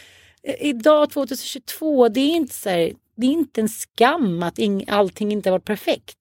Eh, 0.42 0.54
Idag 0.66 1.10
2022, 1.10 2.08
det 2.08 2.20
är 2.20 2.34
inte 2.36 2.54
så 2.54 2.68
här, 2.70 2.92
det 3.16 3.26
är 3.26 3.30
inte 3.30 3.60
en 3.60 3.68
skam 3.68 4.42
att 4.42 4.58
ing, 4.58 4.84
allting 4.88 5.32
inte 5.32 5.48
har 5.48 5.52
varit 5.58 5.64
perfekt. 5.64 6.18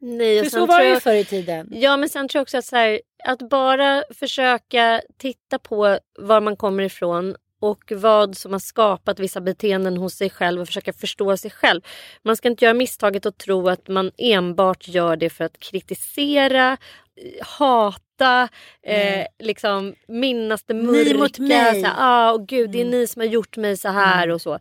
Nej, 0.00 0.40
och 0.40 0.46
För 0.46 0.50
så 0.50 0.66
var 0.66 0.78
det 0.80 0.88
ju 0.88 1.00
förr 1.00 1.14
i 1.14 1.24
tiden. 1.24 1.68
Ja 1.70 1.96
men 1.96 2.08
sen 2.08 2.28
tror 2.28 2.38
jag 2.38 2.42
också 2.42 2.58
att, 2.58 2.64
så 2.64 2.76
här, 2.76 3.00
att 3.24 3.50
bara 3.50 4.02
försöka 4.14 5.02
titta 5.16 5.58
på 5.58 5.98
var 6.18 6.40
man 6.40 6.56
kommer 6.56 6.82
ifrån 6.82 7.36
och 7.60 7.92
vad 7.96 8.36
som 8.36 8.52
har 8.52 8.58
skapat 8.58 9.20
vissa 9.20 9.40
beteenden 9.40 9.96
hos 9.96 10.14
sig 10.14 10.30
själv 10.30 10.60
och 10.60 10.66
försöka 10.66 10.92
förstå 10.92 11.36
sig 11.36 11.50
själv. 11.50 11.80
Man 12.22 12.36
ska 12.36 12.48
inte 12.48 12.64
göra 12.64 12.74
misstaget 12.74 13.26
att 13.26 13.38
tro 13.38 13.68
att 13.68 13.88
man 13.88 14.10
enbart 14.18 14.88
gör 14.88 15.16
det 15.16 15.30
för 15.30 15.44
att 15.44 15.58
kritisera, 15.58 16.72
eh, 17.16 17.46
hata, 17.46 18.48
eh, 18.82 19.26
liksom 19.38 19.94
minnas 20.08 20.62
det 20.62 20.74
mörka. 20.74 21.12
Ni 21.12 21.14
mot 21.14 21.38
mig. 21.38 21.80
Så 21.80 21.86
här, 21.86 21.94
ah, 21.98 22.36
gud, 22.36 22.70
det 22.70 22.80
är 22.80 22.84
ni 22.84 23.06
som 23.06 23.20
har 23.20 23.26
gjort 23.26 23.56
mig 23.56 23.76
så 23.76 23.88
här 23.88 24.30
och 24.30 24.42
så. 24.42 24.58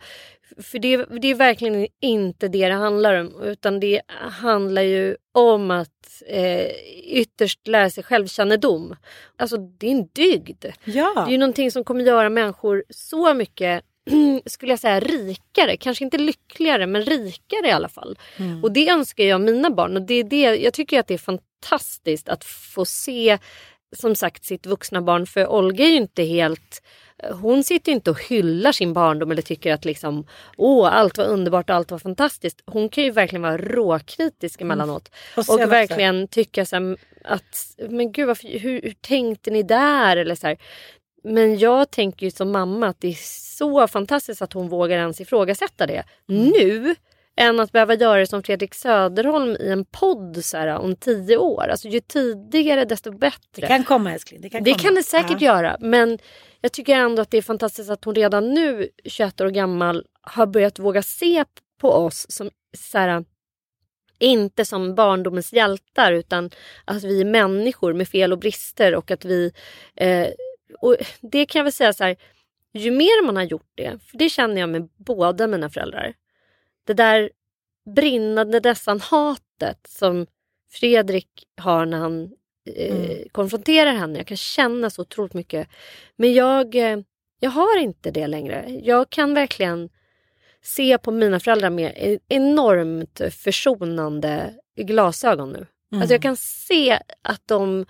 För 0.57 0.79
det, 0.79 1.05
det 1.21 1.27
är 1.27 1.35
verkligen 1.35 1.87
inte 2.01 2.47
det 2.47 2.67
det 2.67 2.73
handlar 2.73 3.13
om. 3.19 3.41
Utan 3.43 3.79
det 3.79 4.01
handlar 4.31 4.81
ju 4.81 5.15
om 5.31 5.71
att 5.71 6.23
eh, 6.27 6.67
ytterst 7.03 7.67
lära 7.67 7.89
sig 7.89 8.03
självkännedom. 8.03 8.95
Alltså 9.35 9.57
det 9.57 9.87
är 9.87 9.91
en 9.91 10.07
dygd. 10.13 10.65
Ja. 10.83 11.13
Det 11.15 11.29
är 11.29 11.31
ju 11.31 11.37
någonting 11.37 11.71
som 11.71 11.83
kommer 11.83 12.03
göra 12.03 12.29
människor 12.29 12.83
så 12.89 13.33
mycket 13.33 13.83
skulle 14.45 14.71
jag 14.71 14.79
säga 14.79 14.99
rikare. 14.99 15.77
Kanske 15.77 16.03
inte 16.03 16.17
lyckligare 16.17 16.87
men 16.87 17.01
rikare 17.01 17.67
i 17.67 17.71
alla 17.71 17.89
fall. 17.89 18.17
Mm. 18.37 18.63
Och 18.63 18.71
det 18.71 18.89
önskar 18.89 19.23
jag 19.23 19.41
mina 19.41 19.69
barn. 19.69 19.97
Och 19.97 20.01
det 20.01 20.13
är 20.13 20.23
det, 20.23 20.55
jag 20.55 20.73
tycker 20.73 20.99
att 20.99 21.07
det 21.07 21.13
är 21.13 21.17
fantastiskt 21.17 22.29
att 22.29 22.43
få 22.43 22.85
se 22.85 23.37
som 23.95 24.15
sagt 24.15 24.45
sitt 24.45 24.65
vuxna 24.65 25.01
barn. 25.01 25.25
För 25.25 25.47
Olga 25.47 25.85
är 25.85 25.89
ju 25.89 25.95
inte 25.95 26.23
helt 26.23 26.81
hon 27.41 27.63
sitter 27.63 27.91
inte 27.91 28.11
och 28.11 28.23
hyllar 28.23 28.71
sin 28.71 28.93
barndom 28.93 29.31
eller 29.31 29.41
tycker 29.41 29.73
att 29.73 29.85
liksom, 29.85 30.25
åh, 30.57 30.93
allt 30.93 31.17
var 31.17 31.25
underbart 31.25 31.69
och 31.69 31.75
allt 31.75 31.91
var 31.91 31.99
fantastiskt. 31.99 32.61
Hon 32.65 32.89
kan 32.89 33.03
ju 33.03 33.11
verkligen 33.11 33.41
vara 33.41 33.57
råkritisk 33.57 34.61
emellanåt. 34.61 35.07
Och 35.37 35.37
Och, 35.37 35.49
också- 35.55 35.65
verkligen 35.65 36.27
tycka 36.27 36.65
så 36.65 36.95
att, 37.23 37.75
men 37.89 38.11
gud, 38.11 38.27
varför, 38.27 38.47
hur, 38.59 38.81
hur 38.81 38.93
tänkte 39.01 39.51
ni 39.51 39.63
där? 39.63 40.17
Eller 40.17 40.35
så 40.35 40.47
här. 40.47 40.57
Men 41.23 41.57
jag 41.59 41.91
tänker 41.91 42.25
ju 42.25 42.31
som 42.31 42.51
mamma 42.51 42.87
att 42.87 43.01
det 43.01 43.07
är 43.07 43.17
så 43.57 43.87
fantastiskt 43.87 44.41
att 44.41 44.53
hon 44.53 44.69
vågar 44.69 44.97
ens 44.97 45.21
ifrågasätta 45.21 45.85
det 45.85 46.03
nu. 46.25 46.95
Än 47.39 47.59
att 47.59 47.71
behöva 47.71 47.93
göra 47.93 48.19
det 48.19 48.27
som 48.27 48.43
Fredrik 48.43 48.73
Söderholm 48.73 49.57
i 49.59 49.69
en 49.69 49.85
podd 49.85 50.45
så 50.45 50.57
här, 50.57 50.67
om 50.77 50.95
tio 50.95 51.37
år. 51.37 51.67
Alltså 51.67 51.87
ju 51.87 51.99
tidigare 51.99 52.85
desto 52.85 53.11
bättre. 53.11 53.37
Det 53.61 53.67
kan 53.67 53.83
komma 53.83 54.13
älskling. 54.13 54.41
Det 54.41 54.49
kan, 54.49 54.63
Det 54.63 54.71
komma. 54.71 54.83
kan 54.83 54.95
det 54.95 55.03
säkert 55.03 55.41
Ja. 55.41 55.55
göra. 55.55 55.77
Men 55.79 56.19
jag 56.61 56.71
tycker 56.71 56.95
ändå 56.95 57.21
att 57.21 57.31
det 57.31 57.37
är 57.37 57.41
fantastiskt 57.41 57.89
att 57.89 58.03
hon 58.05 58.15
redan 58.15 58.53
nu, 58.53 58.89
21 59.05 59.41
år 59.41 59.49
gammal, 59.49 60.05
har 60.21 60.45
börjat 60.45 60.79
våga 60.79 61.01
se 61.01 61.43
på 61.81 61.89
oss 61.91 62.25
som 62.29 62.49
så 62.77 62.97
här, 62.97 63.25
inte 64.19 64.65
som 64.65 64.95
barndomens 64.95 65.53
hjältar 65.53 66.11
utan 66.11 66.49
att 66.85 67.03
vi 67.03 67.21
är 67.21 67.25
människor 67.25 67.93
med 67.93 68.07
fel 68.07 68.31
och 68.33 68.39
brister 68.39 68.95
och 68.95 69.11
att 69.11 69.25
vi... 69.25 69.51
Eh, 69.95 70.27
och 70.79 70.95
det 71.21 71.45
kan 71.45 71.59
jag 71.59 71.63
väl 71.63 71.73
säga 71.73 71.93
så 71.93 72.03
här, 72.03 72.15
ju 72.73 72.91
mer 72.91 73.23
man 73.25 73.35
har 73.35 73.43
gjort 73.43 73.71
det, 73.75 73.99
för 74.11 74.17
det 74.17 74.29
känner 74.29 74.61
jag 74.61 74.69
med 74.69 74.89
båda 74.97 75.47
mina 75.47 75.69
föräldrar. 75.69 76.13
Det 76.87 76.93
där 76.93 77.29
brinnande 77.95 78.59
nästan 78.63 78.99
hatet 78.99 79.87
som 79.87 80.27
Fredrik 80.71 81.27
har 81.57 81.85
när 81.85 81.97
han 81.97 82.31
eh, 82.75 83.27
konfronterar 83.31 83.93
henne. 83.93 84.19
Jag 84.19 84.27
kan 84.27 84.37
känna 84.37 84.89
så 84.89 85.01
otroligt 85.01 85.33
mycket. 85.33 85.67
Men 86.15 86.33
jag, 86.33 86.75
eh, 86.75 86.99
jag 87.39 87.49
har 87.49 87.79
inte 87.79 88.11
det 88.11 88.27
längre. 88.27 88.79
Jag 88.83 89.09
kan 89.09 89.33
verkligen 89.33 89.89
se 90.61 90.97
på 90.97 91.11
mina 91.11 91.39
föräldrar 91.39 91.69
med 91.69 92.19
enormt 92.27 93.21
försonande 93.31 94.53
glasögon 94.75 95.49
nu. 95.49 95.65
Mm. 95.91 96.01
Alltså 96.01 96.13
jag 96.13 96.21
kan 96.21 96.37
se 96.37 96.99
att 97.21 97.41
de 97.45 97.85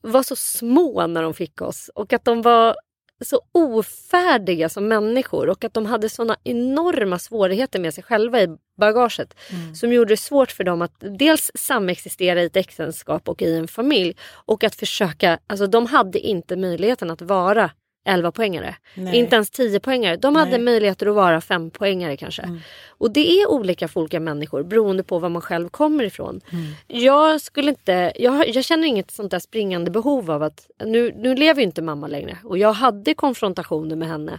var 0.00 0.22
så 0.22 0.36
små 0.36 1.06
när 1.06 1.22
de 1.22 1.34
fick 1.34 1.60
oss 1.60 1.90
och 1.94 2.12
att 2.12 2.24
de 2.24 2.42
var 2.42 2.76
så 3.24 3.40
ofärdiga 3.52 4.68
som 4.68 4.88
människor 4.88 5.48
och 5.48 5.64
att 5.64 5.74
de 5.74 5.86
hade 5.86 6.08
såna 6.08 6.36
enorma 6.44 7.18
svårigheter 7.18 7.80
med 7.80 7.94
sig 7.94 8.04
själva 8.04 8.40
i 8.40 8.48
bagaget 8.78 9.34
som 9.74 9.92
gjorde 9.92 10.12
det 10.12 10.16
svårt 10.16 10.52
för 10.52 10.64
dem 10.64 10.82
att 10.82 10.94
dels 11.18 11.50
samexistera 11.54 12.42
i 12.42 12.46
ett 12.46 12.56
äktenskap 12.56 13.28
och 13.28 13.42
i 13.42 13.54
en 13.54 13.68
familj 13.68 14.16
och 14.24 14.64
att 14.64 14.74
försöka, 14.74 15.38
alltså 15.46 15.66
de 15.66 15.86
hade 15.86 16.18
inte 16.18 16.56
möjligheten 16.56 17.10
att 17.10 17.22
vara 17.22 17.70
11 18.04 18.32
poängare. 18.32 18.76
Nej. 18.94 19.16
Inte 19.16 19.36
ens 19.36 19.50
10 19.50 19.80
poängare. 19.80 20.16
De 20.16 20.36
hade 20.36 20.50
Nej. 20.50 20.60
möjligheter 20.60 21.06
att 21.06 21.14
vara 21.14 21.40
5 21.40 21.70
poängare 21.70 22.16
kanske. 22.16 22.60
Och 22.88 23.10
det 23.10 23.40
är 23.40 23.50
olika 23.50 23.88
för 23.88 24.00
olika 24.00 24.20
människor 24.20 24.62
beroende 24.62 25.02
på 25.02 25.18
var 25.18 25.28
man 25.28 25.42
själv 25.42 25.68
kommer 25.68 26.04
ifrån. 26.04 26.40
Jag 26.86 27.40
skulle 27.40 27.68
inte, 27.68 28.12
jag, 28.16 28.48
jag 28.48 28.64
känner 28.64 28.88
inget 28.88 29.10
sånt 29.10 29.30
där 29.30 29.38
springande 29.38 29.90
behov 29.90 30.30
av 30.30 30.42
att, 30.42 30.70
nu, 30.84 31.12
nu 31.16 31.34
lever 31.34 31.60
ju 31.60 31.66
inte 31.66 31.82
mamma 31.82 32.06
längre 32.06 32.38
och 32.44 32.58
jag 32.58 32.72
hade 32.72 33.14
konfrontationer 33.14 33.96
med 33.96 34.08
henne 34.08 34.38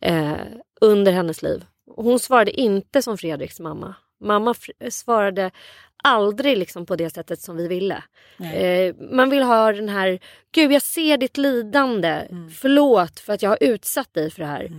eh, 0.00 0.32
under 0.80 1.12
hennes 1.12 1.42
liv. 1.42 1.64
Hon 1.96 2.18
svarade 2.18 2.60
inte 2.60 3.02
som 3.02 3.18
Fredriks 3.18 3.60
mamma. 3.60 3.94
Mamma 4.22 4.54
svarade 4.90 5.50
aldrig 6.04 6.58
liksom 6.58 6.86
på 6.86 6.96
det 6.96 7.10
sättet 7.10 7.40
som 7.40 7.56
vi 7.56 7.68
ville. 7.68 8.02
Eh, 8.54 8.94
man 9.10 9.30
vill 9.30 9.42
ha 9.42 9.72
den 9.72 9.88
här, 9.88 10.18
gud 10.52 10.72
jag 10.72 10.82
ser 10.82 11.16
ditt 11.16 11.36
lidande, 11.36 12.22
förlåt 12.60 13.20
för 13.20 13.32
att 13.32 13.42
jag 13.42 13.50
har 13.50 13.58
utsatt 13.60 14.14
dig 14.14 14.30
för 14.30 14.40
det 14.40 14.48
här. 14.48 14.70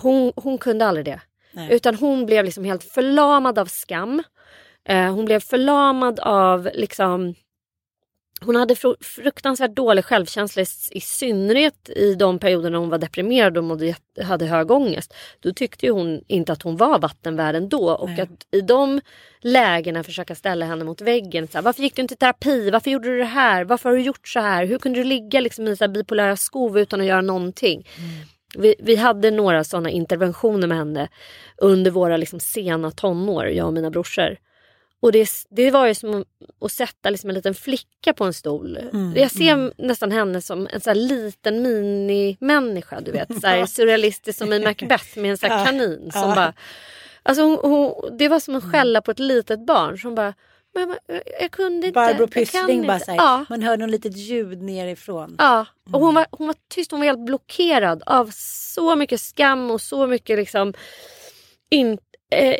Hon, 0.00 0.32
hon 0.36 0.58
kunde 0.58 0.86
aldrig 0.86 1.04
det. 1.06 1.20
Nej. 1.52 1.68
Utan 1.72 1.94
hon 1.94 2.26
blev 2.26 2.44
liksom 2.44 2.64
helt 2.64 2.84
förlamad 2.84 3.58
av 3.58 3.66
skam. 3.66 4.22
Eh, 4.88 5.14
hon 5.14 5.24
blev 5.24 5.40
förlamad 5.40 6.20
av 6.20 6.68
liksom 6.74 7.34
hon 8.44 8.56
hade 8.56 8.74
fru- 8.74 8.96
fruktansvärt 9.00 9.76
dålig 9.76 10.04
självkänsla 10.04 10.62
i, 10.90 11.00
synnerhet 11.00 11.88
i 11.96 12.14
de 12.14 12.38
perioder 12.38 12.70
när 12.70 12.78
hon 12.78 12.88
var 12.88 12.98
deprimerad 12.98 13.58
och 13.58 13.64
mådde, 13.64 13.94
hade 14.22 14.46
hög 14.46 14.70
ångest. 14.70 15.14
Då 15.40 15.52
tyckte 15.52 15.86
ju 15.86 15.92
hon 15.92 16.20
inte 16.28 16.52
att 16.52 16.62
hon 16.62 16.76
var 16.76 16.98
vattenvärd 16.98 17.62
då 17.62 17.90
och 17.90 18.10
Nej. 18.10 18.20
att 18.20 18.46
i 18.50 18.60
de 18.60 19.00
lägena 19.40 20.02
försöka 20.04 20.34
ställa 20.34 20.66
henne 20.66 20.84
mot 20.84 21.00
väggen. 21.00 21.48
Så 21.48 21.58
här, 21.58 21.62
varför 21.62 21.82
gick 21.82 21.96
du 21.96 22.02
inte 22.02 22.14
i 22.14 22.16
terapi? 22.16 22.70
Varför 22.70 22.90
gjorde 22.90 23.08
du 23.08 23.18
det 23.18 23.24
här? 23.24 23.64
Varför 23.64 23.88
har 23.88 23.96
du 23.96 24.02
gjort 24.02 24.28
så 24.28 24.40
här? 24.40 24.66
Hur 24.66 24.78
kunde 24.78 24.98
du 24.98 25.04
ligga 25.04 25.40
liksom 25.40 25.68
i 25.68 25.76
så 25.76 25.84
här 25.84 25.88
bipolära 25.88 26.36
skov 26.36 26.78
utan 26.78 27.00
att 27.00 27.06
göra 27.06 27.20
någonting? 27.20 27.88
Vi, 28.58 28.74
vi 28.78 28.96
hade 28.96 29.30
några 29.30 29.64
sådana 29.64 29.90
interventioner 29.90 30.66
med 30.68 30.78
henne 30.78 31.08
under 31.56 31.90
våra 31.90 32.16
liksom 32.16 32.40
sena 32.40 32.90
tonår, 32.90 33.46
jag 33.46 33.66
och 33.66 33.72
mina 33.72 33.90
brorsor. 33.90 34.36
Och 35.02 35.12
det, 35.12 35.30
det 35.50 35.70
var 35.70 35.86
ju 35.86 35.94
som 35.94 36.24
att 36.60 36.72
sätta 36.72 37.10
liksom 37.10 37.30
en 37.30 37.34
liten 37.34 37.54
flicka 37.54 38.12
på 38.12 38.24
en 38.24 38.32
stol. 38.32 38.76
Mm, 38.76 39.12
jag 39.16 39.30
ser 39.30 39.72
nästan 39.78 40.12
henne 40.12 40.40
som 40.42 40.68
en 40.72 40.80
så 40.80 40.94
liten 40.94 41.62
minimänniska. 41.62 43.00
Du 43.00 43.12
vet, 43.12 43.28
så 43.40 43.46
här 43.46 43.66
surrealistisk 43.66 44.38
som 44.38 44.52
i 44.52 44.64
Macbeth 44.64 45.18
med 45.18 45.30
en 45.30 45.38
så 45.38 45.46
kanin. 45.46 46.10
Som 46.12 46.22
bara, 46.34 46.52
alltså 47.22 47.42
hon, 47.42 47.58
hon, 47.62 48.16
det 48.18 48.28
var 48.28 48.40
som 48.40 48.56
att 48.56 48.72
skälla 48.72 49.00
på 49.00 49.10
ett 49.10 49.18
litet 49.18 49.66
barn. 49.66 49.98
Som 49.98 50.14
bara, 50.14 50.34
men, 50.74 50.96
jag, 51.40 51.50
kunde 51.50 51.86
inte. 51.86 51.94
Barbro 51.94 52.26
Pyssling 52.26 52.86
bara 52.86 52.94
inte." 52.94 53.04
såhär, 53.04 53.18
Ja. 53.18 53.44
man 53.48 53.62
hör 53.62 53.76
något 53.76 53.90
litet 53.90 54.16
ljud 54.16 54.62
nerifrån. 54.62 55.36
Ja, 55.38 55.66
och 55.92 56.00
hon 56.00 56.14
var, 56.14 56.26
hon 56.30 56.46
var 56.46 56.56
tyst, 56.68 56.90
hon 56.90 57.00
var 57.00 57.06
helt 57.06 57.26
blockerad 57.26 58.02
av 58.06 58.30
så 58.74 58.96
mycket 58.96 59.20
skam 59.20 59.70
och 59.70 59.80
så 59.80 60.06
mycket 60.06 60.38
liksom 60.38 60.74
in, 61.70 61.98
eh, 62.30 62.56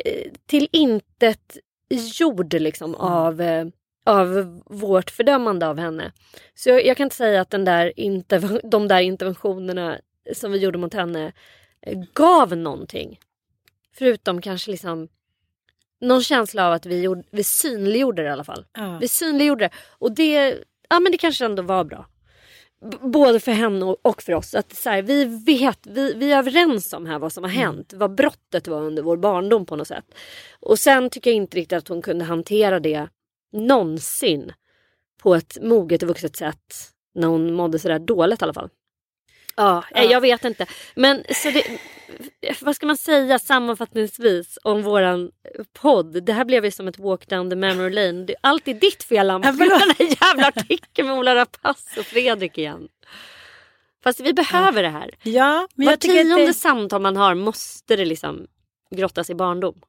till 0.46 0.68
intet 0.72 1.58
jord 1.96 2.54
liksom 2.54 2.94
av, 2.94 3.40
eh, 3.40 3.66
av 4.04 4.60
vårt 4.66 5.10
fördömande 5.10 5.66
av 5.68 5.78
henne. 5.78 6.12
Så 6.54 6.68
jag, 6.68 6.86
jag 6.86 6.96
kan 6.96 7.04
inte 7.04 7.16
säga 7.16 7.40
att 7.40 7.50
den 7.50 7.64
där 7.64 7.92
interv- 7.96 8.60
de 8.70 8.88
där 8.88 9.00
interventionerna 9.00 9.98
som 10.34 10.52
vi 10.52 10.58
gjorde 10.58 10.78
mot 10.78 10.94
henne 10.94 11.32
eh, 11.80 11.98
gav 12.14 12.56
någonting. 12.56 13.20
Förutom 13.94 14.40
kanske 14.40 14.70
liksom 14.70 15.08
någon 16.00 16.22
känsla 16.22 16.66
av 16.66 16.72
att 16.72 16.86
vi, 16.86 17.00
gjorde, 17.02 17.22
vi 17.30 17.44
synliggjorde 17.44 18.22
det 18.22 18.28
i 18.28 18.32
alla 18.32 18.44
fall. 18.44 18.66
Ja. 18.72 18.98
Vi 19.00 19.08
synliggjorde 19.08 19.64
det. 19.64 19.70
Och 19.98 20.12
det, 20.12 20.58
ja, 20.88 21.00
men 21.00 21.12
det 21.12 21.18
kanske 21.18 21.44
ändå 21.44 21.62
var 21.62 21.84
bra. 21.84 22.06
Både 23.00 23.40
för 23.40 23.52
henne 23.52 23.84
och, 24.02 24.22
för 24.22 24.34
oss. 24.34 24.54
Att 24.54 24.76
så 24.76 24.90
här, 24.90 25.02
vi 25.02 25.24
vet, 25.24 25.78
vi, 25.86 26.14
vi 26.14 26.32
är 26.32 26.38
överens 26.38 26.92
om 26.92 27.06
här 27.06 27.18
vad 27.18 27.32
som 27.32 27.44
har 27.44 27.50
hänt. 27.50 27.92
Vad 27.96 28.14
brottet 28.14 28.68
var 28.68 28.82
under 28.82 29.02
vår 29.02 29.16
barndom 29.16 29.66
på 29.66 29.76
något 29.76 29.88
sätt. 29.88 30.04
Och 30.60 30.78
sen 30.78 31.10
tycker 31.10 31.30
jag 31.30 31.36
inte 31.36 31.56
riktigt 31.56 31.78
att 31.78 31.88
hon 31.88 32.02
kunde 32.02 32.24
hantera 32.24 32.80
det 32.80 33.08
någonsin. 33.52 34.52
På 35.22 35.34
ett 35.34 35.58
moget 35.62 36.02
och 36.02 36.08
vuxet 36.08 36.36
sätt. 36.36 36.74
När 37.14 37.28
hon 37.28 37.54
mådde 37.54 37.78
sådär 37.78 37.98
dåligt 37.98 38.42
i 38.42 38.44
alla 38.44 38.54
fall. 38.54 38.68
Ja, 39.56 39.84
eh, 39.94 40.04
jag 40.04 40.20
vet 40.20 40.44
inte. 40.44 40.66
Men 40.94 41.24
så 41.34 41.50
det, 41.50 41.64
vad 42.60 42.76
ska 42.76 42.86
man 42.86 42.96
säga 42.96 43.38
sammanfattningsvis 43.38 44.58
om 44.62 44.82
våran 44.82 45.30
podd? 45.72 46.24
Det 46.24 46.32
här 46.32 46.44
blev 46.44 46.64
ju 46.64 46.70
som 46.70 46.88
ett 46.88 46.98
walk 46.98 47.28
down 47.28 47.50
the 47.50 47.56
memory 47.56 47.90
lane. 47.90 48.24
Det 48.24 48.32
är 48.32 48.38
alltid 48.40 48.76
ditt 48.76 49.02
fel 49.02 49.30
Ann. 49.30 49.42
Ja, 49.44 49.52
Ja, 49.58 49.78
den 49.78 49.94
här 49.98 50.26
jävla 50.28 50.48
artikeln 50.48 51.08
med 51.08 51.18
Ola 51.18 51.34
Rapace 51.34 52.00
och 52.00 52.06
Fredrik 52.06 52.58
igen. 52.58 52.88
Fast 54.04 54.20
vi 54.20 54.32
behöver 54.32 54.82
det 54.82 54.88
här. 54.88 55.10
Ja, 55.22 55.68
men 55.74 55.86
Var 55.86 55.92
jag 55.92 56.00
tycker 56.00 56.20
att 56.20 56.26
tionde 56.26 56.46
det, 56.46 56.54
samtal 56.54 57.02
man 57.02 57.16
har 57.16 57.34
måste 57.34 57.96
det 57.96 58.04
liksom 58.04 58.46
grottas 58.90 59.30
i 59.30 59.34
barndom. 59.34 59.80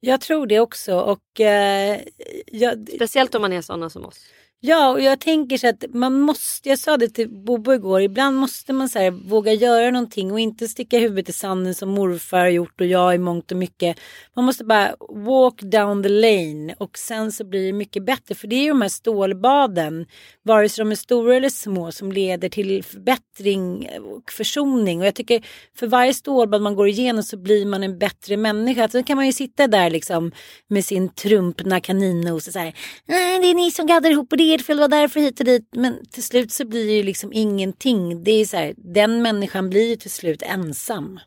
jag 0.00 0.20
tror 0.20 0.46
det 0.46 0.60
också 0.60 1.00
och 1.00 1.40
eh, 1.40 2.00
jag, 2.46 2.88
Speciellt 2.96 3.34
om 3.34 3.42
man 3.42 3.52
är 3.52 3.60
sådana 3.62 3.90
som 3.90 4.04
oss. 4.04 4.20
Ja, 4.64 4.90
och 4.90 5.00
jag 5.00 5.20
tänker 5.20 5.56
så 5.58 5.68
att 5.68 5.84
man 5.94 6.20
måste, 6.20 6.68
jag 6.68 6.78
sa 6.78 6.96
det 6.96 7.08
till 7.08 7.28
Bobo 7.28 7.72
igår, 7.72 8.02
ibland 8.02 8.36
måste 8.36 8.72
man 8.72 8.88
så 8.88 8.98
här, 8.98 9.10
våga 9.10 9.52
göra 9.52 9.90
någonting 9.90 10.32
och 10.32 10.40
inte 10.40 10.68
sticka 10.68 10.98
huvudet 10.98 11.28
i 11.28 11.32
sanden 11.32 11.74
som 11.74 11.88
morfar 11.88 12.38
har 12.38 12.48
gjort 12.48 12.80
och 12.80 12.86
jag 12.86 13.14
i 13.14 13.18
mångt 13.18 13.50
och 13.52 13.56
mycket. 13.58 13.96
Man 14.36 14.44
måste 14.44 14.64
bara 14.64 14.94
walk 15.08 15.62
down 15.62 16.02
the 16.02 16.08
lane 16.08 16.74
och 16.78 16.98
sen 16.98 17.32
så 17.32 17.44
blir 17.44 17.66
det 17.66 17.72
mycket 17.72 18.04
bättre. 18.04 18.34
För 18.34 18.48
det 18.48 18.56
är 18.56 18.62
ju 18.62 18.68
de 18.68 18.82
här 18.82 18.88
stålbaden, 18.88 20.06
vare 20.42 20.68
sig 20.68 20.84
de 20.84 20.90
är 20.90 20.96
stora 20.96 21.36
eller 21.36 21.48
små, 21.48 21.92
som 21.92 22.12
leder 22.12 22.48
till 22.48 22.84
förbättring 22.84 23.88
och 24.14 24.32
försoning. 24.32 25.00
Och 25.00 25.06
jag 25.06 25.14
tycker 25.14 25.42
för 25.76 25.86
varje 25.86 26.14
stålbad 26.14 26.62
man 26.62 26.74
går 26.74 26.88
igenom 26.88 27.22
så 27.22 27.36
blir 27.36 27.66
man 27.66 27.82
en 27.82 27.98
bättre 27.98 28.36
människa. 28.36 28.88
Sen 28.88 29.04
kan 29.04 29.16
man 29.16 29.26
ju 29.26 29.32
sitta 29.32 29.66
där 29.66 29.90
liksom 29.90 30.32
med 30.68 30.84
sin 30.84 31.08
trumpna 31.08 31.80
kaninnos 31.80 32.46
och 32.46 32.52
så 32.52 32.58
här, 32.58 32.74
"Nej, 33.06 33.40
det 33.40 33.46
är 33.46 33.54
ni 33.54 33.70
som 33.70 33.86
gaddar 33.86 34.10
ihop 34.10 34.32
och 34.32 34.38
det 34.38 34.51
det 34.58 34.74
var 34.74 34.88
därför 34.88 35.20
hit 35.20 35.40
och 35.40 35.46
dit. 35.46 35.68
Men 35.72 36.06
till 36.06 36.22
slut 36.22 36.52
så 36.52 36.64
blir 36.66 36.86
det 36.86 36.92
ju 36.92 37.02
liksom 37.02 37.32
ingenting. 37.32 38.24
Det 38.24 38.30
är 38.30 38.44
så 38.44 38.56
här, 38.56 38.74
den 38.76 39.22
människan 39.22 39.70
blir 39.70 39.88
ju 39.90 39.96
till 39.96 40.10
slut 40.10 40.42
ensam. 40.42 41.20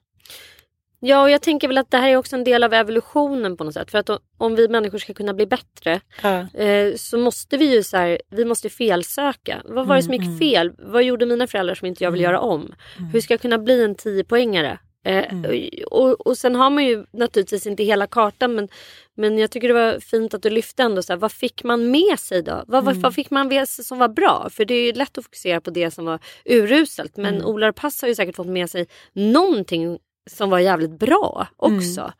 Ja, 0.99 1.21
och 1.21 1.29
jag 1.29 1.41
tänker 1.41 1.67
väl 1.67 1.77
att 1.77 1.91
det 1.91 1.97
här 1.97 2.09
är 2.09 2.15
också 2.15 2.35
en 2.35 2.43
del 2.43 2.63
av 2.63 2.73
evolutionen 2.73 3.57
på 3.57 3.63
något 3.63 3.73
sätt. 3.73 3.91
För 3.91 3.97
att 3.97 4.09
om 4.37 4.55
vi 4.55 4.67
människor 4.67 4.97
ska 4.97 5.13
kunna 5.13 5.33
bli 5.33 5.45
bättre 5.45 6.01
Ja. 6.21 6.47
eh, 6.59 6.95
så 6.95 7.17
måste 7.17 7.57
vi 7.57 7.73
ju 7.75 7.83
så 7.83 7.97
här, 7.97 8.21
vi 8.29 8.45
måste 8.45 8.69
felsöka. 8.69 9.61
Vad 9.65 9.87
var 9.87 9.95
det 9.95 10.03
som 10.03 10.13
Mm, 10.13 10.31
gick 10.31 10.39
fel? 10.39 10.71
Vad 10.77 11.03
gjorde 11.03 11.25
mina 11.25 11.47
föräldrar 11.47 11.75
som 11.75 11.85
inte 11.87 12.03
jag 12.03 12.11
vill 12.11 12.21
göra 12.21 12.39
om? 12.39 12.73
Hur 13.13 13.21
ska 13.21 13.33
jag 13.33 13.41
kunna 13.41 13.57
bli 13.57 13.83
en 13.83 13.95
10-poängare? 13.95 14.77
Eh, 15.05 15.33
Mm. 15.33 15.61
och, 15.91 16.27
och 16.27 16.37
sen 16.37 16.55
har 16.55 16.69
man 16.69 16.85
ju 16.85 17.05
naturligtvis 17.11 17.67
inte 17.67 17.83
hela 17.83 18.07
kartan 18.07 18.55
men, 18.55 18.67
men 19.15 19.37
jag 19.37 19.51
tycker 19.51 19.67
det 19.67 19.73
var 19.73 19.99
fint 19.99 20.33
att 20.33 20.41
du 20.43 20.49
lyfte 20.49 20.83
ändå 20.83 21.01
så 21.03 21.13
här, 21.13 21.17
vad 21.17 21.31
fick 21.31 21.63
man 21.63 21.91
med 21.91 22.19
sig 22.19 22.41
då? 22.43 22.63
Vad, 22.67 22.83
Mm. 22.87 23.01
vad 23.01 23.13
fick 23.15 23.29
man 23.29 23.47
med 23.47 23.69
sig 23.69 23.85
som 23.85 23.97
var 23.99 24.07
bra? 24.07 24.47
För 24.51 24.65
det 24.65 24.73
är 24.73 24.85
ju 24.85 24.91
lätt 24.93 25.17
att 25.17 25.23
fokusera 25.23 25.61
på 25.61 25.69
det 25.69 25.91
som 25.91 26.05
var 26.05 26.19
uruselt 26.45 27.17
men 27.17 27.35
Mm. 27.35 27.45
Ola 27.47 27.73
Pass 27.73 28.01
har 28.01 28.09
ju 28.09 28.15
säkert 28.15 28.35
fått 28.35 28.47
med 28.47 28.69
sig 28.69 28.87
någonting 29.13 29.97
som 30.29 30.49
var 30.49 30.59
jävligt 30.59 30.99
bra 30.99 31.47
också. 31.57 32.13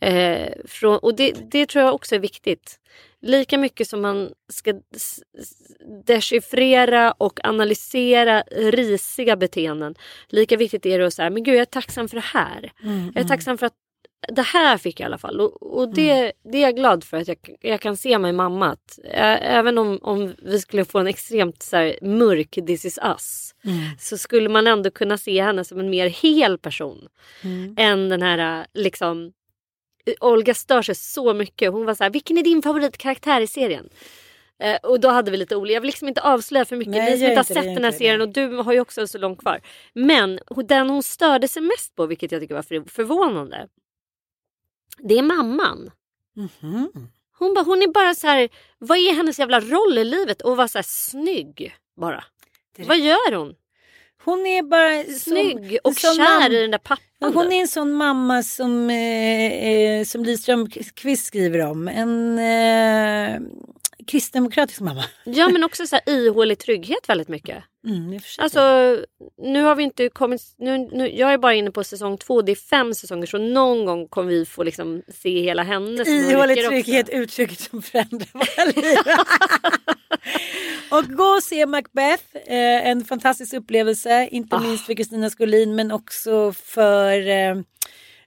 Eh, 0.00 0.48
från, 0.66 0.98
och 0.98 1.14
det, 1.14 1.34
det 1.50 1.66
tror 1.66 1.84
jag 1.84 1.94
också 1.94 2.14
är 2.14 2.18
viktigt. 2.18 2.78
Lika 3.22 3.58
mycket 3.58 3.88
som 3.88 4.00
man 4.02 4.32
ska 4.52 4.74
dechiffrera 6.06 7.12
och 7.12 7.40
analysera 7.44 8.42
risiga 8.50 9.36
beteenden. 9.36 9.94
Lika 10.28 10.56
viktigt 10.56 10.86
är 10.86 10.98
det 10.98 11.06
att 11.06 11.14
säga, 11.14 11.30
men 11.30 11.42
gud 11.42 11.54
jag 11.54 11.60
är 11.60 11.64
tacksam 11.64 12.08
för 12.08 12.16
det 12.16 12.24
här. 12.26 12.72
Mm, 12.82 13.12
Jag 13.14 13.24
är 13.24 13.28
tacksam 13.28 13.58
för 13.58 13.66
att 13.66 13.74
det 14.28 14.42
här 14.42 14.78
fick 14.78 15.00
jag 15.00 15.04
i 15.04 15.06
alla 15.06 15.18
fall. 15.18 15.40
Och, 15.40 15.78
och 15.78 15.94
det, 15.94 16.32
det 16.52 16.58
är 16.58 16.62
jag 16.62 16.76
glad 16.76 17.04
för 17.04 17.16
att 17.16 17.28
jag, 17.28 17.38
jag 17.60 17.80
kan 17.80 17.96
se 17.96 18.18
mig 18.18 18.32
mamma. 18.32 18.68
Att, 18.68 18.98
ä, 19.04 19.36
även 19.36 19.78
om, 19.78 19.98
om 20.02 20.34
vi 20.42 20.58
skulle 20.60 20.84
få 20.84 20.98
en 20.98 21.06
extremt 21.06 21.62
så 21.62 21.76
här, 21.76 21.98
mörk 22.02 22.50
This 22.66 22.84
is 22.84 22.98
us. 23.02 23.54
Mm. 23.64 23.78
Så 23.98 24.18
skulle 24.18 24.48
man 24.48 24.66
ändå 24.66 24.90
kunna 24.90 25.18
se 25.18 25.42
henne 25.42 25.64
som 25.64 25.80
en 25.80 25.90
mer 25.90 26.08
hel 26.08 26.58
person. 26.58 27.08
Mm. 27.44 27.74
Än 27.78 28.08
den 28.08 28.22
här 28.22 28.66
liksom 28.74 29.32
Olga 30.20 30.54
stör 30.54 30.82
sig 30.82 30.94
så 30.94 31.34
mycket. 31.34 31.72
Hon 31.72 31.84
var 31.86 31.94
så 31.94 32.02
här, 32.04 32.10
vilken 32.10 32.38
är 32.38 32.42
din 32.42 32.62
favoritkaraktär 32.62 33.40
i 33.40 33.46
serien? 33.46 33.88
Eh, 34.58 34.76
och 34.82 35.00
då 35.00 35.08
hade 35.08 35.30
vi 35.30 35.36
lite 35.36 35.56
olika. 35.56 35.74
Jag 35.74 35.80
vill 35.80 35.88
liksom 35.88 36.08
inte 36.08 36.20
avslöja 36.22 36.64
för 36.64 36.76
mycket. 36.76 36.90
Nej, 36.92 37.10
Ni 37.10 37.18
som 37.18 37.26
inte 37.26 37.38
har 37.38 37.44
sett 37.44 37.74
den 37.74 37.84
här 37.84 37.92
serien 37.92 38.20
och 38.20 38.28
du 38.28 38.46
har 38.56 38.72
ju 38.72 38.80
också 38.80 39.06
så 39.06 39.18
långt 39.18 39.38
kvar. 39.38 39.60
Men 39.92 40.40
den 40.68 40.90
hon 40.90 41.02
störde 41.02 41.48
sig 41.48 41.62
mest 41.62 41.94
på, 41.96 42.06
vilket 42.06 42.32
jag 42.32 42.40
tycker 42.40 42.54
var 42.54 42.62
för- 42.62 42.90
förvånande. 42.90 43.68
Det 44.98 45.18
är 45.18 45.22
mamman. 45.22 45.90
Mhm. 46.36 46.90
Hon, 47.38 47.54
bara, 47.54 47.64
hon 47.64 47.82
är 47.82 47.88
bara 47.88 48.14
så 48.14 48.26
här, 48.26 48.48
vad 48.78 48.98
är 48.98 49.14
hennes 49.14 49.38
jävla 49.38 49.60
roll 49.60 49.98
i 49.98 50.04
livet? 50.04 50.42
Och 50.42 50.56
vara 50.56 50.68
så 50.68 50.78
här 50.78 50.84
snygg 50.88 51.74
bara. 52.00 52.24
Vad 52.88 52.98
gör 52.98 53.32
hon? 53.36 53.54
Hon 54.24 54.46
är 54.46 54.62
bara 54.62 55.04
Snygg 55.18 55.78
och 55.84 55.94
som 55.94 56.14
kär 56.16 56.52
i 56.52 56.60
den 56.62 56.70
där 56.70 56.78
pappan. 56.78 57.06
Hon 57.22 57.52
är 57.52 57.60
en 57.60 57.68
sån 57.68 57.92
mamma 57.92 58.42
som, 58.42 58.90
eh, 58.90 59.52
eh, 59.52 60.04
som 60.04 60.24
Li 60.24 60.36
Strömquist 60.36 61.26
skriver 61.26 61.66
om. 61.66 61.88
En 61.88 62.38
eh, 62.38 63.40
kristdemokratisk 64.06 64.80
mamma. 64.80 65.04
Ja 65.24 65.48
men 65.48 65.64
också 65.64 65.86
så 65.86 65.96
här 65.96 66.14
ihålig 66.14 66.58
trygghet 66.58 67.08
väldigt 67.08 67.28
mycket. 67.28 67.64
Mm. 67.86 68.20
Alltså 68.38 68.60
nu 69.42 69.62
har 69.62 69.74
vi 69.74 69.82
inte 69.82 70.08
kommit, 70.08 70.42
nu, 70.58 70.78
nu, 70.78 71.08
jag 71.08 71.32
är 71.32 71.38
bara 71.38 71.54
inne 71.54 71.70
på 71.70 71.84
säsong 71.84 72.18
två, 72.18 72.42
det 72.42 72.52
är 72.52 72.56
fem 72.56 72.94
säsonger 72.94 73.26
så 73.26 73.38
någon 73.38 73.84
gång 73.84 74.08
kommer 74.08 74.28
vi 74.28 74.46
få 74.46 74.62
liksom 74.62 75.02
se 75.22 75.40
hela 75.40 75.62
hennes 75.62 76.08
Ihålig 76.08 76.36
mörker 76.36 76.52
också. 76.52 76.68
trygghet, 76.70 77.08
uttrycket 77.08 77.60
som 77.60 77.82
förändrar 77.82 78.28
våra 78.32 78.64
liv. 78.64 78.98
och 80.90 81.04
gå 81.04 81.24
och 81.24 81.42
se 81.42 81.66
Macbeth, 81.66 82.24
eh, 82.34 82.86
en 82.86 83.04
fantastisk 83.04 83.54
upplevelse, 83.54 84.28
inte 84.30 84.56
Ah. 84.56 84.60
minst 84.60 84.86
för 84.86 84.94
Kristina 84.94 85.30
Skolin 85.30 85.74
men 85.74 85.92
också 85.92 86.52
för 86.52 87.28
eh, 87.28 87.54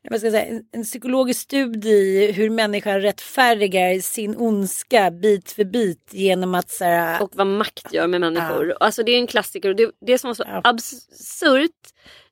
vad 0.10 0.20
ska 0.20 0.28
jag 0.28 0.34
säga, 0.34 0.46
en, 0.46 0.64
en 0.72 0.84
psykologisk 0.84 1.42
studie 1.42 1.90
i 1.90 2.32
hur 2.32 2.50
människan 2.50 3.02
rättfärdigar 3.02 4.00
sin 4.00 4.36
ondska 4.38 5.12
bit 5.12 5.52
för 5.52 5.64
bit 5.64 6.10
genom 6.12 6.56
att 6.56 6.72
så 6.72 6.84
här, 6.84 7.22
Och 7.22 7.32
vad 7.36 7.48
makt 7.48 7.94
gör 7.94 8.08
med 8.08 8.22
människor. 8.22 8.78
Alltså 8.80 9.04
det 9.04 9.12
är 9.12 9.18
en 9.18 9.28
klassiker 9.28 9.70
och 9.70 9.76
det, 9.76 9.92
det 10.02 10.18
som 10.18 10.28
var 10.28 10.34
så 10.36 10.44
absurt 10.64 11.72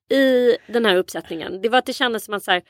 i 0.09 0.57
den 0.67 0.85
här 0.85 0.95
uppsättningen 0.95 1.61
det 1.61 1.69
var 1.69 1.79
att 1.79 1.85
det 1.85 1.93
kändes 1.93 2.25
som 2.25 2.33
att 2.33 2.43
så 2.43 2.51
här, 2.51 2.61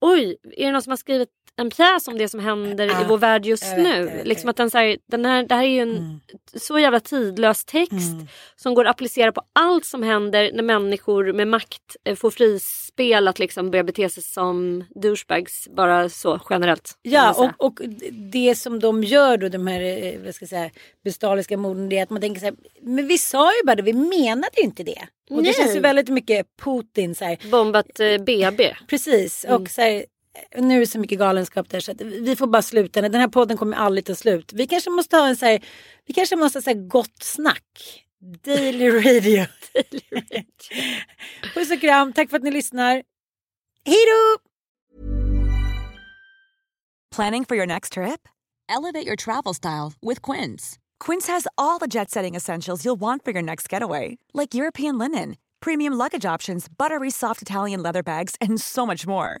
oj, 0.00 0.36
är 0.56 0.66
det 0.66 0.72
någon 0.72 0.82
som 0.82 0.90
har 0.90 0.96
skrivit 0.96 1.28
en 1.56 1.70
pjäs 1.70 2.08
om 2.08 2.18
det 2.18 2.28
som 2.28 2.40
händer 2.40 3.02
i 3.02 3.04
vår 3.08 3.18
värld 3.18 3.46
just 3.46 3.62
vet, 3.62 3.78
nu? 3.78 4.04
vet, 4.04 4.26
liksom 4.26 4.50
att 4.50 4.56
den, 4.56 4.70
så 4.70 4.78
här, 4.78 4.96
den 5.06 5.24
här, 5.24 5.42
det 5.42 5.54
här 5.54 5.62
är 5.62 5.68
ju 5.68 5.80
en 5.80 6.20
så 6.56 6.78
jävla 6.78 7.00
tidlös 7.00 7.64
text 7.64 8.16
som 8.56 8.74
går 8.74 8.84
att 8.84 8.90
applicera 8.90 9.32
på 9.32 9.42
allt 9.52 9.84
som 9.84 10.02
händer 10.02 10.50
när 10.54 10.62
människor 10.62 11.32
med 11.32 11.48
makt 11.48 11.96
eh, 12.04 12.16
får 12.16 12.30
frispel 12.30 13.28
att 13.28 13.38
liksom 13.38 13.70
börja 13.70 13.84
bete 13.84 14.08
sig 14.08 14.22
som 14.22 14.84
douchebags 14.94 15.68
bara 15.76 16.08
så 16.08 16.40
generellt. 16.50 16.98
Ja, 17.02 17.34
och, 17.58 17.66
och 17.66 17.80
det 18.32 18.54
som 18.54 18.80
de 18.80 19.04
gör 19.04 19.36
då, 19.36 19.48
de 19.48 19.66
här 19.66 19.80
eh, 19.80 20.20
vad 20.24 20.34
ska 20.34 20.42
jag 20.42 20.50
säga, 20.50 20.70
bestialiska 21.04 21.56
morden, 21.56 21.88
det 21.88 21.98
är 21.98 22.02
att 22.02 22.10
man 22.10 22.20
tänker 22.20 22.40
så 22.40 22.46
här, 22.46 22.54
men 22.82 23.06
vi 23.06 23.18
sa 23.18 23.52
ju 23.52 23.66
bara 23.66 23.76
det, 23.76 23.82
vi 23.82 23.92
menade 23.92 24.52
ju 24.56 24.62
inte 24.62 24.82
det. 24.82 25.06
Och 25.30 25.36
det 25.36 25.42
Nej. 25.42 25.54
känns 25.54 25.76
ju 25.76 25.80
väldigt 25.80 26.08
mycket 26.08 26.46
Putin 26.62 27.14
så 27.14 27.24
här. 27.24 27.50
Bombat 27.50 28.00
eh, 28.00 28.18
BB. 28.18 28.76
Precis, 28.88 29.46
och 29.48 29.68
så 29.70 29.80
här, 29.80 30.04
Eh, 30.38 30.62
nu 30.62 30.76
är 30.76 30.80
det 30.80 30.86
så 30.86 30.98
mycket 30.98 31.18
galenskap 31.18 31.68
där 31.68 31.80
så 31.80 31.92
att 31.92 32.00
vi 32.00 32.36
får 32.36 32.46
bara 32.46 32.62
sluta. 32.62 33.00
Den 33.00 33.20
här 33.20 33.28
podden 33.28 33.56
kommer 33.56 33.76
aldrig 33.76 34.04
ta 34.04 34.14
slut. 34.14 34.52
Vi 34.52 34.66
kanske 34.66 34.90
måste 34.90 35.16
ha 35.16 35.28
en 35.28 35.36
så 35.36 35.46
här, 35.46 35.64
vi 36.06 36.14
kanske 36.14 36.36
måste 36.36 36.58
ha 36.58 36.62
så 36.62 36.70
här 36.70 36.88
gott 36.88 37.22
snack. 37.22 38.04
Daily 38.44 38.90
radio. 38.90 39.46
Puss 41.54 41.70
och 41.70 41.80
kram, 41.80 42.12
tack 42.12 42.30
för 42.30 42.36
att 42.36 42.42
ni 42.42 42.50
lyssnar. 42.50 43.02
Hej 43.84 44.04
då! 44.06 44.38
Planning 47.16 47.44
for 47.44 47.56
your 47.56 47.66
next 47.66 47.92
trip? 47.92 48.28
Elevate 48.68 49.06
your 49.06 49.16
travel 49.16 49.54
style 49.54 49.92
with 50.00 50.22
Quince. 50.22 50.78
Quince 50.98 51.26
has 51.26 51.46
all 51.58 51.78
the 51.78 51.86
jet 51.86 52.10
setting 52.10 52.36
essentials 52.36 52.84
you'll 52.84 53.00
want 53.00 53.24
for 53.24 53.32
your 53.32 53.42
next 53.42 53.68
getaway, 53.68 54.18
like 54.32 54.54
European 54.54 54.98
linen, 54.98 55.36
premium 55.60 55.92
luggage 55.92 56.24
options, 56.24 56.68
buttery 56.68 57.10
soft 57.10 57.42
Italian 57.42 57.82
leather 57.82 58.02
bags, 58.02 58.36
and 58.40 58.60
so 58.60 58.86
much 58.86 59.06
more. 59.06 59.40